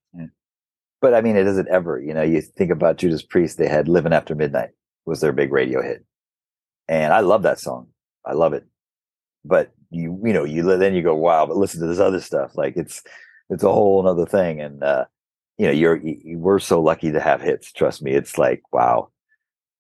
But 1.02 1.14
I 1.14 1.22
mean, 1.22 1.36
it 1.36 1.44
doesn't 1.44 1.68
ever. 1.70 2.00
You 2.00 2.14
know, 2.14 2.22
you 2.24 2.42
think 2.42 2.72
about 2.72 2.98
Judas 2.98 3.22
Priest. 3.22 3.58
They 3.58 3.68
had 3.68 3.88
"Living 3.88 4.14
After 4.14 4.34
Midnight" 4.36 4.70
was 5.06 5.20
their 5.22 5.34
big 5.34 5.52
radio 5.52 5.82
hit, 5.82 6.04
and 6.88 7.14
I 7.14 7.20
love 7.20 7.44
that 7.44 7.60
song. 7.60 7.88
I 8.26 8.34
love 8.34 8.54
it. 8.54 8.66
But 9.44 9.72
you, 9.92 10.20
you 10.24 10.34
know, 10.34 10.44
you 10.46 10.64
then 10.78 10.96
you 10.96 11.04
go, 11.04 11.14
wow. 11.16 11.46
But 11.46 11.58
listen 11.58 11.80
to 11.82 11.88
this 11.88 12.00
other 12.00 12.20
stuff. 12.22 12.56
Like 12.56 12.76
it's 12.78 13.04
it's 13.50 13.62
a 13.64 13.72
whole 13.72 14.08
other 14.08 14.26
thing. 14.26 14.60
And 14.62 14.84
uh, 14.84 15.06
you 15.60 15.68
know, 15.68 15.72
you're 15.74 15.98
you, 15.98 16.18
you- 16.24 16.40
we're 16.40 16.60
so 16.60 16.82
lucky 16.82 17.12
to 17.12 17.20
have 17.20 17.42
hits. 17.42 17.72
Trust 17.72 18.02
me. 18.02 18.14
It's 18.14 18.38
like 18.40 18.64
wow. 18.72 19.10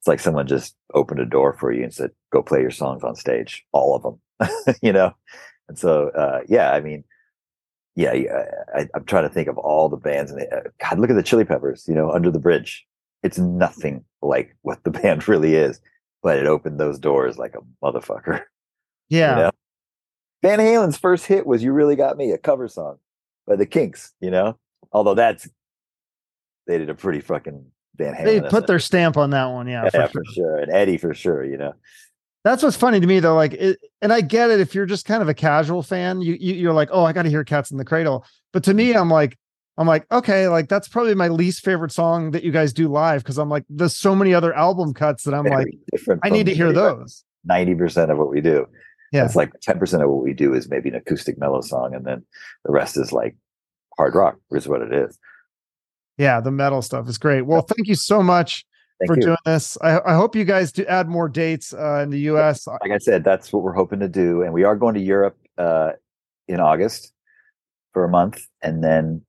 It's 0.05 0.07
like 0.07 0.19
someone 0.19 0.45
just 0.45 0.75
opened 0.93 1.19
a 1.19 1.25
door 1.25 1.53
for 1.53 1.71
you 1.71 1.83
and 1.83 1.91
said, 1.91 2.11
"Go 2.31 2.43
play 2.43 2.61
your 2.61 2.69
songs 2.69 3.03
on 3.03 3.15
stage, 3.15 3.65
all 3.71 3.95
of 3.95 4.03
them." 4.03 4.75
you 4.83 4.93
know. 4.93 5.15
And 5.67 5.79
so, 5.79 6.09
uh, 6.09 6.41
yeah, 6.47 6.73
I 6.73 6.79
mean, 6.79 7.03
yeah, 7.95 8.13
I, 8.75 8.87
I'm 8.93 9.05
trying 9.05 9.27
to 9.27 9.33
think 9.33 9.47
of 9.47 9.57
all 9.57 9.89
the 9.89 9.97
bands, 9.97 10.31
and 10.31 10.41
uh, 10.53 10.69
God, 10.79 10.99
look 10.99 11.09
at 11.09 11.15
the 11.15 11.23
Chili 11.23 11.43
Peppers. 11.43 11.85
You 11.87 11.95
know, 11.95 12.11
Under 12.11 12.29
the 12.29 12.37
Bridge. 12.37 12.85
It's 13.23 13.39
nothing 13.39 14.05
like 14.21 14.55
what 14.61 14.83
the 14.83 14.91
band 15.01 15.27
really 15.27 15.55
is, 15.55 15.81
but 16.21 16.37
it 16.37 16.45
opened 16.45 16.79
those 16.79 16.99
doors 16.99 17.39
like 17.39 17.55
a 17.55 17.83
motherfucker. 17.83 18.41
Yeah. 19.07 19.29
You 19.29 19.43
know? 19.43 19.51
Van 20.41 20.59
Halen's 20.59 20.97
first 20.97 21.27
hit 21.27 21.45
was 21.47 21.63
"You 21.63 21.73
Really 21.73 21.95
Got 21.95 22.17
Me," 22.17 22.31
a 22.31 22.39
cover 22.39 22.67
song 22.67 22.97
by 23.47 23.55
the 23.55 23.65
Kinks. 23.65 24.13
You 24.19 24.29
know, 24.29 24.59
although 24.91 25.15
that's 25.15 25.49
they 26.67 26.77
did 26.77 26.89
a 26.89 26.95
pretty 26.95 27.21
fucking 27.21 27.65
Van 27.97 28.13
Halen. 28.13 28.25
They 28.25 28.41
put 28.41 28.67
their 28.67 28.79
stamp 28.79 29.17
on 29.17 29.31
that 29.31 29.45
one. 29.45 29.67
Yeah. 29.67 29.89
yeah, 29.93 30.07
for 30.07 30.19
for, 30.19 30.25
sure. 30.25 30.33
sure, 30.33 30.57
and 30.57 30.71
Eddie 30.71 30.97
for 30.97 31.13
sure. 31.13 31.43
You 31.43 31.57
know, 31.57 31.73
That's 32.43 32.61
what's 32.61 32.77
funny 32.77 32.99
to 32.99 33.07
me 33.07 33.19
though. 33.19 33.35
Like, 33.35 33.53
it, 33.53 33.79
and 34.01 34.13
I 34.13 34.21
get 34.21 34.51
it 34.51 34.59
if 34.59 34.75
you're 34.75 34.85
just 34.85 35.05
kind 35.05 35.21
of 35.21 35.29
a 35.29 35.33
casual 35.33 35.81
fan, 35.81 36.21
you, 36.21 36.37
you 36.39 36.53
you're 36.53 36.73
like, 36.73 36.89
oh, 36.91 37.03
I 37.03 37.11
got 37.11 37.23
to 37.23 37.29
hear 37.29 37.43
Cats 37.43 37.71
in 37.71 37.77
the 37.77 37.85
Cradle. 37.85 38.25
But 38.53 38.63
to 38.65 38.73
me, 38.73 38.93
I'm 38.93 39.09
like, 39.09 39.37
I'm 39.77 39.87
like, 39.87 40.05
okay, 40.11 40.47
like 40.47 40.69
that's 40.69 40.87
probably 40.87 41.15
my 41.15 41.27
least 41.27 41.65
favorite 41.65 41.91
song 41.91 42.31
that 42.31 42.43
you 42.43 42.51
guys 42.51 42.71
do 42.71 42.87
live 42.87 43.23
because 43.23 43.37
I'm 43.37 43.49
like, 43.49 43.65
there's 43.69 43.95
so 43.95 44.15
many 44.15 44.33
other 44.33 44.53
album 44.53 44.93
cuts 44.93 45.23
that 45.23 45.33
I'm 45.33 45.45
like. 45.45 45.67
I 46.23 46.29
need 46.29 46.45
to 46.45 46.53
hear 46.53 46.71
those. 46.71 47.23
Ninety 47.43 47.75
percent 47.75 48.11
of 48.11 48.17
what 48.17 48.29
we 48.29 48.41
do. 48.41 48.67
Yeah. 49.11 49.25
It's 49.25 49.35
like 49.35 49.51
ten 49.61 49.79
percent 49.79 50.03
of 50.03 50.09
what 50.09 50.23
we 50.23 50.33
do 50.33 50.53
is 50.53 50.69
maybe 50.69 50.89
an 50.89 50.95
acoustic 50.95 51.37
mellow 51.37 51.61
song, 51.61 51.93
and 51.93 52.05
then 52.05 52.23
the 52.63 52.71
rest 52.71 52.97
is 52.97 53.11
like 53.11 53.35
hard 53.97 54.15
rock. 54.15 54.37
Is 54.51 54.67
what 54.67 54.81
it 54.81 54.93
is. 54.93 55.17
Yeah, 56.17 56.39
the 56.39 56.51
metal 56.51 56.81
stuff 56.81 57.09
is 57.09 57.17
great. 57.17 57.41
Well, 57.41 57.61
thank 57.61 57.87
you 57.87 57.95
so 57.95 58.23
much 58.23 58.65
Thank 58.99 59.09
for 59.09 59.15
you. 59.15 59.21
doing 59.23 59.37
this. 59.45 59.77
I, 59.81 59.99
I 60.05 60.13
hope 60.13 60.35
you 60.35 60.45
guys 60.45 60.71
do 60.71 60.85
add 60.85 61.09
more 61.09 61.27
dates 61.27 61.73
uh, 61.73 62.01
in 62.03 62.09
the 62.09 62.19
US. 62.31 62.65
like 62.67 62.91
I 62.91 62.97
said, 62.97 63.23
that's 63.23 63.51
what 63.51 63.63
we're 63.63 63.73
hoping 63.73 63.99
to 63.99 64.07
do. 64.07 64.41
And 64.41 64.53
we 64.53 64.63
are 64.63 64.75
going 64.75 64.95
to 64.95 65.01
Europe 65.01 65.37
uh, 65.57 65.91
in 66.47 66.59
August 66.59 67.11
for 67.93 68.05
a 68.05 68.09
month 68.09 68.41
and 68.61 68.83
then 68.83 69.21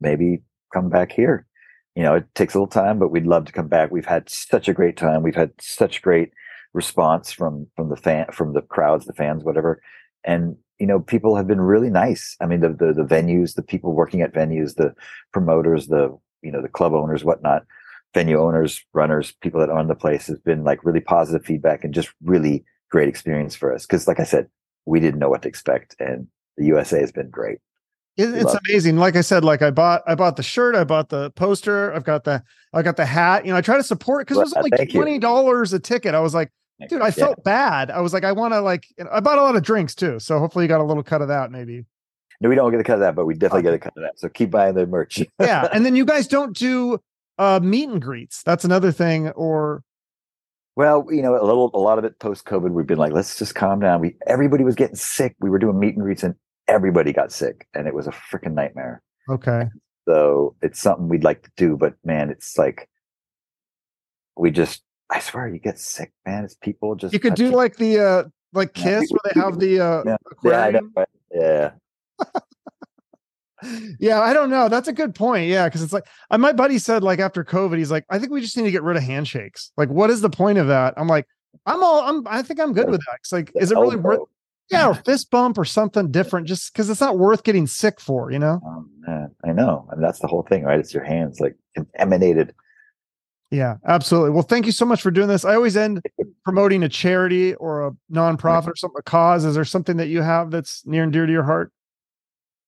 maybe 0.00 0.42
come 0.72 0.88
back 0.88 1.12
here. 1.12 1.46
You 1.94 2.02
know, 2.02 2.16
it 2.16 2.26
takes 2.34 2.54
a 2.54 2.58
little 2.58 2.66
time, 2.66 2.98
but 2.98 3.10
we'd 3.10 3.26
love 3.26 3.44
to 3.44 3.52
come 3.52 3.68
back. 3.68 3.92
We've 3.92 4.04
had 4.04 4.28
such 4.28 4.68
a 4.68 4.74
great 4.74 4.96
time. 4.96 5.22
We've 5.22 5.34
had 5.34 5.52
such 5.60 6.02
great 6.02 6.32
response 6.72 7.30
from 7.30 7.68
from 7.76 7.88
the 7.88 7.96
fan 7.96 8.26
from 8.32 8.52
the 8.52 8.62
crowds, 8.62 9.06
the 9.06 9.12
fans, 9.12 9.44
whatever. 9.44 9.80
And 10.24 10.56
you 10.80 10.88
know, 10.88 10.98
people 10.98 11.36
have 11.36 11.46
been 11.46 11.60
really 11.60 11.90
nice. 11.90 12.36
I 12.40 12.46
mean, 12.46 12.60
the 12.60 12.70
the, 12.70 12.92
the 12.92 13.04
venues, 13.04 13.54
the 13.54 13.62
people 13.62 13.92
working 13.92 14.22
at 14.22 14.34
venues, 14.34 14.74
the 14.74 14.92
promoters, 15.32 15.86
the 15.86 16.18
you 16.44 16.52
know, 16.52 16.62
the 16.62 16.68
club 16.68 16.92
owners, 16.92 17.24
whatnot, 17.24 17.64
venue 18.12 18.38
owners, 18.38 18.84
runners, 18.92 19.32
people 19.40 19.60
that 19.60 19.70
own 19.70 19.88
the 19.88 19.94
place 19.94 20.26
has 20.28 20.38
been 20.38 20.62
like 20.64 20.84
really 20.84 21.00
positive 21.00 21.44
feedback 21.44 21.84
and 21.84 21.94
just 21.94 22.10
really 22.22 22.64
great 22.90 23.08
experience 23.08 23.56
for 23.56 23.74
us. 23.74 23.86
Because, 23.86 24.06
like 24.06 24.20
I 24.20 24.24
said, 24.24 24.48
we 24.86 25.00
didn't 25.00 25.18
know 25.18 25.28
what 25.30 25.42
to 25.42 25.48
expect, 25.48 25.96
and 25.98 26.28
the 26.56 26.66
USA 26.66 27.00
has 27.00 27.10
been 27.12 27.30
great. 27.30 27.58
It, 28.16 28.32
it's 28.32 28.54
amazing. 28.68 28.96
Like 28.96 29.16
I 29.16 29.22
said, 29.22 29.44
like 29.44 29.60
I 29.62 29.70
bought 29.72 30.02
I 30.06 30.14
bought 30.14 30.36
the 30.36 30.42
shirt, 30.44 30.76
I 30.76 30.84
bought 30.84 31.08
the 31.08 31.30
poster, 31.32 31.92
I've 31.92 32.04
got 32.04 32.22
the 32.24 32.44
I 32.72 32.82
got 32.82 32.96
the 32.96 33.06
hat. 33.06 33.44
You 33.44 33.52
know, 33.52 33.56
I 33.58 33.60
try 33.60 33.76
to 33.76 33.82
support 33.82 34.26
because 34.26 34.36
it 34.38 34.56
was 34.56 34.70
thank 34.76 34.92
twenty 34.92 35.18
dollars 35.18 35.72
a 35.72 35.80
ticket. 35.80 36.14
I 36.14 36.20
was 36.20 36.32
like, 36.34 36.52
dude, 36.88 37.00
I 37.02 37.06
Yeah. 37.06 37.10
felt 37.10 37.42
bad. 37.44 37.90
I 37.90 38.00
was 38.00 38.12
like, 38.12 38.22
I 38.22 38.30
want 38.30 38.54
to 38.54 38.60
like. 38.60 38.84
I 39.10 39.18
bought 39.18 39.38
a 39.38 39.42
lot 39.42 39.56
of 39.56 39.62
drinks 39.64 39.96
too, 39.96 40.20
so 40.20 40.38
hopefully 40.38 40.64
you 40.64 40.68
got 40.68 40.80
a 40.80 40.84
little 40.84 41.02
cut 41.02 41.22
of 41.22 41.28
that, 41.28 41.50
maybe. 41.50 41.86
No, 42.40 42.48
we 42.48 42.54
don't 42.54 42.70
get 42.70 42.80
a 42.80 42.84
cut 42.84 42.94
of 42.94 43.00
that, 43.00 43.14
but 43.14 43.26
we 43.26 43.34
definitely 43.34 43.62
get 43.62 43.74
a 43.74 43.78
cut 43.78 43.92
of 43.96 44.02
that. 44.02 44.18
So 44.18 44.28
keep 44.28 44.50
buying 44.50 44.74
the 44.74 44.86
merch. 44.86 45.22
yeah, 45.40 45.68
and 45.72 45.84
then 45.86 45.96
you 45.96 46.04
guys 46.04 46.26
don't 46.26 46.56
do 46.56 46.98
uh 47.38 47.60
meet 47.62 47.88
and 47.88 48.00
greets. 48.02 48.42
That's 48.42 48.64
another 48.64 48.92
thing. 48.92 49.30
Or 49.30 49.82
Well, 50.76 51.06
you 51.10 51.22
know, 51.22 51.34
a 51.40 51.44
little, 51.44 51.70
a 51.74 51.78
lot 51.78 51.98
of 51.98 52.04
it 52.04 52.18
post 52.18 52.44
COVID, 52.44 52.70
we've 52.70 52.86
been 52.86 52.98
like, 52.98 53.12
let's 53.12 53.38
just 53.38 53.54
calm 53.54 53.80
down. 53.80 54.00
We 54.00 54.16
everybody 54.26 54.64
was 54.64 54.74
getting 54.74 54.96
sick. 54.96 55.34
We 55.40 55.50
were 55.50 55.58
doing 55.58 55.78
meet 55.78 55.94
and 55.94 56.02
greets, 56.02 56.22
and 56.22 56.34
everybody 56.68 57.12
got 57.12 57.32
sick, 57.32 57.66
and 57.74 57.86
it 57.86 57.94
was 57.94 58.06
a 58.06 58.10
freaking 58.10 58.54
nightmare. 58.54 59.02
okay, 59.28 59.68
So 60.08 60.56
it's 60.62 60.80
something 60.80 61.08
we'd 61.08 61.24
like 61.24 61.42
to 61.42 61.50
do, 61.56 61.76
but 61.76 61.94
man, 62.04 62.30
it's 62.30 62.58
like 62.58 62.88
we 64.36 64.50
just. 64.50 64.82
I 65.10 65.20
swear, 65.20 65.46
you 65.46 65.58
get 65.58 65.78
sick, 65.78 66.12
man. 66.26 66.44
It's 66.44 66.54
people 66.54 66.96
just. 66.96 67.12
you 67.12 67.20
could 67.20 67.34
do 67.34 67.50
like 67.50 67.76
the 67.76 68.00
uh 68.00 68.24
like 68.52 68.72
Kiss 68.72 69.02
we- 69.02 69.08
where 69.10 69.32
they 69.34 69.40
have 69.40 69.58
the 69.60 69.80
uh 69.80 70.02
Yeah, 70.06 70.16
yeah, 70.42 70.64
I 70.64 70.70
know, 70.70 70.88
right? 70.96 71.08
yeah. 71.32 71.70
Yeah, 73.98 74.20
I 74.20 74.32
don't 74.32 74.50
know. 74.50 74.68
That's 74.68 74.88
a 74.88 74.92
good 74.92 75.14
point. 75.14 75.48
Yeah, 75.48 75.66
because 75.66 75.82
it's 75.82 75.92
like 75.92 76.06
uh, 76.30 76.38
my 76.38 76.52
buddy 76.52 76.78
said, 76.78 77.02
like 77.02 77.18
after 77.18 77.44
COVID, 77.44 77.78
he's 77.78 77.90
like, 77.90 78.04
I 78.10 78.18
think 78.18 78.32
we 78.32 78.40
just 78.40 78.56
need 78.56 78.64
to 78.64 78.70
get 78.70 78.82
rid 78.82 78.96
of 78.96 79.02
handshakes. 79.02 79.72
Like, 79.76 79.88
what 79.88 80.10
is 80.10 80.20
the 80.20 80.30
point 80.30 80.58
of 80.58 80.66
that? 80.68 80.94
I'm 80.96 81.08
like, 81.08 81.26
I'm 81.66 81.82
all, 81.82 82.00
I'm, 82.00 82.26
I 82.26 82.42
think 82.42 82.60
I'm 82.60 82.72
good 82.72 82.90
with 82.90 83.00
that. 83.00 83.16
It's 83.20 83.32
like, 83.32 83.52
is 83.54 83.70
it 83.70 83.78
really 83.78 83.96
worth? 83.96 84.20
Yeah, 84.70 84.88
or 84.88 84.94
fist 85.06 85.30
bump 85.30 85.58
or 85.58 85.64
something 85.64 86.10
different, 86.10 86.46
just 86.46 86.72
because 86.72 86.88
it's 86.90 87.00
not 87.00 87.18
worth 87.18 87.44
getting 87.44 87.66
sick 87.66 88.00
for, 88.00 88.30
you 88.30 88.38
know? 88.38 88.60
Oh, 88.64 88.84
man, 89.00 89.30
I 89.44 89.52
know, 89.52 89.86
and 89.90 90.02
that's 90.02 90.20
the 90.20 90.26
whole 90.26 90.42
thing, 90.42 90.64
right? 90.64 90.80
It's 90.80 90.94
your 90.94 91.04
hands 91.04 91.40
like 91.40 91.56
contaminated. 91.74 92.54
Yeah, 93.50 93.76
absolutely. 93.86 94.30
Well, 94.30 94.42
thank 94.42 94.66
you 94.66 94.72
so 94.72 94.84
much 94.84 95.00
for 95.00 95.10
doing 95.10 95.28
this. 95.28 95.44
I 95.44 95.54
always 95.54 95.76
end 95.76 96.02
promoting 96.44 96.82
a 96.82 96.88
charity 96.88 97.54
or 97.54 97.86
a 97.86 97.92
nonprofit 98.10 98.68
or 98.68 98.76
something, 98.76 98.98
a 98.98 99.02
cause. 99.02 99.44
Is 99.44 99.54
there 99.54 99.64
something 99.64 99.98
that 99.98 100.08
you 100.08 100.22
have 100.22 100.50
that's 100.50 100.84
near 100.86 101.04
and 101.04 101.12
dear 101.12 101.26
to 101.26 101.32
your 101.32 101.44
heart? 101.44 101.70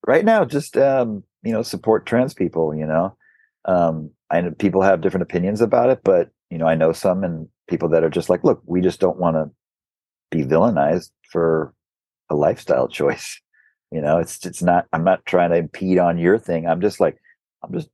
Right 0.07 0.25
now 0.25 0.45
just 0.45 0.77
um 0.77 1.23
you 1.43 1.53
know 1.53 1.63
support 1.63 2.07
trans 2.07 2.35
people 2.35 2.75
you 2.75 2.87
know? 2.87 3.17
Um 3.65 4.11
i 4.31 4.41
know 4.41 4.51
people 4.53 4.83
have 4.83 5.01
different 5.01 5.23
opinions 5.23 5.61
about 5.61 5.91
it 5.91 6.01
but 6.05 6.31
you 6.51 6.59
know 6.59 6.67
i 6.67 6.75
know 6.75 6.93
some 6.93 7.25
and 7.25 7.49
people 7.69 7.89
that 7.91 8.05
are 8.05 8.11
just 8.11 8.31
like 8.31 8.45
look 8.45 8.63
we 8.67 8.81
just 8.81 9.01
don't 9.01 9.19
want 9.19 9.37
to 9.37 9.51
be 10.31 10.45
villainized 10.45 11.11
for 11.31 11.75
a 12.31 12.35
lifestyle 12.37 12.89
choice. 13.01 13.41
You 13.93 14.01
know 14.03 14.19
it's 14.19 14.45
it's 14.47 14.63
not 14.63 14.87
i'm 14.93 15.05
not 15.05 15.25
trying 15.27 15.51
to 15.51 15.57
impede 15.57 15.99
on 15.99 16.19
your 16.19 16.39
thing. 16.39 16.67
I'm 16.67 16.81
just 16.81 17.01
like 17.01 17.17
i'm 17.63 17.73
just 17.73 17.89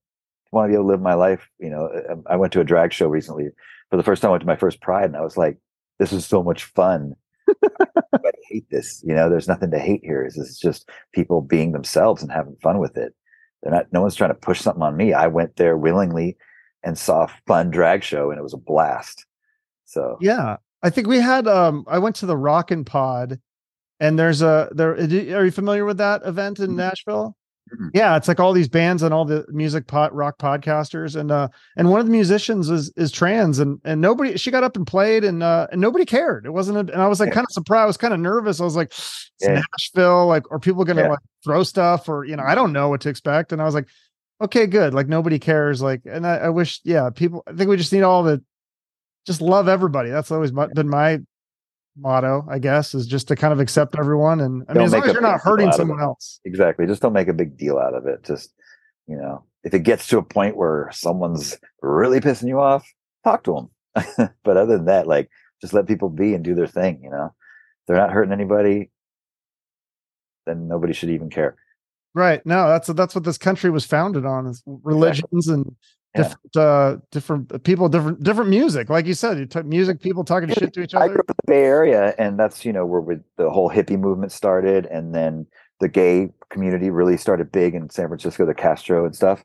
want 0.52 0.66
to 0.66 0.70
be 0.70 0.74
able 0.74 0.84
to 0.84 0.90
live 0.90 1.02
my 1.02 1.14
life 1.14 1.48
you 1.58 1.70
know? 1.70 1.90
Um, 2.10 2.24
I- 2.28 2.34
i 2.34 2.36
went 2.36 2.52
to 2.54 2.60
a 2.60 2.64
drag 2.64 2.92
show 2.92 3.08
recently. 3.08 3.48
For 3.90 3.96
the 3.98 4.02
first 4.02 4.22
time 4.22 4.30
i 4.30 4.32
went 4.32 4.42
to 4.42 4.46
my 4.46 4.56
first 4.56 4.80
pride 4.80 5.06
and 5.06 5.16
i 5.16 5.22
was 5.22 5.36
like 5.36 5.58
this 5.98 6.12
is 6.12 6.26
so 6.26 6.42
much 6.42 6.64
fun 6.64 7.14
but 7.60 8.24
I 8.26 8.30
hate 8.48 8.68
this. 8.70 9.02
You 9.06 9.14
know, 9.14 9.28
there's 9.28 9.48
nothing 9.48 9.70
to 9.70 9.78
hate 9.78 10.00
here. 10.04 10.24
This 10.24 10.36
is 10.36 10.58
just 10.58 10.88
people 11.12 11.40
being 11.40 11.72
themselves 11.72 12.22
and 12.22 12.30
having 12.32 12.56
fun 12.62 12.78
with 12.78 12.96
it. 12.96 13.14
They're 13.62 13.72
not. 13.72 13.86
No 13.92 14.00
one's 14.02 14.14
trying 14.16 14.30
to 14.30 14.34
push 14.34 14.60
something 14.60 14.82
on 14.82 14.96
me. 14.96 15.12
I 15.12 15.26
went 15.28 15.56
there 15.56 15.76
willingly 15.76 16.36
and 16.82 16.98
saw 16.98 17.24
a 17.24 17.34
fun 17.46 17.70
drag 17.70 18.02
show, 18.02 18.30
and 18.30 18.38
it 18.38 18.42
was 18.42 18.54
a 18.54 18.58
blast. 18.58 19.24
So 19.84 20.16
Yeah, 20.20 20.56
I 20.82 20.90
think 20.90 21.06
we 21.06 21.18
had. 21.20 21.46
Um, 21.46 21.84
I 21.86 21.98
went 21.98 22.16
to 22.16 22.26
the 22.26 22.36
Rockin' 22.36 22.84
Pod, 22.84 23.38
and 24.00 24.18
there's 24.18 24.42
a 24.42 24.68
there. 24.72 24.92
Are 24.94 25.44
you 25.44 25.50
familiar 25.50 25.84
with 25.84 25.98
that 25.98 26.22
event 26.24 26.58
in 26.58 26.70
Mhm. 26.72 26.76
Nashville? 26.76 27.36
Mhm. 27.80 27.90
Yeah, 27.94 28.16
it's 28.16 28.28
like 28.28 28.38
all 28.40 28.52
these 28.52 28.68
bands 28.68 29.02
and 29.02 29.14
all 29.14 29.24
the 29.24 29.44
music 29.48 29.86
pot 29.86 30.14
rock 30.14 30.38
podcasters, 30.38 31.16
and 31.16 31.30
uh, 31.30 31.48
and 31.76 31.90
one 31.90 32.00
of 32.00 32.06
the 32.06 32.12
musicians 32.12 32.68
is 32.70 32.92
is 32.96 33.10
trans, 33.10 33.58
and 33.58 33.80
and 33.84 34.00
nobody. 34.00 34.36
She 34.36 34.50
got 34.50 34.62
up 34.64 34.76
and 34.76 34.86
played, 34.86 35.24
and 35.24 35.42
uh, 35.42 35.66
and 35.72 35.80
nobody 35.80 36.04
cared. 36.04 36.44
It 36.46 36.50
wasn't, 36.50 36.76
a, 36.76 36.92
and 36.92 37.00
I 37.02 37.08
was 37.08 37.18
like 37.20 37.28
Yeah. 37.28 37.34
kind 37.36 37.44
of 37.46 37.52
surprised. 37.52 37.82
I 37.82 37.86
was 37.86 37.96
kind 37.96 38.14
of 38.14 38.20
nervous. 38.20 38.60
I 38.60 38.64
was 38.64 38.76
like, 38.76 38.88
it's 38.88 39.30
Yeah. 39.40 39.60
Nashville, 39.72 40.26
like, 40.26 40.44
are 40.50 40.58
people 40.58 40.84
gonna 40.84 41.02
Yeah. 41.02 41.08
like 41.10 41.18
throw 41.44 41.62
stuff, 41.62 42.08
or 42.08 42.24
you 42.24 42.36
know, 42.36 42.44
I 42.46 42.54
don't 42.54 42.72
know 42.72 42.88
what 42.88 43.00
to 43.02 43.08
expect. 43.08 43.52
And 43.52 43.62
I 43.62 43.64
was 43.64 43.74
like, 43.74 43.88
okay, 44.42 44.66
good. 44.66 44.92
Like 44.94 45.08
nobody 45.08 45.38
cares. 45.38 45.80
Like, 45.80 46.02
and 46.04 46.26
I, 46.26 46.36
I 46.36 46.48
wish, 46.50 46.80
yeah, 46.84 47.08
people. 47.10 47.42
I 47.46 47.52
think 47.52 47.70
we 47.70 47.76
just 47.76 47.92
need 47.92 48.02
all 48.02 48.22
the 48.22 48.42
just 49.26 49.40
love 49.40 49.68
everybody. 49.68 50.10
That's 50.10 50.30
always 50.32 50.52
mu- 50.52 50.66
been 50.74 50.88
my 50.88 51.20
motto, 51.96 52.46
I 52.50 52.58
guess, 52.58 52.94
is 52.94 53.06
just 53.06 53.28
to 53.28 53.36
kind 53.36 53.52
of 53.52 53.60
accept 53.60 53.96
everyone. 53.98 54.40
And 54.40 54.64
I 54.68 54.72
mean, 54.72 54.78
Don't 54.78 54.84
as 54.84 54.92
long 54.92 55.04
as 55.04 55.12
you're 55.12 55.22
not 55.22 55.40
hurting 55.40 55.72
someone 55.72 56.00
else. 56.00 56.40
exactly, 56.44 56.86
just 56.86 57.02
don't 57.02 57.12
make 57.12 57.28
a 57.28 57.34
big 57.34 57.56
deal 57.56 57.78
out 57.78 57.94
of 57.94 58.06
it. 58.06 58.22
Just 58.24 58.52
you 59.06 59.16
know, 59.16 59.44
if 59.64 59.74
it 59.74 59.80
gets 59.80 60.06
to 60.08 60.18
a 60.18 60.22
point 60.22 60.56
where 60.56 60.88
someone's 60.92 61.58
really 61.82 62.20
pissing 62.20 62.48
you 62.48 62.60
off, 62.60 62.86
talk 63.24 63.44
to 63.44 63.54
them. 63.54 64.30
but 64.44 64.56
other 64.56 64.76
than 64.76 64.86
that, 64.86 65.06
like 65.06 65.30
just 65.60 65.74
let 65.74 65.86
people 65.86 66.08
be 66.08 66.34
and 66.34 66.44
do 66.44 66.54
their 66.54 66.66
thing. 66.66 67.00
You 67.02 67.10
know, 67.10 67.26
if 67.26 67.86
they're 67.86 67.96
not 67.96 68.12
hurting 68.12 68.32
anybody, 68.32 68.90
then 70.46 70.68
nobody 70.68 70.92
should 70.92 71.10
even 71.10 71.30
care. 71.30 71.56
Right. 72.14 72.44
No, 72.44 72.68
that's 72.68 72.88
that's 72.88 73.14
what 73.14 73.24
this 73.24 73.38
country 73.38 73.70
was 73.70 73.86
founded 73.86 74.26
on 74.26 74.46
is 74.46 74.62
religions 74.66 75.48
and 75.48 75.74
Yeah. 76.14 76.22
different 76.22 76.56
uh 76.56 76.96
different 77.10 77.64
people, 77.64 77.88
different 77.88 78.22
different 78.22 78.50
music. 78.50 78.90
Like 78.90 79.06
you 79.06 79.14
said, 79.14 79.38
you 79.38 79.46
took 79.46 79.64
music, 79.64 80.00
people 80.00 80.24
talking 80.24 80.50
shit 80.50 80.72
to 80.74 80.82
each 80.82 80.94
other. 80.94 81.04
I 81.04 81.08
grew 81.08 81.20
up 81.20 81.30
in 81.30 81.34
the 81.46 81.50
Bay 81.50 81.62
Area, 81.64 82.14
and 82.18 82.38
that's 82.38 82.64
you 82.64 82.72
know 82.72 82.84
where 82.84 83.00
with 83.00 83.22
the 83.38 83.50
whole 83.50 83.70
hippie 83.70 83.98
movement 83.98 84.32
started, 84.32 84.86
and 84.86 85.14
then 85.14 85.46
the 85.80 85.88
gay 85.88 86.28
community 86.50 86.90
really 86.90 87.16
started 87.16 87.50
big 87.50 87.74
in 87.74 87.88
San 87.88 88.08
Francisco, 88.08 88.44
the 88.44 88.54
Castro 88.54 89.06
and 89.06 89.16
stuff, 89.16 89.42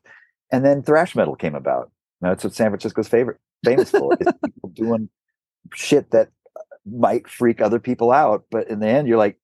and 0.52 0.64
then 0.64 0.82
thrash 0.82 1.16
metal 1.16 1.34
came 1.34 1.54
about. 1.54 1.90
Now 2.20 2.30
that's 2.30 2.44
what 2.44 2.54
San 2.54 2.68
Francisco's 2.70 3.08
favorite 3.08 3.38
famous 3.64 3.90
for 3.90 4.14
is 4.20 4.26
people 4.44 4.68
doing 4.70 5.08
shit 5.74 6.10
that 6.10 6.28
might 6.86 7.28
freak 7.28 7.60
other 7.60 7.78
people 7.78 8.12
out, 8.12 8.44
but 8.50 8.68
in 8.68 8.80
the 8.80 8.88
end, 8.88 9.08
you're 9.08 9.18
like, 9.18 9.38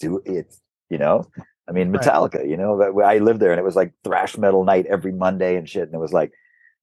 do 0.00 0.20
it, 0.24 0.54
you 0.90 0.98
know. 0.98 1.26
I 1.68 1.72
mean, 1.72 1.90
Right. 1.90 2.02
Metallica, 2.02 2.48
you 2.48 2.56
know, 2.56 2.80
I 3.02 3.18
lived 3.18 3.40
there 3.40 3.50
and 3.50 3.58
it 3.58 3.64
was 3.64 3.76
like 3.76 3.92
thrash 4.04 4.36
metal 4.38 4.64
night 4.64 4.86
every 4.86 5.12
Monday 5.12 5.56
and 5.56 5.68
shit. 5.68 5.84
And 5.84 5.94
it 5.94 5.98
was 5.98 6.12
like, 6.12 6.32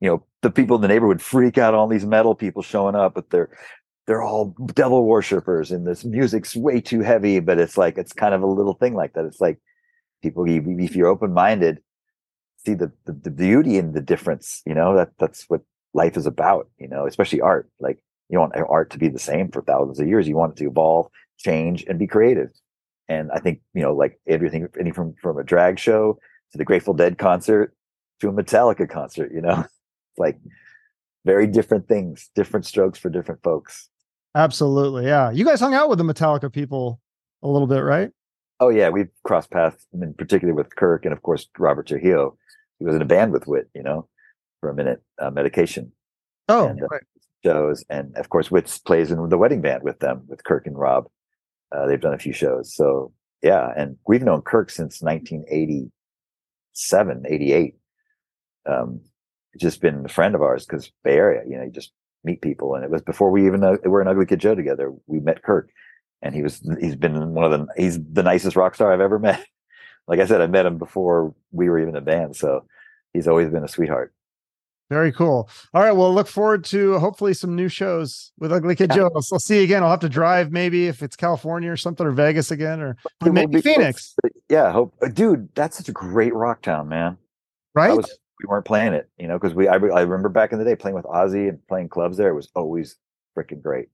you 0.02 0.10
know, 0.10 0.26
the 0.42 0.52
people 0.52 0.76
in 0.76 0.82
the 0.82 0.88
neighborhood 0.88 1.22
freak 1.22 1.58
out 1.58 1.74
all 1.74 1.88
these 1.88 2.06
metal 2.06 2.36
people 2.36 2.62
showing 2.62 2.96
up, 2.96 3.14
but 3.14 3.30
they're 3.30 3.50
they're 4.06 4.22
all 4.22 4.54
devil 4.74 5.06
worshippers 5.06 5.72
and 5.72 5.88
this 5.88 6.04
music's 6.04 6.56
way 6.56 6.82
too 6.82 7.00
heavy. 7.00 7.40
But 7.40 7.58
it's 7.60 7.78
like 7.78 7.98
it's 7.98 8.12
kind 8.12 8.34
of 8.34 8.42
a 8.42 8.48
little 8.48 8.74
thing 8.74 8.96
like 8.96 9.14
that. 9.14 9.26
It's 9.26 9.40
like 9.40 9.60
people, 10.22 10.44
if 10.46 10.96
you're 10.96 11.08
open 11.08 11.34
minded, 11.34 11.80
see 12.66 12.74
the, 12.74 12.92
the 13.06 13.14
the 13.14 13.32
beauty 13.32 13.78
in 13.78 13.94
the 13.94 14.02
difference. 14.02 14.62
You 14.66 14.74
know 14.74 14.96
that 14.98 15.12
that's 15.20 15.46
what 15.50 15.62
life 15.94 16.18
is 16.18 16.26
about. 16.26 16.70
You 16.78 16.90
know, 16.90 17.08
especially 17.08 17.40
art. 17.40 17.70
Like 17.80 18.04
you 18.30 18.38
don't 18.38 18.54
want 18.54 18.70
art 18.70 18.90
to 18.92 18.98
be 18.98 19.08
the 19.08 19.20
same 19.20 19.50
for 19.50 19.62
thousands 19.62 20.00
of 20.00 20.08
years. 20.08 20.28
You 20.28 20.36
want 20.36 20.54
it 20.54 20.58
to 20.64 20.70
evolve, 20.70 21.08
change, 21.38 21.86
and 21.88 21.98
be 21.98 22.08
creative. 22.08 22.50
And 23.10 23.32
I 23.34 23.40
think 23.40 23.62
you 23.74 23.82
know, 23.82 23.94
like 23.94 24.20
everything, 24.28 24.68
any 24.80 24.92
from 24.92 25.16
from 25.22 25.38
a 25.38 25.44
drag 25.44 25.80
show 25.80 26.18
to 26.52 26.58
the 26.58 26.66
Grateful 26.66 26.94
Dead 26.94 27.18
concert 27.18 27.76
to 28.22 28.30
a 28.30 28.32
Metallica 28.32 28.90
concert. 28.90 29.32
You 29.34 29.42
know, 29.42 29.60
it's 29.62 29.70
like 30.18 30.40
very 31.26 31.48
different 31.48 31.88
things, 31.88 32.30
different 32.36 32.66
strokes 32.66 33.00
for 33.00 33.10
different 33.10 33.42
folks. 33.44 33.90
Absolutely. 34.36 35.06
Yeah. 35.06 35.32
You 35.32 35.46
guys 35.46 35.60
hung 35.60 35.74
out 35.74 35.90
with 35.90 35.98
the 36.00 36.04
Metallica 36.04 36.52
people 36.52 37.00
a 37.44 37.48
little 37.48 37.68
bit, 37.68 37.80
right? 37.82 38.10
Oh 38.60 38.70
yeah, 38.70 38.90
we've 38.90 39.10
crossed 39.24 39.52
paths, 39.52 39.86
in 39.94 40.14
particular 40.14 40.54
with 40.54 40.76
Kirk 40.76 41.06
and 41.06 41.14
of 41.14 41.22
course 41.22 41.48
Robert 41.58 41.88
Trujillo. 41.88 42.38
He 42.80 42.86
was 42.86 42.96
in 42.96 43.02
a 43.02 43.06
band 43.06 43.32
with 43.32 43.48
Whit, 43.48 43.68
you 43.76 43.84
know, 43.84 44.08
for 44.60 44.70
a 44.70 44.74
minute. 44.74 45.02
Uh, 45.20 45.30
medication 45.30 45.92
Oh, 46.50 46.68
And, 46.68 46.82
uh, 46.82 46.88
right. 46.88 47.02
shows, 47.46 47.84
and 47.90 48.16
of 48.18 48.30
course 48.30 48.50
Whit 48.52 48.80
plays 48.86 49.12
in 49.12 49.30
the 49.30 49.38
wedding 49.38 49.62
band 49.62 49.84
with 49.84 50.00
them, 50.00 50.24
with 50.28 50.44
Kirk 50.44 50.68
and 50.68 50.78
Rob. 50.78 51.08
Uh, 51.74 51.88
they've 51.88 52.02
done 52.02 52.14
a 52.14 52.20
few 52.20 52.34
shows, 52.34 52.74
so 52.74 53.12
yeah. 53.42 53.74
And 53.76 53.98
we've 54.08 54.24
known 54.24 54.42
Kirk 54.42 54.70
since 54.70 55.02
1987, 55.02 57.26
88. 57.28 57.76
Um, 58.66 59.02
just 59.60 59.82
been 59.82 60.06
a 60.06 60.10
friend 60.10 60.36
of 60.36 60.42
ours 60.42 60.66
because 60.66 60.92
Bay 61.04 61.16
Area, 61.16 61.42
you 61.48 61.58
know, 61.58 61.64
you 61.64 61.72
just 61.72 61.92
meet 62.24 62.42
people, 62.42 62.76
and 62.76 62.84
it 62.84 62.92
was 62.92 63.02
before 63.02 63.32
we 63.32 63.46
even 63.46 63.60
know, 63.60 63.78
were 63.84 64.02
an 64.02 64.08
Ugly 64.08 64.28
Kid 64.28 64.40
Joe 64.40 64.56
together. 64.56 64.94
We 65.08 65.20
met 65.20 65.44
Kirk, 65.44 65.70
and 66.22 66.34
he 66.34 66.42
was 66.42 66.62
he's 66.80 66.96
been 66.96 67.34
one 67.34 67.44
of 67.44 67.52
the 67.52 67.68
he's 67.76 68.00
the 68.04 68.24
nicest 68.24 68.56
rock 68.56 68.76
star 68.76 68.94
I've 68.94 69.02
ever 69.02 69.20
met. 69.28 69.46
Like 70.08 70.20
I 70.20 70.26
said, 70.26 70.42
I 70.42 70.48
met 70.48 70.66
him 70.66 70.78
before 70.78 71.34
we 71.52 71.70
were 71.70 71.80
even 71.80 71.96
a 71.96 72.02
band, 72.02 72.36
so 72.36 72.66
he's 73.14 73.28
always 73.28 73.50
been 73.50 73.64
a 73.64 73.70
sweetheart. 73.70 74.14
Very 74.90 75.12
cool. 75.12 75.50
All 75.74 75.82
right. 75.82 75.92
Well, 75.94 76.14
look 76.14 76.28
forward 76.28 76.64
to 76.66 77.00
hopefully 77.00 77.34
some 77.34 77.56
new 77.56 77.68
shows 77.68 78.32
with 78.38 78.52
Ugly 78.52 78.76
Kid 78.76 78.92
Yeah. 78.92 78.98
Joe. 78.98 79.12
I'll, 79.16 79.22
see 79.40 79.58
you 79.58 79.64
again. 79.64 79.82
I'll 79.84 79.90
have 79.90 80.00
to 80.02 80.10
drive 80.10 80.52
maybe 80.52 80.88
if 80.88 81.02
it's 81.02 81.16
California 81.16 81.72
or 81.72 81.78
something 81.78 82.06
or 82.06 82.12
Vegas 82.12 82.52
again 82.52 82.82
or 82.82 82.98
maybe 83.24 83.54
be. 83.56 83.62
Phoenix, 83.62 84.16
Yeah, 84.50 84.72
hope, 84.72 84.94
uh, 85.02 85.08
dude, 85.08 85.50
that's 85.56 85.78
such 85.78 85.90
a 85.90 85.94
great 85.94 86.34
rock 86.36 86.62
town, 86.62 86.90
man. 86.90 87.18
right? 87.74 87.96
Was 87.96 88.20
we 88.44 88.48
weren't 88.48 88.66
playing 88.66 88.94
it, 88.94 89.10
you 89.18 89.28
know, 89.28 89.40
because 89.40 89.54
we 89.56 89.68
I, 89.68 89.76
I 89.76 90.02
remember 90.02 90.30
back 90.30 90.52
in 90.52 90.60
the 90.60 90.66
day 90.66 90.76
playing 90.76 90.96
with 90.96 91.06
Ozzy 91.06 91.48
and 91.50 91.66
playing 91.68 91.90
clubs 91.90 92.18
there. 92.18 92.30
It 92.30 92.36
was 92.36 92.50
always 92.56 92.98
freaking 93.38 93.62
great. 93.62 93.88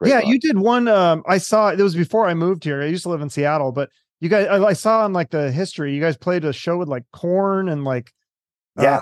Great 0.00 0.10
yeah, 0.10 0.16
rock. 0.16 0.26
you 0.28 0.38
did 0.38 0.56
one. 0.58 0.88
Um, 0.88 1.22
I 1.26 1.38
saw 1.38 1.68
it 1.70 1.78
was 1.78 1.94
before 1.96 2.26
I 2.26 2.34
moved 2.34 2.64
here. 2.64 2.80
I 2.82 2.86
used 2.86 3.02
to 3.02 3.08
live 3.08 3.20
in 3.22 3.28
Seattle, 3.28 3.72
but 3.72 3.90
you 4.20 4.28
guys, 4.28 4.46
I, 4.46 4.62
I 4.64 4.72
saw 4.72 5.04
on 5.04 5.12
like 5.12 5.30
the 5.30 5.50
history, 5.50 5.94
you 5.94 6.00
guys 6.00 6.16
played 6.16 6.44
a 6.44 6.52
show 6.52 6.78
with 6.78 6.88
like 6.88 7.04
Korn 7.12 7.68
and 7.68 7.84
like, 7.84 8.12
uh, 8.78 8.82
yeah. 8.82 9.00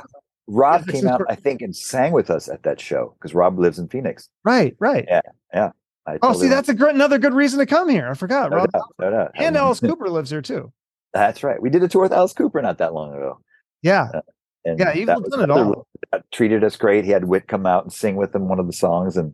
Rob 0.51 0.84
this 0.86 0.96
came 1.01 1.09
out, 1.09 1.18
for- 1.20 1.30
I 1.30 1.34
think, 1.34 1.62
and 1.62 1.74
sang 1.74 2.12
with 2.12 2.30
us 2.30 2.48
at 2.48 2.62
that 2.64 2.80
show 2.80 3.14
because 3.18 3.34
Rob 3.34 3.59
lives 3.59 3.78
in 3.78 3.88
Phoenix. 3.88 4.28
right, 4.44 4.74
right. 4.78 5.05
Yeah, 5.09 5.20
yeah. 5.55 5.70
I 6.07 6.14
Oh, 6.14 6.18
totally 6.28 6.46
see, 6.46 6.48
that's 6.51 6.68
a 6.68 6.74
great, 6.74 6.94
another 6.94 7.18
good 7.18 7.34
reason 7.34 7.59
to 7.61 7.66
come 7.66 7.88
here. 7.88 8.09
I 8.11 8.14
forgot. 8.14 8.51
no 8.51 8.57
Rob 8.59 8.72
doubt, 8.72 8.94
no 8.98 9.11
doubt. 9.11 9.30
and 9.36 9.57
Alice 9.57 9.80
Cooper 9.80 10.09
lives 10.09 10.30
here 10.30 10.42
too. 10.42 10.72
That's 11.12 11.42
right. 11.42 11.61
We 11.61 11.70
did 11.70 11.82
a 11.82 11.88
tour 11.88 12.03
with 12.03 12.12
Alice 12.12 12.32
Cooper 12.32 12.62
not 12.62 12.78
that 12.78 12.94
long 12.94 13.12
ago. 13.12 13.40
Yeah. 13.82 14.09
Uh, 14.14 14.20
and 14.64 14.78
yeah, 14.78 14.94
done 15.05 15.40
it 15.42 15.51
all. 15.51 15.86
Treated 16.32 16.62
us 16.62 16.76
great. 16.76 17.05
He 17.05 17.11
had 17.11 17.24
Whit 17.24 17.48
come 17.48 17.66
out 17.66 17.82
and 17.84 17.92
sing 17.92 18.14
with 18.16 18.32
him 18.34 18.48
one 18.48 18.61
of 18.61 18.66
the 18.68 18.72
songs. 18.72 19.16
And 19.16 19.32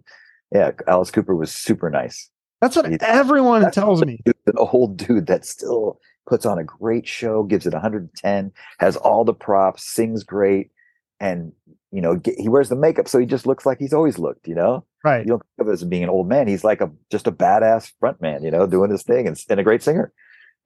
yeah, 0.53 0.71
Alice 0.89 1.11
Cooper 1.11 1.35
was 1.37 1.53
super 1.53 1.91
nice. 1.91 2.31
That's 2.63 2.77
what 2.77 2.89
He- 2.89 2.97
everyone 3.01 3.61
that's 3.63 3.75
tells 3.75 4.03
me. 4.05 4.21
An 4.47 4.55
old 4.57 4.97
dude 4.97 5.27
that 5.27 5.45
still 5.45 6.01
puts 6.27 6.47
on 6.47 6.59
a 6.59 6.65
great 6.65 7.07
show, 7.07 7.43
gives 7.43 7.67
it 7.67 7.75
110, 7.75 8.53
has 8.79 8.97
all 8.97 9.25
the 9.25 9.35
props, 9.35 9.85
sings 9.87 10.25
great, 10.25 10.71
and 11.21 11.53
you 11.93 12.01
know 12.01 12.17
ge- 12.17 12.37
he 12.39 12.49
wears 12.49 12.69
the 12.69 12.77
makeup, 12.77 13.09
so 13.09 13.19
he 13.19 13.27
just 13.27 13.47
looks 13.47 13.65
like 13.67 13.79
he's 13.79 13.93
always 13.93 14.19
looked. 14.19 14.47
You 14.49 14.55
know, 14.55 14.85
Right. 15.05 15.21
you 15.25 15.31
don't 15.31 15.39
think 15.43 15.61
of 15.61 15.67
him 15.69 15.73
as 15.75 15.85
being 15.85 16.03
an 16.03 16.09
old 16.11 16.29
man. 16.29 16.49
He's 16.49 16.65
like 16.65 16.81
a 16.81 16.91
just 17.11 17.27
a 17.27 17.33
badass 17.33 17.93
front 18.01 18.21
man. 18.21 18.43
You 18.43 18.51
know, 18.51 18.67
doing 18.67 18.91
his 18.91 19.03
thing 19.03 19.27
and, 19.27 19.37
and 19.49 19.61
a 19.61 19.65
great 19.65 19.83
singer 19.83 20.13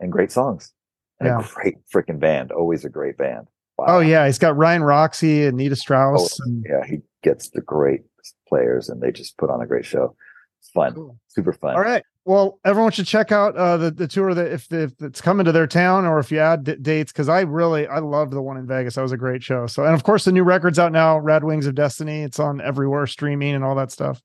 and 0.00 0.10
great 0.10 0.32
songs 0.32 0.72
and 1.20 1.26
Yeah. 1.28 1.40
a 1.40 1.54
great 1.54 1.76
freaking 1.94 2.18
band. 2.18 2.52
Always 2.52 2.84
a 2.84 2.88
great 2.88 3.16
band. 3.18 3.46
Oh, 3.78 3.84
wow. 3.84 3.96
Oh 3.96 4.00
yeah, 4.00 4.26
he's 4.26 4.38
got 4.38 4.56
Ryan 4.56 4.82
Roxie 4.82 5.44
and 5.46 5.56
Nita 5.56 5.72
oh, 5.72 5.74
Strauss. 5.74 6.38
and, 6.40 6.64
yeah. 6.68 6.84
He 6.86 7.00
gets 7.22 7.50
the 7.50 7.60
great 7.60 8.02
players, 8.48 8.88
and 8.88 9.00
they 9.00 9.10
just 9.12 9.36
put 9.38 9.50
on 9.50 9.60
a 9.60 9.66
great 9.66 9.84
show. 9.84 10.16
It's 10.60 10.70
fun, 10.70 10.94
Cool. 10.94 11.18
super 11.28 11.52
fun. 11.52 11.74
All 11.74 11.80
right. 11.80 12.02
Well, 12.26 12.60
everyone 12.64 12.92
should 12.92 13.06
check 13.06 13.32
out 13.32 13.56
uh, 13.56 13.76
the 13.78 13.90
the 13.90 14.06
tour 14.06 14.34
that 14.34 14.52
if, 14.52 14.70
if 14.72 14.92
it's 15.00 15.20
coming 15.20 15.44
to 15.46 15.52
their 15.52 15.66
town 15.66 16.04
or 16.04 16.18
if 16.18 16.30
you 16.30 16.38
add 16.38 16.64
d- 16.64 16.76
dates 16.76 17.12
because 17.12 17.28
I 17.28 17.40
really 17.40 17.86
I 17.86 17.98
loved 17.98 18.32
the 18.32 18.42
one 18.42 18.56
in 18.58 18.66
Vegas. 18.66 18.94
That 18.96 19.02
was 19.02 19.12
a 19.12 19.16
great 19.16 19.42
show. 19.42 19.66
So 19.66 19.84
and 19.84 19.94
of 19.94 20.02
course 20.04 20.24
the 20.24 20.32
new 20.32 20.44
record's 20.44 20.78
out 20.78 20.92
now, 20.92 21.18
Rad 21.18 21.44
Wings 21.44 21.66
of 21.66 21.74
Destiny. 21.74 22.20
It's 22.22 22.38
on 22.38 22.60
everywhere 22.60 23.06
streaming 23.06 23.54
and 23.54 23.64
all 23.64 23.74
that 23.76 23.90
stuff. 23.90 24.20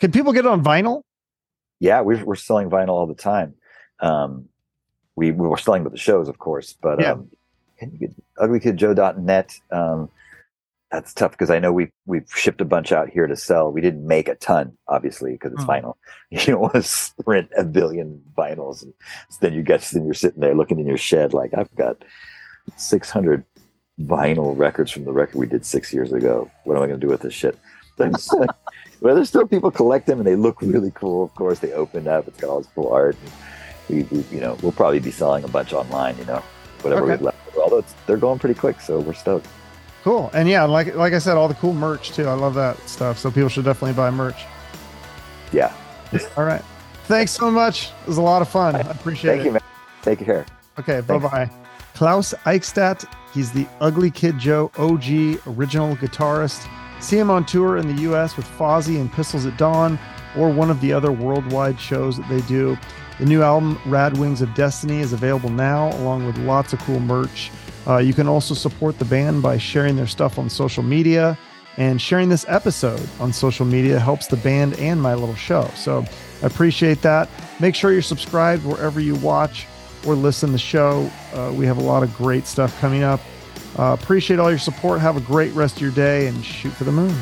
Can 0.00 0.10
people 0.12 0.32
get 0.32 0.44
it 0.44 0.48
on 0.50 0.62
vinyl? 0.62 1.02
yeah 1.78 2.00
we're, 2.00 2.24
we're 2.24 2.34
selling 2.36 2.70
vinyl 2.70 2.88
all 2.88 3.06
the 3.06 3.14
time 3.14 3.52
um 4.00 4.46
we, 5.14 5.30
we 5.30 5.46
were 5.46 5.58
selling 5.58 5.84
with 5.84 5.92
the 5.92 5.98
shows 5.98 6.26
of 6.26 6.38
course 6.38 6.72
but 6.80 6.98
Yeah. 6.98 7.12
um 7.12 7.28
can 7.78 7.92
you 7.92 7.98
get 7.98 8.14
uglykidjoe.net 8.38 9.60
um 9.70 10.08
that's 10.96 11.12
tough 11.12 11.32
because 11.32 11.50
i 11.50 11.58
know 11.58 11.72
we 11.72 11.84
we've 12.06 12.28
shipped 12.34 12.60
a 12.60 12.64
bunch 12.64 12.90
out 12.90 13.08
here 13.08 13.26
to 13.26 13.36
sell 13.36 13.70
we 13.70 13.80
didn't 13.86 14.06
make 14.06 14.28
a 14.28 14.34
ton 14.36 14.66
obviously 14.88 15.32
because 15.32 15.52
it's 15.52 15.62
Oh. 15.64 15.66
vinyl 15.66 15.94
you 16.30 16.38
don't 16.46 16.60
want 16.60 16.74
to 16.74 16.82
sprint 16.82 17.48
a 17.56 17.64
billion 17.64 18.22
vinyls 18.36 18.82
and 18.82 18.92
then 19.40 19.52
you 19.52 19.62
get 19.62 19.80
then 19.92 20.04
you're 20.06 20.14
sitting 20.14 20.40
there 20.40 20.54
looking 20.54 20.78
in 20.80 20.86
your 20.86 20.96
shed 21.10 21.34
like 21.34 21.52
i've 21.60 21.74
got 21.76 21.96
600 22.76 23.44
vinyl 24.00 24.56
records 24.58 24.90
from 24.90 25.04
the 25.04 25.12
record 25.12 25.36
we 25.38 25.46
did 25.46 25.64
six 25.64 25.92
years 25.92 26.12
ago 26.12 26.50
what 26.64 26.76
am 26.76 26.82
i 26.82 26.86
going 26.86 27.00
to 27.00 27.06
do 27.06 27.10
with 27.10 27.20
this 27.22 27.34
shit 27.34 27.58
well, 29.00 29.14
there's 29.14 29.28
still 29.30 29.46
people 29.46 29.70
collect 29.70 30.06
them 30.06 30.18
and 30.18 30.26
they 30.26 30.36
look 30.36 30.60
really 30.60 30.90
cool. 30.94 31.24
Of 31.24 31.34
course, 31.34 31.60
they 31.60 31.72
opened 31.72 32.08
up. 32.08 32.28
It's 32.28 32.38
got 32.38 32.50
all 32.50 32.58
this 32.60 32.68
cool 32.74 32.90
art. 32.92 33.16
And 33.22 33.32
we, 33.88 34.02
we, 34.14 34.22
you 34.30 34.40
know, 34.42 34.58
we'll 34.60 34.72
probably 34.72 34.98
be 34.98 35.10
selling 35.10 35.44
a 35.44 35.48
bunch 35.48 35.72
online. 35.72 36.14
You 36.18 36.26
know, 36.26 36.42
whatever 36.82 37.04
Okay. 37.04 37.12
we've 37.12 37.22
left. 37.22 37.56
Although 37.56 37.78
it's, 37.78 37.94
they're 38.06 38.18
going 38.18 38.38
pretty 38.38 38.58
quick, 38.58 38.82
so 38.82 39.00
we're 39.00 39.14
stoked. 39.14 39.46
Cool. 40.06 40.30
And 40.32 40.48
yeah, 40.48 40.62
like 40.62 40.94
like 40.94 41.14
I 41.14 41.18
said, 41.18 41.36
all 41.36 41.48
the 41.48 41.54
cool 41.54 41.74
merch 41.74 42.12
too. 42.12 42.28
I 42.28 42.34
love 42.34 42.54
that 42.54 42.78
stuff. 42.88 43.18
So 43.18 43.28
people 43.28 43.48
should 43.48 43.64
definitely 43.64 43.94
buy 43.94 44.08
merch. 44.12 44.44
Yeah. 45.50 45.74
All 46.36 46.44
right. 46.44 46.62
Thanks 47.06 47.32
so 47.32 47.50
much. 47.50 47.90
It 48.02 48.06
was 48.06 48.18
a 48.18 48.22
lot 48.22 48.40
of 48.40 48.48
fun. 48.48 48.76
I 48.76 48.82
appreciate 48.82 49.38
Thank 49.38 49.40
it. 49.40 49.42
Thank 49.42 49.46
you, 49.46 49.52
man. 49.54 49.62
Take 50.02 50.24
care. 50.24 50.46
Okay, 50.78 51.00
bye 51.00 51.18
bye. 51.18 51.50
Klaus 51.94 52.34
Eichstadt, 52.44 53.04
he's 53.34 53.50
the 53.50 53.66
Ugly 53.80 54.12
Kid 54.12 54.38
Joe 54.38 54.70
OG 54.78 55.40
original 55.58 55.96
guitarist. 55.96 56.68
See 57.00 57.18
him 57.18 57.28
on 57.28 57.44
tour 57.44 57.76
in 57.76 57.88
the 57.88 58.02
US 58.02 58.36
with 58.36 58.46
Fozzy 58.46 59.00
and 59.00 59.12
Pistols 59.12 59.44
at 59.44 59.58
Dawn 59.58 59.98
or 60.36 60.50
one 60.50 60.70
of 60.70 60.80
the 60.80 60.92
other 60.92 61.10
worldwide 61.10 61.80
shows 61.80 62.18
that 62.18 62.28
they 62.28 62.42
do. 62.42 62.78
The 63.18 63.24
new 63.24 63.42
album, 63.42 63.76
Rad 63.86 64.18
Wings 64.18 64.40
of 64.40 64.54
Destiny, 64.54 65.00
is 65.00 65.12
available 65.12 65.50
now, 65.50 65.88
along 65.96 66.26
with 66.26 66.38
lots 66.38 66.72
of 66.72 66.78
cool 66.80 67.00
merch. 67.00 67.50
Uh, 67.86 67.98
you 67.98 68.12
can 68.12 68.26
also 68.26 68.54
support 68.54 68.98
the 68.98 69.04
band 69.04 69.42
by 69.42 69.58
sharing 69.58 69.96
their 69.96 70.06
stuff 70.06 70.38
on 70.38 70.50
social 70.50 70.82
media, 70.82 71.38
and 71.76 72.00
sharing 72.00 72.28
this 72.28 72.44
episode 72.48 73.06
on 73.20 73.32
social 73.32 73.66
media 73.66 73.98
helps 73.98 74.26
the 74.26 74.36
band 74.38 74.78
and 74.78 75.00
my 75.00 75.14
little 75.14 75.34
show. 75.34 75.70
So 75.74 76.04
I 76.42 76.46
appreciate 76.46 77.02
that. 77.02 77.28
Make 77.60 77.74
sure 77.74 77.92
you're 77.92 78.02
subscribed 78.02 78.64
wherever 78.64 78.98
you 78.98 79.14
watch 79.16 79.66
or 80.06 80.14
listen 80.14 80.48
to 80.48 80.52
the 80.52 80.58
show. 80.58 81.10
Uh, 81.34 81.52
we 81.54 81.66
have 81.66 81.78
a 81.78 81.82
lot 81.82 82.02
of 82.02 82.14
great 82.14 82.46
stuff 82.46 82.78
coming 82.80 83.02
up. 83.02 83.20
Uh, 83.78 83.96
appreciate 84.00 84.40
all 84.40 84.48
your 84.48 84.58
support. 84.58 85.00
Have 85.00 85.16
a 85.16 85.20
great 85.20 85.52
rest 85.52 85.76
of 85.76 85.82
your 85.82 85.90
day 85.90 86.28
and 86.28 86.42
shoot 86.42 86.72
for 86.72 86.84
the 86.84 86.92
moon. 86.92 87.14